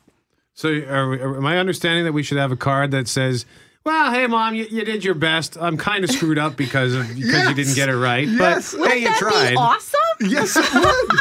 So, 0.55 0.69
are, 0.69 1.09
we- 1.09 1.21
am 1.21 1.45
I 1.45 1.57
understanding 1.59 2.05
that 2.05 2.13
we 2.13 2.23
should 2.23 2.37
have 2.37 2.51
a 2.51 2.55
card 2.55 2.91
that 2.91 3.07
says, 3.07 3.45
"Well, 3.83 4.11
hey, 4.11 4.25
mom, 4.27 4.55
you, 4.55 4.65
you 4.69 4.83
did 4.85 5.03
your 5.03 5.13
best. 5.13 5.57
I'm 5.59 5.75
kind 5.77 6.03
of 6.03 6.09
screwed 6.11 6.37
up 6.39 6.55
because 6.55 6.93
of 6.93 7.07
because 7.09 7.49
you 7.49 7.53
didn't 7.55 7.75
get 7.75 7.89
it 7.89 7.97
right, 7.97 8.27
Yes. 8.27 8.73
but 8.73 8.89
hey, 8.89 8.99
you 8.99 9.07
That'd 9.07 9.19
tried." 9.19 9.49
be 9.51 9.55
awesome. 9.57 9.99
Yes, 10.21 10.55
it 10.55 10.73
would. 10.73 11.19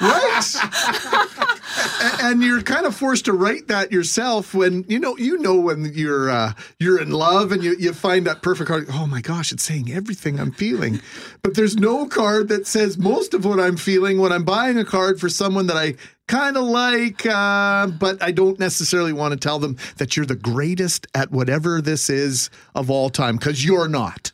right? 0.00 1.56
And 2.00 2.42
you're 2.42 2.62
kind 2.62 2.86
of 2.86 2.96
forced 2.96 3.26
to 3.26 3.32
write 3.32 3.68
that 3.68 3.92
yourself 3.92 4.54
when 4.54 4.84
you 4.88 4.98
know 4.98 5.16
you 5.18 5.38
know 5.38 5.56
when 5.56 5.92
you're 5.94 6.30
uh, 6.30 6.54
you're 6.78 7.00
in 7.00 7.10
love 7.10 7.52
and 7.52 7.62
you, 7.62 7.76
you 7.78 7.92
find 7.92 8.26
that 8.26 8.42
perfect 8.42 8.68
card. 8.68 8.86
Oh 8.92 9.06
my 9.06 9.20
gosh, 9.20 9.52
it's 9.52 9.64
saying 9.64 9.92
everything 9.92 10.40
I'm 10.40 10.52
feeling, 10.52 11.00
but 11.42 11.54
there's 11.54 11.76
no 11.76 12.06
card 12.06 12.48
that 12.48 12.66
says 12.66 12.96
most 12.96 13.34
of 13.34 13.44
what 13.44 13.60
I'm 13.60 13.76
feeling 13.76 14.18
when 14.18 14.32
I'm 14.32 14.44
buying 14.44 14.78
a 14.78 14.84
card 14.84 15.20
for 15.20 15.28
someone 15.28 15.66
that 15.66 15.76
I 15.76 15.94
kind 16.26 16.56
of 16.56 16.64
like, 16.64 17.26
uh, 17.26 17.88
but 17.88 18.22
I 18.22 18.30
don't 18.30 18.58
necessarily 18.58 19.12
want 19.12 19.32
to 19.32 19.38
tell 19.38 19.58
them 19.58 19.76
that 19.96 20.16
you're 20.16 20.26
the 20.26 20.36
greatest 20.36 21.06
at 21.14 21.30
whatever 21.30 21.82
this 21.82 22.08
is 22.08 22.50
of 22.74 22.90
all 22.90 23.10
time 23.10 23.36
because 23.36 23.64
you're 23.64 23.88
not. 23.88 24.32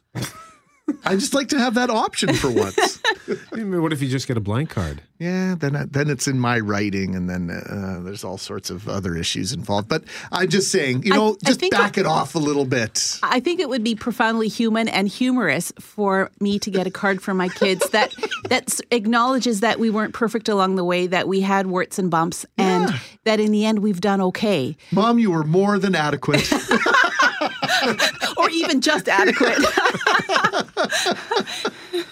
I 1.04 1.16
just 1.16 1.34
like 1.34 1.48
to 1.48 1.58
have 1.58 1.74
that 1.74 1.90
option 1.90 2.32
for 2.34 2.50
once. 2.50 3.00
I 3.52 3.56
mean, 3.56 3.82
what 3.82 3.92
if 3.92 4.00
you 4.00 4.08
just 4.08 4.28
get 4.28 4.36
a 4.36 4.40
blank 4.40 4.70
card? 4.70 5.02
Yeah, 5.18 5.54
then 5.58 5.74
I- 5.74 5.84
then 5.86 6.08
it's 6.10 6.28
in 6.28 6.38
my 6.38 6.60
writing, 6.60 7.14
and 7.16 7.28
then 7.28 7.50
uh, 7.50 8.00
there's 8.04 8.22
all 8.22 8.38
sorts 8.38 8.70
of 8.70 8.88
other 8.88 9.16
issues 9.16 9.52
involved. 9.52 9.88
But 9.88 10.04
I'm 10.30 10.48
just 10.48 10.70
saying, 10.70 11.02
you 11.02 11.12
know, 11.12 11.36
I 11.44 11.46
just 11.48 11.58
think 11.60 11.72
back 11.72 11.96
it- 11.98 12.02
it 12.02 12.06
off 12.06 12.34
a 12.34 12.38
little 12.38 12.64
bit. 12.66 13.18
I 13.22 13.40
think 13.40 13.58
it 13.60 13.68
would 13.68 13.82
be 13.82 13.94
profoundly 13.96 14.46
human 14.48 14.86
and 14.88 15.08
humorous 15.08 15.72
for 15.80 16.30
me 16.40 16.58
to 16.60 16.70
get 16.70 16.86
a 16.86 16.90
card 16.90 17.20
for 17.20 17.34
my 17.34 17.48
kids 17.48 17.88
that 17.90 18.14
that 18.48 18.78
acknowledges 18.92 19.60
that 19.60 19.80
we 19.80 19.90
weren't 19.90 20.14
perfect 20.14 20.48
along 20.48 20.76
the 20.76 20.84
way, 20.84 21.06
that 21.08 21.26
we 21.26 21.40
had 21.40 21.66
warts 21.66 21.98
and 21.98 22.10
bumps, 22.10 22.46
and 22.58 22.94
that 23.24 23.40
in 23.40 23.50
the 23.50 23.64
end 23.64 23.80
we've 23.80 24.00
done 24.00 24.20
okay, 24.20 24.76
Mom, 24.92 25.18
you 25.18 25.30
were 25.32 25.44
more 25.44 25.78
than 25.80 25.94
adequate. 25.96 26.48
even 28.56 28.80
just 28.80 29.08
adequate. 29.08 29.58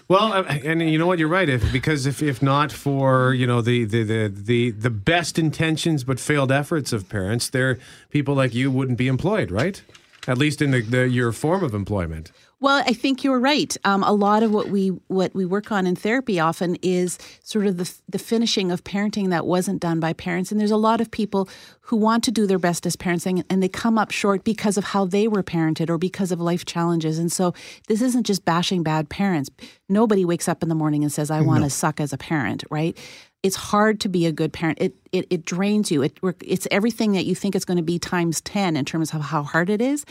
Well, 0.07 0.35
uh, 0.35 0.43
and 0.43 0.83
you 0.83 0.99
know 0.99 1.07
what? 1.07 1.19
You're 1.19 1.29
right. 1.29 1.49
If 1.49 1.73
because 1.73 2.05
if, 2.05 2.23
if 2.23 2.43
not 2.43 2.71
for 2.71 3.33
you 3.33 3.47
know 3.47 3.63
the, 3.63 3.85
the 3.85 4.03
the 4.03 4.33
the 4.35 4.71
the 4.71 4.91
best 4.91 5.39
intentions 5.39 6.05
but 6.05 6.21
failed 6.21 6.53
efforts 6.53 6.93
of 6.93 7.09
parents, 7.09 7.49
there 7.49 7.79
people 8.11 8.35
like 8.35 8.55
you 8.55 8.71
wouldn't 8.71 8.99
be 8.99 9.09
employed, 9.09 9.51
right? 9.51 9.83
At 10.27 10.39
least 10.39 10.61
in 10.61 10.73
the, 10.73 10.83
the 10.83 11.09
your 11.09 11.33
form 11.33 11.65
of 11.65 11.75
employment. 11.75 12.33
Well, 12.65 12.83
I 12.87 12.95
think 12.95 13.23
you're 13.23 13.39
right. 13.39 13.77
Um, 13.85 14.03
a 14.03 14.13
lot 14.13 14.43
of 14.43 14.51
what 14.51 14.71
we 14.71 14.89
what 15.09 15.35
we 15.35 15.45
work 15.45 15.71
on 15.71 15.87
in 15.87 15.95
therapy 15.95 16.41
often 16.41 16.79
is 16.81 17.19
sort 17.43 17.67
of 17.67 17.77
the 17.77 17.95
the 18.09 18.19
finishing 18.19 18.73
of 18.73 18.83
parenting 18.85 19.29
that 19.29 19.45
wasn't 19.45 19.83
done 19.83 20.01
by 20.01 20.15
parents. 20.15 20.51
And 20.51 20.59
there's 20.59 20.71
a 20.71 20.79
lot 20.79 21.03
of 21.03 21.11
people 21.11 21.47
who 21.83 21.99
want 21.99 22.25
to 22.25 22.31
do 22.31 22.47
their 22.47 22.59
best 22.59 22.87
as 22.87 22.97
parents, 22.97 23.27
and, 23.27 23.45
and 23.51 23.63
they 23.63 23.69
come 23.69 23.99
up 23.99 24.11
short 24.11 24.45
because 24.45 24.79
of 24.79 24.85
how 24.85 25.05
they 25.05 25.29
were 25.29 25.43
parented 25.43 25.91
or 25.91 25.99
because 25.99 26.33
of 26.33 26.41
life 26.41 26.65
challenges. 26.65 27.19
And 27.19 27.31
so 27.31 27.53
this 27.87 28.01
isn't 28.01 28.25
just 28.25 28.47
bashing 28.47 28.83
bad 28.83 29.11
parents. 29.11 29.51
Nobody 29.91 30.25
wakes 30.25 30.49
up 30.49 30.63
in 30.63 30.71
the 30.71 30.75
morning 30.75 31.03
and 31.03 31.13
says, 31.13 31.31
"I 31.31 31.43
want 31.43 31.65
to 31.65 31.69
suck 31.71 32.01
as 32.01 32.15
a 32.15 32.17
parent," 32.17 32.65
right? 32.71 32.97
It's 33.45 33.57
hard 33.57 34.01
to 34.01 34.09
be 34.09 34.27
a 34.27 34.33
good 34.33 34.53
parent. 34.53 34.79
It 34.81 34.97
it, 35.13 35.27
it 35.31 35.45
drains 35.45 35.93
you. 35.93 36.03
It 36.03 36.19
it's 36.41 36.67
everything 36.71 37.13
that 37.13 37.27
you 37.27 37.37
think 37.37 37.55
it's 37.55 37.65
going 37.65 37.77
to 37.77 37.83
be 37.85 38.01
times 38.01 38.41
ten 38.41 38.77
in 38.77 38.85
terms 38.85 39.15
of 39.15 39.21
how 39.21 39.45
hard 39.45 39.71
it 39.71 39.81
is. 39.81 40.05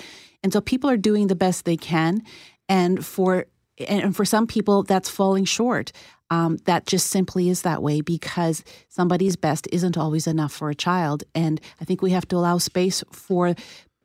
And 0.44 0.54
so 0.54 0.62
people 0.62 0.90
are 0.90 0.98
doing 0.98 1.28
the 1.28 1.36
best 1.36 1.66
they 1.66 1.76
can, 1.76 2.22
and 2.70 3.06
for 3.06 3.48
and 3.88 4.16
for 4.16 4.24
some 4.24 4.48
people 4.48 4.84
that's 4.84 5.10
falling 5.10 5.46
short. 5.46 5.92
Um, 6.30 6.58
that 6.66 6.88
just 6.88 7.08
simply 7.12 7.50
is 7.50 7.62
that 7.62 7.84
way 7.84 8.02
because 8.02 8.64
somebody's 8.90 9.36
best 9.36 9.68
isn't 9.72 9.98
always 9.98 10.26
enough 10.26 10.52
for 10.52 10.72
a 10.72 10.76
child, 10.76 11.24
and 11.36 11.62
I 11.82 11.86
think 11.86 12.02
we 12.02 12.12
have 12.12 12.28
to 12.30 12.38
allow 12.38 12.58
space 12.58 13.04
for 13.12 13.56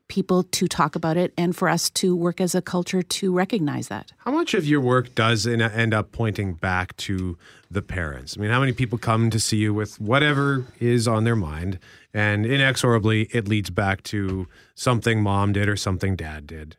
people 0.09 0.43
to 0.43 0.67
talk 0.67 0.95
about 0.95 1.15
it 1.15 1.33
and 1.37 1.55
for 1.55 1.69
us 1.69 1.89
to 1.91 2.15
work 2.15 2.41
as 2.41 2.53
a 2.53 2.61
culture 2.61 3.01
to 3.01 3.31
recognize 3.31 3.87
that. 3.87 4.11
How 4.17 4.31
much 4.31 4.53
of 4.53 4.65
your 4.65 4.81
work 4.81 5.15
does 5.15 5.47
en- 5.47 5.61
end 5.61 5.93
up 5.93 6.11
pointing 6.11 6.53
back 6.53 6.97
to 6.97 7.37
the 7.71 7.81
parents? 7.81 8.35
I 8.37 8.41
mean, 8.41 8.51
how 8.51 8.59
many 8.59 8.73
people 8.73 8.97
come 8.97 9.29
to 9.29 9.39
see 9.39 9.57
you 9.57 9.73
with 9.73 10.01
whatever 10.01 10.65
is 10.79 11.07
on 11.07 11.23
their 11.23 11.35
mind, 11.35 11.79
and 12.13 12.45
inexorably 12.45 13.29
it 13.31 13.47
leads 13.47 13.69
back 13.69 14.03
to 14.03 14.47
something 14.75 15.23
mom 15.23 15.53
did 15.53 15.69
or 15.69 15.77
something 15.77 16.15
dad 16.15 16.47
did? 16.47 16.75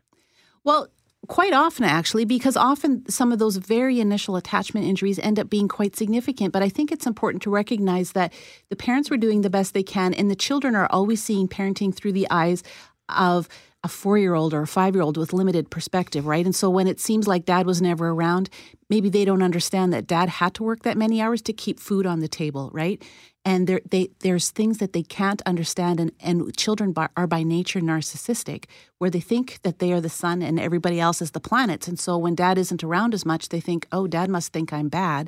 Well, 0.63 0.89
quite 1.27 1.53
often 1.53 1.85
actually, 1.85 2.25
because 2.25 2.57
often 2.57 3.07
some 3.09 3.31
of 3.31 3.39
those 3.39 3.57
very 3.57 3.99
initial 3.99 4.35
attachment 4.35 4.85
injuries 4.85 5.19
end 5.19 5.39
up 5.39 5.49
being 5.49 5.67
quite 5.67 5.95
significant. 5.95 6.51
But 6.51 6.63
I 6.63 6.69
think 6.69 6.91
it's 6.91 7.05
important 7.05 7.43
to 7.43 7.49
recognize 7.49 8.13
that 8.13 8.33
the 8.69 8.75
parents 8.75 9.09
were 9.09 9.17
doing 9.17 9.41
the 9.41 9.49
best 9.49 9.73
they 9.73 9.83
can, 9.83 10.13
and 10.13 10.29
the 10.29 10.35
children 10.35 10.75
are 10.75 10.87
always 10.89 11.23
seeing 11.23 11.47
parenting 11.47 11.95
through 11.95 12.13
the 12.13 12.27
eyes 12.29 12.63
of 13.09 13.47
a 13.83 13.87
four 13.87 14.17
year 14.17 14.35
old 14.35 14.53
or 14.53 14.61
a 14.61 14.67
five 14.67 14.93
year 14.95 15.01
old 15.01 15.17
with 15.17 15.33
limited 15.33 15.69
perspective, 15.69 16.27
right? 16.27 16.45
And 16.45 16.55
so 16.55 16.69
when 16.69 16.87
it 16.87 16.99
seems 16.99 17.27
like 17.27 17.45
dad 17.45 17.65
was 17.65 17.81
never 17.81 18.09
around, 18.09 18.49
maybe 18.89 19.09
they 19.09 19.25
don't 19.25 19.41
understand 19.41 19.91
that 19.91 20.05
dad 20.05 20.29
had 20.29 20.53
to 20.55 20.63
work 20.63 20.83
that 20.83 20.97
many 20.97 21.21
hours 21.21 21.41
to 21.43 21.53
keep 21.53 21.79
food 21.79 22.05
on 22.05 22.19
the 22.19 22.27
table, 22.27 22.69
right? 22.73 23.01
And 23.43 23.65
there, 23.65 23.81
they, 23.89 24.09
there's 24.19 24.51
things 24.51 24.77
that 24.77 24.93
they 24.93 25.01
can't 25.01 25.41
understand, 25.47 25.99
and, 25.99 26.11
and 26.19 26.55
children 26.55 26.91
by, 26.91 27.09
are 27.17 27.25
by 27.25 27.41
nature 27.41 27.79
narcissistic, 27.79 28.65
where 28.99 29.09
they 29.09 29.19
think 29.19 29.59
that 29.63 29.79
they 29.79 29.91
are 29.91 30.01
the 30.01 30.09
sun 30.09 30.43
and 30.43 30.59
everybody 30.59 30.99
else 30.99 31.23
is 31.23 31.31
the 31.31 31.39
planets. 31.39 31.87
And 31.87 31.99
so 31.99 32.19
when 32.19 32.35
dad 32.35 32.59
isn't 32.59 32.83
around 32.83 33.15
as 33.15 33.25
much, 33.25 33.49
they 33.49 33.59
think, 33.59 33.87
oh, 33.91 34.05
dad 34.05 34.29
must 34.29 34.53
think 34.53 34.71
I'm 34.71 34.89
bad. 34.89 35.27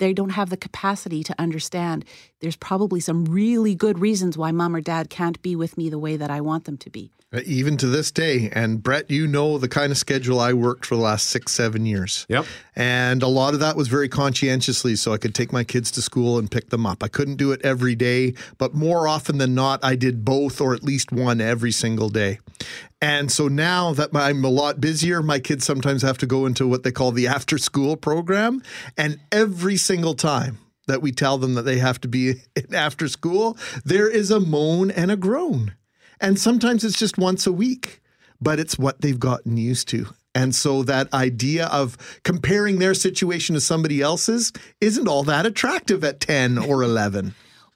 They 0.00 0.14
don't 0.14 0.30
have 0.30 0.48
the 0.48 0.56
capacity 0.56 1.22
to 1.24 1.34
understand 1.38 2.06
there's 2.40 2.56
probably 2.56 3.00
some 3.00 3.26
really 3.26 3.74
good 3.74 3.98
reasons 3.98 4.38
why 4.38 4.50
mom 4.50 4.74
or 4.74 4.80
dad 4.80 5.10
can't 5.10 5.40
be 5.42 5.54
with 5.54 5.76
me 5.76 5.90
the 5.90 5.98
way 5.98 6.16
that 6.16 6.30
I 6.30 6.40
want 6.40 6.64
them 6.64 6.78
to 6.78 6.90
be. 6.90 7.12
Uh, 7.32 7.40
Even 7.46 7.76
to 7.76 7.86
this 7.86 8.10
day. 8.10 8.50
And 8.52 8.82
Brett, 8.82 9.08
you 9.08 9.28
know 9.28 9.56
the 9.56 9.68
kind 9.68 9.92
of 9.92 9.98
schedule 9.98 10.40
I 10.40 10.52
worked 10.52 10.84
for 10.84 10.96
the 10.96 11.00
last 11.00 11.28
six, 11.28 11.52
seven 11.52 11.86
years. 11.86 12.26
Yep. 12.28 12.44
And 12.74 13.22
a 13.22 13.28
lot 13.28 13.54
of 13.54 13.60
that 13.60 13.76
was 13.76 13.86
very 13.86 14.08
conscientiously 14.08 14.96
so 14.96 15.12
I 15.12 15.18
could 15.18 15.32
take 15.32 15.52
my 15.52 15.62
kids 15.62 15.92
to 15.92 16.02
school 16.02 16.38
and 16.38 16.50
pick 16.50 16.70
them 16.70 16.84
up. 16.84 17.04
I 17.04 17.08
couldn't 17.08 17.36
do 17.36 17.52
it 17.52 17.60
every 17.62 17.94
day, 17.94 18.34
but 18.58 18.74
more 18.74 19.06
often 19.06 19.38
than 19.38 19.54
not, 19.54 19.78
I 19.84 19.94
did 19.94 20.24
both 20.24 20.60
or 20.60 20.74
at 20.74 20.82
least 20.82 21.12
one 21.12 21.40
every 21.40 21.70
single 21.70 22.08
day. 22.08 22.40
And 23.00 23.30
so 23.30 23.46
now 23.46 23.92
that 23.92 24.10
I'm 24.12 24.44
a 24.44 24.50
lot 24.50 24.80
busier, 24.80 25.22
my 25.22 25.38
kids 25.38 25.64
sometimes 25.64 26.02
have 26.02 26.18
to 26.18 26.26
go 26.26 26.46
into 26.46 26.66
what 26.66 26.82
they 26.82 26.92
call 26.92 27.12
the 27.12 27.28
after 27.28 27.58
school 27.58 27.96
program. 27.96 28.60
And 28.96 29.20
every 29.30 29.76
single 29.76 30.14
time 30.14 30.58
that 30.88 31.00
we 31.00 31.12
tell 31.12 31.38
them 31.38 31.54
that 31.54 31.62
they 31.62 31.78
have 31.78 32.00
to 32.00 32.08
be 32.08 32.30
in 32.56 32.74
after 32.74 33.06
school, 33.06 33.56
there 33.84 34.08
is 34.10 34.32
a 34.32 34.40
moan 34.40 34.90
and 34.90 35.12
a 35.12 35.16
groan. 35.16 35.74
And 36.20 36.38
sometimes 36.38 36.84
it's 36.84 36.98
just 36.98 37.18
once 37.18 37.46
a 37.46 37.52
week, 37.52 38.00
but 38.40 38.58
it's 38.58 38.78
what 38.78 39.00
they've 39.00 39.18
gotten 39.18 39.56
used 39.56 39.88
to. 39.88 40.06
And 40.34 40.54
so 40.54 40.82
that 40.84 41.12
idea 41.12 41.66
of 41.66 41.96
comparing 42.22 42.78
their 42.78 42.94
situation 42.94 43.54
to 43.54 43.60
somebody 43.60 44.00
else's 44.00 44.52
isn't 44.80 45.08
all 45.08 45.24
that 45.24 45.46
attractive 45.46 46.04
at 46.04 46.20
10 46.20 46.58
or 46.58 46.82
11. 46.82 47.34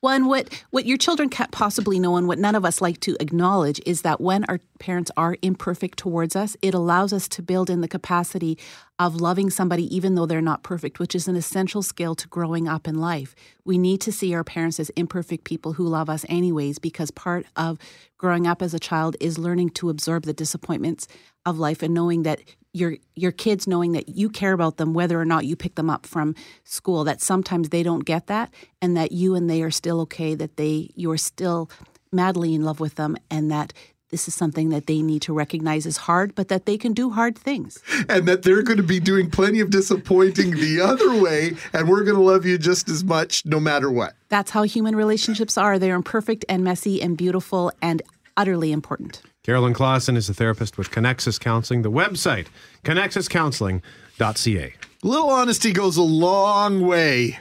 And 0.09 0.27
what, 0.27 0.63
what 0.71 0.87
your 0.87 0.99
children 0.99 1.29
can't 1.29 1.51
possibly 1.51 1.99
know, 1.99 2.17
and 2.17 2.29
what 2.29 2.39
none 2.39 2.55
of 2.55 2.65
us 2.65 2.81
like 2.81 3.01
to 3.01 3.17
acknowledge, 3.21 3.81
is 3.87 4.03
that 4.03 4.21
when 4.21 4.45
our 4.45 4.61
parents 4.79 5.11
are 5.17 5.37
imperfect 5.43 5.99
towards 5.99 6.37
us, 6.37 6.57
it 6.63 6.75
allows 6.75 7.13
us 7.13 7.29
to 7.29 7.43
build 7.43 7.71
in 7.71 7.81
the 7.81 7.89
capacity 7.89 8.59
of 8.99 9.17
loving 9.17 9.51
somebody 9.51 9.95
even 9.95 10.15
though 10.15 10.27
they're 10.27 10.41
not 10.41 10.63
perfect, 10.63 10.99
which 10.99 11.15
is 11.15 11.27
an 11.27 11.37
essential 11.37 11.83
skill 11.83 12.15
to 12.15 12.29
growing 12.29 12.69
up 12.69 12.87
in 12.87 13.01
life. 13.01 13.35
We 13.65 13.79
need 13.79 14.01
to 14.03 14.13
see 14.13 14.35
our 14.35 14.45
parents 14.45 14.79
as 14.79 14.91
imperfect 14.91 15.45
people 15.45 15.73
who 15.73 15.87
love 15.87 16.09
us 16.09 16.25
anyways, 16.29 16.79
because 16.79 17.11
part 17.11 17.47
of 17.57 17.79
growing 18.19 18.47
up 18.47 18.63
as 18.63 18.75
a 18.75 18.79
child 18.79 19.17
is 19.21 19.39
learning 19.39 19.71
to 19.71 19.91
absorb 19.91 20.25
the 20.25 20.33
disappointments 20.33 21.09
of 21.45 21.59
life 21.59 21.83
and 21.83 21.93
knowing 21.93 22.23
that 22.23 22.41
your 22.75 22.97
your 23.15 23.33
kids 23.33 23.67
knowing 23.67 23.93
that 23.93 24.09
you 24.09 24.29
care 24.29 24.53
about 24.53 24.77
them 24.77 24.93
whether 24.93 25.19
or 25.19 25.25
not 25.25 25.47
you 25.47 25.57
pick 25.57 25.77
them 25.77 25.89
up 25.89 26.05
from 26.07 26.35
school 26.65 27.05
that 27.05 27.23
sometimes 27.23 27.71
they 27.71 27.83
don't 27.83 28.05
get 28.05 28.27
that 28.27 28.53
and 28.83 28.97
that 28.97 29.13
you 29.13 29.35
and 29.35 29.49
they 29.49 29.63
are 29.63 29.71
still 29.71 30.01
okay 30.01 30.35
that 30.35 30.57
they 30.57 30.91
you're 30.95 31.17
still 31.17 31.71
madly 32.13 32.53
in 32.55 32.63
love 32.63 32.81
with 32.81 32.97
them 32.97 33.17
and 33.31 33.51
that 33.51 33.73
this 34.11 34.29
is 34.29 34.35
something 34.35 34.69
that 34.69 34.87
they 34.87 35.03
need 35.03 35.23
to 35.23 35.33
recognize 35.33 35.87
as 35.87 35.97
hard 35.97 36.35
but 36.35 36.49
that 36.49 36.67
they 36.67 36.77
can 36.77 36.93
do 36.93 37.11
hard 37.11 37.37
things 37.39 37.83
And 38.09 38.27
that 38.29 38.43
they're 38.43 38.63
going 38.63 38.77
to 38.77 38.83
be 38.85 39.01
doing 39.01 39.31
plenty 39.31 39.61
of 39.61 39.71
disappointing 39.71 40.53
the 40.53 40.81
other 40.81 41.21
way. 41.21 41.57
And 41.73 41.89
we're 41.89 42.05
going 42.05 42.17
to 42.17 42.23
love 42.23 42.45
you 42.45 42.59
just 42.59 42.89
as 42.89 43.03
much 43.03 43.45
no 43.47 43.59
matter 43.59 43.91
what. 43.91 44.15
that's 44.29 44.51
how 44.51 44.63
human 44.65 44.95
relationships 44.95 45.57
are 45.59 45.79
they're 45.79 45.97
imperfect 45.97 46.45
and 46.49 46.63
messy 46.63 47.01
and 47.03 47.17
beautiful 47.17 47.73
and 47.83 48.03
utterly 48.37 48.73
important 48.73 49.23
Carolyn 49.45 49.75
Clausen 49.75 50.17
is 50.17 50.31
a 50.31 50.35
therapist 50.35 50.79
with 50.79 50.91
Connexus 50.91 51.39
Counseling. 51.39 51.83
The 51.83 51.91
website, 51.91 52.47
connexuscounseling.ca. 52.83 54.75
A 55.03 55.07
little 55.07 55.29
honesty 55.29 55.71
goes 55.71 55.99
a 55.99 56.03
long 56.03 56.81
way. 56.81 57.39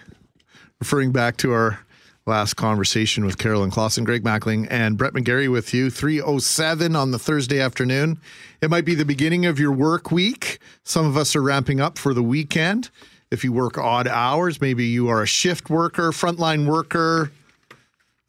Referring 0.82 1.14
back 1.14 1.38
to 1.38 1.54
our 1.54 1.80
last 2.26 2.56
conversation 2.56 3.24
with 3.24 3.38
Carolyn 3.38 3.72
Clausen, 3.72 4.04
Greg 4.04 4.22
Mackling, 4.22 4.68
and 4.70 4.98
Brett 4.98 5.14
McGarry 5.14 5.50
with 5.50 5.74
you, 5.74 5.90
307 5.90 6.94
on 6.94 7.12
the 7.12 7.20
Thursday 7.20 7.62
afternoon. 7.62 8.20
It 8.62 8.70
might 8.70 8.84
be 8.84 8.96
the 8.96 9.06
beginning 9.06 9.46
of 9.46 9.58
your 9.58 9.72
work 9.72 10.12
week. 10.12 10.60
Some 10.84 11.06
of 11.06 11.16
us 11.16 11.38
are 11.38 11.42
ramping 11.42 11.80
up 11.80 11.98
for 11.98 12.14
the 12.14 12.24
weekend. 12.24 12.90
If 13.32 13.46
you 13.46 13.54
work 13.54 13.78
odd 13.78 14.10
hours, 14.10 14.60
maybe 14.60 14.88
you 14.88 15.08
are 15.08 15.22
a 15.22 15.28
shift 15.28 15.70
worker, 15.70 16.12
frontline 16.12 16.68
worker. 16.68 17.32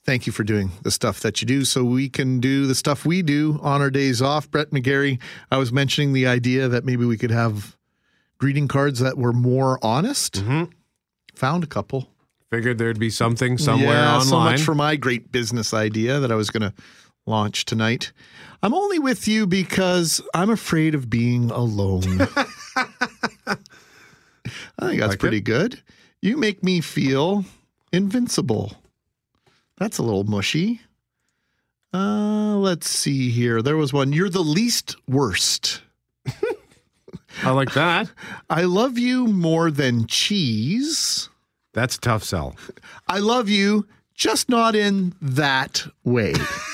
Thank 0.05 0.27
you 0.27 0.33
for 0.35 0.45
doing 0.45 0.71
the 0.83 0.91
stuff 0.91 1.21
that 1.21 1.41
you 1.41 1.47
do 1.47 1.65
so 1.65 1.83
we 1.83 2.11
can 2.11 2.39
do 2.39 2.67
the 2.67 2.75
stuff 2.75 3.07
we 3.07 3.23
do 3.23 3.59
on 3.63 3.81
our 3.81 3.91
days 3.91 4.21
off. 4.21 4.51
Brett 4.51 4.71
McGarry, 4.71 5.19
I 5.51 5.57
was 5.57 5.73
mentioning 5.73 6.13
the 6.13 6.27
idea 6.27 6.69
that 6.69 6.85
maybe 6.85 7.07
we 7.07 7.17
could 7.17 7.31
have 7.31 7.75
greeting 8.37 8.69
cards 8.69 9.01
that 9.01 9.17
were 9.17 9.33
more 9.33 9.79
honest. 9.83 10.35
Mm-hmm. 10.35 10.65
Found 11.37 11.65
a 11.65 11.67
couple. 11.67 12.11
Figured 12.51 12.77
there'd 12.77 12.99
be 12.99 13.09
something 13.09 13.57
somewhere 13.57 13.95
yeah, 13.95 14.11
online. 14.17 14.27
so 14.29 14.39
much 14.39 14.61
for 14.61 14.75
my 14.75 14.95
great 14.97 15.33
business 15.33 15.73
idea 15.73 16.21
that 16.21 16.31
I 16.31 16.35
was 16.35 16.51
going 16.51 16.71
to 16.71 16.75
launch 17.27 17.65
tonight. 17.65 18.13
I'm 18.63 18.75
only 18.75 18.99
with 18.99 19.27
you 19.27 19.47
because 19.47 20.21
I'm 20.35 20.51
afraid 20.51 20.95
of 20.95 21.09
being 21.09 21.51
alone. 21.51 22.21
I 22.77 23.57
think 24.89 25.01
that's 25.01 25.13
Like 25.13 25.19
pretty 25.19 25.39
it? 25.39 25.45
good. 25.45 25.83
You 26.21 26.37
make 26.37 26.63
me 26.63 26.81
feel 26.83 27.45
invincible. 27.93 28.77
That's 29.79 29.99
a 29.99 30.03
little 30.03 30.25
mushy. 30.25 30.81
Uh, 31.93 32.57
let's 32.57 32.89
see 32.89 33.31
here. 33.31 33.63
There 33.63 33.77
was 33.77 33.93
one. 33.93 34.13
You're 34.13 34.29
the 34.29 34.41
least 34.41 34.97
worst. 35.09 35.83
I 37.43 37.51
like 37.51 37.73
that. 37.75 38.11
I 38.51 38.63
love 38.63 38.99
you 38.99 39.27
more 39.27 39.71
than 39.71 40.07
cheese. 40.07 41.29
That's 41.73 41.97
a 41.97 42.01
tough 42.01 42.23
sell. 42.23 42.57
I 43.09 43.19
love 43.19 43.49
you, 43.49 43.87
just 44.15 44.49
not 44.49 44.77
in 44.77 45.15
that 45.21 45.87
way. 46.05 46.35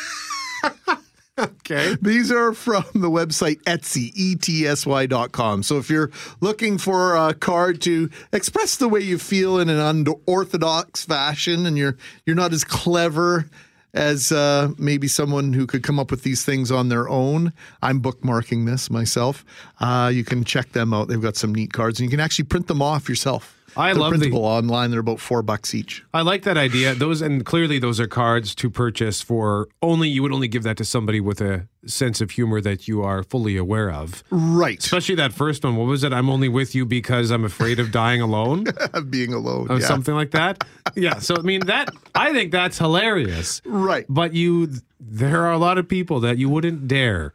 Okay. 1.41 1.97
These 2.01 2.31
are 2.31 2.53
from 2.53 2.85
the 2.95 3.11
website 3.11 3.63
Etsy, 3.63 4.13
etsy.com. 4.15 5.63
So 5.63 5.79
if 5.79 5.89
you're 5.89 6.11
looking 6.41 6.79
for 6.79 7.17
a 7.17 7.35
card 7.35 7.81
to 7.83 8.11
express 8.33 8.77
the 8.77 8.89
way 8.89 9.01
you 9.01 9.19
feel 9.19 9.59
in 9.59 9.69
an 9.69 9.79
unorthodox 9.79 11.05
fashion 11.05 11.67
and 11.67 11.79
you're 11.79 11.97
you're 12.27 12.37
not 12.37 12.53
as 12.53 12.65
clever 12.65 13.49
as 13.93 14.31
uh, 14.31 14.71
maybe 14.79 15.09
someone 15.09 15.53
who 15.53 15.67
could 15.67 15.83
come 15.83 15.99
up 15.99 16.11
with 16.11 16.23
these 16.23 16.45
things 16.45 16.71
on 16.71 16.89
their 16.89 17.09
own, 17.09 17.53
I'm 17.83 18.01
bookmarking 18.01 18.67
this 18.67 18.91
myself. 18.91 19.45
Uh, 19.81 20.11
you 20.13 20.25
can 20.25 20.45
check 20.45 20.73
them 20.73 20.95
out. 20.95 21.09
They've 21.09 21.21
got 21.21 21.37
some 21.37 21.55
neat 21.55 21.73
cards 21.73 21.99
and 21.99 22.07
you 22.07 22.11
can 22.11 22.21
actually 22.21 22.45
print 22.45 22.69
them 22.69 22.83
off 22.83 23.09
yourself. 23.09 23.57
I 23.77 23.93
They're 23.93 24.01
love 24.01 24.19
the- 24.21 24.33
online. 24.33 24.91
They're 24.91 25.01
about 25.01 25.21
four 25.21 25.43
bucks 25.43 25.75
each. 25.75 26.03
I 26.13 26.23
like 26.23 26.43
that 26.43 26.57
idea. 26.57 26.95
Those 26.95 27.21
and 27.23 27.45
clearly 27.45 27.79
those 27.79 28.01
are 28.01 28.07
cards 28.07 28.55
to 28.57 28.71
purchase 28.71 29.21
for 29.23 29.69
only 29.83 30.09
you 30.09 30.23
would 30.23 30.33
only 30.33 30.49
give 30.49 30.63
that 30.65 30.77
to 30.79 30.85
somebody 30.85 31.21
with 31.21 31.41
a 31.41 31.67
sense 31.87 32.21
of 32.21 32.33
humor 32.33 32.61
that 32.61 32.89
you 32.89 33.03
are 33.03 33.23
fully 33.23 33.57
aware 33.57 33.91
of. 33.91 34.23
Right. 34.31 34.79
Especially 34.79 35.15
that 35.17 35.33
first 35.33 35.65
one. 35.65 35.77
What 35.77 35.87
was 35.87 36.05
it? 36.05 36.13
I'm 36.13 36.29
only 36.29 36.49
with 36.49 36.75
you 36.75 36.85
because 36.85 37.31
I'm 37.31 37.45
afraid 37.45 37.79
of 37.81 37.91
dying 37.93 38.21
alone. 38.21 38.67
Of 38.93 39.11
being 39.11 39.33
alone. 39.33 39.69
or 39.71 39.79
yeah. 39.79 39.87
something 39.87 40.15
like 40.15 40.33
that. 40.33 40.65
Yeah. 40.97 41.19
So 41.21 41.37
I 41.37 41.43
mean 41.43 41.67
that 41.67 41.89
I 42.15 42.33
think 42.33 42.51
that's 42.53 42.77
hilarious. 42.79 43.63
Right. 43.65 44.05
But 44.09 44.35
you 44.35 44.69
there 44.99 45.43
are 45.47 45.53
a 45.53 45.59
lot 45.59 45.79
of 45.79 45.89
people 45.89 46.21
that 46.21 46.39
you 46.39 46.49
wouldn't 46.49 46.89
dare 46.89 47.33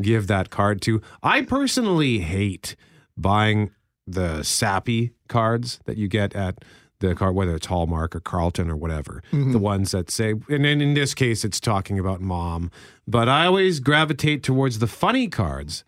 give 0.00 0.26
that 0.28 0.50
card 0.50 0.80
to. 0.82 1.00
I 1.22 1.42
personally 1.42 2.18
hate 2.20 2.76
buying 3.16 3.70
the 4.10 4.42
sappy 4.42 5.12
cards 5.28 5.80
that 5.84 5.96
you 5.96 6.08
get 6.08 6.34
at 6.34 6.64
the 7.00 7.14
card, 7.14 7.34
whether 7.34 7.54
it's 7.54 7.66
Hallmark 7.66 8.16
or 8.16 8.20
Carlton 8.20 8.68
or 8.70 8.76
whatever. 8.76 9.22
The 9.32 9.58
ones 9.58 9.92
that 9.92 10.10
say, 10.10 10.30
and 10.48 10.64
then 10.64 10.80
in 10.80 10.94
this 10.94 11.14
case, 11.14 11.44
it's 11.44 11.60
talking 11.60 11.98
about 11.98 12.20
mom. 12.20 12.70
But 13.06 13.28
I 13.28 13.46
always 13.46 13.78
gravitate 13.80 14.42
towards 14.42 14.80
the 14.80 14.88
funny 14.88 15.28
cards. 15.28 15.84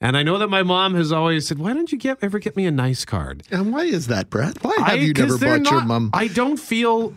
And 0.00 0.16
I 0.16 0.22
know 0.22 0.38
that 0.38 0.48
my 0.48 0.62
mom 0.62 0.94
has 0.94 1.12
always 1.12 1.46
said, 1.46 1.58
"Why 1.58 1.72
don't 1.72 1.90
you 1.92 1.98
get 1.98 2.18
ever 2.22 2.38
get 2.38 2.56
me 2.56 2.66
a 2.66 2.70
nice 2.70 3.04
card?" 3.04 3.42
And 3.50 3.72
why 3.72 3.84
is 3.84 4.06
that, 4.08 4.28
Brett? 4.30 4.62
Why 4.62 4.74
have 4.78 4.88
I- 4.88 4.94
you 4.94 5.12
never 5.12 5.38
bought 5.38 5.70
your 5.70 5.80
not- 5.80 5.86
mom? 5.86 6.10
I 6.12 6.28
don't 6.28 6.58
feel 6.58 7.14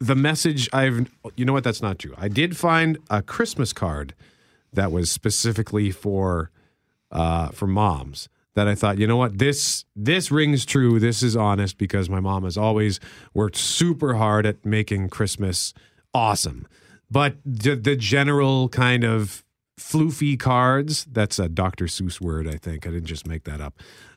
the 0.00 0.14
message 0.14 0.68
I've 0.72 1.08
you 1.36 1.44
know 1.44 1.52
what 1.54 1.64
that's 1.64 1.80
not 1.82 1.98
true. 1.98 2.14
I 2.18 2.28
did 2.28 2.56
find 2.56 2.98
a 3.10 3.22
Christmas 3.22 3.72
card 3.72 4.14
that 4.72 4.90
was 4.92 5.10
specifically 5.10 5.90
for 5.90 6.50
uh 7.10 7.48
for 7.50 7.66
moms 7.66 8.28
that 8.56 8.66
I 8.66 8.74
thought, 8.74 8.98
you 8.98 9.06
know 9.06 9.18
what, 9.18 9.38
this 9.38 9.84
this 9.94 10.32
rings 10.32 10.64
true. 10.64 10.98
This 10.98 11.22
is 11.22 11.36
honest 11.36 11.78
because 11.78 12.08
my 12.08 12.20
mom 12.20 12.44
has 12.44 12.56
always 12.56 12.98
worked 13.34 13.56
super 13.56 14.14
hard 14.14 14.46
at 14.46 14.64
making 14.64 15.10
Christmas 15.10 15.74
awesome. 16.12 16.66
But 17.10 17.36
the, 17.44 17.76
the 17.76 17.94
general 17.94 18.68
kind 18.70 19.04
of 19.04 19.44
floofy 19.78 20.40
cards, 20.40 21.04
that's 21.04 21.38
a 21.38 21.48
Dr. 21.48 21.84
Seuss 21.84 22.20
word, 22.20 22.48
I 22.48 22.56
think. 22.56 22.86
I 22.86 22.90
didn't 22.90 23.06
just 23.06 23.28
make 23.28 23.44
that 23.44 23.60
up. 23.60 23.74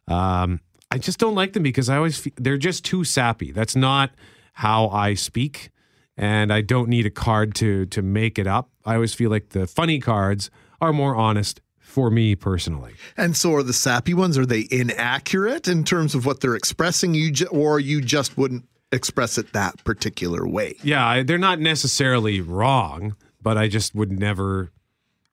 Um, 0.08 0.62
I 0.90 0.98
just 0.98 1.20
don't 1.20 1.36
like 1.36 1.54
them 1.54 1.62
because 1.62 1.90
I 1.90 1.98
always 1.98 2.18
feel 2.18 2.34
they're 2.38 2.58
just 2.58 2.86
too 2.86 3.04
sappy. 3.04 3.52
That's 3.52 3.76
not 3.76 4.12
how 4.54 4.88
I 4.88 5.16
speak, 5.16 5.70
and 6.16 6.52
I 6.52 6.62
don't 6.62 6.88
need 6.88 7.06
a 7.06 7.12
card 7.12 7.54
to 7.56 7.86
to 7.88 8.02
make 8.02 8.40
it 8.40 8.48
up. 8.48 8.70
I 8.86 8.96
always 8.96 9.14
feel 9.14 9.30
like 9.30 9.50
the 9.50 9.68
funny 9.68 10.00
cards 10.00 10.50
are 10.82 10.94
more 10.94 11.16
honest 11.16 11.60
for 11.90 12.10
me 12.10 12.36
personally. 12.36 12.94
And 13.18 13.36
so 13.36 13.54
are 13.56 13.64
the 13.64 13.74
sappy 13.74 14.14
ones, 14.14 14.38
are 14.38 14.46
they 14.46 14.68
inaccurate 14.72 15.68
in 15.68 15.84
terms 15.84 16.16
of 16.16 16.26
what 16.26 16.40
they're 16.40 16.56
expressing 16.56 17.14
you 17.14 17.32
ju- 17.32 17.48
or 17.48 17.80
you 17.80 18.02
just 18.02 18.38
wouldn't 18.38 18.66
express 18.92 19.38
it 19.38 19.54
that 19.54 19.84
particular 19.84 20.48
way? 20.48 20.76
Yeah, 20.84 21.24
they're 21.24 21.38
not 21.38 21.60
necessarily 21.60 22.42
wrong, 22.42 23.16
but 23.42 23.58
I 23.58 23.68
just 23.68 23.96
would 23.96 24.12
never 24.12 24.72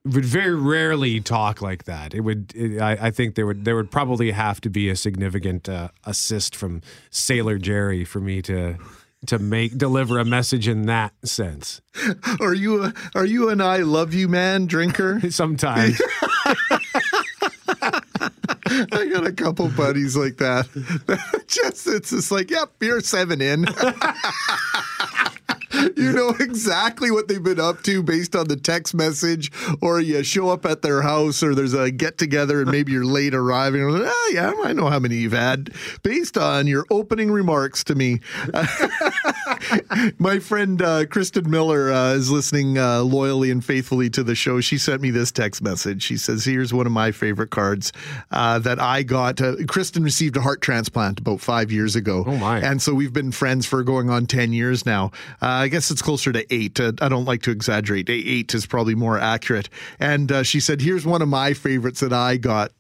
would 0.05 0.25
very 0.25 0.55
rarely 0.55 1.21
talk 1.21 1.61
like 1.61 1.85
that. 1.85 2.15
It 2.15 2.21
would 2.21 2.53
it, 2.55 2.81
I, 2.81 2.93
I 2.93 3.11
think 3.11 3.35
there 3.35 3.47
would 3.47 3.65
there 3.65 3.77
would 3.77 3.91
probably 3.91 4.31
have 4.31 4.61
to 4.63 4.71
be 4.71 4.89
a 4.89 4.97
significant 4.97 5.69
uh, 5.69 5.89
assist 6.05 6.55
from 6.55 6.81
Sailor 7.11 7.59
Jerry 7.59 8.05
for 8.05 8.21
me 8.21 8.41
to 8.43 8.77
to 9.29 9.39
make 9.39 9.77
deliver 9.77 10.19
a 10.19 10.25
message 10.25 10.69
in 10.69 10.87
that 10.87 11.13
sense. 11.25 11.81
Are 12.41 12.55
you 12.55 12.85
a, 12.85 12.95
are 13.15 13.25
you 13.25 13.49
an 13.49 13.61
I 13.61 13.79
love 13.79 14.13
you 14.15 14.29
man 14.29 14.67
drinker? 14.67 15.21
Sometimes 15.31 16.01
I 18.93 19.09
got 19.11 19.27
a 19.27 19.33
couple 19.33 19.69
buddies 19.69 20.17
like 20.17 20.37
that. 20.39 20.67
just 21.47 21.87
it's 21.87 22.11
just 22.11 22.31
like, 22.31 22.51
yep, 22.51 22.73
you're 22.81 23.01
seven 23.01 23.41
in. 23.41 23.67
you 25.97 26.13
know 26.13 26.31
exactly 26.41 27.11
what 27.11 27.29
they've 27.29 27.43
been 27.43 27.61
up 27.61 27.83
to 27.83 28.03
based 28.03 28.37
on 28.37 28.49
the 28.49 28.57
text 28.57 28.95
message, 28.95 29.51
or 29.81 30.01
you 30.01 30.23
show 30.23 30.49
up 30.49 30.65
at 30.65 30.83
their 30.83 31.03
house, 31.03 31.43
or 31.43 31.55
there's 31.55 31.75
a 31.75 31.91
get 31.91 32.19
together, 32.19 32.61
and 32.61 32.71
maybe 32.71 32.93
you're 32.93 33.05
late 33.05 33.35
arriving. 33.35 33.83
Oh, 33.83 34.31
yeah, 34.33 34.53
I 34.65 34.73
know 34.73 34.89
how 34.89 34.99
many 34.99 35.17
you've 35.17 35.33
had 35.33 35.73
based 36.03 36.37
on 36.39 36.67
your 36.67 36.85
opening 36.91 37.31
remarks 37.31 37.85
to 37.85 37.95
me. 37.95 38.21
My 40.19 40.39
friend 40.39 40.81
uh, 40.83 41.07
Kristen 41.07 41.51
Miller 41.51 41.93
uh, 41.93 42.13
is 42.13 42.31
listening 42.31 42.79
uh, 42.79 43.03
loyally 43.03 43.51
and 43.51 43.65
faithfully 43.65 44.11
to 44.11 44.23
the 44.23 44.35
show. 44.35 44.61
She 44.61 44.79
sent 44.79 45.01
me 45.01 45.11
this 45.11 45.33
text 45.33 45.63
message. 45.63 46.03
She 46.03 46.17
says, 46.17 46.45
Here's 46.45 46.73
one 46.73 46.87
of 46.87 46.93
my 46.93 47.13
favorite 47.13 47.51
cards 47.51 47.93
uh, 48.31 48.59
that 48.61 48.81
I 48.81 49.03
got. 49.03 49.41
Uh, 49.41 49.57
Kristen 49.67 50.03
received 50.03 50.37
a 50.37 50.41
heart 50.41 50.61
transplant 50.63 51.21
about 51.21 51.41
five 51.41 51.71
years 51.71 51.97
ago. 51.97 52.25
Oh, 52.27 52.37
my. 52.37 52.61
And 52.61 52.81
so 52.81 52.95
we've 52.95 53.13
been 53.13 53.33
friends 53.33 53.67
for 53.67 53.83
going 53.83 54.11
on 54.11 54.27
10 54.27 54.53
years 54.53 54.87
now. 54.87 55.11
Uh, 55.43 55.47
I 55.47 55.69
guess 55.69 55.91
it's 55.91 56.03
closer 56.03 56.33
to 56.33 56.55
eight. 56.55 56.79
Uh, 56.79 56.93
I 57.01 57.09
don't 57.09 57.25
like 57.25 57.43
to 57.43 57.51
exaggerate. 57.51 58.09
Eight 58.09 58.55
is 58.55 58.67
probably 58.67 58.95
more 58.95 59.19
accurate. 59.19 59.69
And 59.99 60.31
uh, 60.31 60.43
she 60.43 60.61
said, 60.61 60.81
Here's 60.81 61.07
one 61.07 61.23
of 61.23 61.29
my 61.29 61.53
favorites 61.55 62.01
that 62.01 62.13
I 62.13 62.37
got 62.37 62.73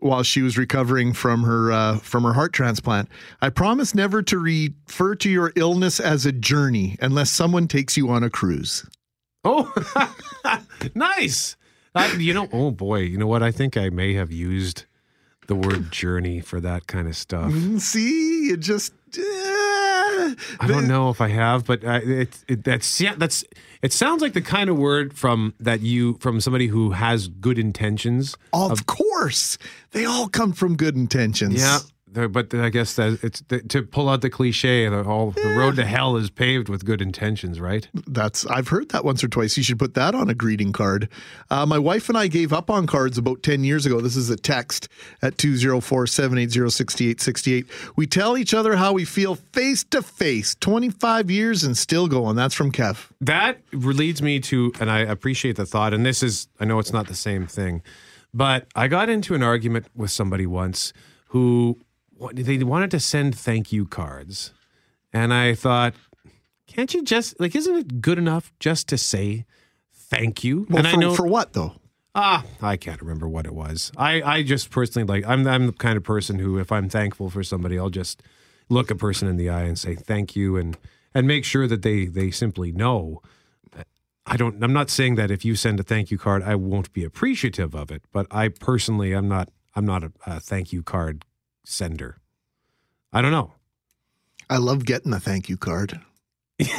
while 0.00 0.22
she 0.22 0.42
was 0.42 0.58
recovering 0.58 1.12
from 1.12 1.42
her 1.42 1.72
uh, 1.72 1.98
from 1.98 2.24
her 2.24 2.32
heart 2.32 2.52
transplant. 2.52 3.08
I 3.40 3.50
promise 3.50 3.94
never 3.94 4.22
to 4.22 4.38
refer 4.38 5.14
to 5.16 5.30
your 5.30 5.52
illness 5.56 6.00
as 6.00 6.26
a 6.26 6.32
journey 6.32 6.96
unless 7.00 7.30
someone 7.30 7.68
takes 7.68 7.96
you 7.96 8.08
on 8.10 8.22
a 8.22 8.30
cruise. 8.30 8.86
Oh, 9.44 9.72
nice. 10.94 11.56
I, 11.94 12.12
you 12.14 12.34
know, 12.34 12.48
oh 12.52 12.70
boy, 12.70 13.00
you 13.00 13.16
know 13.16 13.26
what? 13.26 13.42
I 13.42 13.50
think 13.50 13.76
I 13.76 13.88
may 13.88 14.14
have 14.14 14.30
used 14.30 14.84
the 15.46 15.54
word 15.54 15.90
journey 15.90 16.40
for 16.40 16.60
that 16.60 16.86
kind 16.86 17.08
of 17.08 17.16
stuff. 17.16 17.52
See, 17.78 18.50
it 18.50 18.60
just. 18.60 18.92
uh, 19.16 19.22
I 20.60 20.66
don't 20.66 20.88
know 20.88 21.10
if 21.10 21.20
I 21.20 21.28
have, 21.28 21.64
but 21.64 21.84
uh, 21.84 22.00
it, 22.02 22.44
it 22.48 22.64
that's 22.64 23.00
yeah, 23.00 23.14
that's 23.16 23.44
it 23.82 23.92
sounds 23.92 24.22
like 24.22 24.32
the 24.32 24.42
kind 24.42 24.70
of 24.70 24.76
word 24.76 25.16
from 25.16 25.54
that 25.60 25.80
you 25.80 26.18
from 26.20 26.40
somebody 26.40 26.66
who 26.66 26.90
has 26.90 27.28
good 27.28 27.58
intentions. 27.58 28.36
Of 28.52 28.86
course, 28.86 29.58
they 29.92 30.04
all 30.04 30.28
come 30.28 30.52
from 30.52 30.76
good 30.76 30.96
intentions. 30.96 31.60
Yeah, 31.60 31.78
but 32.16 32.54
I 32.54 32.70
guess 32.70 32.94
that 32.94 33.18
it's 33.22 33.42
to 33.68 33.82
pull 33.82 34.08
out 34.08 34.22
the 34.22 34.30
cliche. 34.30 34.88
The 34.88 35.04
all 35.04 35.32
the 35.32 35.54
road 35.56 35.74
to 35.76 35.84
hell 35.84 36.16
is 36.16 36.30
paved 36.30 36.68
with 36.68 36.84
good 36.84 37.00
intentions, 37.02 37.60
right? 37.60 37.88
That's 38.06 38.46
I've 38.46 38.68
heard 38.68 38.88
that 38.90 39.04
once 39.04 39.22
or 39.22 39.28
twice. 39.28 39.56
You 39.56 39.62
should 39.62 39.78
put 39.78 39.94
that 39.94 40.14
on 40.14 40.28
a 40.30 40.34
greeting 40.34 40.72
card. 40.72 41.08
Uh, 41.50 41.66
my 41.66 41.78
wife 41.78 42.08
and 42.08 42.16
I 42.16 42.28
gave 42.28 42.52
up 42.52 42.70
on 42.70 42.86
cards 42.86 43.18
about 43.18 43.42
ten 43.42 43.64
years 43.64 43.86
ago. 43.86 44.00
This 44.00 44.16
is 44.16 44.30
a 44.30 44.36
text 44.36 44.88
at 45.22 45.36
204-780-6868. 45.36 47.66
We 47.96 48.06
tell 48.06 48.38
each 48.38 48.54
other 48.54 48.76
how 48.76 48.92
we 48.92 49.04
feel 49.04 49.34
face 49.34 49.84
to 49.84 50.02
face. 50.02 50.54
Twenty 50.54 50.90
five 50.90 51.30
years 51.30 51.64
and 51.64 51.76
still 51.76 52.08
going. 52.08 52.36
That's 52.36 52.54
from 52.54 52.72
Kev. 52.72 53.10
That 53.20 53.60
leads 53.72 54.22
me 54.22 54.40
to, 54.40 54.72
and 54.80 54.90
I 54.90 55.00
appreciate 55.00 55.56
the 55.56 55.66
thought. 55.66 55.92
And 55.92 56.04
this 56.04 56.22
is, 56.22 56.48
I 56.60 56.64
know 56.64 56.78
it's 56.78 56.92
not 56.92 57.08
the 57.08 57.14
same 57.14 57.46
thing, 57.46 57.82
but 58.32 58.66
I 58.74 58.88
got 58.88 59.08
into 59.08 59.34
an 59.34 59.42
argument 59.42 59.86
with 59.94 60.10
somebody 60.10 60.46
once 60.46 60.92
who 61.28 61.78
they 62.32 62.58
wanted 62.58 62.90
to 62.92 63.00
send 63.00 63.34
thank 63.36 63.72
you 63.72 63.86
cards, 63.86 64.52
and 65.12 65.32
I 65.32 65.54
thought, 65.54 65.94
can't 66.66 66.92
you 66.92 67.02
just 67.02 67.38
like, 67.40 67.54
isn't 67.54 67.76
it 67.76 68.00
good 68.00 68.18
enough 68.18 68.52
just 68.60 68.88
to 68.88 68.98
say 68.98 69.44
thank 69.92 70.44
you? 70.44 70.66
Well, 70.68 70.78
and 70.78 70.88
for, 70.88 70.96
I 70.96 71.00
know 71.00 71.14
for 71.14 71.26
what 71.26 71.52
though? 71.52 71.74
Ah, 72.14 72.44
I 72.62 72.76
can't 72.76 73.00
remember 73.02 73.28
what 73.28 73.44
it 73.44 73.54
was. 73.54 73.92
I, 73.96 74.22
I 74.22 74.42
just 74.42 74.70
personally 74.70 75.06
like 75.06 75.28
I'm 75.28 75.46
I'm 75.46 75.66
the 75.66 75.72
kind 75.72 75.96
of 75.96 76.02
person 76.02 76.38
who 76.38 76.58
if 76.58 76.72
I'm 76.72 76.88
thankful 76.88 77.30
for 77.30 77.42
somebody, 77.42 77.78
I'll 77.78 77.90
just 77.90 78.22
look 78.68 78.90
a 78.90 78.96
person 78.96 79.28
in 79.28 79.36
the 79.36 79.50
eye 79.50 79.62
and 79.62 79.78
say 79.78 79.94
thank 79.94 80.34
you 80.34 80.56
and 80.56 80.76
and 81.14 81.26
make 81.26 81.44
sure 81.44 81.66
that 81.66 81.82
they 81.82 82.06
they 82.06 82.30
simply 82.30 82.72
know. 82.72 83.22
I 84.28 84.36
don't. 84.36 84.62
I'm 84.64 84.72
not 84.72 84.90
saying 84.90 85.14
that 85.16 85.30
if 85.30 85.44
you 85.44 85.54
send 85.54 85.78
a 85.78 85.84
thank 85.84 86.10
you 86.10 86.18
card, 86.18 86.42
I 86.42 86.56
won't 86.56 86.92
be 86.92 87.04
appreciative 87.04 87.76
of 87.76 87.92
it. 87.92 88.02
But 88.12 88.26
I 88.30 88.48
personally, 88.48 89.12
I'm 89.12 89.28
not. 89.28 89.50
I'm 89.76 89.84
not 89.84 90.02
a, 90.02 90.12
a 90.26 90.40
thank 90.40 90.72
you 90.72 90.82
card 90.82 91.24
sender. 91.68 92.18
I 93.12 93.20
don't 93.22 93.32
know. 93.32 93.52
I 94.48 94.58
love 94.58 94.84
getting 94.84 95.12
a 95.12 95.18
thank 95.20 95.48
you 95.48 95.56
card. 95.56 96.00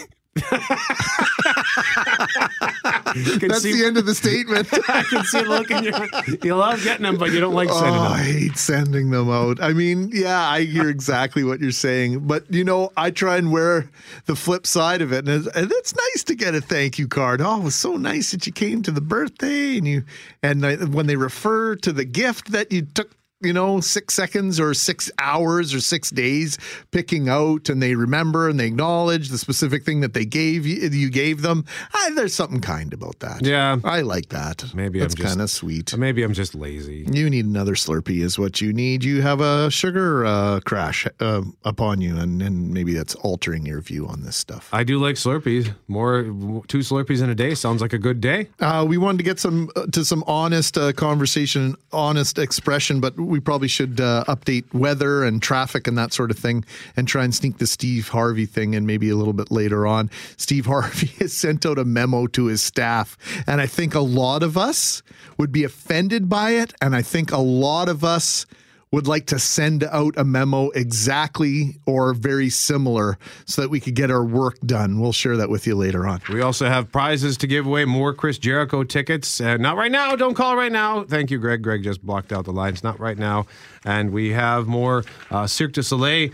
That's 3.18 3.61
see- 3.61 3.73
the 3.73 3.84
end 3.85 3.97
of 3.97 4.05
the 4.05 4.14
statement. 4.15 4.68
I 4.89 5.03
can 5.03 5.23
see 5.26 5.41
the 5.41 5.49
look 5.49 5.69
in 5.72 5.84
your. 5.84 6.38
You 6.43 6.55
love 6.55 6.81
getting 6.84 7.03
them, 7.03 7.18
but 7.18 7.31
you 7.31 7.39
don't 7.39 7.53
like 7.53 7.69
sending 7.69 7.93
Oh, 7.95 8.03
them. 8.03 8.11
I 8.14 8.23
hate 8.23 8.57
sending 8.57 9.09
them 9.09 9.30
out. 9.30 9.61
I 9.61 9.73
mean, 9.73 10.09
yeah, 10.14 10.39
I 10.47 10.61
hear 10.64 10.89
exactly 10.89 11.43
what 11.43 11.59
you're 11.59 11.72
saying, 11.72 12.27
but 12.27 12.51
you 12.53 12.64
know, 12.64 12.91
I 12.95 13.11
try 13.11 13.38
and 13.38 13.51
wear 13.51 13.89
the 14.26 14.35
flip 14.35 14.65
side 14.68 15.01
of 15.01 15.11
it, 15.11 15.27
and 15.27 15.45
it's, 15.45 15.55
and 15.55 15.72
it's 15.72 15.95
nice 15.95 16.23
to 16.26 16.35
get 16.35 16.55
a 16.55 16.61
thank 16.61 16.97
you 16.99 17.07
card. 17.07 17.41
Oh, 17.41 17.59
it 17.59 17.64
was 17.64 17.76
so 17.76 17.97
nice 17.97 18.31
that 18.31 18.45
you 18.47 18.53
came 18.53 18.81
to 18.84 18.91
the 18.91 19.01
birthday, 19.01 19.77
and 19.77 19.88
you, 19.88 20.03
and 20.43 20.65
I, 20.65 20.76
when 20.76 21.07
they 21.07 21.15
refer 21.15 21.76
to 21.77 21.91
the 21.91 22.05
gift 22.05 22.51
that 22.51 22.72
you 22.72 22.84
took. 22.84 23.11
You 23.39 23.53
know, 23.53 23.80
six 23.81 24.15
seconds 24.15 24.59
or 24.59 24.73
six 24.73 25.11
hours 25.19 25.72
or 25.72 25.80
six 25.80 26.09
days 26.09 26.57
picking 26.89 27.30
out, 27.30 27.69
and 27.69 27.84
they 27.84 27.93
remember 27.93 28.49
and 28.49 28.59
they 28.59 28.65
acknowledge 28.65 29.30
the 29.30 29.38
specific 29.38 29.85
thing 29.85 29.99
that 30.01 30.15
they 30.15 30.26
gave 30.26 30.65
you. 30.65 30.89
You 30.89 31.11
gave 31.11 31.43
them. 31.43 31.64
Ah, 31.93 32.09
there's 32.15 32.34
something 32.34 32.61
kind 32.61 32.93
about 32.93 33.19
that. 33.19 33.45
Yeah. 33.45 33.77
I 33.84 34.01
like 34.01 34.30
that. 34.30 34.65
Maybe 34.73 34.99
that's 34.99 35.14
kind 35.14 35.39
of 35.39 35.51
sweet. 35.51 35.95
Maybe 35.95 36.23
I'm 36.23 36.34
just 36.34 36.55
lazy. 36.55 37.05
You 37.11 37.30
need 37.30 37.45
another 37.45 37.76
Slurpee, 37.76 38.22
is 38.23 38.39
what 38.39 38.59
you 38.59 38.73
need. 38.73 39.03
You 39.03 39.22
have 39.22 39.39
a 39.39 39.69
sugar 39.69 40.26
uh, 40.26 40.59
crash 40.61 41.05
uh, 41.19 41.43
upon 41.64 42.01
you, 42.01 42.18
and, 42.18 42.41
and 42.41 42.73
maybe 42.73 42.95
that's 42.95 43.14
altering 43.15 43.68
your 43.68 43.81
view 43.81 44.07
on 44.07 44.23
this 44.23 44.35
stuff. 44.35 44.68
I 44.73 44.84
do 44.84 44.97
like 44.97 45.15
Slurpees. 45.15 45.76
More 45.88 46.23
two 46.68 46.80
Slurpees 46.80 47.22
in 47.22 47.30
a 47.30 47.35
day 47.35 47.53
sounds 47.53 47.84
like 47.84 47.93
a 47.93 47.99
good 47.99 48.19
day. 48.19 48.49
Uh, 48.59 48.84
we 48.88 48.97
wanted 48.97 49.19
to 49.19 49.23
get 49.23 49.39
some 49.39 49.69
uh, 49.76 49.85
to 49.91 50.03
some 50.03 50.23
honest 50.26 50.76
uh, 50.76 50.91
conversation, 50.91 51.76
honest 51.91 52.39
expression, 52.39 52.99
but 52.99 53.14
we 53.28 53.40
probably 53.40 53.68
should 53.68 53.99
uh, 53.99 54.24
update 54.28 54.74
weather 54.74 55.24
and 55.24 55.41
traffic 55.41 55.88
and 55.88 55.98
that 55.98 56.14
sort 56.14 56.32
of 56.32 56.38
thing, 56.38 56.66
and 56.95 57.08
try 57.08 57.24
and 57.24 57.36
sneak 57.36 57.58
the 57.58 57.68
Steve 57.68 58.10
Harvey 58.10 58.45
thing 58.45 58.74
in 58.74 58.86
maybe 58.86 59.10
a 59.10 59.16
little 59.16 59.34
bit 59.34 59.52
later 59.52 59.86
on. 59.86 60.10
Steve 60.38 60.66
Harvey 60.68 61.08
has 61.20 61.34
sent 61.34 61.66
out 61.66 61.78
a 61.78 61.86
memo 61.86 62.28
to 62.28 62.45
his 62.45 62.62
staff, 62.62 63.18
and 63.45 63.62
I 63.62 63.68
think 63.68 63.94
a 63.94 63.99
lot 63.99 64.44
of 64.44 64.58
us 64.58 65.04
would 65.38 65.52
be 65.52 65.64
offended 65.64 66.30
by 66.30 66.52
it, 66.52 66.74
and 66.82 66.95
I 66.95 67.02
think 67.02 67.32
a 67.32 67.38
lot 67.38 67.90
of 67.90 68.04
us 68.04 68.45
would 68.91 69.07
like 69.07 69.26
to 69.27 69.39
send 69.39 69.84
out 69.84 70.14
a 70.18 70.23
memo 70.23 70.69
exactly 70.69 71.76
or 71.85 72.14
very 72.14 72.49
similar 72.49 73.18
so 73.45 73.61
that 73.61 73.69
we 73.69 73.80
could 73.80 73.95
get 73.95 74.09
our 74.09 74.23
work 74.23 74.57
done. 74.61 74.99
We'll 74.99 75.11
share 75.11 75.35
that 75.38 75.49
with 75.49 75.68
you 75.68 75.76
later 75.76 76.07
on. 76.07 76.22
We 76.30 76.41
also 76.41 76.68
have 76.68 76.91
prizes 76.91 77.35
to 77.38 77.47
give 77.47 77.65
away. 77.65 77.85
More 77.85 78.14
Chris 78.14 78.38
Jericho 78.38 78.84
tickets. 78.84 79.41
Uh, 79.41 79.57
not 79.57 79.76
right 79.76 79.91
now. 79.91 80.15
Don't 80.15 80.35
call 80.35 80.55
right 80.55 80.72
now. 80.72 81.03
Thank 81.03 81.31
you, 81.31 81.38
Greg. 81.38 81.61
Greg 81.61 81.84
just 81.84 82.01
blocked 82.01 82.31
out 82.31 82.45
the 82.45 82.53
lines. 82.53 82.84
Not 82.84 82.99
right 82.99 83.18
now. 83.18 83.45
And 83.84 84.11
we 84.11 84.31
have 84.31 84.68
more 84.68 85.03
uh, 85.31 85.47
Cirque 85.47 85.73
du 85.73 85.84
Soleil 85.84 86.30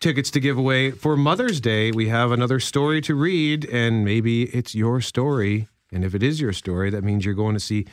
tickets 0.00 0.30
to 0.30 0.40
give 0.40 0.58
away 0.58 0.90
for 0.90 1.16
Mother's 1.16 1.60
Day. 1.60 1.90
We 1.90 2.08
have 2.08 2.30
another 2.30 2.60
story 2.60 3.00
to 3.02 3.14
read, 3.14 3.64
and 3.66 4.04
maybe 4.04 4.44
it's 4.44 4.74
your 4.74 5.00
story. 5.00 5.68
And 5.92 6.04
if 6.04 6.14
it 6.14 6.22
is 6.22 6.40
your 6.40 6.52
story, 6.52 6.90
that 6.90 7.04
means 7.04 7.24
you're 7.24 7.34
going 7.34 7.54
to 7.54 7.60
see 7.60 7.86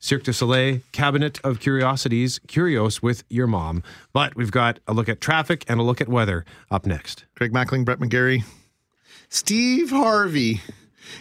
Cirque 0.00 0.22
du 0.22 0.32
Soleil 0.32 0.80
Cabinet 0.92 1.40
of 1.42 1.58
Curiosities, 1.58 2.38
Kurios 2.46 3.02
with 3.02 3.24
your 3.28 3.46
mom. 3.46 3.82
But 4.12 4.36
we've 4.36 4.50
got 4.50 4.78
a 4.86 4.92
look 4.92 5.08
at 5.08 5.20
traffic 5.20 5.64
and 5.68 5.80
a 5.80 5.82
look 5.82 6.00
at 6.00 6.08
weather 6.08 6.44
up 6.70 6.86
next. 6.86 7.24
Greg 7.34 7.52
Mackling, 7.52 7.84
Brett 7.84 7.98
McGarry, 7.98 8.44
Steve 9.28 9.90
Harvey. 9.90 10.60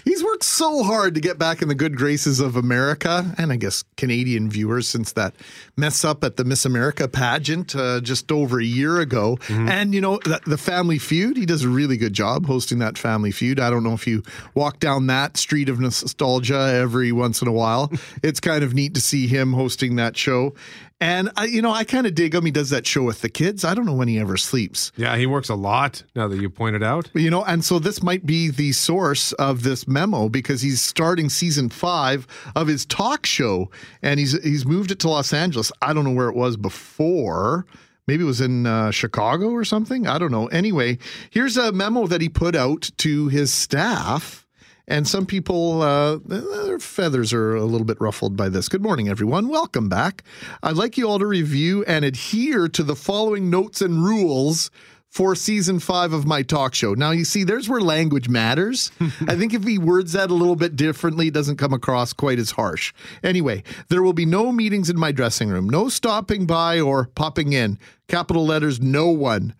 He's 0.06 0.24
worked 0.24 0.44
so 0.44 0.84
hard 0.84 1.16
to 1.16 1.22
get 1.22 1.38
back 1.38 1.62
in 1.62 1.68
the 1.68 1.76
good 1.76 1.96
graces 1.96 2.40
of 2.40 2.56
America 2.56 3.34
and 3.38 3.52
I 3.52 3.56
guess 3.58 3.84
Canadian 3.96 4.50
viewers 4.50 4.88
since 4.88 5.14
that 5.14 5.36
mess 5.76 6.04
up 6.04 6.24
at 6.24 6.38
the 6.38 6.44
Miss 6.44 6.66
America 6.66 7.08
pageant 7.08 7.76
uh, 7.76 8.02
just 8.02 8.32
over 8.32 8.60
a 8.60 8.66
year 8.66 9.00
ago. 9.00 9.38
And, 9.70 9.94
you 9.94 10.02
know, 10.02 10.20
the, 10.24 10.40
the 10.46 10.58
Family 10.58 10.98
Feud, 10.98 11.38
he 11.38 11.46
does 11.46 11.64
a 11.64 11.70
really 11.70 11.98
good 11.98 12.14
job 12.14 12.46
hosting 12.46 12.80
that 12.80 12.98
Family 12.98 13.32
Feud. 13.32 13.60
I 13.60 13.70
don't 13.70 13.84
know 13.84 13.94
if 13.94 14.08
you 14.08 14.24
walk 14.56 14.80
down 14.80 15.08
that 15.08 15.38
street 15.38 15.70
of 15.70 15.80
nostalgia 15.80 16.72
every 16.74 17.12
once 17.12 17.42
in 17.42 17.48
a 17.48 17.54
while. 17.54 17.92
it's 18.24 18.40
kind 18.40 18.64
of 18.64 18.74
neat 18.74 18.94
to 18.96 19.02
see 19.02 19.28
him 19.28 19.54
hosting 19.54 19.96
that 19.98 20.18
show. 20.18 20.54
And, 21.00 21.30
I, 21.36 21.46
you 21.46 21.62
know, 21.62 21.72
I 21.72 21.84
kind 21.84 22.08
of 22.08 22.16
dig 22.16 22.34
him. 22.34 22.44
He 22.46 22.52
does 22.52 22.72
that 22.72 22.88
show 22.88 23.04
with 23.04 23.22
the 23.22 23.30
kids. 23.30 23.64
I 23.64 23.76
don't 23.76 23.86
know 23.86 23.94
when 23.94 24.08
he 24.08 24.20
ever 24.20 24.36
sleeps. 24.36 24.92
Yeah, 24.96 25.16
he 25.16 25.28
works 25.28 25.48
a 25.50 25.56
lot 25.56 26.04
now 26.16 26.28
that 26.28 26.42
you 26.42 26.50
pointed 26.50 26.82
out. 26.82 27.12
You 27.14 27.30
know, 27.30 27.44
and 27.44 27.64
so 27.64 27.78
this 27.78 28.02
might 28.02 28.26
be 28.26 28.50
the 28.50 28.72
source 28.72 29.32
of 29.34 29.62
this 29.62 29.88
memo 29.88 30.28
because 30.28 30.62
he's 30.64 30.82
starting 30.82 31.30
season 31.30 31.70
five 31.70 32.26
of 32.56 32.68
his 32.68 32.84
talk 32.86 33.28
show, 33.28 33.70
and 34.02 34.20
he's 34.20 34.42
he's 34.44 34.66
moved 34.66 34.90
it 34.90 35.00
to 35.00 35.10
Los 35.10 35.34
Angeles. 35.34 35.72
I 35.84 35.94
don't 35.94 36.04
know 36.04 36.14
where 36.14 36.30
it 36.30 36.36
was 36.36 36.58
before. 36.58 37.68
Maybe 38.08 38.24
it 38.24 38.28
was 38.28 38.42
in 38.42 38.66
uh, 38.66 38.90
Chicago 38.90 39.50
or 39.50 39.66
something. 39.66 40.08
I 40.08 40.18
don't 40.18 40.32
know. 40.32 40.48
Anyway, 40.48 40.98
here's 41.30 41.58
a 41.58 41.74
memo 41.74 42.08
that 42.08 42.22
he 42.22 42.30
put 42.30 42.56
out 42.56 42.90
to 42.98 43.28
his 43.28 43.54
staff. 43.54 44.47
And 44.88 45.06
some 45.06 45.26
people, 45.26 45.82
uh, 45.82 46.18
their 46.26 46.80
feathers 46.80 47.34
are 47.34 47.56
a 47.56 47.66
little 47.66 47.86
bit 47.86 48.00
ruffled 48.00 48.38
by 48.38 48.48
this. 48.48 48.70
Good 48.70 48.82
morning, 48.82 49.10
everyone. 49.10 49.50
Welcome 49.50 49.90
back. 49.90 50.24
I'd 50.64 50.78
like 50.78 50.98
you 50.98 51.10
all 51.10 51.20
to 51.20 51.26
review 51.26 51.84
and 51.86 52.06
adhere 52.06 52.70
to 52.70 52.84
the 52.84 52.96
following 52.96 53.50
notes 53.50 53.82
and 53.82 54.02
rules 54.02 54.72
for 55.10 55.36
season 55.36 55.80
five 55.80 56.14
of 56.14 56.26
my 56.26 56.42
talk 56.42 56.74
show. 56.74 56.94
Now, 56.94 57.12
you 57.12 57.26
see, 57.26 57.44
there's 57.44 57.68
where 57.68 57.82
language 57.82 58.30
matters. 58.30 58.92
I 59.28 59.36
think 59.36 59.54
if 59.54 59.66
he 59.66 59.78
words 59.78 60.14
that 60.14 60.30
a 60.30 60.34
little 60.34 60.56
bit 60.56 60.78
differently, 60.78 61.28
it 61.28 61.34
doesn't 61.34 61.58
come 61.58 61.74
across 61.74 62.14
quite 62.14 62.40
as 62.40 62.52
harsh. 62.52 62.94
Anyway, 63.24 63.64
there 63.90 64.04
will 64.04 64.14
be 64.14 64.26
no 64.26 64.54
meetings 64.54 64.90
in 64.90 64.98
my 64.98 65.12
dressing 65.12 65.50
room, 65.50 65.68
no 65.68 65.90
stopping 65.90 66.46
by 66.46 66.80
or 66.80 67.08
popping 67.16 67.52
in. 67.52 67.78
Capital 68.08 68.46
letters, 68.46 68.80
no 68.80 69.10
one. 69.10 69.54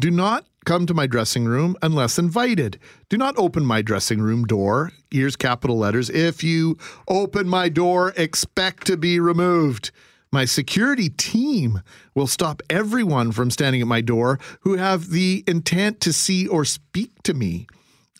Do 0.00 0.10
not 0.10 0.46
come 0.64 0.86
to 0.86 0.94
my 0.94 1.06
dressing 1.06 1.44
room 1.44 1.76
unless 1.82 2.18
invited. 2.18 2.78
Do 3.08 3.16
not 3.16 3.36
open 3.36 3.64
my 3.64 3.82
dressing 3.82 4.20
room 4.20 4.44
door. 4.44 4.92
Here's 5.10 5.36
capital 5.36 5.78
letters. 5.78 6.08
If 6.08 6.42
you 6.42 6.78
open 7.08 7.48
my 7.48 7.68
door, 7.68 8.12
expect 8.16 8.86
to 8.86 8.96
be 8.96 9.20
removed. 9.20 9.90
My 10.30 10.46
security 10.46 11.10
team 11.10 11.82
will 12.14 12.26
stop 12.26 12.62
everyone 12.70 13.32
from 13.32 13.50
standing 13.50 13.82
at 13.82 13.86
my 13.86 14.00
door 14.00 14.38
who 14.60 14.76
have 14.76 15.10
the 15.10 15.44
intent 15.46 16.00
to 16.00 16.12
see 16.12 16.46
or 16.48 16.64
speak 16.64 17.22
to 17.24 17.34
me. 17.34 17.66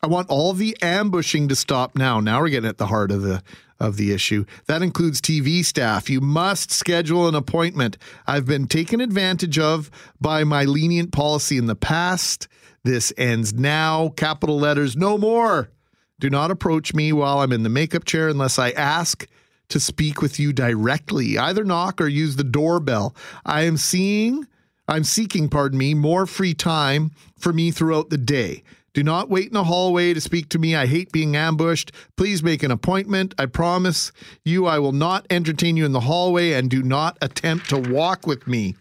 I 0.05 0.09
want 0.09 0.31
all 0.31 0.53
the 0.53 0.77
ambushing 0.83 1.47
to 1.47 1.55
stop 1.55 1.95
now. 1.95 2.19
Now 2.19 2.41
we're 2.41 2.49
getting 2.49 2.69
at 2.69 2.77
the 2.77 2.89
heart 2.89 3.13
of 3.13 3.23
the 3.23 3.41
of 3.79 3.97
the 3.97 4.13
issue. 4.13 4.45
That 4.67 4.83
includes 4.83 5.21
TV 5.21 5.65
staff. 5.65 6.11
You 6.11 6.21
must 6.21 6.73
schedule 6.73 7.29
an 7.29 7.37
appointment. 7.37 7.99
I've 8.27 8.45
been 8.45 8.67
taken 8.67 9.01
advantage 9.01 9.61
of 9.61 9.93
by 10.21 10.43
my 10.43 10.65
lenient 10.65 11.13
policy 11.13 11.57
in 11.57 11.67
the 11.67 11.77
past. 11.77 12.49
This 12.83 13.13
ends 13.17 13.55
now. 13.55 14.09
Capital 14.17 14.59
letters, 14.59 14.97
no 14.97 15.19
more. 15.19 15.71
Do 16.19 16.31
not 16.31 16.51
approach 16.51 16.95
me 16.95 17.13
while 17.13 17.39
I'm 17.39 17.53
in 17.53 17.63
the 17.63 17.69
makeup 17.69 18.05
chair 18.05 18.29
unless 18.29 18.59
I 18.59 18.71
ask 18.71 19.29
to 19.69 19.79
speak 19.79 20.21
with 20.21 20.41
you 20.41 20.53
directly. 20.53 21.39
Either 21.39 21.65
knock 21.65 22.01
or 22.01 22.09
use 22.09 22.35
the 22.35 22.45
doorbell. 22.45 23.15
I 23.45 23.63
am 23.63 23.77
seeing 23.77 24.49
I'm 24.89 25.05
seeking, 25.05 25.49
pardon 25.49 25.79
me, 25.79 25.95
more 25.95 26.27
free 26.27 26.55
time 26.55 27.13
for 27.39 27.53
me 27.53 27.71
throughout 27.71 28.11
the 28.11 28.19
day. 28.19 28.65
Do 28.95 29.03
not 29.03 29.31
wait 29.31 29.47
in 29.47 29.55
the 29.55 29.65
hallway 29.65 30.13
to 30.13 30.21
speak 30.21 30.49
to 30.51 30.59
me. 30.59 30.77
I 30.77 30.87
hate 30.87 31.13
being 31.13 31.35
ambushed. 31.35 31.93
Please 32.17 32.43
make 32.43 32.63
an 32.63 32.71
appointment. 32.71 33.35
I 33.39 33.47
promise 33.47 34.13
you 34.45 34.67
I 34.67 34.79
will 34.79 34.93
not 34.93 35.27
entertain 35.31 35.77
you 35.77 35.87
in 35.87 35.93
the 35.93 36.01
hallway 36.01 36.53
and 36.53 36.69
do 36.69 36.83
not 36.83 37.17
attempt 37.23 37.71
to 37.71 37.79
walk 37.79 38.27
with 38.27 38.47
me. 38.47 38.77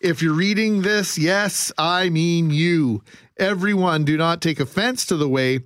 If 0.00 0.20
you're 0.20 0.34
reading 0.34 0.82
this, 0.82 1.16
yes, 1.16 1.70
I 1.78 2.08
mean 2.08 2.50
you. 2.50 3.04
Everyone, 3.36 4.04
do 4.04 4.16
not 4.16 4.42
take 4.42 4.58
offense 4.58 5.06
to 5.06 5.16
the 5.16 5.28
way, 5.28 5.60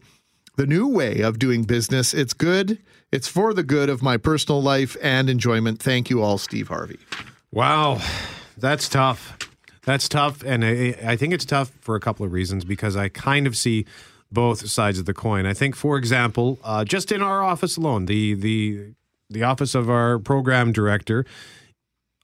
the 0.57 0.67
new 0.67 0.87
way 0.87 1.21
of 1.21 1.39
doing 1.39 1.65
business. 1.65 2.13
It's 2.13 2.35
good. 2.35 2.79
It's 3.11 3.29
for 3.29 3.55
the 3.55 3.63
good 3.63 3.89
of 3.89 4.03
my 4.03 4.19
personal 4.19 4.63
life 4.63 4.95
and 5.03 5.31
enjoyment. 5.31 5.81
Thank 5.81 6.11
you 6.11 6.23
all, 6.23 6.37
Steve 6.37 6.69
Harvey. 6.69 6.99
Wow, 7.51 8.03
that's 8.59 8.91
tough. 8.91 9.36
That's 9.87 10.09
tough, 10.09 10.43
and 10.43 10.65
I, 10.65 10.97
I 11.05 11.17
think 11.17 11.33
it's 11.33 11.45
tough 11.45 11.71
for 11.81 11.95
a 11.95 12.01
couple 12.01 12.27
of 12.27 12.33
reasons 12.33 12.65
because 12.65 12.97
I 12.97 13.09
kind 13.09 13.47
of 13.47 13.57
see 13.57 13.87
both 14.33 14.69
sides 14.69 14.99
of 14.99 15.07
the 15.07 15.15
coin. 15.15 15.47
I 15.47 15.55
think, 15.55 15.77
for 15.77 15.97
example, 15.97 16.59
uh, 16.65 16.85
just 16.85 17.13
in 17.13 17.23
our 17.23 17.41
office 17.41 17.77
alone, 17.77 18.07
the 18.07 18.35
the 18.35 18.95
the 19.31 19.45
office 19.45 19.77
of 19.77 19.89
our 19.89 20.19
program 20.19 20.73
director, 20.73 21.25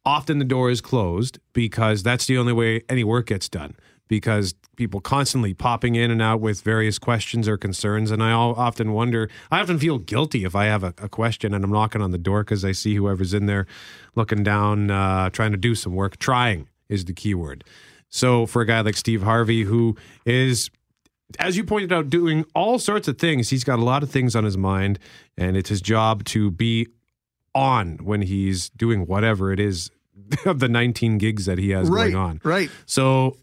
often 0.05 0.40
the 0.40 0.44
door 0.44 0.70
is 0.70 0.80
closed 0.80 1.39
because 1.52 2.02
that's 2.02 2.26
the 2.26 2.36
only 2.36 2.52
way 2.52 2.82
any 2.89 3.05
work 3.05 3.26
gets 3.26 3.48
done. 3.48 3.76
Because 4.09 4.55
people 4.76 5.01
constantly 5.01 5.55
popping 5.55 5.94
in 5.94 6.10
and 6.10 6.20
out 6.20 6.40
with 6.40 6.62
various 6.62 6.98
questions 6.98 7.47
or 7.48 7.56
concerns, 7.56 8.10
and 8.10 8.22
I 8.22 8.32
often 8.32 8.93
wonder. 8.93 9.30
I 9.52 9.60
often 9.60 9.78
feel 9.78 9.98
guilty 9.98 10.44
if 10.44 10.56
I 10.56 10.64
have 10.64 10.82
a, 10.82 10.93
a 10.98 11.09
question 11.09 11.55
and 11.55 11.64
I'm 11.64 11.70
knocking 11.70 12.02
on 12.02 12.10
the 12.10 12.18
door 12.18 12.43
because 12.43 12.64
I 12.64 12.72
see 12.72 12.97
whoever's 12.97 13.32
in 13.32 13.47
there, 13.47 13.66
looking 14.16 14.43
down, 14.43 14.90
uh, 14.90 15.30
trying 15.30 15.52
to 15.52 15.56
do 15.56 15.74
some 15.76 15.94
work, 15.94 16.18
trying 16.18 16.68
is 16.93 17.05
the 17.06 17.12
key 17.12 17.35
word. 17.35 17.64
So 18.09 18.47
for 18.47 18.62
a 18.62 18.66
guy 18.66 18.81
like 18.82 18.97
Steve 18.97 19.23
Harvey, 19.23 19.62
who 19.62 19.97
is, 20.27 20.70
as 21.39 21.56
you 21.56 21.64
pointed 21.64 21.93
out, 21.93 22.10
doing 22.10 22.44
all 22.55 22.78
sorts 22.78 23.09
of 23.09 23.19
things, 23.19 23.48
he's 23.48 23.64
got 23.64 23.78
a 23.78 23.85
lot 23.85 24.02
of 24.02 24.10
things 24.10 24.36
on 24.36 24.44
his 24.44 24.59
mind, 24.59 24.98
and 25.36 25.56
it's 25.56 25.70
his 25.70 25.81
job 25.81 26.24
to 26.27 26.51
be 26.51 26.86
on 27.55 27.98
when 28.02 28.23
he's 28.23 28.69
doing 28.70 29.06
whatever 29.06 29.52
it 29.52 29.59
is 29.59 29.90
of 30.44 30.59
the 30.60 30.69
19 30.69 31.19
gigs 31.19 31.47
that 31.47 31.59
he 31.59 31.70
has 31.70 31.89
right, 31.89 32.12
going 32.12 32.16
on. 32.16 32.40
right. 32.44 32.70
So 32.86 33.36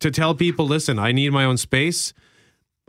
to 0.00 0.10
tell 0.10 0.34
people, 0.34 0.66
listen, 0.66 0.98
I 0.98 1.12
need 1.12 1.30
my 1.32 1.44
own 1.44 1.56
space. 1.56 2.12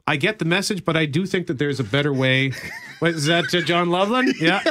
I 0.07 0.15
get 0.17 0.39
the 0.39 0.45
message, 0.45 0.83
but 0.83 0.97
I 0.97 1.05
do 1.05 1.25
think 1.25 1.47
that 1.47 1.57
there's 1.57 1.79
a 1.79 1.83
better 1.83 2.11
way. 2.13 2.53
Is 3.01 3.25
that 3.25 3.53
uh, 3.53 3.61
John 3.61 3.89
Loveland? 3.89 4.33
Yeah. 4.39 4.63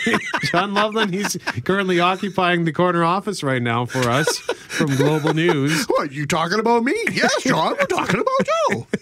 John 0.44 0.74
Loveland, 0.74 1.12
he's 1.12 1.36
currently 1.64 2.00
occupying 2.00 2.64
the 2.64 2.72
corner 2.72 3.04
office 3.04 3.42
right 3.42 3.62
now 3.62 3.84
for 3.86 4.08
us 4.08 4.38
from 4.38 4.94
Global 4.96 5.34
News. 5.34 5.84
What, 5.86 6.12
you 6.12 6.26
talking 6.26 6.58
about 6.58 6.82
me? 6.84 6.94
Yes, 7.12 7.42
John, 7.42 7.72
we're 7.78 7.86
talking 7.86 8.20
about 8.20 8.46
Joe. 8.70 8.86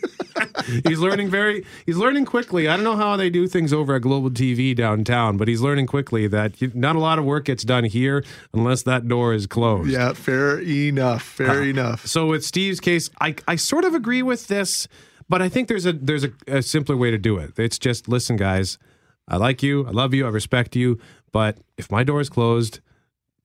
He's 0.88 0.98
learning 0.98 1.30
very, 1.30 1.64
he's 1.86 1.96
learning 1.96 2.24
quickly. 2.24 2.68
I 2.68 2.74
don't 2.76 2.84
know 2.84 2.96
how 2.96 3.16
they 3.16 3.30
do 3.30 3.46
things 3.46 3.72
over 3.72 3.94
at 3.94 4.02
Global 4.02 4.30
TV 4.30 4.74
downtown, 4.74 5.36
but 5.36 5.46
he's 5.46 5.60
learning 5.60 5.86
quickly 5.86 6.26
that 6.28 6.60
not 6.74 6.96
a 6.96 6.98
lot 6.98 7.18
of 7.18 7.24
work 7.24 7.44
gets 7.44 7.62
done 7.64 7.84
here 7.84 8.24
unless 8.52 8.82
that 8.82 9.06
door 9.06 9.32
is 9.34 9.46
closed. 9.46 9.90
yeah, 9.90 10.12
fair 10.12 10.60
enough. 10.60 11.22
Fair 11.22 11.62
enough. 11.62 12.06
So 12.06 12.26
with 12.26 12.44
Steve's 12.44 12.80
case, 12.80 13.10
I 13.20 13.36
I 13.46 13.56
sort 13.56 13.84
of 13.84 13.94
agree 13.94 14.22
with 14.22 14.48
this, 14.48 14.88
but 15.28 15.42
I 15.42 15.48
think 15.48 15.68
there's 15.68 15.86
a 15.86 15.92
there's 15.92 16.24
a, 16.24 16.32
a 16.46 16.62
simpler 16.62 16.96
way 16.96 17.10
to 17.10 17.18
do 17.18 17.38
it. 17.38 17.58
It's 17.58 17.78
just 17.78 18.08
listen, 18.08 18.36
guys. 18.36 18.78
I 19.26 19.36
like 19.36 19.62
you, 19.62 19.86
I 19.86 19.90
love 19.90 20.12
you, 20.12 20.26
I 20.26 20.28
respect 20.28 20.76
you, 20.76 20.98
but 21.32 21.58
if 21.78 21.90
my 21.90 22.04
door 22.04 22.20
is 22.20 22.28
closed, 22.28 22.80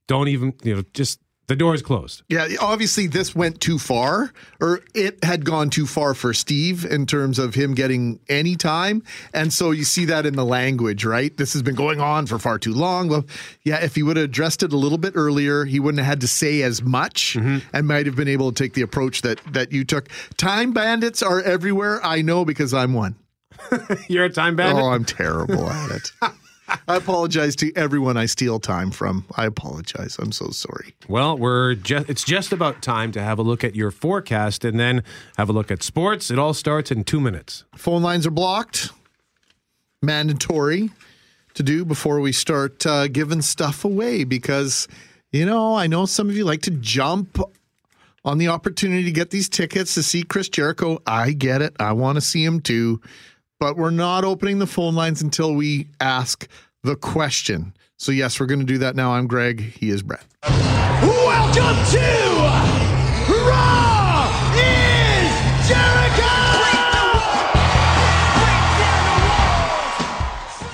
don't 0.07 0.27
even 0.27 0.53
you 0.63 0.75
know 0.75 0.83
just 0.93 1.19
the 1.49 1.55
door 1.55 1.73
is 1.73 1.81
closed. 1.81 2.21
Yeah, 2.29 2.47
obviously 2.61 3.07
this 3.07 3.35
went 3.35 3.59
too 3.59 3.79
far, 3.79 4.31
or 4.61 4.81
it 4.93 5.21
had 5.23 5.43
gone 5.43 5.71
too 5.71 5.87
far 5.87 6.13
for 6.13 6.31
Steve 6.31 6.85
in 6.85 7.07
terms 7.07 7.39
of 7.39 7.55
him 7.55 7.73
getting 7.73 8.19
any 8.29 8.55
time. 8.55 9.01
And 9.33 9.51
so 9.51 9.71
you 9.71 9.83
see 9.83 10.05
that 10.05 10.27
in 10.27 10.35
the 10.35 10.45
language, 10.45 11.03
right? 11.03 11.35
This 11.35 11.53
has 11.53 11.63
been 11.63 11.73
going 11.73 11.99
on 11.99 12.27
for 12.27 12.37
far 12.37 12.59
too 12.59 12.73
long. 12.73 13.09
Well, 13.09 13.25
yeah, 13.63 13.83
if 13.83 13.95
he 13.95 14.03
would 14.03 14.15
have 14.15 14.25
addressed 14.25 14.61
it 14.61 14.71
a 14.71 14.77
little 14.77 14.99
bit 14.99 15.13
earlier, 15.15 15.65
he 15.65 15.79
wouldn't 15.79 15.97
have 15.97 16.07
had 16.07 16.21
to 16.21 16.27
say 16.27 16.61
as 16.61 16.83
much 16.83 17.33
mm-hmm. 17.33 17.67
and 17.73 17.87
might 17.87 18.05
have 18.05 18.15
been 18.15 18.27
able 18.27 18.51
to 18.51 18.63
take 18.63 18.75
the 18.75 18.83
approach 18.83 19.23
that 19.23 19.41
that 19.51 19.71
you 19.71 19.83
took. 19.83 20.07
Time 20.37 20.71
bandits 20.71 21.23
are 21.23 21.41
everywhere. 21.41 21.99
I 22.05 22.21
know 22.21 22.45
because 22.45 22.75
I'm 22.75 22.93
one. 22.93 23.15
You're 24.07 24.25
a 24.25 24.29
time 24.29 24.55
bandit. 24.55 24.83
Oh, 24.83 24.89
I'm 24.89 25.03
terrible 25.03 25.67
at 25.67 25.91
it. 25.91 26.11
I 26.87 26.95
apologize 26.95 27.55
to 27.57 27.71
everyone 27.75 28.17
I 28.17 28.25
steal 28.25 28.59
time 28.59 28.91
from. 28.91 29.25
I 29.35 29.45
apologize. 29.45 30.17
I'm 30.19 30.31
so 30.31 30.49
sorry. 30.49 30.95
Well, 31.07 31.37
we're 31.37 31.75
just 31.75 32.09
it's 32.09 32.23
just 32.23 32.51
about 32.51 32.81
time 32.81 33.11
to 33.13 33.21
have 33.21 33.39
a 33.39 33.41
look 33.43 33.63
at 33.63 33.75
your 33.75 33.91
forecast 33.91 34.65
and 34.65 34.79
then 34.79 35.03
have 35.37 35.49
a 35.49 35.53
look 35.53 35.71
at 35.71 35.83
sports. 35.83 36.31
It 36.31 36.39
all 36.39 36.53
starts 36.53 36.91
in 36.91 37.03
2 37.03 37.19
minutes. 37.19 37.63
Phone 37.75 38.01
lines 38.01 38.25
are 38.27 38.31
blocked. 38.31 38.91
Mandatory 40.01 40.89
to 41.55 41.63
do 41.63 41.83
before 41.83 42.21
we 42.21 42.31
start 42.31 42.85
uh, 42.85 43.07
giving 43.07 43.41
stuff 43.41 43.83
away 43.83 44.23
because, 44.23 44.87
you 45.31 45.45
know, 45.45 45.75
I 45.75 45.87
know 45.87 46.05
some 46.05 46.29
of 46.29 46.35
you 46.37 46.45
like 46.45 46.61
to 46.63 46.71
jump 46.71 47.37
on 48.25 48.37
the 48.37 48.47
opportunity 48.47 49.03
to 49.03 49.11
get 49.11 49.31
these 49.31 49.49
tickets 49.49 49.93
to 49.95 50.03
see 50.03 50.23
Chris 50.23 50.49
Jericho. 50.49 51.01
I 51.05 51.31
get 51.31 51.61
it. 51.61 51.75
I 51.79 51.93
want 51.93 52.15
to 52.15 52.21
see 52.21 52.43
him 52.43 52.61
too. 52.61 53.01
But 53.59 53.75
we're 53.75 53.89
not 53.89 54.23
opening 54.23 54.59
the 54.59 54.67
phone 54.67 54.95
lines 54.95 55.21
until 55.21 55.53
we 55.53 55.87
ask 55.99 56.47
the 56.83 56.95
question. 56.95 57.73
So, 57.97 58.13
yes, 58.13 58.39
we're 58.39 58.45
going 58.45 58.61
to 58.61 58.65
do 58.65 58.77
that 58.77 58.95
now. 58.95 59.11
I'm 59.11 59.27
Greg. 59.27 59.59
He 59.59 59.89
is 59.89 60.01
Brett. 60.01 60.25
Welcome 60.43 61.75
to 61.91 61.99
Raw 63.45 64.31
is 64.55 65.67
Jericho! 65.67 66.35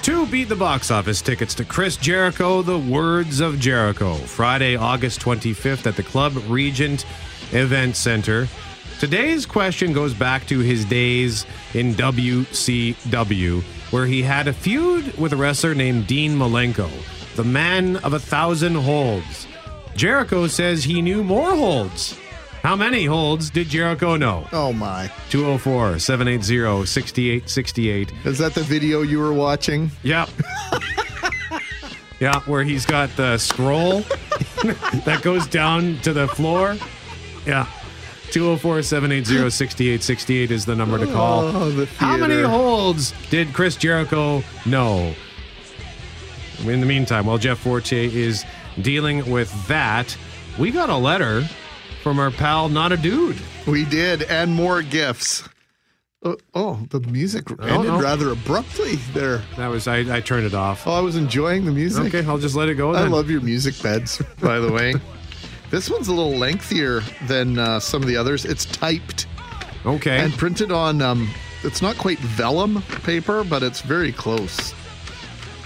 Two 0.03 0.27
beat 0.27 0.47
the 0.49 0.55
box 0.55 0.91
office 0.91 1.23
tickets 1.23 1.55
to 1.55 1.65
Chris 1.65 1.97
Jericho, 1.97 2.61
The 2.61 2.77
Words 2.77 3.39
of 3.39 3.59
Jericho, 3.59 4.13
Friday, 4.13 4.75
August 4.75 5.21
25th 5.21 5.87
at 5.87 5.95
the 5.95 6.03
Club 6.03 6.37
Regent 6.47 7.07
Event 7.51 7.95
Center. 7.95 8.47
Today's 9.05 9.45
question 9.45 9.93
goes 9.93 10.15
back 10.15 10.47
to 10.47 10.61
his 10.61 10.83
days 10.83 11.45
in 11.75 11.93
WCW, 11.93 13.61
where 13.91 14.07
he 14.07 14.23
had 14.23 14.47
a 14.47 14.51
feud 14.51 15.15
with 15.15 15.31
a 15.31 15.35
wrestler 15.35 15.75
named 15.75 16.07
Dean 16.07 16.35
Malenko, 16.35 16.89
the 17.35 17.43
man 17.43 17.97
of 17.97 18.13
a 18.13 18.19
thousand 18.19 18.73
holds. 18.73 19.45
Jericho 19.95 20.47
says 20.47 20.83
he 20.83 21.03
knew 21.03 21.23
more 21.23 21.55
holds. 21.55 22.17
How 22.63 22.75
many 22.75 23.05
holds 23.05 23.51
did 23.51 23.67
Jericho 23.67 24.15
know? 24.15 24.47
Oh, 24.51 24.73
my. 24.73 25.11
204 25.29 25.99
780 25.99 26.87
6868. 26.87 28.11
Is 28.25 28.39
that 28.39 28.55
the 28.55 28.63
video 28.63 29.03
you 29.03 29.19
were 29.19 29.33
watching? 29.33 29.91
Yep. 30.01 30.29
yeah, 32.19 32.39
where 32.47 32.63
he's 32.63 32.87
got 32.87 33.15
the 33.17 33.37
scroll 33.37 33.99
that 35.05 35.19
goes 35.21 35.45
down 35.45 35.99
to 35.99 36.11
the 36.11 36.27
floor. 36.27 36.75
Yeah. 37.45 37.67
204 38.35 38.81
780 38.81 39.49
6868 39.49 40.51
is 40.51 40.65
the 40.65 40.75
number 40.75 40.99
to 40.99 41.05
call. 41.05 41.45
Oh, 41.45 41.85
How 41.95 42.17
many 42.17 42.41
holds 42.41 43.13
did 43.29 43.53
Chris 43.53 43.77
Jericho 43.77 44.43
know? 44.65 45.15
In 46.65 46.81
the 46.81 46.85
meantime, 46.85 47.27
while 47.27 47.37
Jeff 47.37 47.59
Forte 47.59 48.13
is 48.13 48.43
dealing 48.81 49.31
with 49.31 49.49
that, 49.69 50.17
we 50.59 50.69
got 50.69 50.89
a 50.89 50.97
letter 50.97 51.47
from 52.03 52.19
our 52.19 52.29
pal, 52.29 52.67
Not 52.67 52.91
a 52.91 52.97
Dude. 52.97 53.37
We 53.67 53.85
did, 53.85 54.23
and 54.23 54.53
more 54.53 54.81
gifts. 54.81 55.47
Oh, 56.21 56.35
oh 56.53 56.85
the 56.89 56.99
music 56.99 57.49
ended 57.61 58.01
rather 58.01 58.31
abruptly 58.31 58.95
there. 59.13 59.43
That 59.55 59.67
was, 59.67 59.87
I, 59.87 59.99
I 60.13 60.19
turned 60.19 60.45
it 60.45 60.53
off. 60.53 60.85
Oh, 60.85 60.91
I 60.91 60.99
was 60.99 61.15
enjoying 61.15 61.63
the 61.63 61.71
music. 61.71 62.13
Okay, 62.13 62.27
I'll 62.27 62.37
just 62.37 62.55
let 62.55 62.67
it 62.67 62.75
go 62.75 62.93
I 62.93 63.07
love 63.07 63.29
your 63.29 63.39
music 63.39 63.81
beds, 63.81 64.21
by 64.41 64.59
the 64.59 64.73
way. 64.73 64.93
This 65.75 65.89
one's 65.89 66.07
a 66.07 66.13
little 66.13 66.37
lengthier 66.37 67.01
than 67.27 67.59
uh, 67.59 67.81
some 67.81 68.01
of 68.01 68.07
the 68.07 68.15
others. 68.15 68.45
It's 68.45 68.63
typed 68.63 69.27
Okay. 69.85 70.19
and 70.19 70.31
printed 70.37 70.71
on. 70.71 71.01
Um, 71.01 71.29
it's 71.63 71.81
not 71.81 71.97
quite 71.97 72.17
vellum 72.19 72.81
paper, 73.03 73.43
but 73.43 73.61
it's 73.61 73.81
very 73.81 74.13
close. 74.13 74.73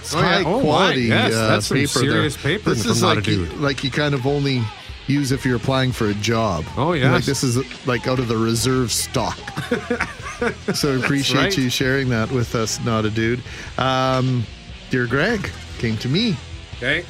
It's 0.00 0.12
Oh, 0.12 0.18
yeah. 0.18 0.24
high 0.24 0.42
Oh, 0.44 0.56
my. 0.56 0.62
quality 0.62 1.02
Yes, 1.02 1.32
uh, 1.32 1.46
that's 1.46 1.66
some 1.66 1.76
paper. 1.76 1.88
serious 2.00 2.34
there. 2.34 2.58
paper 2.58 2.70
This 2.70 2.86
is 2.86 3.04
like 3.04 3.24
you, 3.28 3.44
like 3.60 3.84
you 3.84 3.90
kind 3.92 4.12
of 4.12 4.26
only 4.26 4.64
use 5.06 5.30
if 5.30 5.44
you're 5.46 5.54
applying 5.54 5.92
for 5.92 6.08
a 6.08 6.14
job. 6.14 6.64
Oh, 6.76 6.92
yeah, 6.92 7.12
Like 7.12 7.24
this 7.24 7.44
is 7.44 7.56
like 7.86 8.08
out 8.08 8.18
of 8.18 8.26
the 8.26 8.36
reserve 8.36 8.90
stock. 8.90 9.38
so 10.74 10.98
appreciate 10.98 11.38
right. 11.40 11.56
you 11.56 11.70
sharing 11.70 12.08
that 12.08 12.32
with 12.32 12.56
us, 12.56 12.84
not 12.84 13.04
a 13.04 13.10
dude. 13.10 13.42
Um, 13.78 14.42
dear 14.90 15.06
Greg, 15.06 15.48
came 15.78 15.96
to 15.98 16.08
me. 16.08 16.34
okay. 16.78 17.04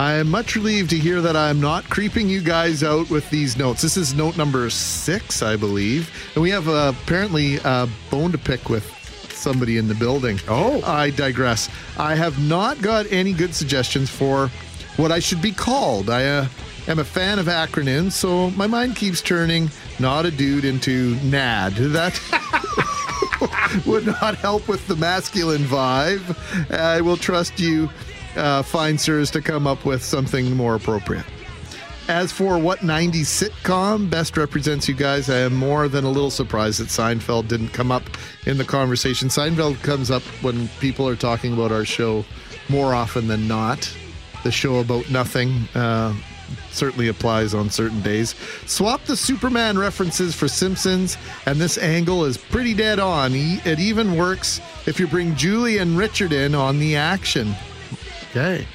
I 0.00 0.14
am 0.14 0.30
much 0.30 0.56
relieved 0.56 0.88
to 0.90 0.96
hear 0.96 1.20
that 1.20 1.36
I'm 1.36 1.60
not 1.60 1.84
creeping 1.90 2.26
you 2.26 2.40
guys 2.40 2.82
out 2.82 3.10
with 3.10 3.28
these 3.28 3.58
notes. 3.58 3.82
This 3.82 3.98
is 3.98 4.14
note 4.14 4.38
number 4.38 4.70
six, 4.70 5.42
I 5.42 5.56
believe. 5.56 6.10
And 6.34 6.42
we 6.42 6.48
have 6.48 6.70
uh, 6.70 6.94
apparently 7.02 7.58
a 7.64 7.86
bone 8.10 8.32
to 8.32 8.38
pick 8.38 8.70
with 8.70 8.90
somebody 9.30 9.76
in 9.76 9.88
the 9.88 9.94
building. 9.94 10.40
Oh. 10.48 10.82
I 10.84 11.10
digress. 11.10 11.68
I 11.98 12.14
have 12.14 12.42
not 12.42 12.80
got 12.80 13.12
any 13.12 13.34
good 13.34 13.54
suggestions 13.54 14.08
for 14.08 14.48
what 14.96 15.12
I 15.12 15.18
should 15.18 15.42
be 15.42 15.52
called. 15.52 16.08
I 16.08 16.24
uh, 16.24 16.46
am 16.88 16.98
a 16.98 17.04
fan 17.04 17.38
of 17.38 17.44
acronyms, 17.44 18.12
so 18.12 18.48
my 18.52 18.66
mind 18.66 18.96
keeps 18.96 19.20
turning 19.20 19.70
not 19.98 20.24
a 20.24 20.30
dude 20.30 20.64
into 20.64 21.16
NAD. 21.24 21.74
That. 21.74 22.18
would 23.86 24.06
not 24.06 24.34
help 24.36 24.68
with 24.68 24.86
the 24.86 24.96
masculine 24.96 25.62
vibe. 25.62 26.70
I 26.70 27.00
will 27.00 27.16
trust 27.16 27.58
you, 27.58 27.88
uh, 28.36 28.62
fine 28.62 28.98
sirs, 28.98 29.30
to 29.32 29.40
come 29.40 29.66
up 29.66 29.84
with 29.84 30.02
something 30.02 30.56
more 30.56 30.74
appropriate. 30.74 31.24
As 32.08 32.32
for 32.32 32.58
what 32.58 32.80
90s 32.80 33.50
sitcom 33.50 34.10
best 34.10 34.36
represents 34.36 34.88
you 34.88 34.94
guys, 34.94 35.30
I 35.30 35.38
am 35.38 35.54
more 35.54 35.86
than 35.86 36.04
a 36.04 36.10
little 36.10 36.30
surprised 36.30 36.80
that 36.80 36.88
Seinfeld 36.88 37.46
didn't 37.46 37.68
come 37.68 37.92
up 37.92 38.02
in 38.46 38.58
the 38.58 38.64
conversation. 38.64 39.28
Seinfeld 39.28 39.80
comes 39.82 40.10
up 40.10 40.22
when 40.42 40.66
people 40.80 41.06
are 41.08 41.14
talking 41.14 41.52
about 41.52 41.70
our 41.70 41.84
show 41.84 42.24
more 42.68 42.94
often 42.94 43.28
than 43.28 43.46
not. 43.46 43.96
The 44.42 44.50
show 44.50 44.80
about 44.80 45.08
nothing 45.08 45.52
uh, 45.76 46.12
certainly 46.72 47.08
applies 47.08 47.54
on 47.54 47.70
certain 47.70 48.00
days. 48.00 48.34
Swap 48.66 49.04
the 49.04 49.16
Superman 49.16 49.78
references 49.78 50.34
for 50.34 50.48
Simpsons, 50.48 51.16
and 51.46 51.60
this 51.60 51.78
angle 51.78 52.24
is 52.24 52.36
pretty 52.36 52.74
dead 52.74 52.98
on. 52.98 53.32
It 53.34 53.78
even 53.78 54.16
works 54.16 54.60
if 54.86 54.98
you 54.98 55.06
bring 55.06 55.36
Julie 55.36 55.78
and 55.78 55.96
Richard 55.96 56.32
in 56.32 56.54
on 56.54 56.78
the 56.78 56.96
action. 56.96 57.54
Okay. 58.30 58.66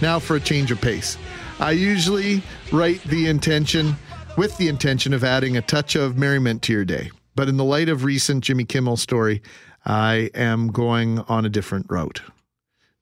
Now 0.00 0.18
for 0.18 0.36
a 0.36 0.40
change 0.40 0.70
of 0.70 0.80
pace. 0.80 1.16
I 1.60 1.70
usually 1.70 2.42
write 2.72 3.02
the 3.04 3.28
intention 3.28 3.94
with 4.36 4.56
the 4.58 4.68
intention 4.68 5.14
of 5.14 5.24
adding 5.24 5.56
a 5.56 5.62
touch 5.62 5.94
of 5.94 6.18
merriment 6.18 6.62
to 6.62 6.72
your 6.72 6.84
day. 6.84 7.10
But 7.36 7.48
in 7.48 7.56
the 7.56 7.64
light 7.64 7.88
of 7.88 8.04
recent 8.04 8.42
Jimmy 8.42 8.64
Kimmel 8.64 8.96
story, 8.96 9.42
I 9.84 10.30
am 10.34 10.68
going 10.68 11.20
on 11.20 11.44
a 11.44 11.50
different 11.50 11.86
route. 11.88 12.20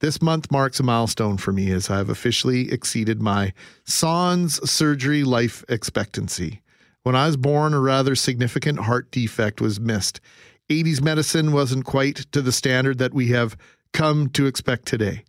This 0.01 0.21
month 0.21 0.51
marks 0.51 0.79
a 0.79 0.83
milestone 0.83 1.39
for 1.39 1.53
me 1.53 1.71
as 1.71 1.89
I 1.89 1.97
have 1.97 2.11
officially 2.11 2.71
exceeded 2.71 3.23
my 3.23 3.55
sans 3.85 4.69
surgery 4.69 5.25
life 5.25 5.65
expectancy. 5.69 6.61
When 7.05 7.17
I 7.17 7.27
was 7.27 7.39
born, 7.39 7.73
a 7.73 7.81
rather 7.81 8.15
significant 8.15 8.81
heart 8.81 9.11
defect 9.11 9.61
was 9.61 9.81
missed. 9.81 10.21
80s 10.69 11.01
medicine 11.01 11.53
wasn't 11.53 11.87
quite 11.87 12.17
to 12.33 12.43
the 12.43 12.53
standard 12.53 12.99
that 12.99 13.15
we 13.15 13.29
have 13.29 13.57
come 13.93 14.29
to 14.31 14.47
expect 14.47 14.87
today. 14.87 15.25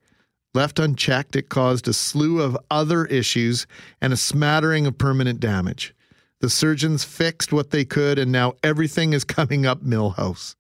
Left 0.56 0.80
unchecked, 0.80 1.36
it 1.36 1.50
caused 1.50 1.86
a 1.86 1.94
slew 1.94 2.42
of 2.42 2.58
other 2.72 3.04
issues 3.06 3.68
and 4.00 4.14
a 4.14 4.18
smattering 4.18 4.88
of 4.88 4.98
permanent 4.98 5.42
damage. 5.42 5.94
The 6.40 6.50
surgeons 6.50 7.04
fixed 7.04 7.52
what 7.52 7.72
they 7.72 7.84
could, 7.84 8.18
and 8.18 8.32
now 8.32 8.54
everything 8.64 9.12
is 9.12 9.24
coming 9.26 9.66
up 9.66 9.84
Milhouse. 9.84 10.56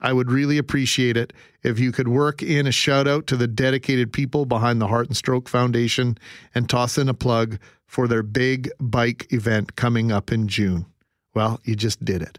I 0.00 0.14
would 0.14 0.30
really 0.30 0.56
appreciate 0.56 1.18
it 1.18 1.34
if 1.62 1.78
you 1.78 1.92
could 1.92 2.08
work 2.08 2.42
in 2.42 2.66
a 2.66 2.72
shout 2.72 3.06
out 3.06 3.26
to 3.26 3.36
the 3.36 3.46
dedicated 3.46 4.14
people 4.14 4.46
behind 4.46 4.80
the 4.80 4.86
Heart 4.86 5.08
and 5.08 5.16
Stroke 5.16 5.48
Foundation 5.48 6.16
and 6.54 6.66
toss 6.66 6.96
in 6.96 7.10
a 7.10 7.14
plug 7.14 7.58
for 7.86 8.08
their 8.08 8.22
big 8.22 8.70
bike 8.80 9.30
event 9.30 9.76
coming 9.76 10.10
up 10.10 10.32
in 10.32 10.48
June. 10.48 10.86
Well, 11.34 11.60
you 11.64 11.76
just 11.76 12.02
did 12.02 12.22
it. 12.22 12.38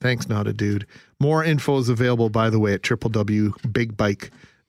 Thanks, 0.00 0.28
not 0.28 0.46
a 0.46 0.52
dude. 0.52 0.86
More 1.18 1.42
info 1.42 1.78
is 1.78 1.88
available, 1.88 2.28
by 2.28 2.50
the 2.50 2.60
way, 2.60 2.72
at 2.74 2.82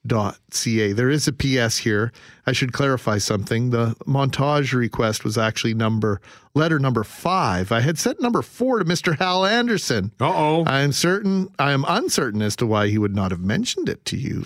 www.bigbike.ca. 0.05 0.93
There 0.93 1.09
is 1.09 1.27
a 1.27 1.33
PS 1.33 1.77
here. 1.77 2.11
I 2.45 2.51
should 2.51 2.73
clarify 2.73 3.17
something. 3.17 3.71
The 3.71 3.95
montage 4.05 4.73
request 4.73 5.23
was 5.23 5.37
actually 5.37 5.73
number 5.73 6.21
letter 6.53 6.79
number 6.79 7.03
five. 7.03 7.71
I 7.71 7.81
had 7.81 7.97
sent 7.97 8.21
number 8.21 8.41
four 8.41 8.79
to 8.79 8.85
Mr. 8.85 9.17
Hal 9.17 9.45
Anderson. 9.45 10.11
Uh 10.19 10.31
oh. 10.33 10.63
I 10.65 10.81
am 10.81 10.91
certain 10.91 11.49
I 11.59 11.71
am 11.71 11.85
uncertain 11.87 12.41
as 12.41 12.55
to 12.57 12.65
why 12.65 12.87
he 12.87 12.97
would 12.97 13.15
not 13.15 13.31
have 13.31 13.41
mentioned 13.41 13.89
it 13.89 14.05
to 14.05 14.17
you. 14.17 14.45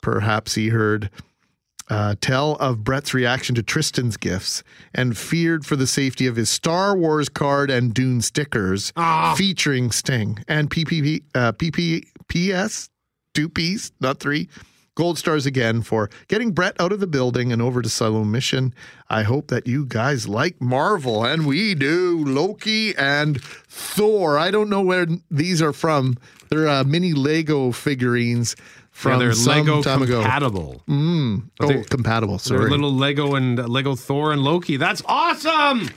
Perhaps 0.00 0.54
he 0.54 0.68
heard 0.68 1.10
uh, 1.88 2.16
tell 2.20 2.56
of 2.56 2.82
Brett's 2.82 3.14
reaction 3.14 3.54
to 3.54 3.62
Tristan's 3.62 4.16
gifts 4.16 4.64
and 4.92 5.16
feared 5.16 5.64
for 5.64 5.76
the 5.76 5.86
safety 5.86 6.26
of 6.26 6.34
his 6.34 6.50
Star 6.50 6.96
Wars 6.96 7.28
card 7.28 7.70
and 7.70 7.94
Dune 7.94 8.20
stickers 8.20 8.92
featuring 9.36 9.92
Sting 9.92 10.42
and 10.48 10.68
PPP, 10.68 11.22
uh, 11.36 11.52
PPPS, 11.52 12.88
two 13.34 13.48
P's, 13.48 13.92
not 14.00 14.18
three. 14.18 14.48
Gold 14.96 15.18
stars 15.18 15.44
again 15.46 15.82
for 15.82 16.08
getting 16.26 16.52
Brett 16.52 16.74
out 16.80 16.90
of 16.90 17.00
the 17.00 17.06
building 17.06 17.52
and 17.52 17.60
over 17.62 17.82
to 17.82 17.88
Siloam 17.88 18.32
Mission. 18.32 18.74
I 19.10 19.22
hope 19.24 19.48
that 19.48 19.66
you 19.66 19.84
guys 19.86 20.26
like 20.26 20.58
Marvel, 20.60 21.22
and 21.24 21.46
we 21.46 21.74
do. 21.74 22.24
Loki 22.24 22.96
and 22.96 23.40
Thor. 23.68 24.38
I 24.38 24.50
don't 24.50 24.70
know 24.70 24.80
where 24.80 25.06
these 25.30 25.60
are 25.60 25.74
from. 25.74 26.16
They're 26.48 26.66
uh, 26.66 26.82
mini 26.84 27.12
Lego 27.12 27.72
figurines 27.72 28.56
from 28.90 29.20
yeah, 29.20 29.32
some 29.32 29.66
Lego 29.66 29.82
time 29.82 30.00
ago. 30.00 30.22
compatible. 30.22 30.82
Mm. 30.88 31.50
Oh, 31.60 31.66
They're- 31.68 31.84
compatible. 31.84 32.38
They're 32.38 32.58
Sorry. 32.58 32.70
little 32.70 32.92
Lego 32.94 33.34
and 33.34 33.60
uh, 33.60 33.64
Lego 33.66 33.94
Thor 33.96 34.32
and 34.32 34.40
Loki. 34.42 34.78
That's 34.78 35.02
awesome. 35.04 35.90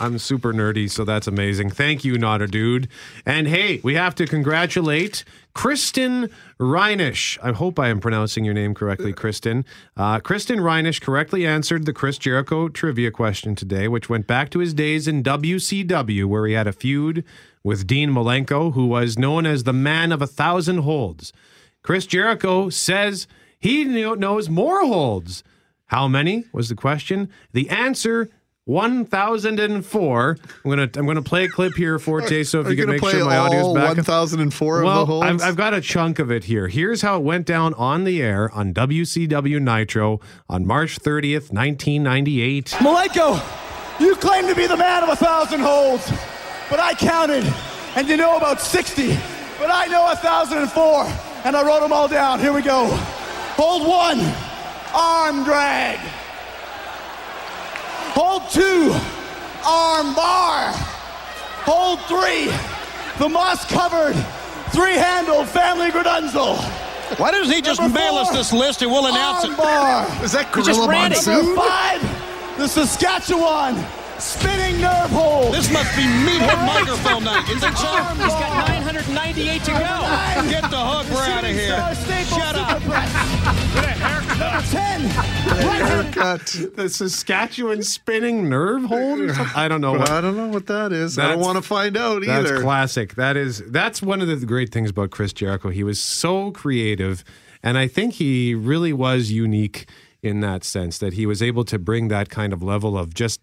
I'm 0.00 0.18
super 0.18 0.52
nerdy, 0.52 0.88
so 0.88 1.04
that's 1.04 1.26
amazing. 1.26 1.70
Thank 1.70 2.04
you, 2.04 2.18
not 2.18 2.40
a 2.40 2.46
dude. 2.46 2.88
And 3.26 3.48
hey, 3.48 3.80
we 3.82 3.94
have 3.94 4.14
to 4.16 4.26
congratulate 4.26 5.24
Kristen 5.54 6.30
Reinish. 6.60 7.36
I 7.42 7.50
hope 7.50 7.80
I 7.80 7.88
am 7.88 7.98
pronouncing 7.98 8.44
your 8.44 8.54
name 8.54 8.74
correctly, 8.74 9.12
Kristen. 9.12 9.64
Uh, 9.96 10.20
Kristen 10.20 10.60
Reinish 10.60 11.00
correctly 11.00 11.44
answered 11.44 11.84
the 11.84 11.92
Chris 11.92 12.16
Jericho 12.16 12.68
trivia 12.68 13.10
question 13.10 13.56
today, 13.56 13.88
which 13.88 14.08
went 14.08 14.28
back 14.28 14.50
to 14.50 14.60
his 14.60 14.72
days 14.72 15.08
in 15.08 15.24
WCW, 15.24 16.26
where 16.26 16.46
he 16.46 16.52
had 16.52 16.68
a 16.68 16.72
feud 16.72 17.24
with 17.64 17.84
Dean 17.84 18.10
Malenko, 18.10 18.74
who 18.74 18.86
was 18.86 19.18
known 19.18 19.46
as 19.46 19.64
the 19.64 19.72
man 19.72 20.12
of 20.12 20.22
a 20.22 20.28
thousand 20.28 20.78
holds. 20.78 21.32
Chris 21.82 22.06
Jericho 22.06 22.70
says 22.70 23.26
he 23.58 23.84
knows 23.84 24.48
more 24.48 24.86
holds. 24.86 25.42
How 25.86 26.06
many 26.06 26.44
was 26.52 26.68
the 26.68 26.76
question? 26.76 27.30
The 27.52 27.68
answer 27.68 28.30
1004. 28.68 30.36
I'm 30.40 30.70
going 30.70 30.90
to 30.90 30.98
I'm 30.98 31.06
going 31.06 31.16
to 31.16 31.22
play 31.22 31.44
a 31.44 31.48
clip 31.48 31.74
here 31.74 31.98
Fortier 31.98 32.44
so 32.44 32.60
if 32.60 32.66
Are 32.66 32.70
you 32.70 32.76
you 32.76 32.82
can 32.82 32.86
gonna 32.86 32.92
make 32.92 33.00
play 33.00 33.12
sure 33.12 33.24
my 33.24 33.38
audio's 33.38 33.64
all 33.64 33.74
back. 33.74 33.96
1004 33.96 34.78
of 34.78 34.84
well, 34.84 35.00
the 35.00 35.06
holds? 35.06 35.26
I've, 35.26 35.40
I've 35.42 35.56
got 35.56 35.72
a 35.72 35.80
chunk 35.80 36.18
of 36.18 36.30
it 36.30 36.44
here. 36.44 36.68
Here's 36.68 37.00
how 37.00 37.16
it 37.16 37.22
went 37.22 37.46
down 37.46 37.72
on 37.74 38.04
the 38.04 38.22
air 38.22 38.52
on 38.54 38.74
WCW 38.74 39.58
Nitro 39.60 40.20
on 40.50 40.66
March 40.66 40.98
30th, 41.00 41.50
1998. 41.50 42.66
Malenko, 42.78 44.00
you 44.00 44.14
claim 44.16 44.46
to 44.46 44.54
be 44.54 44.66
the 44.66 44.76
man 44.76 45.02
of 45.02 45.08
a 45.08 45.16
thousand 45.16 45.60
holds, 45.60 46.06
but 46.68 46.78
I 46.78 46.92
counted, 46.92 47.50
and 47.96 48.06
you 48.06 48.18
know 48.18 48.36
about 48.36 48.60
60, 48.60 49.08
but 49.58 49.70
I 49.70 49.86
know 49.86 50.02
1,004, 50.02 51.04
and 51.46 51.56
I 51.56 51.66
wrote 51.66 51.80
them 51.80 51.92
all 51.92 52.06
down. 52.06 52.38
Here 52.38 52.52
we 52.52 52.60
go. 52.60 52.86
Hold 53.56 53.88
one, 53.88 54.20
arm 54.94 55.44
drag. 55.44 55.98
Hold 58.18 58.50
two, 58.50 58.90
arm 59.64 60.12
bar. 60.12 60.72
Hold 61.62 62.00
three, 62.10 62.50
the 63.22 63.28
moss 63.28 63.64
covered, 63.64 64.16
three 64.74 64.94
handled 64.94 65.46
family 65.48 65.90
gradunzel. 65.90 66.58
Why 67.20 67.30
doesn't 67.30 67.54
he 67.54 67.62
just 67.62 67.80
Number 67.80 67.96
mail 67.96 68.14
us 68.14 68.30
this 68.30 68.52
list 68.52 68.82
and 68.82 68.90
we'll 68.90 69.06
announce 69.06 69.44
arm 69.44 69.52
it? 69.52 69.56
bar. 69.56 70.02
Is 70.24 70.32
that 70.32 70.52
just 70.52 70.66
Gorilla 70.66 70.88
ran 70.88 71.12
it. 71.12 71.24
Monsoon? 71.24 71.46
Number 71.46 71.60
five, 71.62 72.58
the 72.58 72.66
Saskatchewan 72.66 73.86
spinning 74.18 74.80
nerve 74.80 75.10
hold. 75.10 75.54
This 75.54 75.70
must 75.70 75.94
be 75.94 76.02
meathead 76.02 76.66
microphone 76.66 77.22
night. 77.22 77.48
Is 77.48 77.62
it 77.62 77.76
so? 77.78 77.86
Arm 77.86 78.18
He's 78.18 78.34
got 78.34 78.66
998 78.66 79.62
to 79.62 79.70
go. 79.70 79.78
nine, 79.78 80.50
Get 80.50 80.68
the 80.68 80.82
hook. 80.82 81.06
We're 81.14 81.22
out 81.22 81.44
of 81.44 81.50
here. 81.54 81.78
Shut 82.26 82.56
up. 82.58 82.82
superpress. 84.38 84.74
Number 84.74 85.16
10, 85.56 85.66
right 85.68 86.14
Haircut. 86.14 86.46
The 86.76 86.88
Saskatchewan 86.88 87.82
spinning 87.82 88.48
nerve 88.48 88.84
hold? 88.84 89.20
or 89.20 89.34
something? 89.34 89.56
I 89.56 89.68
don't 89.68 89.80
know. 89.80 89.92
What, 89.92 90.10
I 90.10 90.20
don't 90.20 90.36
know 90.36 90.48
what 90.48 90.66
that 90.66 90.92
is. 90.92 91.18
I 91.18 91.30
don't 91.30 91.40
want 91.40 91.56
to 91.56 91.62
find 91.62 91.96
out 91.96 92.22
either. 92.24 92.42
That's 92.42 92.62
classic. 92.62 93.14
That 93.14 93.36
is 93.36 93.58
that's 93.70 94.02
one 94.02 94.20
of 94.20 94.28
the 94.28 94.46
great 94.46 94.72
things 94.72 94.90
about 94.90 95.10
Chris 95.10 95.32
Jericho. 95.32 95.70
He 95.70 95.82
was 95.84 96.00
so 96.00 96.50
creative, 96.50 97.24
and 97.62 97.76
I 97.78 97.88
think 97.88 98.14
he 98.14 98.54
really 98.54 98.92
was 98.92 99.30
unique 99.30 99.88
in 100.22 100.40
that 100.40 100.64
sense 100.64 100.98
that 100.98 101.12
he 101.12 101.26
was 101.26 101.42
able 101.42 101.64
to 101.64 101.78
bring 101.78 102.08
that 102.08 102.28
kind 102.28 102.52
of 102.52 102.62
level 102.62 102.98
of 102.98 103.14
just 103.14 103.40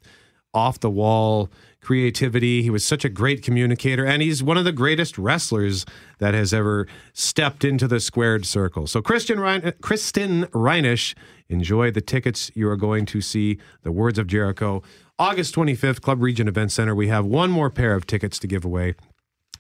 off 0.54 0.80
the 0.80 0.90
wall 0.90 1.50
creativity. 1.86 2.64
He 2.64 2.72
was 2.72 2.84
such 2.84 3.06
a 3.06 3.10
great 3.10 3.44
communicator, 3.44 4.04
and 4.04 4.24
he's 4.24 4.42
one 4.42 4.58
of 4.58 4.66
the 4.66 4.72
greatest 4.72 5.20
wrestlers 5.20 5.86
that 6.18 6.34
has 6.34 6.52
ever 6.52 6.88
stepped 7.14 7.64
into 7.64 7.88
the 7.88 8.00
squared 8.00 8.44
circle. 8.44 8.88
So, 8.88 9.04
Christian 9.04 9.40
Rein- 9.40 9.72
Kristen 9.82 10.46
Reinish, 10.48 11.14
enjoy 11.48 11.92
the 11.92 12.02
tickets. 12.02 12.50
You 12.56 12.68
are 12.70 12.76
going 12.76 13.06
to 13.06 13.22
see 13.22 13.60
the 13.84 13.92
Words 13.92 14.18
of 14.18 14.26
Jericho. 14.26 14.82
August 15.20 15.54
25th, 15.54 16.02
Club 16.02 16.24
Regent 16.24 16.50
Event 16.50 16.72
Center. 16.72 16.96
We 16.96 17.08
have 17.08 17.24
one 17.24 17.52
more 17.52 17.70
pair 17.70 17.94
of 17.94 18.08
tickets 18.08 18.40
to 18.40 18.48
give 18.48 18.66
away. 18.66 18.96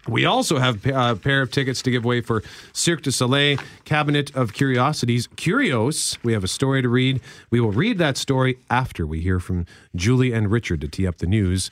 We 0.07 0.25
also 0.25 0.57
have 0.57 0.85
uh, 0.85 1.13
a 1.15 1.15
pair 1.15 1.41
of 1.41 1.51
tickets 1.51 1.81
to 1.83 1.91
give 1.91 2.05
away 2.05 2.21
for 2.21 2.43
Cirque 2.73 3.03
du 3.03 3.11
Soleil 3.11 3.57
Cabinet 3.85 4.35
of 4.35 4.53
Curiosities. 4.53 5.27
Kurios, 5.27 6.17
we 6.23 6.33
have 6.33 6.43
a 6.43 6.47
story 6.47 6.81
to 6.81 6.89
read. 6.89 7.21
We 7.49 7.59
will 7.59 7.71
read 7.71 7.97
that 7.99 8.17
story 8.17 8.57
after 8.69 9.07
we 9.07 9.21
hear 9.21 9.39
from 9.39 9.65
Julie 9.95 10.31
and 10.31 10.51
Richard 10.51 10.81
to 10.81 10.87
tee 10.87 11.07
up 11.07 11.17
the 11.17 11.27
news. 11.27 11.71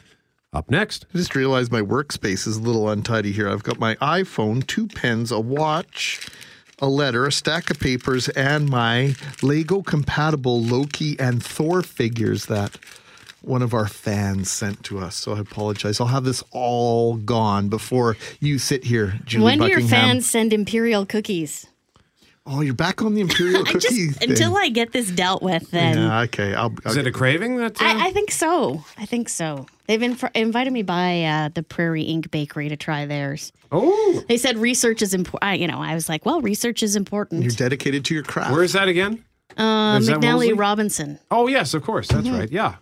Up 0.54 0.70
next. 0.70 1.06
I 1.14 1.18
just 1.18 1.36
realized 1.36 1.72
my 1.72 1.82
workspace 1.82 2.46
is 2.48 2.58
a 2.58 2.62
little 2.62 2.88
untidy 2.90 3.32
here. 3.32 3.50
I've 3.50 3.64
got 3.64 3.80
my 3.80 3.96
iPhone, 3.96 4.66
two 4.68 4.88
pens, 4.88 5.32
a 5.32 5.40
watch, 5.40 6.28
a 6.80 6.88
letter, 6.88 7.26
a 7.26 7.32
stack 7.32 7.72
of 7.72 7.80
papers, 7.80 8.30
and 8.30 8.70
my 8.70 9.16
Lego 9.42 9.82
compatible 9.82 10.62
Loki 10.62 11.20
and 11.20 11.44
Thor 11.44 11.82
figures 11.82 12.46
that 12.46 12.78
one 13.42 13.64
of 13.64 13.74
our 13.74 13.88
fans 13.88 14.50
sent 14.52 14.84
to 14.84 15.00
us. 15.00 15.16
So 15.16 15.34
I 15.34 15.40
apologize. 15.40 16.00
I'll 16.00 16.08
have 16.08 16.24
this 16.24 16.44
all 16.52 17.16
gone 17.18 17.68
before 17.68 18.16
you 18.40 18.60
sit 18.60 18.84
here, 18.84 19.20
Julie 19.26 19.44
when 19.46 19.60
do 19.60 19.68
your 19.68 19.82
fans 19.82 20.30
send 20.30 20.54
imperial 20.54 21.06
cookies? 21.06 21.66
Oh, 22.46 22.62
you're 22.62 22.74
back 22.74 23.02
on 23.02 23.16
the 23.16 23.22
Imperial 23.22 23.62
I 23.68 23.72
cookie 23.72 23.80
just 23.80 24.20
thing. 24.20 24.30
until 24.30 24.56
I 24.58 24.68
get 24.70 24.92
this 24.92 25.10
dealt 25.10 25.42
with, 25.42 25.72
then 25.72 25.98
Yeah, 25.98 26.20
okay. 26.22 26.54
I'll, 26.54 26.74
Is 26.86 26.98
it 26.98 27.08
a 27.08 27.12
craving 27.12 27.56
that? 27.58 27.82
uh, 27.82 27.86
I, 27.86 28.08
I 28.08 28.12
think 28.12 28.32
so. 28.32 28.84
I 28.98 29.06
think 29.06 29.30
so. 29.30 29.66
They've 29.88 30.00
been 30.00 30.18
invited 30.34 30.72
me 30.72 30.82
by 30.84 31.24
uh, 31.24 31.50
the 31.54 31.62
Prairie 31.64 32.04
Ink 32.04 32.32
Bakery 32.32 32.70
to 32.70 32.78
try 32.78 33.06
theirs. 33.06 33.52
oh, 33.72 34.24
They 34.30 34.38
said 34.38 34.58
research 34.58 35.02
is 35.02 35.14
important. 35.14 35.60
You 35.60 35.68
know, 35.68 35.80
I 35.80 35.94
was 35.94 36.08
like, 36.08 36.26
well, 36.26 36.40
research 36.42 36.84
is 36.84 36.96
important. 36.96 37.44
You're 37.44 37.52
dedicated 37.52 38.06
to 38.06 38.14
your 38.14 38.24
craft. 38.24 38.52
where 38.52 38.64
is 38.64 38.74
that 38.74 38.88
again? 38.88 39.24
Uh, 39.58 40.00
Is 40.02 40.10
McNally 40.10 40.22
Wolseley? 40.24 40.54
Robinson. 40.54 41.20
Oh, 41.30 41.48
yes, 41.48 41.74
of 41.74 41.84
course. 41.84 42.08
That's 42.08 42.30
right. 42.30 42.50
Yeah. 42.50 42.76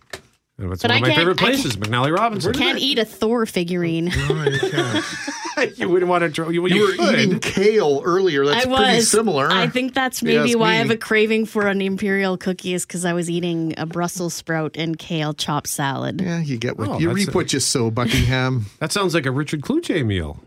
And 0.61 0.71
It's 0.71 0.81
But 0.83 0.91
one 0.91 0.97
of 0.97 1.03
I 1.03 1.07
my 1.07 1.07
can't- 1.07 1.19
favorite 1.19 1.41
I 1.41 1.45
places, 1.45 1.75
McNally 1.77 2.15
Robinson. 2.15 2.53
Can't 2.53 2.79
eat 2.79 2.99
a 2.99 3.05
Thor 3.05 3.45
figurine. 3.45 4.11
Oh, 4.29 4.43
you 4.43 4.59
can't. 4.69 5.77
you 5.77 5.89
wouldn't 5.89 6.09
want 6.09 6.23
to. 6.23 6.29
Try, 6.29 6.49
you, 6.49 6.65
You 6.67 6.81
were 6.88 6.93
could. 6.93 7.19
eating 7.19 7.39
kale 7.39 8.01
earlier. 8.05 8.45
That's 8.45 8.65
I 8.65 8.69
pretty 8.75 8.95
was. 8.97 9.09
similar. 9.11 9.49
I 9.51 9.67
think 9.67 9.93
that's 9.93 10.23
maybe 10.23 10.51
ask 10.51 10.57
why 10.59 10.69
I 10.71 10.75
have 10.75 10.89
a 10.91 10.97
craving 10.97 11.45
for 11.45 11.67
an 11.67 11.81
imperial 11.81 12.38
cookie 12.38 12.73
is 12.73 12.85
because 12.85 13.03
I 13.05 13.13
was 13.13 13.29
eating 13.29 13.73
a 13.77 13.85
Brussels 13.85 14.33
sprout 14.33 14.75
and 14.75 14.97
kale 14.97 15.33
chopped 15.33 15.67
salad. 15.67 16.21
Yeah, 16.21 16.39
you 16.39 16.57
get 16.57 16.77
what 16.77 16.88
Oh, 16.89 16.99
you 16.99 17.11
reap 17.11 17.29
a- 17.29 17.31
what 17.31 17.53
you 17.53 17.59
sow, 17.59 17.91
Buckingham. 17.91 18.67
That 18.79 18.91
sounds 18.91 19.13
like 19.13 19.25
a 19.25 19.31
Richard 19.31 19.61
Cloutier 19.61 20.05
meal. 20.05 20.39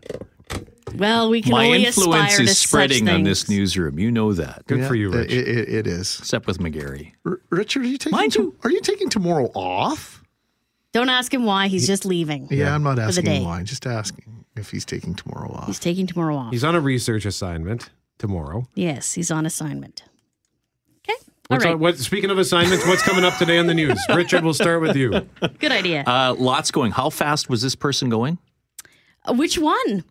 Well, 0.93 1.29
we 1.29 1.41
can 1.41 1.51
My 1.51 1.65
only 1.65 1.85
influence 1.85 2.31
aspire 2.33 2.37
to 2.45 2.51
is 2.51 2.57
spreading 2.57 3.09
on 3.09 3.23
this 3.23 3.49
newsroom. 3.49 3.97
You 3.97 4.11
know 4.11 4.33
that. 4.33 4.65
Good 4.67 4.79
Yeah, 4.79 4.87
for 4.87 4.95
you, 4.95 5.09
Rich. 5.09 5.31
It, 5.31 5.47
it, 5.47 5.69
it 5.69 5.87
is. 5.87 6.19
Except 6.19 6.45
with 6.47 6.59
McGarry. 6.59 7.13
R- 7.25 7.41
Richard, 7.49 7.83
are 7.83 7.87
you 7.87 7.97
taking 7.97 8.29
to- 8.31 8.39
you- 8.41 8.55
are 8.63 8.71
you 8.71 8.81
taking 8.81 9.09
tomorrow 9.09 9.45
off? 9.55 10.23
Don't 10.93 11.09
ask 11.09 11.33
him 11.33 11.43
why. 11.43 11.67
He's 11.67 11.87
just 11.87 12.05
leaving. 12.05 12.47
Yeah, 12.51 12.73
I'm 12.73 12.83
not 12.83 12.99
asking 12.99 13.25
day. 13.25 13.41
why. 13.43 13.63
Just 13.63 13.85
asking 13.85 14.45
if 14.55 14.69
he's 14.71 14.85
taking 14.85 15.15
tomorrow 15.15 15.51
off. 15.51 15.65
He's 15.67 15.79
taking 15.79 16.07
tomorrow 16.07 16.35
off. 16.37 16.51
He's 16.51 16.63
on 16.63 16.75
a 16.75 16.79
research 16.79 17.25
assignment 17.25 17.89
tomorrow. 18.17 18.67
yes, 18.75 19.13
he's 19.13 19.29
on 19.31 19.45
assignment. 19.45 20.03
Okay. 20.99 21.19
All 21.19 21.27
What's 21.47 21.65
right. 21.65 21.73
on- 21.73 21.79
what, 21.79 21.97
speaking 21.97 22.29
of 22.29 22.37
assignments, 22.37 22.87
what's 22.87 23.01
coming 23.03 23.25
up 23.25 23.37
today 23.37 23.57
on 23.57 23.67
the 23.67 23.73
news? 23.73 23.99
Richard, 24.15 24.43
we'll 24.43 24.53
start 24.53 24.81
with 24.81 24.95
you. 24.95 25.27
Good 25.59 25.71
idea. 25.73 26.03
Uh, 26.05 26.35
lots 26.37 26.71
going. 26.71 26.91
How 26.91 27.09
fast 27.09 27.49
was 27.49 27.61
this 27.61 27.75
person 27.75 28.07
going? 28.09 28.37
Uh, 29.27 29.33
Which 29.33 29.57
one? 29.57 30.03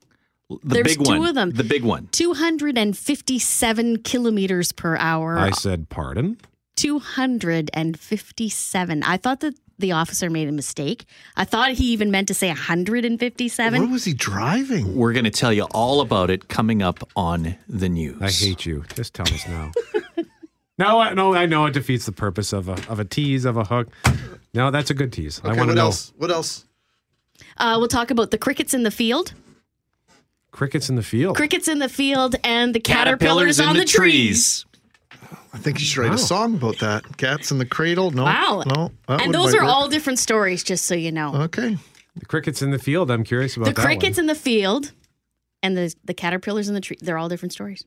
The 0.51 0.59
There's 0.63 0.97
big 0.97 1.05
two 1.05 1.19
one. 1.21 1.29
of 1.29 1.35
them. 1.35 1.51
The 1.51 1.65
big 1.65 1.85
one. 1.85 2.09
257 2.13 4.03
kilometers 4.03 4.73
per 4.73 4.97
hour. 4.97 5.39
I 5.39 5.51
said 5.51 5.89
pardon. 5.89 6.39
257. 6.77 9.03
I 9.03 9.17
thought 9.17 9.41
that 9.41 9.55
the 9.79 9.93
officer 9.93 10.29
made 10.31 10.49
a 10.49 10.53
mistake. 10.53 11.05
I 11.37 11.45
thought 11.45 11.73
he 11.73 11.87
even 11.87 12.11
meant 12.11 12.29
to 12.29 12.35
say 12.35 12.49
157. 12.49 13.81
Where 13.81 13.91
was 13.91 14.05
he 14.05 14.15
driving? 14.15 14.95
We're 14.95 15.13
going 15.13 15.25
to 15.25 15.31
tell 15.31 15.53
you 15.53 15.65
all 15.73 16.01
about 16.01 16.31
it 16.31 16.49
coming 16.49 16.83
up 16.83 17.01
on 17.17 17.57
the 17.69 17.89
news. 17.89 18.21
I 18.21 18.31
hate 18.31 18.67
you. 18.67 18.85
Just 18.95 19.15
tell 19.15 19.27
us 19.27 19.47
now. 19.49 19.73
no, 20.79 21.01
I, 21.01 21.15
no, 21.15 21.35
I 21.35 21.47
know 21.47 21.67
it 21.67 21.73
defeats 21.73 22.07
the 22.07 22.13
purpose 22.13 22.53
of 22.53 22.69
a 22.69 22.75
of 22.89 23.01
a 23.01 23.05
tease 23.05 23.45
of 23.45 23.57
a 23.57 23.65
hook. 23.65 23.89
No, 24.53 24.71
that's 24.71 24.91
a 24.91 24.95
good 24.95 25.13
tease. 25.13 25.41
I 25.43 25.49
want 25.49 25.59
to 25.59 25.67
what 25.67 25.75
know 25.75 25.81
else? 25.83 26.13
What 26.17 26.31
else? 26.31 26.65
Uh, 27.57 27.77
we'll 27.79 27.89
talk 27.89 28.11
about 28.13 28.31
the 28.31 28.39
crickets 28.39 28.75
in 28.75 28.85
the 28.85 28.91
field. 28.91 29.35
Crickets 30.55 30.89
in 30.89 30.95
the 30.95 31.03
field. 31.03 31.35
Crickets 31.37 31.67
in 31.67 31.81
the 31.81 31.89
field 31.89 32.37
and 32.45 32.73
the 32.73 32.79
caterpillars, 32.79 33.59
on 33.59 33.77
the, 33.77 33.85
trees. 33.85 34.65
I 35.53 35.59
think 35.59 35.81
you 35.81 35.85
should 35.85 36.01
write 36.01 36.11
Wow. 36.11 36.15
a 36.15 36.19
song 36.19 36.55
about 36.55 36.79
that. 36.79 37.17
Cats 37.17 37.51
in 37.51 37.59
the 37.59 37.67
cradle. 37.67 38.13
No. 38.13 38.23
Wow. 38.23 38.63
No. 38.65 38.93
and 39.09 39.35
those 39.35 39.53
are 39.53 39.63
work. 39.65 39.73
all 39.73 39.89
different 39.89 40.21
stories, 40.21 40.63
just 40.63 40.85
so 40.85 40.95
you 40.95 41.11
know. 41.11 41.35
Okay. 41.35 41.77
The 42.15 42.27
crickets 42.27 42.63
in 42.63 42.71
the 42.71 42.79
field. 42.79 43.11
I'm 43.11 43.25
curious 43.25 43.57
about 43.57 43.65
the 43.67 43.73
that 43.73 43.85
crickets 43.85 44.17
one. 44.17 44.23
in 44.23 44.27
the 44.29 44.37
field 44.37 44.93
and 45.61 45.77
the, 45.77 45.93
the 46.05 46.15
caterpillars 46.15 46.69
in 46.69 46.75
the 46.75 46.81
tree, 46.81 46.99
they're 47.01 47.19
all 47.19 47.29
different 47.29 47.53
stories. 47.53 47.85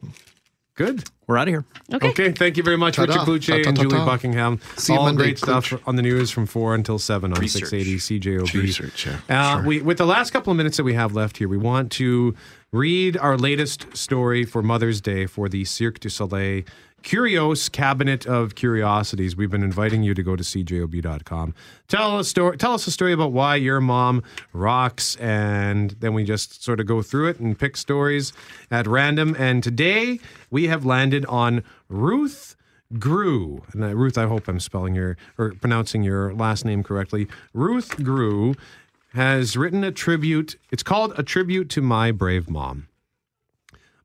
Good. 0.76 1.06
We're 1.26 1.38
out 1.38 1.48
of 1.48 1.54
here. 1.54 1.66
Okay. 1.94 2.10
Okay, 2.10 2.32
thank 2.34 2.56
you 2.58 2.64
very 2.64 2.78
much, 2.78 2.98
Ta-da. 2.98 3.14
Richard 3.14 3.26
Cloutier 3.64 3.68
and. 3.68 3.78
Julie 3.78 3.98
Buckingham. 3.98 4.60
See 4.76 4.94
you 4.94 5.00
All 5.00 5.06
Monday, 5.06 5.24
great 5.24 5.40
stuff 5.40 5.74
on 5.88 5.96
the 5.96 6.04
news 6.04 6.30
from 6.30 6.46
4 6.46 6.76
until 6.76 7.00
7 7.00 7.34
on 7.34 7.40
Research. 7.40 7.70
680 7.70 8.20
CJOB. 8.20 8.54
Research, 8.62 9.08
yeah, 9.08 9.20
Uh, 9.30 9.56
sure. 9.58 9.66
we, 9.66 9.82
with 9.82 9.98
the 9.98 10.06
last 10.06 10.32
couple 10.32 10.52
of 10.52 10.58
minutes 10.58 10.78
that 10.78 10.84
we 10.84 10.94
have 10.94 11.14
left 11.14 11.38
here, 11.38 11.48
we 11.48 11.58
want 11.58 11.92
to 11.94 12.36
read 12.72 13.16
our 13.18 13.38
latest 13.38 13.96
story 13.96 14.44
for 14.44 14.62
Mother's 14.62 15.00
Day 15.00 15.26
for 15.26 15.48
the 15.48 15.64
Cirque 15.64 16.00
du 16.02 16.10
Soleil 16.10 16.64
Kurios 17.02 17.72
Cabinet 17.72 18.26
of 18.26 18.56
Curiosities. 18.56 19.38
We've 19.38 19.50
been 19.50 19.64
inviting 19.64 20.04
you 20.04 20.14
to 20.14 20.22
go 20.22 20.36
to 20.36 20.44
cjob.com. 20.44 21.56
Tell 21.88 22.20
a 22.20 22.26
story. 22.26 22.58
Tell 22.58 22.74
us 22.74 22.86
a 22.86 22.92
story 22.92 23.14
about 23.14 23.32
why 23.32 23.56
your 23.56 23.80
mom 23.80 24.22
rocks, 24.52 25.16
and 25.16 25.92
then 26.00 26.14
we 26.14 26.26
just 26.26 26.62
sort 26.62 26.82
of 26.82 26.86
go 26.86 27.02
through 27.02 27.30
it 27.30 27.40
and 27.40 27.58
pick 27.58 27.78
stories 27.78 28.34
at 28.70 28.86
random. 28.86 29.36
And 29.40 29.64
today 29.64 30.20
we 30.50 30.68
have 30.68 30.86
landed 30.86 31.26
on 31.28 31.64
Ruth 31.88 32.58
Grew. 33.00 33.64
And 33.72 33.84
uh, 33.84 33.96
Ruth, 33.96 34.18
I 34.18 34.26
hope 34.26 34.48
I'm 34.50 34.60
spelling 34.60 34.96
your 34.96 35.16
or 35.38 35.54
pronouncing 35.54 36.04
your 36.04 36.34
last 36.34 36.66
name 36.66 36.84
correctly. 36.84 37.28
Ruth 37.54 38.04
Grew 38.04 38.56
has 39.18 39.58
written 39.58 39.84
a 39.84 39.92
tribute. 39.92 40.58
It's 40.72 40.84
called 40.84 41.12
A 41.18 41.24
Tribute 41.24 41.72
to 41.72 41.82
My 41.82 42.12
Brave 42.12 42.52
Mom. 42.52 42.88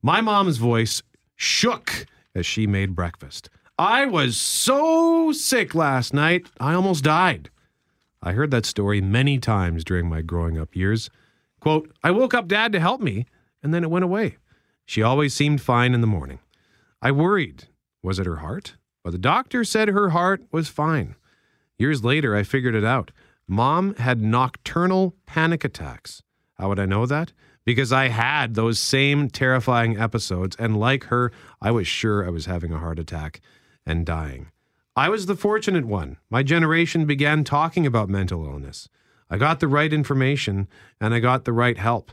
My 0.01 0.23
mom's 0.23 0.57
voice 0.57 1.03
shook 1.37 2.07
as 2.35 2.47
she 2.47 2.67
made 2.67 2.95
breakfast. 2.95 3.51
I 3.79 4.07
was 4.07 4.39
so 4.39 5.31
sick 5.33 5.75
last 5.75 6.15
night, 6.15 6.49
I 6.59 6.73
almost 6.73 7.05
died. 7.05 7.51
I 8.23 8.33
heard 8.33 8.51
that 8.53 8.65
story 8.65 9.03
many 9.03 9.39
times 9.39 9.85
during 9.85 10.09
my 10.09 10.23
growing 10.23 10.57
up 10.57 10.75
years. 10.75 11.11
Quote, 11.61 11.93
I 12.03 12.11
woke 12.11 12.33
up 12.33 12.49
dad 12.49 12.73
to 12.73 12.81
help 12.81 13.03
me, 13.03 13.27
and 13.63 13.75
then 13.75 13.85
it 13.85 13.91
went 13.91 14.07
away. 14.07 14.39
She 14.87 15.03
always 15.03 15.35
seemed 15.35 15.61
fine 15.61 15.93
in 15.93 16.01
the 16.01 16.07
morning. 16.07 16.39
I 17.03 17.11
worried. 17.11 17.65
Was 18.03 18.19
it 18.19 18.25
her 18.25 18.37
heart? 18.37 18.77
But 19.05 19.11
the 19.11 19.19
doctor 19.19 19.63
said 19.63 19.89
her 19.89 20.09
heart 20.09 20.43
was 20.51 20.71
fine. 20.71 21.17
Years 21.77 22.03
later, 22.03 22.35
I 22.35 22.45
figured 22.45 22.75
it 22.75 22.85
out. 22.85 23.11
Mom 23.53 23.95
had 23.97 24.23
nocturnal 24.23 25.15
panic 25.27 25.63
attacks. 25.63 26.23
How 26.55 26.71
would 26.71 26.79
I 26.79 26.87
know 26.87 27.05
that? 27.05 27.35
Because 27.67 27.93
I 27.93 28.09
had 28.09 28.55
those 28.55 28.79
same 28.79 29.29
terrifying 29.29 30.01
episodes, 30.01 30.57
and 30.59 30.81
like 30.81 31.05
her, 31.05 31.31
I 31.61 31.71
was 31.71 31.87
sure 31.87 32.27
I 32.27 32.31
was 32.31 32.47
having 32.47 32.73
a 32.73 32.79
heart 32.79 32.99
attack 32.99 33.43
and 33.85 34.07
dying. 34.07 34.47
I 34.97 35.11
was 35.11 35.27
the 35.27 35.37
fortunate 35.37 35.85
one. 35.85 36.17
My 36.31 36.43
generation 36.43 37.05
began 37.05 37.45
talking 37.45 37.85
about 37.87 38.09
mental 38.09 38.47
illness. 38.47 38.89
I 39.29 39.37
got 39.37 39.61
the 39.61 39.69
right 39.69 39.93
information 39.93 40.67
and 40.99 41.13
I 41.13 41.21
got 41.21 41.45
the 41.45 41.53
right 41.53 41.77
help. 41.77 42.11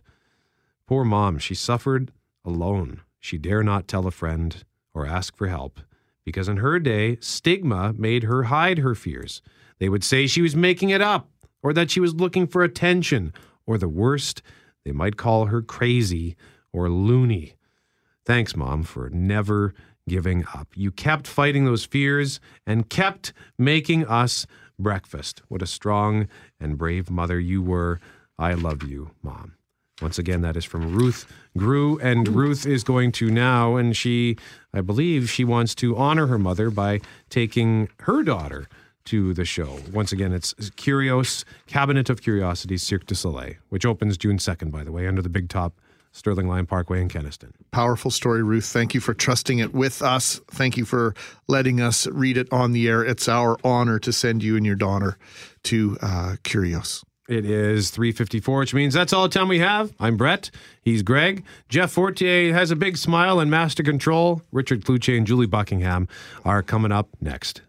Poor 0.88 1.06
mom, 1.06 1.38
she 1.38 1.56
suffered 1.56 2.12
alone. 2.44 3.00
She 3.18 3.38
dare 3.38 3.64
not 3.64 3.88
tell 3.88 4.06
a 4.06 4.12
friend 4.12 4.66
or 4.94 5.06
ask 5.08 5.38
for 5.38 5.48
help 5.48 5.80
because 6.26 6.50
in 6.50 6.58
her 6.58 6.80
day, 6.80 7.18
stigma 7.22 7.94
made 7.98 8.24
her 8.24 8.44
hide 8.44 8.80
her 8.80 8.94
fears. 8.94 9.42
They 9.80 9.90
would 9.90 10.04
say 10.04 10.28
she 10.28 10.42
was 10.42 10.56
making 10.56 10.90
it 10.90 11.02
up 11.02 11.30
or 11.62 11.74
that 11.74 11.92
she 11.92 12.00
was 12.00 12.16
looking 12.16 12.48
for 12.48 12.64
attention, 12.64 13.34
or 13.66 13.78
the 13.78 13.90
worst, 13.90 14.42
they 14.86 14.92
might 14.92 15.18
call 15.18 15.48
her 15.48 15.62
crazy 15.62 16.36
or 16.72 16.90
loony. 16.90 17.56
Thanks, 18.26 18.56
Mom, 18.56 18.84
for 18.84 19.10
never 19.10 19.74
giving 20.08 20.46
up. 20.54 20.70
You 20.76 20.92
kept 20.92 21.28
fighting 21.28 21.66
those 21.66 21.86
fears 21.86 22.40
and 22.66 22.90
kept 22.90 23.34
making 23.58 24.06
us 24.06 24.48
breakfast. 24.78 25.42
What 25.48 25.62
a 25.62 25.68
strong 25.68 26.28
and 26.60 26.78
brave 26.78 27.10
mother 27.10 27.40
you 27.40 27.62
were. 27.62 28.00
I 28.38 28.54
love 28.54 28.84
you, 28.84 29.12
Mom. 29.22 29.56
Once 30.02 30.18
again, 30.18 30.42
that 30.42 30.56
is 30.56 30.64
from 30.64 30.96
Ruth 30.96 31.26
Grew. 31.58 32.00
And 32.00 32.28
Ruth 32.30 32.66
is 32.66 32.86
going 32.86 33.12
to 33.14 33.30
now, 33.30 33.76
and 33.76 33.96
she, 33.96 34.38
I 34.74 34.80
believe, 34.80 35.30
she 35.30 35.44
wants 35.44 35.76
to 35.76 35.98
honor 35.98 36.28
her 36.28 36.40
mother 36.40 36.70
by 36.70 37.02
taking 37.30 37.90
her 38.02 38.24
daughter 38.24 38.70
to 39.06 39.34
the 39.34 39.46
show. 39.46 39.80
Once 39.92 40.12
again, 40.12 40.34
it's 40.34 40.54
Kurios 40.54 41.44
Cabinet 41.68 42.10
of 42.10 42.22
Curiosities 42.22 42.84
Cirque 42.84 43.06
du 43.06 43.16
Soleil, 43.16 43.56
which 43.70 43.86
opens 43.86 44.18
June 44.18 44.38
2nd, 44.38 44.72
by 44.72 44.84
the 44.84 44.92
way, 44.92 45.08
under 45.08 45.22
the 45.22 45.30
big 45.30 45.50
top 45.50 45.80
Sterling 46.12 46.48
Lyon 46.48 46.66
Parkway 46.66 47.02
in 47.02 47.08
Kenaston. 47.08 47.52
Powerful 47.72 48.12
story, 48.12 48.44
Ruth. 48.44 48.66
Thank 48.66 48.94
you 48.94 49.00
for 49.00 49.14
trusting 49.14 49.60
it 49.60 49.74
with 49.74 50.02
us. 50.02 50.40
Thank 50.52 50.76
you 50.78 50.86
for 50.86 51.14
letting 51.48 51.80
us 51.82 52.08
read 52.08 52.38
it 52.38 52.52
on 52.52 52.72
the 52.72 52.88
air. 52.88 53.04
It's 53.04 53.30
our 53.30 53.58
honor 53.64 54.00
to 54.00 54.12
send 54.12 54.44
you 54.44 54.58
and 54.58 54.66
your 54.66 54.76
daughter 54.76 55.18
to 55.64 55.98
uh, 56.02 56.36
Kurios. 56.44 57.04
It 57.28 57.46
is 57.46 57.92
354, 57.92 58.60
which 58.60 58.74
means 58.74 58.96
that's 58.96 59.14
all 59.14 59.22
the 59.22 59.30
time 59.30 59.48
we 59.48 59.60
have. 59.60 59.94
I'm 60.00 60.18
Brett. 60.18 60.50
He's 60.82 61.04
Greg. 61.04 61.46
Jeff 61.70 61.92
Fortier 61.92 62.54
has 62.54 62.72
a 62.72 62.76
big 62.76 62.98
smile 62.98 63.40
and 63.40 63.52
master 63.52 63.84
control. 63.84 64.42
Richard 64.52 64.84
Cloutier 64.84 65.16
and 65.16 65.28
Julie 65.28 65.46
Buckingham 65.46 66.08
are 66.44 66.64
coming 66.64 66.92
up 66.92 67.10
next. 67.22 67.62